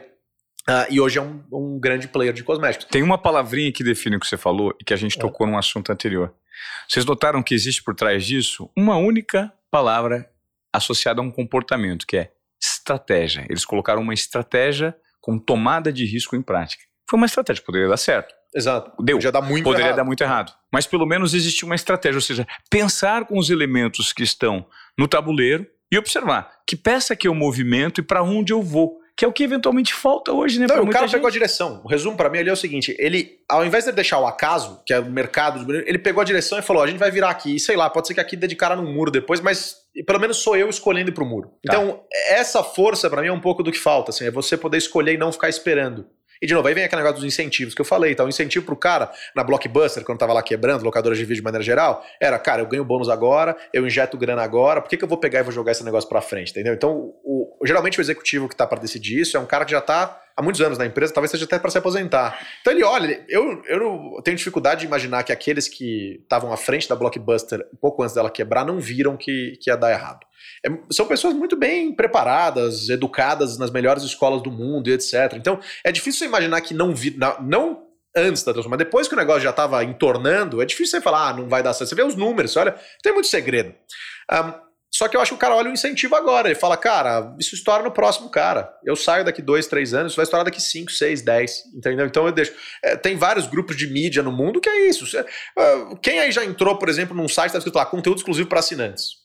Uh, 0.67 0.85
e 0.89 0.99
hoje 0.99 1.17
é 1.17 1.21
um, 1.21 1.43
um, 1.51 1.79
grande 1.79 2.07
player 2.07 2.33
de 2.33 2.43
cosméticos. 2.43 2.87
Tem 2.91 3.01
uma 3.01 3.17
palavrinha 3.17 3.71
que 3.71 3.83
define 3.83 4.17
o 4.17 4.19
que 4.19 4.27
você 4.27 4.37
falou 4.37 4.75
e 4.79 4.83
que 4.83 4.93
a 4.93 4.97
gente 4.97 5.17
é. 5.17 5.21
tocou 5.21 5.47
num 5.47 5.57
assunto 5.57 5.91
anterior. 5.91 6.33
Vocês 6.87 7.05
notaram 7.05 7.41
que 7.41 7.53
existe 7.53 7.83
por 7.83 7.95
trás 7.95 8.25
disso 8.25 8.69
uma 8.75 8.97
única 8.97 9.51
palavra 9.71 10.29
associada 10.73 11.21
a 11.21 11.23
um 11.23 11.31
comportamento, 11.31 12.05
que 12.05 12.17
é 12.17 12.31
estratégia. 12.61 13.45
Eles 13.49 13.65
colocaram 13.65 14.01
uma 14.01 14.13
estratégia 14.13 14.95
com 15.21 15.39
tomada 15.39 15.91
de 15.91 16.05
risco 16.05 16.35
em 16.35 16.41
prática. 16.41 16.83
Foi 17.09 17.17
uma 17.17 17.25
estratégia, 17.25 17.63
poderia 17.63 17.87
dar 17.87 17.97
certo. 17.97 18.33
Exato. 18.53 18.91
Deu. 19.03 19.21
Já 19.21 19.31
dá 19.31 19.41
muito 19.41 19.63
Poderia 19.63 19.87
errado. 19.87 19.97
dar 19.97 20.03
muito 20.03 20.21
errado. 20.21 20.53
Mas 20.71 20.87
pelo 20.87 21.05
menos 21.05 21.33
existe 21.33 21.65
uma 21.65 21.75
estratégia, 21.75 22.17
ou 22.17 22.21
seja, 22.21 22.47
pensar 22.69 23.25
com 23.25 23.37
os 23.37 23.49
elementos 23.49 24.11
que 24.11 24.23
estão 24.23 24.65
no 24.97 25.07
tabuleiro 25.07 25.67
e 25.91 25.97
observar 25.97 26.51
que 26.67 26.75
peça 26.75 27.15
que 27.15 27.27
eu 27.27 27.35
movimento 27.35 27.99
e 28.01 28.03
para 28.03 28.23
onde 28.23 28.53
eu 28.53 28.61
vou. 28.61 28.99
Que 29.19 29.25
é 29.25 29.27
o 29.27 29.33
que 29.33 29.43
eventualmente 29.43 29.93
falta 29.93 30.31
hoje, 30.31 30.61
né? 30.61 30.65
Não, 30.65 30.81
o 30.81 30.89
cara 30.89 31.05
gente. 31.05 31.17
pegou 31.17 31.27
a 31.27 31.31
direção. 31.31 31.81
O 31.83 31.89
resumo 31.89 32.15
pra 32.15 32.29
mim 32.29 32.37
ali 32.37 32.49
é 32.49 32.53
o 32.53 32.55
seguinte: 32.55 32.95
ele, 32.97 33.41
ao 33.49 33.65
invés 33.65 33.83
de 33.83 33.91
deixar 33.91 34.17
o 34.17 34.25
acaso, 34.25 34.81
que 34.85 34.93
é 34.93 34.99
o 35.01 35.11
mercado, 35.11 35.69
ele 35.85 35.99
pegou 35.99 36.21
a 36.21 36.23
direção 36.23 36.57
e 36.57 36.61
falou: 36.61 36.81
a 36.81 36.87
gente 36.87 36.99
vai 36.99 37.11
virar 37.11 37.29
aqui. 37.29 37.59
Sei 37.59 37.75
lá, 37.75 37.89
pode 37.89 38.07
ser 38.07 38.13
que 38.13 38.21
aqui 38.21 38.37
dê 38.37 38.47
de 38.47 38.55
cara 38.55 38.77
no 38.77 38.83
muro 38.83 39.11
depois, 39.11 39.41
mas 39.41 39.75
pelo 40.07 40.21
menos 40.21 40.37
sou 40.37 40.55
eu 40.55 40.69
escolhendo 40.69 41.09
ir 41.09 41.13
pro 41.13 41.25
muro. 41.25 41.49
Tá. 41.65 41.73
Então, 41.73 42.01
essa 42.29 42.63
força 42.63 43.09
pra 43.09 43.21
mim 43.21 43.27
é 43.27 43.33
um 43.33 43.41
pouco 43.41 43.61
do 43.61 43.73
que 43.73 43.77
falta, 43.77 44.11
assim, 44.11 44.25
é 44.25 44.31
você 44.31 44.55
poder 44.55 44.77
escolher 44.77 45.15
e 45.15 45.17
não 45.17 45.33
ficar 45.33 45.49
esperando. 45.49 46.07
E 46.41 46.47
de 46.47 46.53
novo, 46.53 46.67
aí 46.67 46.73
vem 46.73 46.85
aquele 46.85 47.01
negócio 47.01 47.21
dos 47.21 47.25
incentivos 47.25 47.73
que 47.73 47.81
eu 47.81 47.85
falei, 47.85 48.15
tá? 48.15 48.23
O 48.23 48.29
incentivo 48.29 48.65
pro 48.65 48.75
cara 48.75 49.11
na 49.35 49.43
Blockbuster, 49.43 50.03
quando 50.05 50.19
tava 50.19 50.31
lá 50.31 50.41
quebrando, 50.41 50.83
locadoras 50.83 51.17
de 51.17 51.25
vídeo 51.25 51.41
de 51.41 51.43
maneira 51.43 51.63
geral, 51.63 52.05
era, 52.19 52.39
cara, 52.39 52.61
eu 52.61 52.65
ganho 52.65 52.85
bônus 52.85 53.09
agora, 53.09 53.57
eu 53.73 53.85
injeto 53.85 54.17
grana 54.17 54.41
agora, 54.41 54.81
por 54.81 54.89
que, 54.89 54.95
que 54.95 55.03
eu 55.03 55.07
vou 55.07 55.17
pegar 55.17 55.39
e 55.39 55.43
vou 55.43 55.51
jogar 55.51 55.73
esse 55.73 55.83
negócio 55.83 56.07
pra 56.07 56.21
frente, 56.21 56.51
entendeu? 56.51 56.73
Então, 56.73 57.13
o, 57.23 57.57
geralmente 57.65 57.99
o 57.99 58.01
executivo 58.01 58.47
que 58.47 58.55
tá 58.55 58.65
pra 58.65 58.79
decidir 58.79 59.19
isso 59.19 59.35
é 59.35 59.39
um 59.39 59.45
cara 59.45 59.65
que 59.65 59.71
já 59.71 59.81
tá 59.81 60.21
há 60.39 60.41
muitos 60.41 60.61
anos 60.61 60.77
na 60.77 60.85
empresa, 60.85 61.13
talvez 61.13 61.29
seja 61.29 61.43
até 61.43 61.59
para 61.59 61.69
se 61.69 61.77
aposentar. 61.77 62.39
Então 62.61 62.71
ele 62.71 62.81
olha, 62.81 63.25
eu, 63.27 63.61
eu 63.67 64.21
tenho 64.23 64.37
dificuldade 64.37 64.81
de 64.81 64.87
imaginar 64.87 65.23
que 65.23 65.33
aqueles 65.33 65.67
que 65.67 66.21
estavam 66.23 66.53
à 66.53 66.57
frente 66.57 66.87
da 66.87 66.95
Blockbuster 66.95 67.67
um 67.73 67.77
pouco 67.77 68.01
antes 68.01 68.15
dela 68.15 68.31
quebrar 68.31 68.65
não 68.65 68.79
viram 68.79 69.17
que, 69.17 69.57
que 69.61 69.69
ia 69.69 69.75
dar 69.75 69.91
errado. 69.91 70.25
É, 70.65 70.69
são 70.89 71.05
pessoas 71.05 71.33
muito 71.33 71.57
bem 71.57 71.93
preparadas, 71.93 72.87
educadas 72.87 73.57
nas 73.57 73.69
melhores 73.69 74.03
escolas 74.03 74.41
do 74.41 74.49
mundo 74.49 74.89
e 74.89 74.93
etc. 74.93 75.33
Então 75.35 75.59
é 75.83 75.91
difícil 75.91 76.25
imaginar 76.25 76.61
que 76.61 76.73
não 76.73 76.95
vi, 76.95 77.11
não, 77.17 77.41
não 77.41 77.89
antes 78.15 78.41
da 78.43 78.53
transformação, 78.53 78.69
mas 78.69 78.79
depois 78.79 79.07
que 79.09 79.13
o 79.13 79.17
negócio 79.17 79.41
já 79.41 79.49
estava 79.49 79.83
entornando, 79.83 80.61
é 80.61 80.65
difícil 80.65 80.97
você 80.97 81.01
falar, 81.01 81.29
ah, 81.29 81.33
não 81.33 81.49
vai 81.49 81.61
dar 81.61 81.73
certo. 81.73 81.89
Você 81.89 81.95
vê 81.95 82.03
os 82.03 82.15
números, 82.15 82.55
olha, 82.55 82.75
tem 83.03 83.11
muito 83.13 83.27
segredo. 83.27 83.73
Ahn, 84.31 84.53
só 84.91 85.07
que 85.07 85.15
eu 85.15 85.21
acho 85.21 85.31
que 85.31 85.35
o 85.35 85.39
cara 85.39 85.55
olha 85.55 85.69
o 85.69 85.73
incentivo 85.73 86.15
agora. 86.15 86.47
Ele 86.49 86.55
fala, 86.59 86.75
cara, 86.75 87.35
isso 87.39 87.53
estoura 87.55 87.83
no 87.83 87.91
próximo 87.91 88.29
cara. 88.29 88.73
Eu 88.83 88.95
saio 88.95 89.23
daqui 89.23 89.41
dois, 89.41 89.67
três 89.67 89.93
anos, 89.93 90.11
isso 90.13 90.17
vai 90.17 90.23
estourar 90.23 90.43
daqui 90.45 90.61
cinco, 90.61 90.91
seis, 90.91 91.21
dez. 91.21 91.63
Entendeu? 91.75 92.05
Então 92.05 92.25
eu 92.25 92.31
deixo. 92.31 92.53
É, 92.83 92.95
tem 92.95 93.15
vários 93.15 93.45
grupos 93.47 93.75
de 93.77 93.87
mídia 93.87 94.23
no 94.23 94.31
mundo 94.31 94.59
que 94.59 94.69
é 94.69 94.89
isso. 94.89 95.05
Você- 95.05 95.23
ah, 95.57 95.95
quem 96.01 96.19
aí 96.19 96.31
já 96.31 96.43
entrou, 96.43 96.77
por 96.77 96.89
exemplo, 96.89 97.15
num 97.15 97.27
site 97.27 97.47
que 97.47 97.53
tá 97.53 97.57
escrito 97.59 97.75
lá, 97.75 97.85
conteúdo 97.85 98.17
exclusivo 98.17 98.49
para 98.49 98.59
assinantes? 98.59 99.19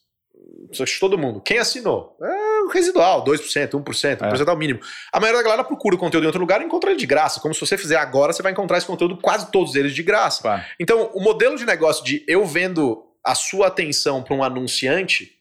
Todo 0.99 1.17
mundo. 1.17 1.41
Quem 1.41 1.59
assinou? 1.59 2.17
É 2.21 2.63
o 2.63 2.69
residual, 2.69 3.23
2%, 3.25 3.75
1%, 3.75 4.19
1% 4.25 4.49
é 4.49 4.53
o 4.53 4.57
mínimo. 4.57 4.81
A 5.13 5.21
maioria 5.21 5.39
da 5.41 5.45
galera 5.45 5.65
procura 5.65 5.95
o 5.95 5.99
conteúdo 5.99 6.25
em 6.25 6.27
outro 6.27 6.41
lugar 6.41 6.61
e 6.61 6.65
encontra 6.65 6.91
ele 6.91 6.99
de 6.99 7.07
graça. 7.07 7.39
Como 7.41 7.55
se 7.55 7.61
você 7.61 7.79
fizer 7.79 7.97
agora, 7.97 8.33
você 8.33 8.43
vai 8.43 8.51
encontrar 8.53 8.79
esse 8.79 8.87
conteúdo, 8.87 9.17
quase 9.19 9.51
todos 9.53 9.75
eles 9.77 9.95
de 9.95 10.03
graça. 10.03 10.43
Claro. 10.43 10.63
Então, 10.81 11.11
o 11.15 11.21
modelo 11.23 11.57
de 11.57 11.65
negócio 11.65 12.05
de 12.05 12.25
eu 12.27 12.45
vendo 12.45 13.05
a 13.25 13.35
sua 13.35 13.69
atenção 13.69 14.23
para 14.23 14.35
um 14.35 14.43
anunciante, 14.43 15.33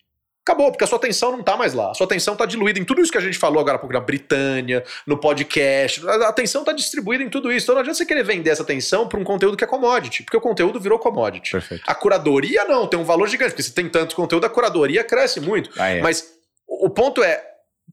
acabou, 0.45 0.71
porque 0.71 0.83
a 0.83 0.87
sua 0.87 0.97
atenção 0.97 1.31
não 1.31 1.41
tá 1.41 1.57
mais 1.57 1.73
lá. 1.73 1.91
A 1.91 1.93
sua 1.93 2.05
atenção 2.05 2.35
tá 2.35 2.45
diluída 2.45 2.79
em 2.79 2.83
tudo 2.83 3.01
isso 3.01 3.11
que 3.11 3.17
a 3.17 3.21
gente 3.21 3.37
falou 3.37 3.59
agora 3.59 3.77
há 3.77 3.79
pouco, 3.79 3.93
na 3.93 3.99
Britânia, 3.99 4.83
no 5.07 5.17
podcast. 5.17 6.05
A 6.07 6.29
atenção 6.29 6.63
tá 6.63 6.71
distribuída 6.71 7.23
em 7.23 7.29
tudo 7.29 7.51
isso. 7.51 7.65
Então 7.65 7.75
não 7.75 7.81
adianta 7.81 7.97
você 7.97 8.05
querer 8.05 8.23
vender 8.23 8.51
essa 8.51 8.63
atenção 8.63 9.07
para 9.07 9.19
um 9.19 9.23
conteúdo 9.23 9.57
que 9.57 9.63
é 9.63 9.67
commodity, 9.67 10.23
porque 10.23 10.37
o 10.37 10.41
conteúdo 10.41 10.79
virou 10.79 10.99
commodity. 10.99 11.51
Perfeito. 11.51 11.83
A 11.87 11.95
curadoria 11.95 12.65
não, 12.65 12.85
tem 12.85 12.99
um 12.99 13.05
valor 13.05 13.27
gigante, 13.27 13.51
porque 13.51 13.63
se 13.63 13.73
tem 13.73 13.89
tanto 13.89 14.15
conteúdo, 14.15 14.45
a 14.45 14.49
curadoria 14.49 15.03
cresce 15.03 15.39
muito. 15.39 15.71
Ah, 15.77 15.89
é. 15.89 16.01
Mas 16.01 16.33
o 16.67 16.83
o 16.83 16.89
ponto 16.89 17.23
é, 17.23 17.41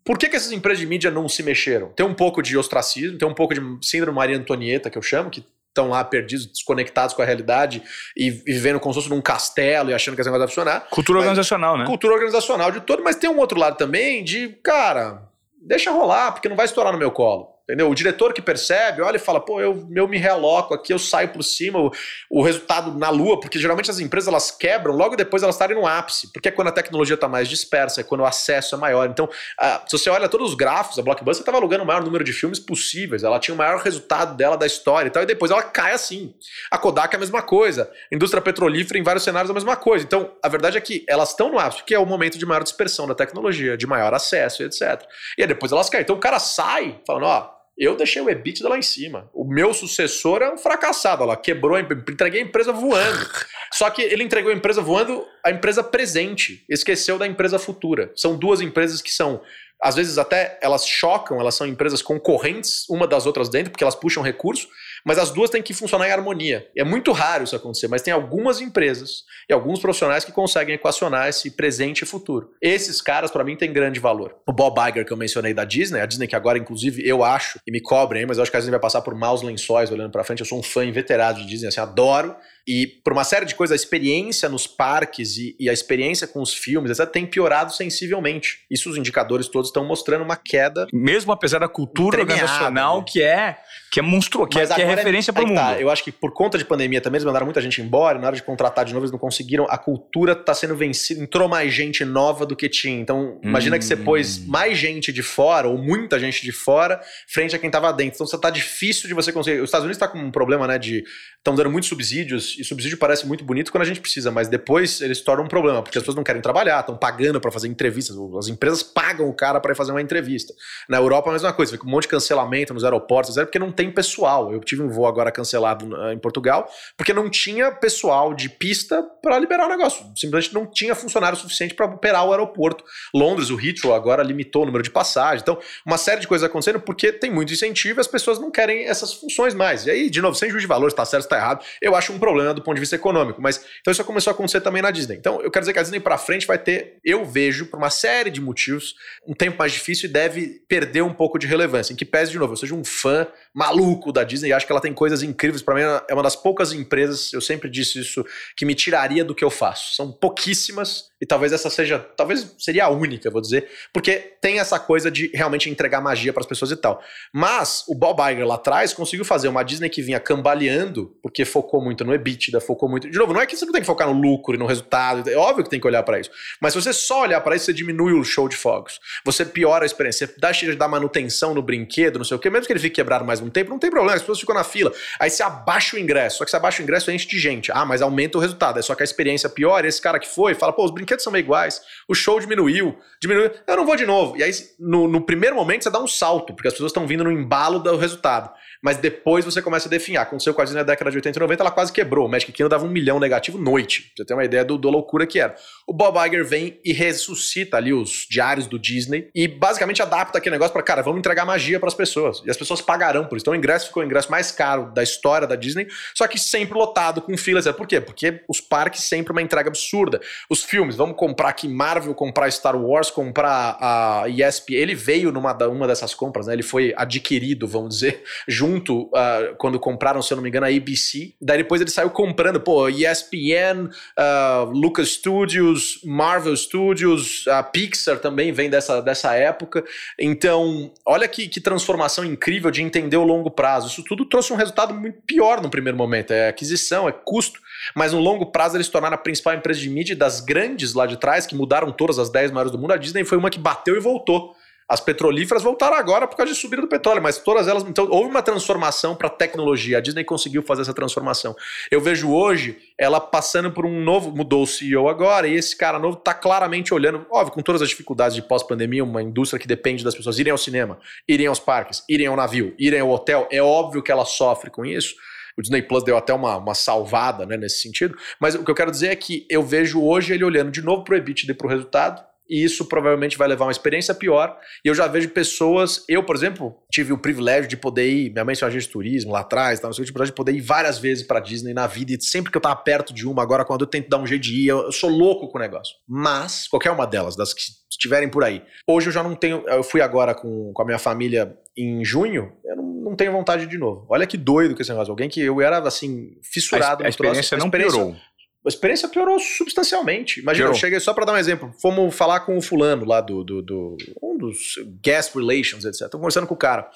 por 0.04 0.18
que, 0.18 0.28
que 0.28 0.34
essas 0.34 0.50
empresas 0.50 0.80
de 0.80 0.86
mídia 0.86 1.10
não 1.10 1.28
se 1.28 1.42
mexeram? 1.44 1.90
Tem 1.90 2.04
um 2.04 2.14
pouco 2.14 2.42
de 2.42 2.58
ostracismo, 2.58 3.16
tem 3.18 3.28
um 3.28 3.34
pouco 3.34 3.54
de 3.54 3.60
síndrome 3.86 4.16
Maria 4.16 4.36
Antonieta, 4.36 4.90
que 4.90 4.98
eu 4.98 5.02
chamo, 5.02 5.30
que 5.30 5.44
estão 5.70 5.88
lá 5.88 6.04
perdidos, 6.04 6.46
desconectados 6.46 7.14
com 7.14 7.22
a 7.22 7.24
realidade 7.24 7.82
e 8.16 8.30
vivendo 8.30 8.78
como 8.80 8.92
se 8.92 9.00
fosse 9.00 9.10
num 9.14 9.22
castelo 9.22 9.90
e 9.90 9.94
achando 9.94 10.14
que 10.14 10.20
esse 10.20 10.28
negócio 10.28 10.40
vai 10.40 10.48
funcionar. 10.48 10.80
Cultura 10.90 11.18
Mas- 11.18 11.28
organizacional, 11.28 11.78
né? 11.78 11.86
Cultura 11.86 12.14
organizacional 12.14 12.70
de 12.70 12.80
todo, 12.80 13.02
mas 13.02 13.16
tem 13.16 13.30
um 13.30 13.38
outro 13.38 13.58
lado 13.58 13.76
também 13.76 14.22
de, 14.24 14.48
cara, 14.62 15.22
deixa 15.62 15.90
rolar, 15.90 16.32
porque 16.32 16.48
não 16.48 16.56
vai 16.56 16.66
estourar 16.66 16.92
no 16.92 16.98
meu 16.98 17.10
colo. 17.10 17.48
Entendeu? 17.70 17.88
O 17.88 17.94
diretor 17.94 18.32
que 18.32 18.42
percebe, 18.42 19.00
olha 19.00 19.16
e 19.16 19.20
fala, 19.20 19.40
pô, 19.40 19.60
eu, 19.60 19.86
eu 19.94 20.08
me 20.08 20.18
realoco 20.18 20.74
aqui, 20.74 20.92
eu 20.92 20.98
saio 20.98 21.28
por 21.28 21.42
cima, 21.42 21.78
o, 21.78 21.90
o 22.28 22.42
resultado 22.42 22.98
na 22.98 23.10
lua, 23.10 23.38
porque 23.38 23.58
geralmente 23.58 23.90
as 23.90 24.00
empresas 24.00 24.28
elas 24.28 24.50
quebram 24.50 24.94
logo 24.94 25.16
depois 25.16 25.42
elas 25.42 25.54
estarem 25.54 25.76
no 25.76 25.86
ápice, 25.86 26.32
porque 26.32 26.48
é 26.48 26.52
quando 26.52 26.68
a 26.68 26.72
tecnologia 26.72 27.14
está 27.14 27.28
mais 27.28 27.48
dispersa, 27.48 28.00
é 28.00 28.04
quando 28.04 28.20
o 28.20 28.24
acesso 28.26 28.74
é 28.74 28.78
maior. 28.78 29.08
Então, 29.08 29.28
ah, 29.58 29.82
se 29.86 29.98
você 29.98 30.10
olha 30.10 30.28
todos 30.28 30.50
os 30.50 30.54
gráficos, 30.54 30.98
a 30.98 31.02
Blockbuster 31.02 31.42
estava 31.42 31.58
alugando 31.58 31.84
o 31.84 31.86
maior 31.86 32.02
número 32.02 32.24
de 32.24 32.32
filmes 32.32 32.58
possíveis, 32.58 33.22
ela 33.22 33.38
tinha 33.38 33.54
o 33.54 33.58
maior 33.58 33.78
resultado 33.80 34.36
dela 34.36 34.56
da 34.56 34.66
história 34.66 35.08
e 35.08 35.10
tal, 35.10 35.22
e 35.22 35.26
depois 35.26 35.50
ela 35.50 35.62
cai 35.62 35.92
assim. 35.92 36.34
A 36.70 36.78
Kodak 36.78 37.14
é 37.14 37.16
a 37.16 37.20
mesma 37.20 37.42
coisa, 37.42 37.90
a 38.10 38.14
indústria 38.14 38.42
petrolífera 38.42 38.98
em 38.98 39.02
vários 39.02 39.24
cenários 39.24 39.50
é 39.50 39.52
a 39.52 39.54
mesma 39.54 39.76
coisa. 39.76 40.04
Então, 40.04 40.32
a 40.42 40.48
verdade 40.48 40.76
é 40.76 40.80
que 40.80 41.04
elas 41.08 41.30
estão 41.30 41.50
no 41.50 41.58
ápice, 41.58 41.78
porque 41.82 41.94
é 41.94 41.98
o 41.98 42.06
momento 42.06 42.38
de 42.38 42.46
maior 42.46 42.62
dispersão 42.62 43.06
da 43.06 43.14
tecnologia, 43.14 43.76
de 43.76 43.86
maior 43.86 44.12
acesso 44.14 44.60
etc. 44.64 45.02
E 45.36 45.42
aí 45.42 45.48
depois 45.48 45.72
elas 45.72 45.88
caem. 45.88 46.02
Então 46.02 46.16
o 46.16 46.20
cara 46.20 46.38
sai 46.38 47.00
falando, 47.06 47.26
ó, 47.26 47.59
eu 47.80 47.96
deixei 47.96 48.20
o 48.20 48.28
EBITDA 48.28 48.68
lá 48.68 48.76
em 48.76 48.82
cima. 48.82 49.30
O 49.32 49.42
meu 49.42 49.72
sucessor 49.72 50.42
é 50.42 50.52
um 50.52 50.58
fracassado. 50.58 51.22
Ela 51.22 51.34
quebrou, 51.34 51.78
entreguei 51.78 52.42
a 52.42 52.44
empresa 52.44 52.72
voando. 52.72 53.26
Só 53.72 53.88
que 53.88 54.02
ele 54.02 54.22
entregou 54.22 54.52
a 54.52 54.54
empresa 54.54 54.82
voando, 54.82 55.26
a 55.42 55.50
empresa 55.50 55.82
presente. 55.82 56.62
Esqueceu 56.68 57.18
da 57.18 57.26
empresa 57.26 57.58
futura. 57.58 58.12
São 58.14 58.36
duas 58.36 58.60
empresas 58.60 59.00
que 59.00 59.10
são, 59.10 59.40
às 59.80 59.94
vezes 59.94 60.18
até 60.18 60.58
elas 60.60 60.86
chocam, 60.86 61.40
elas 61.40 61.54
são 61.54 61.66
empresas 61.66 62.02
concorrentes 62.02 62.86
uma 62.90 63.06
das 63.06 63.24
outras 63.24 63.48
dentro, 63.48 63.70
porque 63.70 63.82
elas 63.82 63.94
puxam 63.94 64.22
recurso, 64.22 64.68
mas 65.04 65.18
as 65.18 65.30
duas 65.30 65.50
têm 65.50 65.62
que 65.62 65.74
funcionar 65.74 66.08
em 66.08 66.12
harmonia. 66.12 66.68
É 66.76 66.84
muito 66.84 67.12
raro 67.12 67.44
isso 67.44 67.56
acontecer, 67.56 67.88
mas 67.88 68.02
tem 68.02 68.12
algumas 68.12 68.60
empresas 68.60 69.24
e 69.48 69.52
alguns 69.52 69.80
profissionais 69.80 70.24
que 70.24 70.32
conseguem 70.32 70.74
equacionar 70.74 71.28
esse 71.28 71.50
presente 71.50 72.02
e 72.02 72.06
futuro. 72.06 72.52
Esses 72.60 73.00
caras, 73.00 73.30
pra 73.30 73.44
mim, 73.44 73.56
têm 73.56 73.72
grande 73.72 74.00
valor. 74.00 74.36
O 74.46 74.52
Bob 74.52 74.78
Iger, 74.88 75.04
que 75.04 75.12
eu 75.12 75.16
mencionei 75.16 75.54
da 75.54 75.64
Disney, 75.64 76.00
a 76.00 76.06
Disney 76.06 76.26
que 76.26 76.36
agora, 76.36 76.58
inclusive, 76.58 77.06
eu 77.06 77.24
acho, 77.24 77.58
e 77.66 77.72
me 77.72 77.80
cobrem, 77.80 78.26
mas 78.26 78.36
eu 78.36 78.42
acho 78.42 78.50
que 78.50 78.56
a 78.56 78.60
Disney 78.60 78.72
vai 78.72 78.80
passar 78.80 79.02
por 79.02 79.14
maus 79.14 79.42
lençóis 79.42 79.90
olhando 79.90 80.12
pra 80.12 80.24
frente. 80.24 80.40
Eu 80.40 80.46
sou 80.46 80.58
um 80.58 80.62
fã 80.62 80.84
inveterado 80.84 81.40
de 81.40 81.46
Disney, 81.46 81.68
assim, 81.68 81.80
adoro. 81.80 82.34
E 82.66 82.86
por 82.86 83.12
uma 83.12 83.24
série 83.24 83.46
de 83.46 83.54
coisas, 83.54 83.72
a 83.72 83.76
experiência 83.76 84.48
nos 84.48 84.66
parques 84.66 85.38
e, 85.38 85.56
e 85.58 85.68
a 85.68 85.72
experiência 85.72 86.26
com 86.26 86.40
os 86.40 86.52
filmes, 86.52 86.90
etc., 86.90 87.10
tem 87.10 87.26
piorado 87.26 87.72
sensivelmente. 87.72 88.60
Isso 88.70 88.90
os 88.90 88.96
indicadores 88.96 89.48
todos 89.48 89.68
estão 89.70 89.84
mostrando 89.84 90.22
uma 90.22 90.36
queda 90.36 90.86
Mesmo 90.92 91.32
apesar 91.32 91.58
da 91.58 91.68
cultura 91.68 92.20
organizacional 92.20 92.98
né? 92.98 93.04
que 93.06 93.22
é 93.22 93.58
que 93.90 93.98
é 93.98 94.02
monstruosa, 94.02 94.48
que, 94.50 94.58
é, 94.58 94.66
que 94.66 94.72
é 94.80 94.84
agora 94.84 94.96
referência 94.96 95.32
para 95.32 95.42
o 95.42 95.46
aí 95.46 95.48
mundo. 95.48 95.58
tá, 95.58 95.80
Eu 95.80 95.90
acho 95.90 96.04
que 96.04 96.12
por 96.12 96.32
conta 96.32 96.56
de 96.56 96.64
pandemia 96.64 97.00
também, 97.00 97.16
eles 97.16 97.24
mandaram 97.24 97.44
muita 97.44 97.60
gente 97.60 97.80
embora, 97.82 98.18
na 98.18 98.28
hora 98.28 98.36
de 98.36 98.42
contratar 98.42 98.84
de 98.84 98.92
novo, 98.92 99.04
eles 99.04 99.10
não 99.10 99.18
conseguiram. 99.18 99.66
A 99.68 99.76
cultura 99.76 100.36
tá 100.36 100.54
sendo 100.54 100.76
vencida, 100.76 101.20
entrou 101.20 101.48
mais 101.48 101.72
gente 101.74 102.04
nova 102.04 102.46
do 102.46 102.54
que 102.54 102.68
tinha. 102.68 103.00
Então, 103.00 103.40
imagina 103.42 103.76
que 103.78 103.84
você 103.84 103.94
Hum. 103.94 104.04
pôs 104.04 104.46
mais 104.46 104.78
gente 104.78 105.12
de 105.12 105.22
fora, 105.22 105.66
ou 105.66 105.76
muita 105.76 106.20
gente 106.20 106.42
de 106.42 106.52
fora, 106.52 107.00
frente 107.26 107.56
a 107.56 107.58
quem 107.58 107.68
tava 107.68 107.92
dentro. 107.92 108.14
Então, 108.14 108.26
você 108.26 108.38
tá 108.38 108.48
difícil 108.48 109.08
de 109.08 109.14
você 109.14 109.32
conseguir. 109.32 109.58
Os 109.58 109.64
Estados 109.68 109.84
Unidos 109.84 109.98
tá 109.98 110.06
com 110.06 110.18
um 110.18 110.30
problema, 110.30 110.68
né, 110.68 110.78
de. 110.78 111.02
Estão 111.40 111.54
dando 111.54 111.70
muitos 111.70 111.88
subsídios, 111.88 112.54
e 112.58 112.64
subsídio 112.64 112.98
parece 112.98 113.26
muito 113.26 113.42
bonito 113.42 113.72
quando 113.72 113.80
a 113.80 113.86
gente 113.86 113.98
precisa, 113.98 114.30
mas 114.30 114.46
depois 114.46 115.00
eles 115.00 115.22
tornam 115.22 115.46
um 115.46 115.48
problema, 115.48 115.82
porque 115.82 115.96
as 115.96 116.02
pessoas 116.02 116.14
não 116.14 116.22
querem 116.22 116.42
trabalhar, 116.42 116.80
estão 116.80 116.94
pagando 116.94 117.40
para 117.40 117.50
fazer 117.50 117.66
entrevistas, 117.66 118.14
as 118.38 118.48
empresas 118.48 118.82
pagam 118.82 119.26
o 119.26 119.32
cara 119.32 119.58
para 119.58 119.74
fazer 119.74 119.90
uma 119.90 120.02
entrevista. 120.02 120.52
Na 120.86 120.98
Europa 120.98 121.28
é 121.28 121.30
a 121.30 121.32
mesma 121.32 121.50
coisa, 121.54 121.72
fica 121.72 121.86
um 121.86 121.90
monte 121.90 122.02
de 122.02 122.08
cancelamento 122.08 122.74
nos 122.74 122.84
aeroportos, 122.84 123.30
etc, 123.38 123.46
porque 123.46 123.58
não 123.58 123.72
tem 123.72 123.90
pessoal. 123.90 124.52
Eu 124.52 124.60
tive 124.60 124.82
um 124.82 124.90
voo 124.90 125.06
agora 125.06 125.32
cancelado 125.32 125.88
em 126.12 126.18
Portugal, 126.18 126.68
porque 126.94 127.14
não 127.14 127.30
tinha 127.30 127.72
pessoal 127.72 128.34
de 128.34 128.50
pista 128.50 129.02
para 129.22 129.38
liberar 129.38 129.64
o 129.64 129.70
negócio. 129.70 130.04
Simplesmente 130.14 130.52
não 130.52 130.66
tinha 130.66 130.94
funcionário 130.94 131.38
suficiente 131.38 131.72
para 131.72 131.86
operar 131.86 132.26
o 132.26 132.32
aeroporto. 132.32 132.84
Londres, 133.14 133.48
o 133.48 133.58
Heathrow 133.58 133.94
agora 133.94 134.22
limitou 134.22 134.64
o 134.64 134.66
número 134.66 134.84
de 134.84 134.90
passagens. 134.90 135.40
Então, 135.40 135.58
uma 135.86 135.96
série 135.96 136.20
de 136.20 136.28
coisas 136.28 136.46
acontecendo 136.46 136.80
porque 136.80 137.10
tem 137.10 137.30
muito 137.32 137.50
incentivo 137.50 137.98
e 137.98 138.02
as 138.02 138.06
pessoas 138.06 138.38
não 138.38 138.50
querem 138.50 138.84
essas 138.84 139.14
funções 139.14 139.54
mais. 139.54 139.86
E 139.86 139.90
aí, 139.90 140.10
de 140.10 140.20
novo, 140.20 140.34
sem 140.34 140.50
juízo 140.50 140.60
de 140.60 140.68
valor, 140.68 140.90
se 140.90 140.96
tá 140.96 141.06
certo, 141.06 141.29
se 141.30 141.36
tá 141.36 141.36
errado, 141.36 141.64
eu 141.80 141.94
acho 141.94 142.12
um 142.12 142.18
problema 142.18 142.52
do 142.52 142.62
ponto 142.62 142.74
de 142.74 142.80
vista 142.80 142.96
econômico. 142.96 143.40
Mas 143.40 143.64
então 143.80 143.92
isso 143.92 144.04
começou 144.04 144.30
a 144.30 144.34
acontecer 144.34 144.60
também 144.60 144.82
na 144.82 144.90
Disney. 144.90 145.16
Então, 145.16 145.40
eu 145.40 145.50
quero 145.50 145.62
dizer 145.62 145.72
que 145.72 145.78
a 145.78 145.82
Disney 145.82 146.00
para 146.00 146.18
frente 146.18 146.46
vai 146.46 146.58
ter, 146.58 146.98
eu 147.04 147.24
vejo, 147.24 147.66
por 147.66 147.78
uma 147.78 147.90
série 147.90 148.30
de 148.30 148.40
motivos, 148.40 148.94
um 149.26 149.34
tempo 149.34 149.58
mais 149.58 149.72
difícil 149.72 150.08
e 150.08 150.12
deve 150.12 150.62
perder 150.68 151.02
um 151.02 151.14
pouco 151.14 151.38
de 151.38 151.46
relevância. 151.46 151.92
Em 151.92 151.96
que 151.96 152.04
pese, 152.04 152.32
de 152.32 152.38
novo, 152.38 152.52
eu 152.52 152.56
seja 152.56 152.74
um 152.74 152.84
fã 152.84 153.26
maluco 153.54 154.12
da 154.12 154.24
Disney 154.24 154.48
e 154.48 154.52
acho 154.52 154.66
que 154.66 154.72
ela 154.72 154.80
tem 154.80 154.92
coisas 154.92 155.22
incríveis. 155.22 155.62
Para 155.62 155.74
mim, 155.74 156.02
é 156.08 156.14
uma 156.14 156.22
das 156.22 156.36
poucas 156.36 156.72
empresas, 156.72 157.32
eu 157.32 157.40
sempre 157.40 157.70
disse 157.70 158.00
isso, 158.00 158.24
que 158.56 158.64
me 158.64 158.74
tiraria 158.74 159.24
do 159.24 159.34
que 159.34 159.44
eu 159.44 159.50
faço. 159.50 159.94
São 159.94 160.10
pouquíssimas 160.10 161.10
E 161.20 161.26
talvez 161.26 161.52
essa 161.52 161.68
seja, 161.68 161.98
talvez 162.16 162.54
seria 162.58 162.86
a 162.86 162.88
única, 162.88 163.30
vou 163.30 163.42
dizer, 163.42 163.68
porque 163.92 164.16
tem 164.40 164.58
essa 164.58 164.80
coisa 164.80 165.10
de 165.10 165.30
realmente 165.34 165.68
entregar 165.68 166.00
magia 166.00 166.32
para 166.32 166.40
as 166.40 166.46
pessoas 166.46 166.70
e 166.70 166.76
tal. 166.76 167.02
Mas 167.30 167.84
o 167.86 167.94
Bob 167.94 168.18
Iger 168.20 168.46
lá 168.46 168.54
atrás 168.54 168.94
conseguiu 168.94 169.24
fazer 169.24 169.48
uma 169.48 169.62
Disney 169.62 169.90
que 169.90 170.00
vinha 170.00 170.18
cambaleando, 170.18 171.14
porque 171.22 171.44
focou 171.44 171.82
muito 171.82 172.04
no 172.04 172.14
EBITDA, 172.14 172.60
focou 172.60 172.88
muito. 172.88 173.10
De 173.10 173.18
novo, 173.18 173.32
não 173.32 173.40
é 173.40 173.46
que 173.46 173.56
você 173.56 173.64
não 173.64 173.72
tem 173.72 173.80
que 173.80 173.86
focar 173.86 174.08
no 174.08 174.20
lucro 174.20 174.54
e 174.54 174.58
no 174.58 174.66
resultado, 174.66 175.28
é 175.28 175.36
óbvio 175.36 175.64
que 175.64 175.70
tem 175.70 175.80
que 175.80 175.86
olhar 175.86 176.02
para 176.02 176.18
isso. 176.18 176.30
Mas 176.60 176.72
se 176.72 176.80
você 176.80 176.92
só 176.92 177.22
olhar 177.22 177.40
para 177.40 177.56
isso, 177.56 177.66
você 177.66 177.72
diminui 177.72 178.12
o 178.12 178.24
show 178.24 178.48
de 178.48 178.56
fogos. 178.56 179.00
Você 179.24 179.44
piora 179.44 179.84
a 179.84 179.86
experiência, 179.86 180.26
você 180.26 180.34
dá 180.38 180.52
cheio 180.52 180.72
de 180.72 180.78
dar 180.78 180.88
manutenção 180.88 181.54
no 181.54 181.62
brinquedo, 181.62 182.18
não 182.18 182.24
sei 182.24 182.36
o 182.36 182.40
quê, 182.40 182.48
mesmo 182.48 182.66
que 182.66 182.72
ele 182.72 182.80
fique 182.80 182.96
quebrado 182.96 183.24
mais 183.24 183.40
um 183.40 183.50
tempo, 183.50 183.70
não 183.70 183.78
tem 183.78 183.90
problema, 183.90 184.14
as 184.14 184.22
pessoas 184.22 184.40
ficam 184.40 184.54
na 184.54 184.64
fila. 184.64 184.92
Aí 185.18 185.30
você 185.30 185.42
abaixa 185.42 185.96
o 185.96 185.98
ingresso, 185.98 186.38
só 186.38 186.44
que 186.44 186.50
você 186.50 186.56
abaixa 186.56 186.80
o 186.80 186.82
ingresso 186.82 187.10
enche 187.10 187.28
de 187.28 187.38
gente. 187.38 187.70
Ah, 187.72 187.84
mas 187.84 188.02
aumenta 188.02 188.38
o 188.38 188.40
resultado, 188.40 188.78
é 188.78 188.82
só 188.82 188.94
que 188.94 189.02
a 189.02 189.04
experiência 189.04 189.48
piora. 189.48 189.86
Esse 189.86 190.00
cara 190.00 190.18
que 190.18 190.28
foi 190.28 190.54
fala, 190.54 190.72
pô, 190.72 190.84
os 190.84 190.90
brinquedos 190.90 191.22
são 191.22 191.32
meio 191.32 191.42
iguais, 191.42 191.80
o 192.08 192.14
show 192.14 192.38
diminuiu, 192.40 192.96
diminuiu, 193.20 193.50
eu 193.66 193.76
não 193.76 193.86
vou 193.86 193.96
de 193.96 194.06
novo. 194.06 194.36
E 194.36 194.42
aí, 194.42 194.50
no, 194.78 195.06
no 195.08 195.20
primeiro 195.20 195.56
momento, 195.56 195.84
você 195.84 195.90
dá 195.90 196.00
um 196.00 196.06
salto, 196.06 196.54
porque 196.54 196.68
as 196.68 196.74
pessoas 196.74 196.90
estão 196.90 197.06
vindo 197.06 197.24
no 197.24 197.30
embalo 197.30 197.78
do 197.78 197.96
resultado 197.96 198.50
mas 198.82 198.96
depois 198.96 199.44
você 199.44 199.60
começa 199.60 199.88
a 199.88 199.90
definhar. 199.90 200.22
Aconteceu 200.22 200.54
com 200.54 200.60
a 200.60 200.64
Disney 200.64 200.80
na 200.80 200.84
década 200.84 201.10
de 201.10 201.16
80 201.16 201.38
e 201.38 201.40
90, 201.40 201.62
ela 201.62 201.70
quase 201.70 201.92
quebrou. 201.92 202.26
O 202.26 202.28
Magic 202.28 202.50
Kingdom 202.50 202.68
dava 202.68 202.84
um 202.84 202.90
milhão 202.90 203.20
negativo 203.20 203.58
noite. 203.58 204.02
Pra 204.02 204.10
você 204.16 204.24
ter 204.24 204.34
uma 204.34 204.44
ideia 204.44 204.64
do, 204.64 204.78
do 204.78 204.88
loucura 204.88 205.26
que 205.26 205.38
era. 205.38 205.54
O 205.86 205.92
Bob 205.92 206.16
Iger 206.26 206.44
vem 206.44 206.80
e 206.84 206.92
ressuscita 206.92 207.76
ali 207.76 207.92
os 207.92 208.26
diários 208.30 208.66
do 208.66 208.78
Disney 208.78 209.28
e 209.34 209.46
basicamente 209.46 210.02
adapta 210.02 210.38
aquele 210.38 210.54
negócio 210.54 210.72
para 210.72 210.82
cara, 210.82 211.02
vamos 211.02 211.18
entregar 211.18 211.44
magia 211.44 211.78
para 211.78 211.88
as 211.88 211.94
pessoas. 211.94 212.42
E 212.44 212.50
as 212.50 212.56
pessoas 212.56 212.80
pagarão 212.80 213.26
por 213.26 213.36
isso. 213.36 213.44
Então 213.44 213.52
o 213.52 213.56
ingresso 213.56 213.86
ficou 213.86 214.02
o 214.02 214.06
ingresso 214.06 214.30
mais 214.30 214.50
caro 214.50 214.92
da 214.92 215.02
história 215.02 215.46
da 215.46 215.56
Disney, 215.56 215.86
só 216.14 216.26
que 216.26 216.38
sempre 216.38 216.76
lotado 216.76 217.20
com 217.20 217.36
filas. 217.36 217.66
Por 217.72 217.86
quê? 217.86 218.00
Porque 218.00 218.42
os 218.48 218.60
parques 218.60 219.04
sempre 219.04 219.32
uma 219.32 219.42
entrega 219.42 219.68
absurda. 219.68 220.20
Os 220.48 220.64
filmes, 220.64 220.96
vamos 220.96 221.16
comprar 221.16 221.50
aqui 221.50 221.68
Marvel, 221.68 222.14
comprar 222.14 222.50
Star 222.50 222.76
Wars, 222.76 223.10
comprar 223.10 223.76
a 223.80 224.24
ESP. 224.28 224.74
Ele 224.74 224.94
veio 224.94 225.30
numa 225.30 225.50
uma 225.66 225.86
dessas 225.86 226.14
compras, 226.14 226.46
né? 226.46 226.54
Ele 226.54 226.62
foi 226.62 226.94
adquirido, 226.96 227.66
vamos 227.66 227.96
dizer, 227.96 228.22
junto 228.48 228.69
uh, 228.78 229.54
quando 229.58 229.78
compraram, 229.78 230.22
se 230.22 230.32
eu 230.32 230.36
não 230.36 230.42
me 230.42 230.48
engano, 230.48 230.66
a 230.66 230.68
ABC. 230.68 231.34
Daí 231.40 231.58
depois 231.58 231.80
ele 231.80 231.90
saiu 231.90 232.10
comprando, 232.10 232.60
pô, 232.60 232.88
ESPN, 232.88 233.86
uh, 233.86 233.90
ah, 234.16 234.68
Lucas 234.72 235.10
Studios, 235.10 236.00
Marvel 236.04 236.56
Studios, 236.56 237.44
a 237.48 237.62
Pixar 237.62 238.18
também 238.18 238.52
vem 238.52 238.70
dessa, 238.70 239.00
dessa 239.00 239.34
época. 239.34 239.84
Então, 240.18 240.92
olha 241.04 241.26
que, 241.28 241.48
que 241.48 241.60
transformação 241.60 242.24
incrível 242.24 242.70
de 242.70 242.82
entender 242.82 243.16
o 243.16 243.24
longo 243.24 243.50
prazo. 243.50 243.88
Isso 243.88 244.04
tudo 244.04 244.24
trouxe 244.24 244.52
um 244.52 244.56
resultado 244.56 244.94
muito 244.94 245.20
pior 245.26 245.60
no 245.60 245.70
primeiro 245.70 245.96
momento. 245.96 246.32
É 246.32 246.48
aquisição, 246.48 247.08
é 247.08 247.12
custo. 247.12 247.60
Mas 247.94 248.12
no 248.12 248.20
longo 248.20 248.46
prazo 248.46 248.76
eles 248.76 248.86
se 248.86 248.92
tornaram 248.92 249.14
a 249.14 249.18
principal 249.18 249.54
empresa 249.54 249.80
de 249.80 249.88
mídia 249.88 250.14
das 250.14 250.40
grandes 250.40 250.94
lá 250.94 251.06
de 251.06 251.16
trás, 251.16 251.46
que 251.46 251.54
mudaram 251.54 251.90
todas 251.90 252.18
as 252.18 252.30
10 252.30 252.50
maiores 252.50 252.72
do 252.72 252.78
mundo. 252.78 252.92
A 252.92 252.96
Disney 252.96 253.24
foi 253.24 253.38
uma 253.38 253.50
que 253.50 253.58
bateu 253.58 253.96
e 253.96 254.00
voltou. 254.00 254.54
As 254.90 255.00
petrolíferas 255.00 255.62
voltaram 255.62 255.96
agora 255.96 256.26
por 256.26 256.36
causa 256.36 256.52
de 256.52 256.58
subida 256.58 256.82
do 256.82 256.88
petróleo, 256.88 257.22
mas 257.22 257.38
todas 257.38 257.68
elas. 257.68 257.84
Então, 257.84 258.08
houve 258.10 258.28
uma 258.28 258.42
transformação 258.42 259.14
para 259.14 259.30
tecnologia. 259.30 259.98
A 259.98 260.00
Disney 260.00 260.24
conseguiu 260.24 260.64
fazer 260.64 260.82
essa 260.82 260.92
transformação. 260.92 261.54
Eu 261.92 262.00
vejo 262.00 262.28
hoje 262.28 262.76
ela 262.98 263.20
passando 263.20 263.70
por 263.70 263.86
um 263.86 264.02
novo. 264.02 264.32
Mudou 264.32 264.64
o 264.64 264.66
CEO 264.66 265.08
agora, 265.08 265.46
e 265.46 265.54
esse 265.54 265.76
cara 265.76 265.96
novo 265.96 266.18
está 266.18 266.34
claramente 266.34 266.92
olhando, 266.92 267.24
óbvio, 267.30 267.54
com 267.54 267.62
todas 267.62 267.80
as 267.82 267.88
dificuldades 267.88 268.34
de 268.34 268.42
pós-pandemia, 268.42 269.04
uma 269.04 269.22
indústria 269.22 269.60
que 269.60 269.68
depende 269.68 270.02
das 270.02 270.16
pessoas 270.16 270.40
irem 270.40 270.50
ao 270.50 270.58
cinema, 270.58 270.98
irem 271.28 271.46
aos 271.46 271.60
parques, 271.60 272.02
irem 272.08 272.26
ao 272.26 272.34
navio, 272.34 272.74
irem 272.76 272.98
ao 272.98 273.10
hotel. 273.10 273.46
É 273.52 273.62
óbvio 273.62 274.02
que 274.02 274.10
ela 274.10 274.24
sofre 274.24 274.70
com 274.70 274.84
isso. 274.84 275.14
O 275.56 275.62
Disney 275.62 275.82
Plus 275.82 276.02
deu 276.02 276.16
até 276.16 276.34
uma, 276.34 276.56
uma 276.56 276.74
salvada 276.74 277.46
né, 277.46 277.56
nesse 277.56 277.80
sentido. 277.80 278.16
Mas 278.40 278.56
o 278.56 278.64
que 278.64 278.70
eu 278.70 278.74
quero 278.74 278.90
dizer 278.90 279.08
é 279.08 279.16
que 279.16 279.46
eu 279.48 279.62
vejo 279.62 280.02
hoje 280.02 280.32
ele 280.32 280.42
olhando 280.42 280.72
de 280.72 280.82
novo 280.82 281.04
para 281.04 281.14
o 281.14 281.16
EBITDA 281.16 281.52
e 281.52 281.54
para 281.54 281.66
o 281.68 281.70
resultado 281.70 282.29
e 282.50 282.64
isso 282.64 282.84
provavelmente 282.84 283.38
vai 283.38 283.46
levar 283.46 283.64
a 283.64 283.68
uma 283.68 283.72
experiência 283.72 284.12
pior. 284.12 284.58
E 284.84 284.88
eu 284.88 284.94
já 284.94 285.06
vejo 285.06 285.28
pessoas, 285.28 286.04
eu, 286.08 286.24
por 286.24 286.34
exemplo, 286.34 286.76
tive 286.90 287.12
o 287.12 287.18
privilégio 287.18 287.68
de 287.68 287.76
poder 287.76 288.10
ir, 288.10 288.32
minha 288.32 288.44
mãe 288.44 288.56
tinha 288.56 288.66
agente 288.66 288.86
de 288.86 288.92
turismo 288.92 289.32
lá 289.32 289.40
atrás, 289.40 289.78
tá, 289.78 289.86
não 289.86 289.94
sei, 289.94 290.04
de 290.04 290.32
poder 290.32 290.52
ir 290.52 290.60
várias 290.60 290.98
vezes 290.98 291.24
para 291.24 291.38
Disney 291.38 291.72
na 291.72 291.86
vida, 291.86 292.12
e 292.12 292.20
sempre 292.20 292.50
que 292.50 292.58
eu 292.58 292.60
tava 292.60 292.76
perto 292.76 293.14
de 293.14 293.26
uma, 293.26 293.42
agora 293.42 293.64
quando 293.64 293.82
eu 293.82 293.86
tento 293.86 294.08
dar 294.08 294.18
um 294.18 294.26
jeito 294.26 294.42
de 294.42 294.64
ir, 294.64 294.68
eu, 294.68 294.80
eu 294.80 294.92
sou 294.92 295.08
louco 295.08 295.48
com 295.48 295.58
o 295.58 295.60
negócio. 295.60 295.94
Mas, 296.08 296.66
qualquer 296.66 296.90
uma 296.90 297.06
delas, 297.06 297.36
das 297.36 297.54
que 297.54 297.62
estiverem 297.88 298.28
por 298.28 298.42
aí. 298.42 298.62
Hoje 298.86 299.08
eu 299.08 299.12
já 299.12 299.22
não 299.22 299.36
tenho, 299.36 299.62
eu 299.68 299.82
fui 299.84 300.00
agora 300.00 300.34
com, 300.34 300.72
com 300.72 300.82
a 300.82 300.84
minha 300.84 300.98
família 300.98 301.56
em 301.76 302.04
junho, 302.04 302.52
eu 302.64 302.76
não, 302.76 302.84
não 302.84 303.16
tenho 303.16 303.32
vontade 303.32 303.66
de 303.66 303.78
novo. 303.78 304.06
Olha 304.08 304.26
que 304.26 304.36
doido 304.36 304.74
que 304.74 304.82
esse 304.82 304.90
negócio. 304.90 305.10
Alguém 305.10 305.28
que 305.28 305.40
eu 305.40 305.60
era, 305.60 305.78
assim, 305.78 306.36
fissurado 306.42 307.02
a, 307.02 307.06
a 307.06 307.08
experiência 307.08 307.56
troço, 307.56 307.58
não 307.58 307.66
a 307.66 307.68
experiência, 307.68 307.98
piorou 307.98 308.16
a 308.64 308.68
experiência 308.68 309.08
piorou 309.08 309.38
substancialmente. 309.38 310.40
Imagina, 310.40 310.66
piorou. 310.66 310.76
eu 310.76 310.80
cheguei 310.80 311.00
só 311.00 311.14
para 311.14 311.24
dar 311.24 311.32
um 311.32 311.38
exemplo. 311.38 311.72
Fomos 311.80 312.14
falar 312.14 312.40
com 312.40 312.56
o 312.58 312.62
fulano 312.62 313.04
lá 313.06 313.20
do, 313.20 313.42
do, 313.42 313.62
do 313.62 313.96
um 314.22 314.36
dos 314.36 314.74
guest 315.02 315.34
relations, 315.34 315.84
etc. 315.84 316.08
Tô 316.10 316.18
conversando 316.18 316.46
com 316.46 316.54
o 316.54 316.58
cara. 316.58 316.90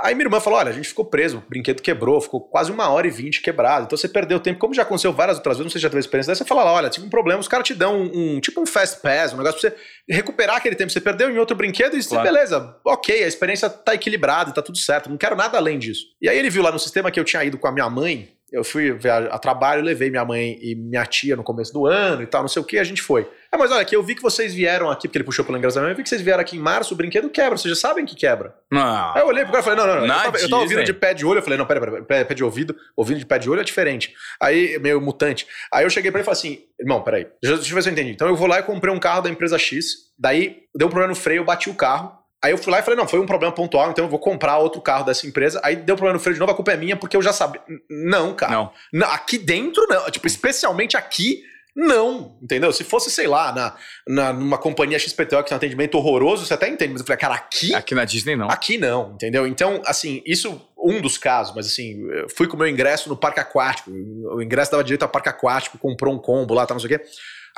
Aí 0.00 0.14
minha 0.14 0.26
irmã 0.26 0.38
falou: 0.38 0.58
olha, 0.58 0.70
a 0.70 0.72
gente 0.72 0.88
ficou 0.88 1.04
preso, 1.04 1.38
o 1.38 1.48
brinquedo 1.48 1.82
quebrou, 1.82 2.20
ficou 2.20 2.40
quase 2.40 2.70
uma 2.70 2.88
hora 2.88 3.06
e 3.06 3.10
vinte 3.10 3.40
quebrado. 3.40 3.86
Então 3.86 3.98
você 3.98 4.08
perdeu 4.08 4.38
tempo, 4.38 4.60
como 4.60 4.72
já 4.72 4.82
aconteceu 4.82 5.12
várias 5.12 5.38
outras 5.38 5.56
vezes, 5.56 5.66
não 5.66 5.70
sei 5.70 5.80
se 5.80 5.82
já 5.82 5.90
teve 5.90 6.00
experiência. 6.00 6.32
Daí 6.32 6.36
você 6.36 6.44
fala 6.44 6.64
olha, 6.72 6.88
tive 6.88 7.06
um 7.06 7.10
problema, 7.10 7.40
os 7.40 7.48
caras 7.48 7.66
te 7.66 7.74
dão 7.74 8.00
um, 8.00 8.36
um, 8.36 8.40
tipo 8.40 8.60
um 8.60 8.66
fast 8.66 9.00
pass, 9.00 9.32
um 9.32 9.38
negócio 9.38 9.60
pra 9.60 9.70
você 9.70 9.76
recuperar 10.08 10.56
aquele 10.56 10.76
tempo 10.76 10.88
que 10.88 10.92
você 10.92 11.00
perdeu 11.00 11.28
em 11.30 11.38
outro 11.38 11.56
brinquedo 11.56 11.96
e 11.96 12.04
claro. 12.04 12.24
beleza, 12.24 12.76
ok, 12.84 13.24
a 13.24 13.26
experiência 13.26 13.68
tá 13.68 13.92
equilibrada, 13.92 14.52
tá 14.52 14.62
tudo 14.62 14.78
certo, 14.78 15.10
não 15.10 15.16
quero 15.16 15.34
nada 15.34 15.58
além 15.58 15.78
disso. 15.78 16.04
E 16.22 16.28
aí 16.28 16.38
ele 16.38 16.48
viu 16.48 16.62
lá 16.62 16.70
no 16.70 16.78
sistema 16.78 17.10
que 17.10 17.18
eu 17.18 17.24
tinha 17.24 17.42
ido 17.42 17.58
com 17.58 17.66
a 17.66 17.72
minha 17.72 17.90
mãe, 17.90 18.37
eu 18.52 18.64
fui 18.64 18.96
a 19.30 19.38
trabalho, 19.38 19.82
levei 19.82 20.10
minha 20.10 20.24
mãe 20.24 20.58
e 20.60 20.74
minha 20.74 21.04
tia 21.04 21.36
no 21.36 21.42
começo 21.42 21.72
do 21.72 21.86
ano 21.86 22.22
e 22.22 22.26
tal, 22.26 22.42
não 22.42 22.48
sei 22.48 22.62
o 22.62 22.64
que, 22.64 22.78
a 22.78 22.84
gente 22.84 23.02
foi. 23.02 23.28
Ah, 23.50 23.58
mas 23.58 23.70
olha 23.70 23.80
aqui, 23.80 23.94
eu 23.94 24.02
vi 24.02 24.14
que 24.14 24.22
vocês 24.22 24.54
vieram 24.54 24.90
aqui, 24.90 25.08
porque 25.08 25.18
ele 25.18 25.24
puxou 25.24 25.44
pelo 25.44 25.56
engraçamento, 25.56 25.90
eu 25.90 25.96
vi 25.96 26.02
que 26.02 26.08
vocês 26.08 26.20
vieram 26.20 26.40
aqui 26.40 26.56
em 26.56 26.60
março, 26.60 26.94
o 26.94 26.96
brinquedo 26.96 27.30
quebra, 27.30 27.56
vocês 27.56 27.74
já 27.74 27.80
sabem 27.80 28.04
que 28.04 28.14
quebra. 28.14 28.54
Não. 28.70 29.14
Aí 29.14 29.22
eu 29.22 29.26
olhei 29.26 29.44
pro 29.44 29.52
cara 29.52 29.62
e 29.62 29.64
falei, 29.64 29.78
não, 29.78 29.86
não, 29.86 30.06
não. 30.06 30.14
Eu 30.14 30.22
tava, 30.22 30.38
eu 30.38 30.50
tava, 30.50 30.62
ouvindo 30.62 30.84
de 30.84 30.92
pé 30.94 31.14
de 31.14 31.24
olho, 31.26 31.38
eu 31.38 31.42
falei, 31.42 31.58
não, 31.58 31.66
pera, 31.66 31.80
pera, 31.80 32.02
pé, 32.02 32.24
pé 32.24 32.34
de 32.34 32.44
ouvido, 32.44 32.76
ouvindo 32.96 33.18
de 33.18 33.26
pé 33.26 33.38
de 33.38 33.48
olho 33.50 33.60
é 33.60 33.64
diferente. 33.64 34.14
Aí, 34.40 34.78
meio 34.78 35.00
mutante. 35.00 35.46
Aí 35.72 35.84
eu 35.84 35.90
cheguei 35.90 36.10
pra 36.10 36.20
ele 36.20 36.24
e 36.24 36.34
falei 36.34 36.38
assim, 36.38 36.64
irmão, 36.80 37.02
peraí, 37.02 37.26
deixa 37.42 37.56
eu 37.56 37.74
ver 37.74 37.82
se 37.82 37.88
eu 37.88 37.92
entendi. 37.92 38.10
Então 38.10 38.28
eu 38.28 38.36
vou 38.36 38.46
lá 38.46 38.58
e 38.58 38.62
comprei 38.62 38.92
um 38.92 38.98
carro 38.98 39.22
da 39.22 39.30
empresa 39.30 39.58
X, 39.58 40.08
daí 40.18 40.62
deu 40.74 40.86
um 40.86 40.90
problema 40.90 41.12
no 41.12 41.16
freio, 41.16 41.40
eu 41.40 41.44
bati 41.44 41.70
o 41.70 41.74
carro, 41.74 42.17
Aí 42.42 42.52
eu 42.52 42.58
fui 42.58 42.72
lá 42.72 42.78
e 42.78 42.82
falei, 42.82 42.96
não, 42.96 43.08
foi 43.08 43.18
um 43.18 43.26
problema 43.26 43.52
pontual, 43.52 43.90
então 43.90 44.04
eu 44.04 44.08
vou 44.08 44.18
comprar 44.18 44.58
outro 44.58 44.80
carro 44.80 45.04
dessa 45.04 45.26
empresa. 45.26 45.60
Aí 45.64 45.74
deu 45.74 45.96
problema 45.96 46.14
no 46.14 46.20
freio 46.20 46.34
de 46.34 46.40
novo, 46.40 46.52
a 46.52 46.54
culpa 46.54 46.72
é 46.72 46.76
minha, 46.76 46.96
porque 46.96 47.16
eu 47.16 47.22
já 47.22 47.32
sabia. 47.32 47.60
Não, 47.90 48.32
cara. 48.34 48.52
Não. 48.52 48.72
não. 48.92 49.10
Aqui 49.10 49.38
dentro, 49.38 49.84
não. 49.88 50.08
Tipo, 50.08 50.26
especialmente 50.28 50.96
aqui, 50.96 51.42
não. 51.74 52.38
Entendeu? 52.40 52.72
Se 52.72 52.84
fosse, 52.84 53.10
sei 53.10 53.26
lá, 53.26 53.52
na, 53.52 53.74
na, 54.06 54.32
numa 54.32 54.56
companhia 54.56 54.98
XPTO 55.00 55.42
que 55.42 55.48
tem 55.48 55.54
um 55.54 55.56
atendimento 55.56 55.96
horroroso, 55.96 56.46
você 56.46 56.54
até 56.54 56.68
entende. 56.68 56.92
Mas 56.92 57.00
eu 57.00 57.06
falei, 57.06 57.18
cara, 57.18 57.34
aqui. 57.34 57.74
Aqui 57.74 57.94
na 57.94 58.04
Disney, 58.04 58.36
não. 58.36 58.48
Aqui 58.48 58.78
não, 58.78 59.12
entendeu? 59.14 59.44
Então, 59.44 59.82
assim, 59.84 60.22
isso 60.24 60.60
um 60.80 61.00
dos 61.00 61.18
casos, 61.18 61.54
mas 61.54 61.66
assim, 61.66 62.00
fui 62.36 62.46
com 62.46 62.54
o 62.54 62.58
meu 62.58 62.68
ingresso 62.68 63.08
no 63.08 63.16
parque 63.16 63.40
aquático. 63.40 63.90
O 63.90 64.40
ingresso 64.40 64.70
dava 64.70 64.84
direito 64.84 65.02
ao 65.02 65.08
parque 65.08 65.28
aquático, 65.28 65.76
comprou 65.76 66.14
um 66.14 66.18
combo 66.18 66.54
lá, 66.54 66.64
tá, 66.64 66.72
não 66.72 66.80
sei 66.80 66.94
o 66.94 66.98
quê. 66.98 67.04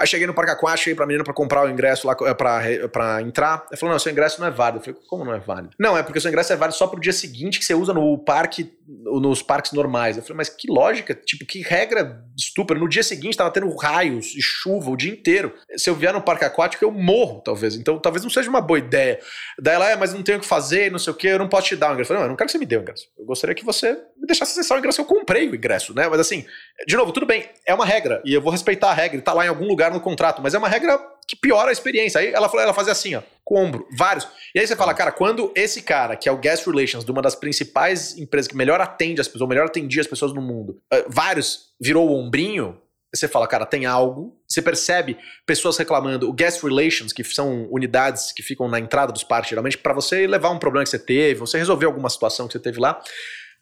Aí 0.00 0.06
cheguei 0.06 0.26
no 0.26 0.32
Parque 0.32 0.50
Aquático, 0.50 0.84
cheguei 0.84 0.96
pra 0.96 1.04
menina 1.04 1.22
pra 1.22 1.34
comprar 1.34 1.62
o 1.66 1.68
ingresso 1.68 2.06
lá 2.06 2.16
eh, 2.22 2.32
pra, 2.32 2.62
pra 2.90 3.20
entrar. 3.20 3.66
Ela 3.68 3.76
falou: 3.76 3.92
não, 3.92 3.98
seu 3.98 4.10
ingresso 4.10 4.40
não 4.40 4.48
é 4.48 4.50
válido. 4.50 4.78
Eu 4.78 4.82
falei, 4.82 5.00
como 5.06 5.26
não 5.26 5.34
é 5.34 5.38
válido? 5.38 5.74
Não, 5.78 5.94
é 5.94 6.02
porque 6.02 6.18
seu 6.18 6.30
ingresso 6.30 6.54
é 6.54 6.56
válido 6.56 6.78
só 6.78 6.86
pro 6.86 6.98
dia 6.98 7.12
seguinte 7.12 7.58
que 7.58 7.64
você 7.66 7.74
usa 7.74 7.92
no 7.92 8.16
parque, 8.16 8.72
nos 8.88 9.42
parques 9.42 9.72
normais. 9.72 10.16
Eu 10.16 10.22
falei, 10.22 10.38
mas 10.38 10.48
que 10.48 10.72
lógica, 10.72 11.14
tipo, 11.14 11.44
que 11.44 11.60
regra 11.60 12.24
estúpida. 12.34 12.80
No 12.80 12.88
dia 12.88 13.02
seguinte 13.02 13.36
tava 13.36 13.50
tendo 13.50 13.68
raios 13.76 14.34
e 14.34 14.40
chuva 14.40 14.90
o 14.90 14.96
dia 14.96 15.12
inteiro. 15.12 15.52
Se 15.76 15.90
eu 15.90 15.94
vier 15.94 16.14
no 16.14 16.22
parque 16.22 16.46
aquático, 16.46 16.82
eu 16.82 16.90
morro, 16.90 17.42
talvez. 17.44 17.76
Então 17.76 17.98
talvez 17.98 18.22
não 18.22 18.30
seja 18.30 18.48
uma 18.48 18.62
boa 18.62 18.78
ideia. 18.78 19.20
Daí 19.58 19.74
ela, 19.74 19.90
é, 19.90 19.96
mas 19.96 20.14
não 20.14 20.22
tenho 20.22 20.38
o 20.38 20.40
que 20.40 20.46
fazer, 20.46 20.90
não 20.90 20.98
sei 20.98 21.12
o 21.12 21.16
que, 21.16 21.26
eu 21.26 21.38
não 21.38 21.48
posso 21.48 21.68
te 21.68 21.76
dar 21.76 21.90
o 21.90 21.92
ingresso. 21.92 22.10
Eu 22.10 22.16
falei, 22.16 22.20
não, 22.20 22.26
eu 22.26 22.30
não 22.30 22.36
quero 22.36 22.46
que 22.46 22.52
você 22.52 22.58
me 22.58 22.64
dê 22.64 22.78
o 22.78 22.80
ingresso. 22.80 23.06
Eu 23.18 23.26
gostaria 23.26 23.54
que 23.54 23.64
você 23.66 23.92
me 24.16 24.26
deixasse 24.26 24.52
acessar 24.52 24.76
o 24.76 24.78
ingresso. 24.78 25.02
Eu 25.02 25.04
comprei 25.04 25.46
o 25.46 25.54
ingresso, 25.54 25.94
né? 25.94 26.08
Mas 26.08 26.20
assim, 26.20 26.46
de 26.86 26.96
novo, 26.96 27.12
tudo 27.12 27.26
bem, 27.26 27.50
é 27.66 27.74
uma 27.74 27.84
regra 27.84 28.22
e 28.24 28.32
eu 28.32 28.40
vou 28.40 28.50
respeitar 28.50 28.90
a 28.90 28.94
regra, 28.94 29.20
tá 29.20 29.34
lá 29.34 29.44
em 29.44 29.48
algum 29.48 29.66
lugar 29.66 29.89
no 29.90 30.00
contrato, 30.00 30.40
mas 30.42 30.54
é 30.54 30.58
uma 30.58 30.68
regra 30.68 30.98
que 31.26 31.36
piora 31.36 31.70
a 31.70 31.72
experiência. 31.72 32.20
Aí 32.20 32.28
ela 32.28 32.48
falou, 32.48 32.62
ela 32.62 32.74
fazia 32.74 32.92
assim, 32.92 33.14
ó, 33.14 33.22
com 33.44 33.54
o 33.54 33.58
ombro, 33.58 33.86
vários. 33.96 34.26
E 34.54 34.58
aí 34.58 34.66
você 34.66 34.74
fala, 34.74 34.94
cara, 34.94 35.12
quando 35.12 35.52
esse 35.54 35.82
cara, 35.82 36.16
que 36.16 36.28
é 36.28 36.32
o 36.32 36.38
Guest 36.38 36.66
Relations, 36.66 37.04
de 37.04 37.10
uma 37.10 37.22
das 37.22 37.34
principais 37.34 38.16
empresas 38.18 38.48
que 38.48 38.56
melhor 38.56 38.80
atende 38.80 39.20
as 39.20 39.28
pessoas, 39.28 39.48
melhor 39.48 39.66
atendia 39.66 40.00
as 40.00 40.06
pessoas 40.06 40.32
no 40.32 40.40
mundo, 40.40 40.80
uh, 40.92 41.04
vários 41.08 41.70
virou 41.80 42.08
o 42.08 42.16
ombrinho, 42.16 42.80
você 43.14 43.26
fala, 43.26 43.46
cara, 43.46 43.66
tem 43.66 43.86
algo. 43.86 44.36
Você 44.46 44.62
percebe 44.62 45.18
pessoas 45.44 45.76
reclamando. 45.76 46.28
O 46.28 46.32
guest 46.32 46.62
relations, 46.62 47.12
que 47.12 47.24
são 47.24 47.66
unidades 47.70 48.30
que 48.32 48.42
ficam 48.42 48.68
na 48.68 48.78
entrada 48.78 49.12
dos 49.12 49.24
parques, 49.24 49.50
geralmente, 49.50 49.76
para 49.76 49.92
você 49.92 50.28
levar 50.28 50.50
um 50.50 50.58
problema 50.58 50.84
que 50.84 50.90
você 50.90 50.98
teve, 50.98 51.40
você 51.40 51.58
resolver 51.58 51.86
alguma 51.86 52.08
situação 52.08 52.46
que 52.46 52.52
você 52.52 52.60
teve 52.60 52.78
lá 52.78 53.02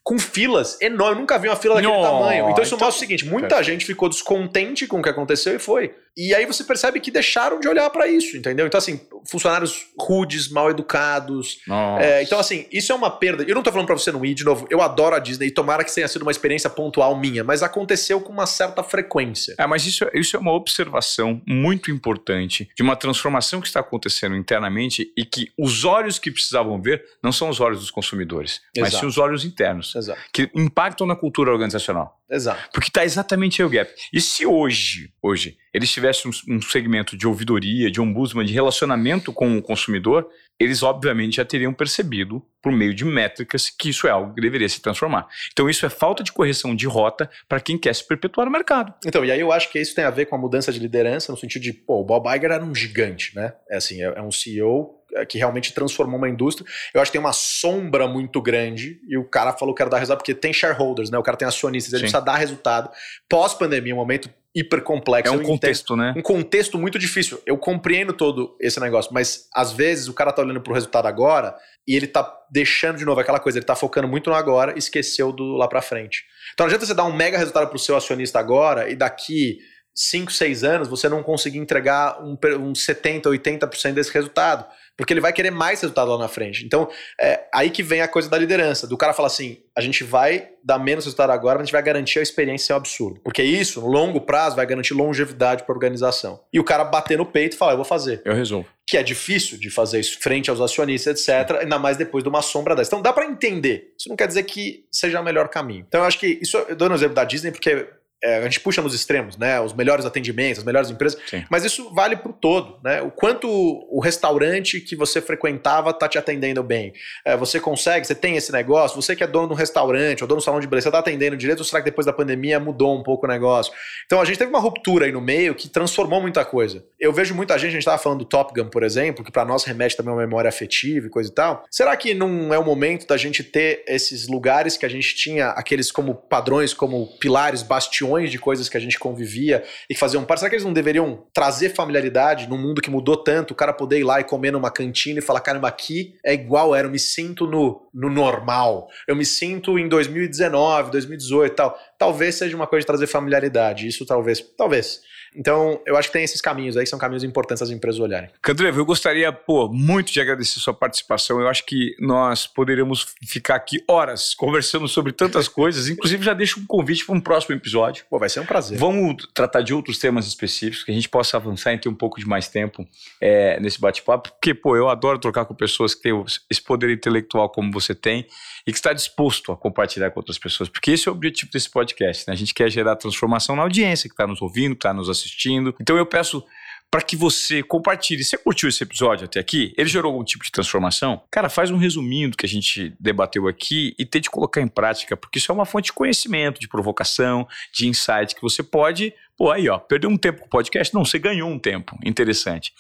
com 0.09 0.19
filas 0.19 0.81
enormes. 0.81 1.17
Eu 1.17 1.21
nunca 1.21 1.39
vi 1.39 1.49
uma 1.49 1.57
fila 1.57 1.75
daquele 1.75 2.03
tamanho. 2.03 2.51
Então 2.51 2.63
isso 2.63 2.75
então, 2.75 2.87
mostra 2.87 2.97
o 2.97 2.99
seguinte: 2.99 3.27
muita 3.27 3.49
cara. 3.49 3.63
gente 3.63 3.85
ficou 3.85 4.09
descontente 4.09 4.87
com 4.87 5.01
o 5.01 5.03
que 5.03 5.09
aconteceu 5.09 5.55
e 5.55 5.59
foi. 5.59 5.95
E 6.19 6.35
aí 6.35 6.45
você 6.47 6.65
percebe 6.65 6.99
que 6.99 7.13
deixaram 7.13 7.61
de 7.61 7.69
olhar 7.69 7.89
para 7.91 8.09
isso, 8.09 8.37
entendeu? 8.37 8.67
Então, 8.67 8.77
assim, 8.77 9.01
funcionários 9.31 9.87
rudes, 9.97 10.49
mal 10.49 10.69
educados. 10.69 11.61
É, 12.01 12.25
então, 12.25 12.41
assim, 12.41 12.67
isso 12.73 12.91
é 12.91 12.95
uma 12.95 13.09
perda. 13.09 13.45
Eu 13.45 13.55
não 13.55 13.63
tô 13.63 13.71
falando 13.71 13.87
pra 13.87 13.97
você 13.97 14.11
não 14.11 14.27
ir 14.27 14.35
de 14.35 14.45
novo. 14.45 14.67
Eu 14.69 14.83
adoro 14.83 15.15
a 15.15 15.21
Disney 15.21 15.47
e 15.47 15.51
tomara 15.53 15.85
que 15.85 15.95
tenha 15.95 16.09
sido 16.09 16.23
uma 16.23 16.33
experiência 16.33 16.69
pontual 16.69 17.17
minha, 17.17 17.45
mas 17.45 17.63
aconteceu 17.63 18.21
com 18.21 18.33
uma 18.33 18.47
certa 18.47 18.83
frequência. 18.83 19.55
É, 19.57 19.65
mas 19.65 19.87
isso, 19.87 20.05
isso 20.13 20.37
é 20.37 20.41
uma 20.41 20.53
observação 20.53 21.41
muito 21.47 21.89
importante 21.89 22.69
de 22.77 22.83
uma 22.83 22.97
transformação 22.97 23.61
que 23.61 23.69
está 23.69 23.79
acontecendo 23.79 24.35
internamente 24.35 25.13
e 25.17 25.25
que 25.25 25.53
os 25.57 25.85
olhos 25.85 26.19
que 26.19 26.33
precisavam 26.33 26.83
ver 26.83 27.05
não 27.23 27.31
são 27.31 27.49
os 27.49 27.61
olhos 27.61 27.79
dos 27.79 27.93
consumidores, 27.93 28.61
Exato. 28.75 28.81
mas 28.81 28.95
sim 28.95 29.07
os 29.07 29.19
olhos 29.19 29.45
internos, 29.45 29.95
Exato. 29.95 30.21
que 30.33 30.51
impactam 30.53 31.07
na 31.07 31.15
cultura 31.15 31.53
organizacional. 31.53 32.19
Exato. 32.31 32.69
Porque 32.73 32.89
está 32.89 33.05
exatamente 33.05 33.63
aí 33.63 33.67
o 33.67 33.71
gap. 33.71 33.91
E 34.13 34.21
se 34.21 34.45
hoje, 34.45 35.11
hoje, 35.23 35.57
eles 35.73 35.91
tivessem 35.91 36.31
um, 36.31 36.57
um 36.57 36.63
segmento 36.63 37.17
de 37.17 37.27
ouvidoria, 37.27 37.91
de 37.91 38.01
ombudsman, 38.01 38.45
de 38.45 38.53
relacionamento 38.53 39.33
com 39.33 39.57
o 39.57 39.63
consumidor, 39.63 40.29
eles 40.59 40.83
obviamente 40.83 41.37
já 41.37 41.45
teriam 41.45 41.73
percebido, 41.73 42.43
por 42.61 42.73
meio 42.73 42.93
de 42.93 43.05
métricas, 43.05 43.71
que 43.71 43.91
isso 43.91 44.09
é 44.09 44.11
algo 44.11 44.35
que 44.35 44.41
deveria 44.41 44.69
se 44.69 44.83
transformar. 44.83 45.29
Então, 45.53 45.71
isso 45.71 45.87
é 45.87 45.89
falta 45.89 46.25
de 46.25 46.33
correção 46.33 46.75
de 46.75 46.87
rota 46.87 47.31
para 47.49 47.61
quem 47.61 47.79
quer 47.79 47.95
se 47.95 48.07
perpetuar 48.07 48.47
no 48.47 48.53
mercado. 48.53 48.93
Então, 49.07 49.25
e 49.25 49.31
aí 49.31 49.39
eu 49.39 49.53
acho 49.53 49.71
que 49.71 49.79
isso 49.79 49.95
tem 49.95 50.05
a 50.05 50.11
ver 50.11 50.27
com 50.27 50.35
a 50.35 50.39
mudança 50.39 50.73
de 50.73 50.81
liderança, 50.81 51.31
no 51.31 51.39
sentido 51.39 51.63
de, 51.63 51.73
pô, 51.73 52.01
o 52.01 52.05
Bob 52.05 52.27
Iger 52.29 52.51
era 52.51 52.65
um 52.65 52.75
gigante, 52.75 53.35
né? 53.37 53.53
É 53.71 53.77
assim, 53.77 54.03
é, 54.03 54.07
é 54.07 54.23
um 54.23 54.33
CEO 54.33 54.99
é, 55.15 55.25
que 55.25 55.39
realmente 55.39 55.73
transformou 55.73 56.19
uma 56.19 56.29
indústria. 56.29 56.69
Eu 56.93 57.01
acho 57.01 57.11
que 57.11 57.17
tem 57.17 57.25
uma 57.25 57.33
sombra 57.33 58.09
muito 58.09 58.43
grande 58.43 59.01
e 59.09 59.17
o 59.17 59.25
cara 59.25 59.53
falou 59.53 59.75
que 59.75 59.81
era 59.81 59.91
dar 59.91 59.99
resultado 59.99 60.19
porque 60.19 60.35
tem 60.35 60.53
shareholders, 60.53 61.11
né? 61.11 61.19
O 61.19 61.23
cara 61.23 61.37
tem 61.37 61.47
acionistas, 61.47 61.93
ele 61.93 62.01
Sim. 62.01 62.13
precisa 62.13 62.21
dar 62.21 62.37
resultado. 62.37 62.91
Pós-pandemia, 63.29 63.95
um 63.95 63.99
momento 63.99 64.29
hiper 64.55 64.83
complexo. 64.83 65.33
É 65.33 65.37
um 65.37 65.43
contexto, 65.43 65.97
né? 65.97 66.15
Um 66.17 66.23
contexto 66.23 66.79
muito 66.79 66.99
difícil. 66.99 67.41
Eu 67.47 67.59
compreendo 67.59 68.13
todo 68.13 68.57
esse 68.61 68.81
negócio, 68.81 69.13
mas 69.13 69.47
às 69.55 69.73
vezes 69.73 70.09
o 70.09 70.15
cara 70.15 70.33
tá 70.33 70.43
olhando 70.43 70.61
pro 70.61 70.75
resultado 70.75 71.07
agora 71.07 71.57
e 71.87 71.95
ele 71.95 72.07
tá 72.07 72.31
deixando 72.51 72.99
de 72.99 73.05
novo 73.05 73.21
aquela 73.21 73.39
coisa, 73.39 73.59
ele 73.59 73.67
tá 73.67 73.77
focando 73.77 74.09
muito 74.09 74.31
no 74.31 74.37
agora 74.37 74.75
e 74.75 74.79
esqueceu 74.79 75.33
do 75.33 75.57
lá 75.57 75.69
para 75.69 75.83
frente. 75.83 76.25
Então 76.53 76.65
não 76.65 76.69
adianta 76.69 76.87
você 76.87 76.95
dar 76.95 77.05
um 77.05 77.15
mega 77.15 77.39
resultado 77.39 77.69
pro 77.69 77.79
seu 77.79 77.97
acionista 77.97 78.39
agora 78.39 78.91
e 78.91 78.97
daqui 78.97 79.59
5, 79.95 80.33
6 80.33 80.65
anos 80.65 80.89
você 80.89 81.09
não 81.09 81.23
conseguir 81.23 81.59
entregar 81.59 82.23
um, 82.23 82.37
um 82.61 82.75
70, 82.75 83.29
80% 83.29 83.93
desse 83.93 84.13
resultado 84.13 84.67
porque 84.99 85.13
ele 85.13 85.21
vai 85.21 85.33
querer 85.33 85.51
mais 85.51 85.81
resultado 85.81 86.11
lá 86.11 86.19
na 86.19 86.29
frente. 86.29 86.67
Então, 86.67 86.91
é 87.19 87.45
aí 87.55 87.71
que 87.71 87.83
vem 87.83 88.03
a 88.03 88.09
coisa 88.09 88.29
da 88.29 88.37
liderança, 88.37 88.87
do 88.87 88.97
cara 88.97 89.15
falar 89.15 89.29
assim, 89.29 89.59
a 89.75 89.81
gente 89.81 90.05
vai 90.05 90.49
dar 90.63 90.79
menos 90.79 91.05
resultado 91.05 91.31
agora, 91.31 91.55
mas 91.55 91.63
a 91.63 91.65
gente 91.67 91.73
vai 91.73 91.83
garantir 91.83 92.19
a 92.19 92.23
experiência 92.23 92.67
ser 92.67 92.73
um 92.73 92.77
absurdo. 92.77 93.21
Porque 93.23 93.43
isso, 93.43 93.81
no 93.81 93.87
longo 93.87 94.21
prazo, 94.21 94.57
vai 94.57 94.67
garantir 94.67 94.95
longevidade 94.95 95.63
para 95.63 95.73
a 95.73 95.77
organização. 95.77 96.41
E 96.53 96.61
o 96.61 96.65
cara 96.65 96.85
bater 96.85 97.17
no 97.17 97.25
peito 97.25 97.55
e 97.55 97.57
falar, 97.57 97.73
eu 97.73 97.77
vou 97.77 97.85
fazer. 97.85 98.21
Eu 98.25 98.35
resolvo. 98.35 98.69
Que 98.87 98.97
é 98.97 99.03
difícil 99.03 99.59
de 99.59 99.71
fazer 99.71 100.01
isso 100.01 100.19
frente 100.21 100.51
aos 100.51 100.61
acionistas, 100.61 101.29
etc., 101.29 101.59
ainda 101.61 101.79
mais 101.79 101.97
depois 101.97 102.23
de 102.23 102.29
uma 102.29 102.43
sombra 102.43 102.75
dessa. 102.75 102.91
Então 102.91 103.03
dá 103.03 103.13
para 103.13 103.27
entender. 103.27 103.95
Isso 103.99 104.09
não 104.09 104.17
quer 104.17 104.27
dizer 104.27 104.43
que 104.45 104.85
seja 104.91 105.21
o 105.21 105.25
melhor 105.25 105.49
caminho. 105.49 105.85
Então 105.87 106.01
eu 106.01 106.07
acho 106.07 106.19
que 106.19 106.39
isso, 106.41 106.57
eu 106.69 106.77
dou 106.77 106.89
no 106.89 106.95
exemplo 106.95 107.15
da 107.15 107.25
Disney 107.25 107.51
porque 107.51 107.87
é, 108.23 108.39
a 108.39 108.43
gente 108.43 108.61
puxa 108.61 108.83
nos 108.83 108.95
extremos, 108.95 109.37
né? 109.37 109.61
Os 109.61 109.73
melhores 109.73 110.05
atendimentos, 110.05 110.59
as 110.59 110.65
melhores 110.65 110.91
empresas. 110.91 111.21
Sim. 111.27 111.45
Mas 111.49 111.65
isso 111.65 111.93
vale 111.95 112.17
para 112.17 112.31
o 112.31 112.35
todo, 112.35 112.79
né? 112.83 113.01
O 113.01 113.11
quanto 113.11 113.49
o 113.49 114.01
restaurante 114.01 114.81
que 114.81 114.97
você 114.97 115.21
frequentava 115.21 115.91
está 115.91 116.09
te 116.09 116.19
atendendo 116.19 116.63
bem. 116.63 116.93
É, 117.25 117.37
você 117.37 117.61
consegue, 117.61 118.07
você 118.07 118.15
tem 118.15 118.37
esse 118.37 118.51
negócio, 118.51 119.01
você 119.01 119.15
que 119.15 119.23
é 119.23 119.27
dono 119.27 119.49
de 119.49 119.53
um 119.53 119.57
restaurante 119.57 120.23
ou 120.23 120.29
dono 120.29 120.39
de 120.39 120.43
um 120.43 120.45
salão 120.45 120.61
de 120.61 120.67
beleza, 120.67 120.85
você 120.85 120.89
está 120.89 120.99
atendendo 120.99 121.37
direito 121.37 121.61
ou 121.61 121.65
será 121.65 121.81
que 121.81 121.91
depois 121.91 122.07
da 122.07 122.13
pandemia 122.13 122.59
mudou 122.59 122.99
um 122.99 123.03
pouco 123.03 123.27
o 123.27 123.29
negócio? 123.29 123.73
Então 124.07 124.21
a 124.21 124.25
gente 124.25 124.39
teve 124.39 124.51
uma 124.51 124.61
ruptura 124.61 125.07
aí 125.07 125.13
no 125.13 125.21
meio 125.21 125.55
que 125.55 125.69
transformou 125.69 126.21
muita 126.21 126.45
coisa. 126.45 126.85
Eu 126.99 127.13
vejo 127.13 127.35
muita 127.35 127.57
gente, 127.57 127.69
a 127.69 127.73
gente 127.73 127.81
estava 127.81 127.99
falando 127.99 128.21
do 128.21 128.25
Top 128.25 128.53
Gun, 128.53 128.69
por 128.69 128.83
exemplo, 128.83 129.25
que 129.25 129.31
para 129.31 129.45
nós 129.45 129.65
remete 129.65 129.97
também 129.97 130.11
a 130.11 130.15
uma 130.17 130.23
memória 130.23 130.49
afetiva 130.49 131.07
e 131.07 131.11
coisa 131.11 131.31
e 131.31 131.35
tal. 131.35 131.65
Será 131.71 131.97
que 131.97 132.15
não 132.15 132.53
é 132.53 132.59
o 132.59 132.65
momento 132.65 133.07
da 133.07 133.17
gente 133.17 133.45
ter 133.45 133.85
esses 133.87 134.27
lugares 134.27 134.77
que 134.77 134.85
a 134.85 134.89
gente 134.89 135.15
tinha, 135.15 135.51
aqueles 135.51 135.93
como 135.93 136.15
padrões, 136.15 136.75
como 136.75 137.07
pilares, 137.19 137.63
bastions 138.09 138.31
de 138.31 138.39
coisas 138.39 138.69
que 138.69 138.77
a 138.77 138.81
gente 138.81 138.99
convivia 138.99 139.65
e 139.89 139.95
que 139.95 140.01
faziam 140.01 140.25
parte. 140.25 140.41
Será 140.41 140.51
que 140.51 140.57
eles 140.57 140.65
não 140.65 140.73
deveriam 140.73 141.27
trazer 141.33 141.71
familiaridade 141.71 142.49
num 142.49 142.59
mundo 142.59 142.81
que 142.81 142.91
mudou 142.91 143.17
tanto, 143.17 143.53
o 143.53 143.55
cara 143.55 143.73
poder 143.73 143.99
ir 143.99 144.05
lá 144.05 144.21
e 144.21 144.25
comer 144.25 144.53
numa 144.53 144.71
cantina 144.71 145.19
e 145.19 145.23
falar, 145.23 145.41
caramba, 145.41 145.69
aqui 145.69 146.15
é 146.25 146.33
igual 146.33 146.75
era, 146.75 146.87
eu 146.87 146.91
me 146.91 146.99
sinto 146.99 147.47
no, 147.47 147.89
no 147.93 148.11
normal, 148.11 148.89
eu 149.07 149.15
me 149.15 149.25
sinto 149.25 149.79
em 149.79 149.89
2019, 149.89 150.91
2018 150.91 151.53
e 151.53 151.55
tal. 151.55 151.79
Talvez 151.99 152.35
seja 152.37 152.57
uma 152.57 152.67
coisa 152.67 152.83
de 152.83 152.87
trazer 152.87 153.07
familiaridade, 153.07 153.87
isso 153.87 154.05
talvez, 154.07 154.41
talvez. 154.57 155.01
Então, 155.39 155.81
eu 155.87 155.97
acho 155.97 156.09
que 156.09 156.15
tem 156.15 156.25
esses 156.25 156.41
caminhos 156.41 156.77
aí, 156.77 156.85
são 156.85 156.99
caminhos 156.99 157.23
importantes 157.23 157.63
as 157.63 157.71
empresas 157.71 158.01
olharem. 158.01 158.29
Candrevo, 158.43 158.81
eu 158.81 158.85
gostaria, 158.85 159.33
pô, 159.33 159.69
muito 159.69 160.13
de 160.13 160.21
agradecer 160.21 160.59
sua 160.59 160.75
participação. 160.75 161.41
Eu 161.41 161.47
acho 161.47 161.65
que 161.65 161.95
nós 162.01 162.45
poderíamos 162.45 163.15
ficar 163.25 163.55
aqui 163.55 163.77
horas 163.89 164.35
conversando 164.35 164.89
sobre 164.89 165.13
tantas 165.13 165.47
coisas. 165.49 165.89
Inclusive, 165.89 166.25
já 166.25 166.35
deixo 166.35 166.59
um 166.59 166.67
convite 166.67 167.07
para 167.07 167.15
um 167.15 167.21
próximo 167.21 167.55
episódio. 167.55 168.05
Pô, 168.11 168.19
vai 168.19 168.29
ser 168.29 168.41
um 168.41 168.47
prazer. 168.47 168.77
Vamos 168.77 169.29
tratar 169.33 169.63
de 169.63 169.73
outros 169.73 169.99
temas 169.99 170.27
específicos, 170.27 170.83
que 170.83 170.91
a 170.91 170.95
gente 170.95 171.09
possa 171.09 171.37
avançar 171.37 171.73
e 171.73 171.79
ter 171.79 171.89
um 171.89 171.95
pouco 171.95 172.19
de 172.19 172.27
mais 172.27 172.49
tempo 172.49 172.85
é, 173.21 173.61
nesse 173.61 173.81
bate-papo. 173.81 174.31
Porque, 174.31 174.53
pô, 174.53 174.77
eu 174.77 174.89
adoro 174.89 175.21
trocar 175.21 175.45
com 175.45 175.55
pessoas 175.55 175.95
que 175.95 176.03
têm 176.03 176.25
esse 176.51 176.61
poder 176.61 176.91
intelectual 176.91 177.49
como 177.49 177.71
você 177.71 177.95
tem 177.95 178.27
e 178.69 178.71
que 178.71 178.77
está 178.77 178.93
disposto 178.93 179.51
a 179.51 179.57
compartilhar 179.57 180.11
com 180.11 180.21
outras 180.21 180.39
pessoas. 180.39 180.69
Porque 180.69 180.91
esse 180.91 181.09
é 181.09 181.11
o 181.11 181.15
objetivo 181.15 181.51
desse 181.51 181.71
podcast, 181.71 182.29
né? 182.29 182.35
A 182.35 182.37
gente 182.37 182.53
quer 182.53 182.71
gerar 182.71 182.97
transformação 182.97 183.57
na 183.57 183.63
audiência 183.63 184.11
que 184.11 184.13
está 184.13 184.27
nos 184.27 184.43
ouvindo, 184.43 184.75
que 184.75 184.81
está 184.81 184.93
nos 184.93 185.09
assistindo. 185.09 185.75
Então 185.81 185.97
eu 185.97 186.05
peço 186.05 186.45
para 186.91 187.01
que 187.01 187.17
você 187.17 187.63
compartilhe. 187.63 188.23
Você 188.23 188.37
curtiu 188.37 188.69
esse 188.69 188.83
episódio 188.83 189.25
até 189.25 189.41
aqui? 189.41 189.73
Ele 189.75 189.89
gerou 189.89 190.13
algum 190.13 190.23
tipo 190.23 190.45
de 190.45 190.53
transformação? 190.53 191.23
Cara, 191.31 191.49
faz 191.49 191.71
um 191.71 191.79
resuminho 191.79 192.29
do 192.31 192.37
que 192.37 192.45
a 192.45 192.49
gente 192.49 192.95
debateu 193.01 193.49
aqui 193.49 193.95
e 193.99 194.05
tente 194.05 194.29
colocar 194.29 194.61
em 194.61 194.69
prática, 194.69 195.17
porque 195.17 195.39
isso 195.39 195.51
é 195.51 195.55
uma 195.55 195.65
fonte 195.65 195.87
de 195.87 195.95
conhecimento, 195.95 196.61
de 196.61 196.69
provocação, 196.69 197.49
de 197.73 197.89
insight 197.89 198.35
que 198.35 198.43
você 198.43 198.63
pode 198.63 199.15
Pô, 199.39 199.53
aí, 199.53 199.69
ó, 199.69 199.79
perdeu 199.79 200.11
um 200.11 200.17
tempo 200.17 200.41
com 200.41 200.47
o 200.47 200.51
podcast? 200.51 200.93
Não, 200.93 201.05
você 201.05 201.17
ganhou 201.17 201.49
um 201.49 201.61
tempo. 201.61 201.97
Interessante. 202.05 202.73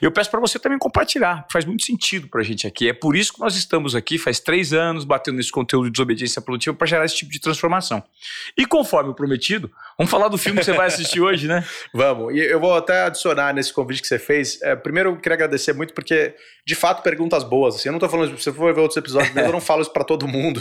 Eu 0.00 0.12
peço 0.12 0.30
para 0.30 0.38
você 0.38 0.60
também 0.60 0.78
compartilhar. 0.78 1.44
Faz 1.50 1.64
muito 1.64 1.84
sentido 1.84 2.28
para 2.28 2.40
a 2.40 2.44
gente 2.44 2.68
aqui. 2.68 2.88
É 2.88 2.92
por 2.92 3.16
isso 3.16 3.32
que 3.32 3.40
nós 3.40 3.56
estamos 3.56 3.96
aqui 3.96 4.16
faz 4.16 4.38
três 4.38 4.72
anos 4.72 5.04
batendo 5.04 5.38
nesse 5.38 5.50
conteúdo 5.50 5.86
de 5.86 5.90
desobediência 5.90 6.40
produtiva 6.40 6.76
para 6.76 6.86
gerar 6.86 7.04
esse 7.04 7.16
tipo 7.16 7.32
de 7.32 7.40
transformação. 7.40 8.00
E 8.56 8.64
conforme 8.64 9.10
o 9.10 9.14
prometido, 9.14 9.68
vamos 9.98 10.08
falar 10.08 10.28
do 10.28 10.38
filme 10.38 10.60
que 10.60 10.64
você 10.64 10.72
vai 10.72 10.86
assistir 10.86 11.18
hoje, 11.20 11.48
né? 11.48 11.64
Vamos. 11.92 12.32
E 12.32 12.38
eu 12.38 12.60
vou 12.60 12.76
até 12.76 13.02
adicionar 13.02 13.52
nesse 13.52 13.72
convite 13.72 14.00
que 14.00 14.06
você 14.06 14.18
fez. 14.18 14.62
É, 14.62 14.76
primeiro, 14.76 15.10
eu 15.10 15.16
queria 15.16 15.34
agradecer 15.34 15.72
muito 15.72 15.92
porque, 15.94 16.36
de 16.64 16.76
fato, 16.76 17.02
perguntas 17.02 17.42
boas. 17.42 17.74
Assim, 17.74 17.88
eu 17.88 17.92
não 17.92 17.98
estou 17.98 18.08
falando, 18.08 18.38
se 18.38 18.40
você 18.40 18.52
for 18.52 18.72
ver 18.72 18.80
outros 18.80 18.98
episódios, 18.98 19.34
eu 19.34 19.50
não 19.50 19.60
falo 19.60 19.82
isso 19.82 19.92
para 19.92 20.04
todo 20.04 20.28
mundo. 20.28 20.60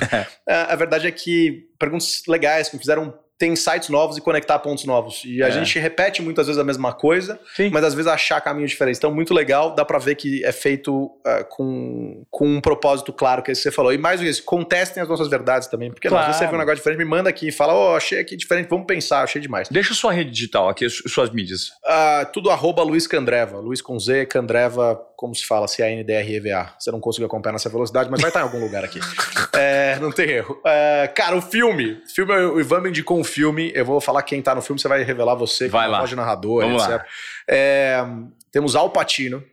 É, 0.50 0.56
a 0.56 0.76
verdade 0.76 1.06
é 1.06 1.12
que 1.12 1.68
perguntas 1.78 2.24
legais 2.28 2.70
que 2.70 2.76
me 2.76 2.80
fizeram 2.80 3.14
ter 3.44 3.48
insights 3.48 3.90
novos 3.90 4.18
e 4.18 4.22
conectar 4.22 4.58
pontos 4.60 4.86
novos. 4.86 5.24
E 5.26 5.44
a 5.44 5.50
é. 5.50 5.52
gente 5.52 5.78
repete 5.78 6.22
muitas 6.22 6.48
vezes 6.48 6.60
a 6.60 6.64
mesma 6.64 6.94
coisa, 6.94 7.38
Sim. 7.56 7.70
mas 7.70 7.84
às 7.84 7.94
vezes 7.94 8.10
achar 8.10 8.40
caminhos 8.40 8.72
diferentes. 8.72 8.98
Então, 8.98 9.14
muito 9.14 9.34
legal, 9.34 9.76
dá 9.76 9.84
para 9.84 10.00
ver 10.00 10.16
que 10.16 10.44
é 10.46 10.52
feito 10.52 11.06
uh, 11.06 11.46
com, 11.50 12.26
com 12.32 12.48
um 12.48 12.62
propósito 12.62 13.12
claro, 13.12 13.44
que 13.44 13.52
é 13.52 13.54
isso 13.54 13.62
que 13.62 13.70
você 13.70 13.76
falou. 13.76 13.94
E 13.94 13.98
mais 13.98 14.22
isso, 14.22 14.44
contestem 14.44 15.04
as 15.04 15.10
nossas 15.10 15.28
verdades 15.28 15.68
também, 15.68 15.92
porque 15.92 16.08
claro. 16.08 16.22
às 16.22 16.28
vezes 16.28 16.40
você 16.40 16.48
vê 16.48 16.56
um 16.56 16.60
negócio 16.60 16.78
diferente, 16.78 17.00
me 17.00 17.06
manda 17.06 17.30
aqui 17.30 17.50
e 17.50 17.52
fala, 17.52 17.74
ó, 17.74 17.94
oh, 17.94 17.96
achei 17.98 18.20
aqui 18.20 18.38
diferente, 18.38 18.70
vamos 18.70 18.86
pensar, 18.86 19.24
achei 19.24 19.42
demais. 19.42 19.68
Deixa 19.70 19.94
sua 19.94 20.14
rede 20.14 20.32
digital 20.32 20.70
aqui, 20.70 20.90
suas 20.90 21.30
mídias. 21.30 21.70
Uh, 21.84 22.32
tudo 22.32 22.50
arroba 22.50 22.82
Luiz 22.84 23.08
Candreva, 23.08 23.60
Luiz 23.60 23.82
com 23.82 24.00
Z, 24.00 24.26
Candreva, 24.28 25.00
como 25.24 25.34
se 25.34 25.46
fala, 25.46 25.70
C-A-N-D-R-E-V-A. 25.70 26.76
Você 26.78 26.92
não 26.92 27.00
conseguiu 27.00 27.28
acompanhar 27.28 27.54
nessa 27.54 27.70
velocidade, 27.70 28.12
mas 28.12 28.20
vai 28.20 28.30
estar 28.30 28.42
em 28.42 28.44
algum 28.44 28.60
lugar 28.60 28.84
aqui. 28.84 29.00
É, 29.56 30.00
não 30.00 30.12
tem 30.12 30.30
erro. 30.32 30.60
É, 30.66 31.08
cara, 31.16 31.38
o 31.38 31.42
filme, 31.42 32.02
o 32.04 32.10
filme, 32.10 32.34
o 32.34 32.60
Ivan 32.60 32.82
me 32.82 32.90
indicou 32.90 33.20
um 33.20 33.24
filme, 33.24 33.72
eu 33.76 33.86
vou 33.86 34.02
falar 34.02 34.24
quem 34.24 34.42
tá 34.42 34.56
no 34.56 34.64
filme, 34.64 34.82
você 34.82 34.88
vai 34.88 35.04
revelar 35.04 35.36
você, 35.36 35.70
vai 35.70 35.88
lá. 35.88 36.00
voz 36.00 36.10
de 36.10 36.16
narrador, 36.16 36.64
Vamos 36.64 36.82
etc. 36.82 36.98
Lá. 36.98 37.06
É, 37.48 38.04
temos 38.52 38.76
Al 38.76 38.90
Pacino, 38.90 39.44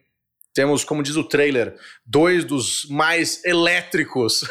temos, 0.52 0.82
como 0.82 1.02
diz 1.02 1.16
o 1.16 1.22
trailer, 1.22 1.74
dois 2.04 2.44
dos 2.44 2.86
mais 2.90 3.44
elétricos. 3.44 4.44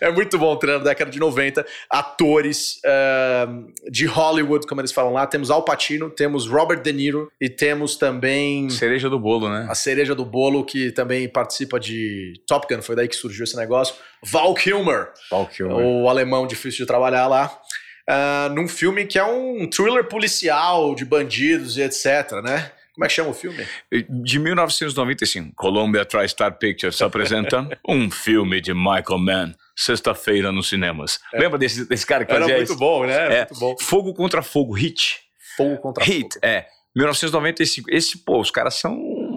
É, 0.00 0.08
é 0.08 0.10
muito 0.10 0.36
bom 0.38 0.52
o 0.52 0.56
trailer 0.56 0.82
da 0.82 0.90
década 0.90 1.10
de 1.10 1.18
90. 1.18 1.64
Atores 1.88 2.80
uh, 2.84 3.90
de 3.90 4.04
Hollywood, 4.04 4.66
como 4.66 4.80
eles 4.80 4.92
falam 4.92 5.12
lá. 5.12 5.26
Temos 5.26 5.50
Al 5.50 5.64
Pacino, 5.64 6.10
temos 6.10 6.46
Robert 6.46 6.82
De 6.82 6.92
Niro 6.92 7.30
e 7.40 7.48
temos 7.48 7.96
também. 7.96 8.68
Cereja 8.70 9.08
do 9.08 9.18
bolo, 9.18 9.48
né? 9.48 9.66
A 9.68 9.74
cereja 9.74 10.14
do 10.14 10.24
bolo, 10.24 10.64
que 10.64 10.90
também 10.90 11.28
participa 11.28 11.78
de 11.78 12.34
Top 12.46 12.66
Gun, 12.72 12.82
foi 12.82 12.96
daí 12.96 13.06
que 13.06 13.16
surgiu 13.16 13.44
esse 13.44 13.56
negócio. 13.56 13.94
Val 14.24 14.54
Kilmer. 14.54 15.08
Val 15.30 15.46
Kilmer. 15.46 15.76
O 15.76 16.08
alemão 16.08 16.46
difícil 16.46 16.80
de 16.80 16.86
trabalhar 16.86 17.28
lá. 17.28 17.60
Uh, 18.10 18.52
num 18.52 18.66
filme 18.66 19.06
que 19.06 19.16
é 19.16 19.24
um 19.24 19.68
thriller 19.70 20.04
policial 20.08 20.92
de 20.96 21.04
bandidos 21.04 21.76
e 21.76 21.82
etc, 21.82 22.42
né? 22.42 22.72
Como 22.94 23.04
é 23.04 23.08
que 23.08 23.14
chama 23.14 23.30
o 23.30 23.34
filme? 23.34 23.66
De 24.08 24.38
1995, 24.38 25.54
Columbia 25.56 26.04
TriStar 26.04 26.58
Pictures 26.58 27.00
apresenta 27.00 27.66
um 27.88 28.10
filme 28.10 28.60
de 28.60 28.74
Michael 28.74 29.18
Mann. 29.18 29.54
Sexta-feira 29.74 30.52
nos 30.52 30.68
cinemas. 30.68 31.18
É. 31.32 31.40
Lembra 31.40 31.58
desse, 31.58 31.88
desse 31.88 32.06
cara 32.06 32.24
que 32.26 32.30
Era 32.32 32.42
fazia 32.42 32.56
muito 32.56 32.76
bom, 32.76 33.06
né? 33.06 33.34
É. 33.34 33.38
Muito 33.38 33.58
bom. 33.58 33.76
Fogo 33.80 34.12
contra 34.12 34.42
Fogo, 34.42 34.74
Hit. 34.74 35.20
Fogo 35.56 35.78
contra 35.78 36.04
Hit, 36.04 36.34
Fogo. 36.34 36.46
é. 36.46 36.66
1995. 36.94 37.88
Esse, 37.90 38.18
pô, 38.18 38.38
os 38.38 38.50
caras 38.50 38.74
são 38.74 38.94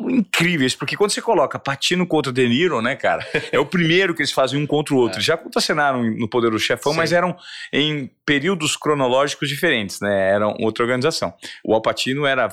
incríveis, 0.10 0.76
porque 0.76 0.95
quando 0.97 1.12
você 1.12 1.22
coloca 1.22 1.58
Patino 1.58 2.06
contra 2.06 2.32
De 2.32 2.47
Niro, 2.47 2.82
né, 2.82 2.95
cara? 2.95 3.26
É 3.51 3.58
o 3.60 3.66
primeiro 3.66 4.14
que 4.14 4.22
eles 4.22 4.32
fazem 4.32 4.62
um 4.62 4.68
contra 4.68 4.93
o 4.93 4.97
outro. 4.97 5.20
É. 5.20 5.22
Já 5.22 5.38
contracenaram 5.38 6.03
no 6.03 6.28
Poder 6.30 6.51
do 6.51 6.60
Chefão, 6.60 6.91
Sim. 6.91 6.97
mas 6.97 7.14
eram 7.14 7.36
em 7.72 8.12
períodos 8.26 8.76
cronológicos 8.76 9.47
diferentes, 9.47 10.01
né? 10.01 10.32
Eram 10.32 10.56
outra 10.60 10.84
organização. 10.84 11.34
O 11.64 11.74
Alpatino 11.74 12.26
era 12.26 12.49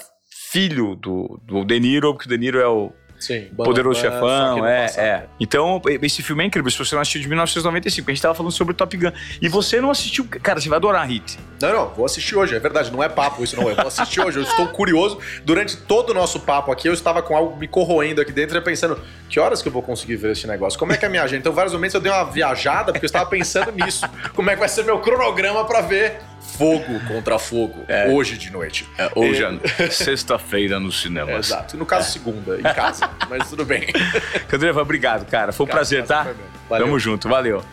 filho 0.52 0.94
do, 0.94 1.40
do 1.44 1.64
De 1.64 1.80
Niro, 1.80 2.12
porque 2.12 2.26
o 2.26 2.28
De 2.28 2.36
Niro 2.36 2.60
é 2.60 2.68
o 2.68 2.92
Sim, 3.18 3.48
Poderoso 3.56 4.00
Chefão, 4.00 4.66
é, 4.66 4.86
é. 4.96 5.24
Então, 5.38 5.80
esse 6.02 6.24
filme 6.24 6.42
é 6.42 6.46
incrível. 6.48 6.68
Se 6.72 6.78
você 6.78 6.96
não 6.96 7.02
assistiu 7.02 7.20
de 7.20 7.28
1995, 7.28 8.10
a 8.10 8.12
gente 8.12 8.20
tava 8.20 8.34
falando 8.34 8.50
sobre 8.50 8.74
Top 8.74 8.96
Gun. 8.96 9.12
E 9.40 9.48
você 9.48 9.80
não 9.80 9.92
assistiu, 9.92 10.26
cara, 10.42 10.60
você 10.60 10.68
vai 10.68 10.76
adorar 10.76 11.06
Hit. 11.06 11.38
Não, 11.60 11.72
não, 11.72 11.88
vou 11.90 12.04
assistir 12.04 12.34
hoje, 12.34 12.56
é 12.56 12.58
verdade, 12.58 12.90
não 12.90 13.00
é 13.00 13.08
papo 13.08 13.44
isso, 13.44 13.54
não. 13.54 13.68
Eu 13.68 13.76
vou 13.76 13.86
assistir 13.86 14.20
hoje, 14.20 14.40
eu 14.40 14.42
estou 14.42 14.66
curioso. 14.68 15.20
Durante 15.44 15.76
todo 15.76 16.10
o 16.10 16.14
nosso 16.14 16.40
papo 16.40 16.72
aqui, 16.72 16.88
eu 16.88 16.92
estava 16.92 17.22
com 17.22 17.36
algo 17.36 17.56
me 17.56 17.68
corroendo 17.68 18.20
aqui 18.20 18.32
dentro, 18.32 18.60
pensando, 18.60 19.00
que 19.28 19.38
horas 19.38 19.62
que 19.62 19.68
eu 19.68 19.72
vou 19.72 19.82
conseguir 19.82 20.16
ver 20.16 20.32
esse 20.32 20.48
negócio? 20.48 20.76
Como 20.76 20.92
é 20.92 20.96
que 20.96 21.04
é 21.04 21.08
a 21.08 21.10
minha 21.10 21.22
agenda? 21.22 21.38
Então, 21.38 21.52
vários 21.52 21.72
momentos 21.72 21.94
eu 21.94 22.00
dei 22.00 22.10
uma 22.10 22.24
viajada, 22.24 22.92
porque 22.92 23.04
eu 23.04 23.08
estava 23.08 23.26
pensando 23.26 23.70
nisso. 23.70 24.04
Como 24.34 24.50
é 24.50 24.54
que 24.54 24.58
vai 24.58 24.68
ser 24.68 24.84
meu 24.84 24.98
cronograma 24.98 25.64
para 25.64 25.80
ver 25.80 26.20
Fogo 26.56 27.00
contra 27.08 27.38
Fogo, 27.38 27.84
é. 27.88 28.08
hoje 28.08 28.36
de 28.36 28.50
noite. 28.50 28.88
É, 28.98 29.10
hoje, 29.14 29.42
é 29.78 29.88
sexta-feira 29.90 30.78
no 30.78 30.92
cinema. 30.92 31.32
É, 31.32 31.38
exato. 31.38 31.76
No 31.76 31.86
caso, 31.86 32.12
segunda, 32.12 32.58
em 32.58 32.62
casa. 32.62 33.08
mas 33.28 33.48
tudo 33.48 33.64
bem. 33.64 33.86
Candreva, 34.48 34.82
obrigado, 34.82 35.28
cara. 35.28 35.52
Foi 35.52 35.64
um 35.64 35.66
cara, 35.66 35.78
prazer, 35.78 36.04
tá? 36.04 36.26
Tamo 36.68 36.98
junto, 36.98 37.28
valeu. 37.28 37.64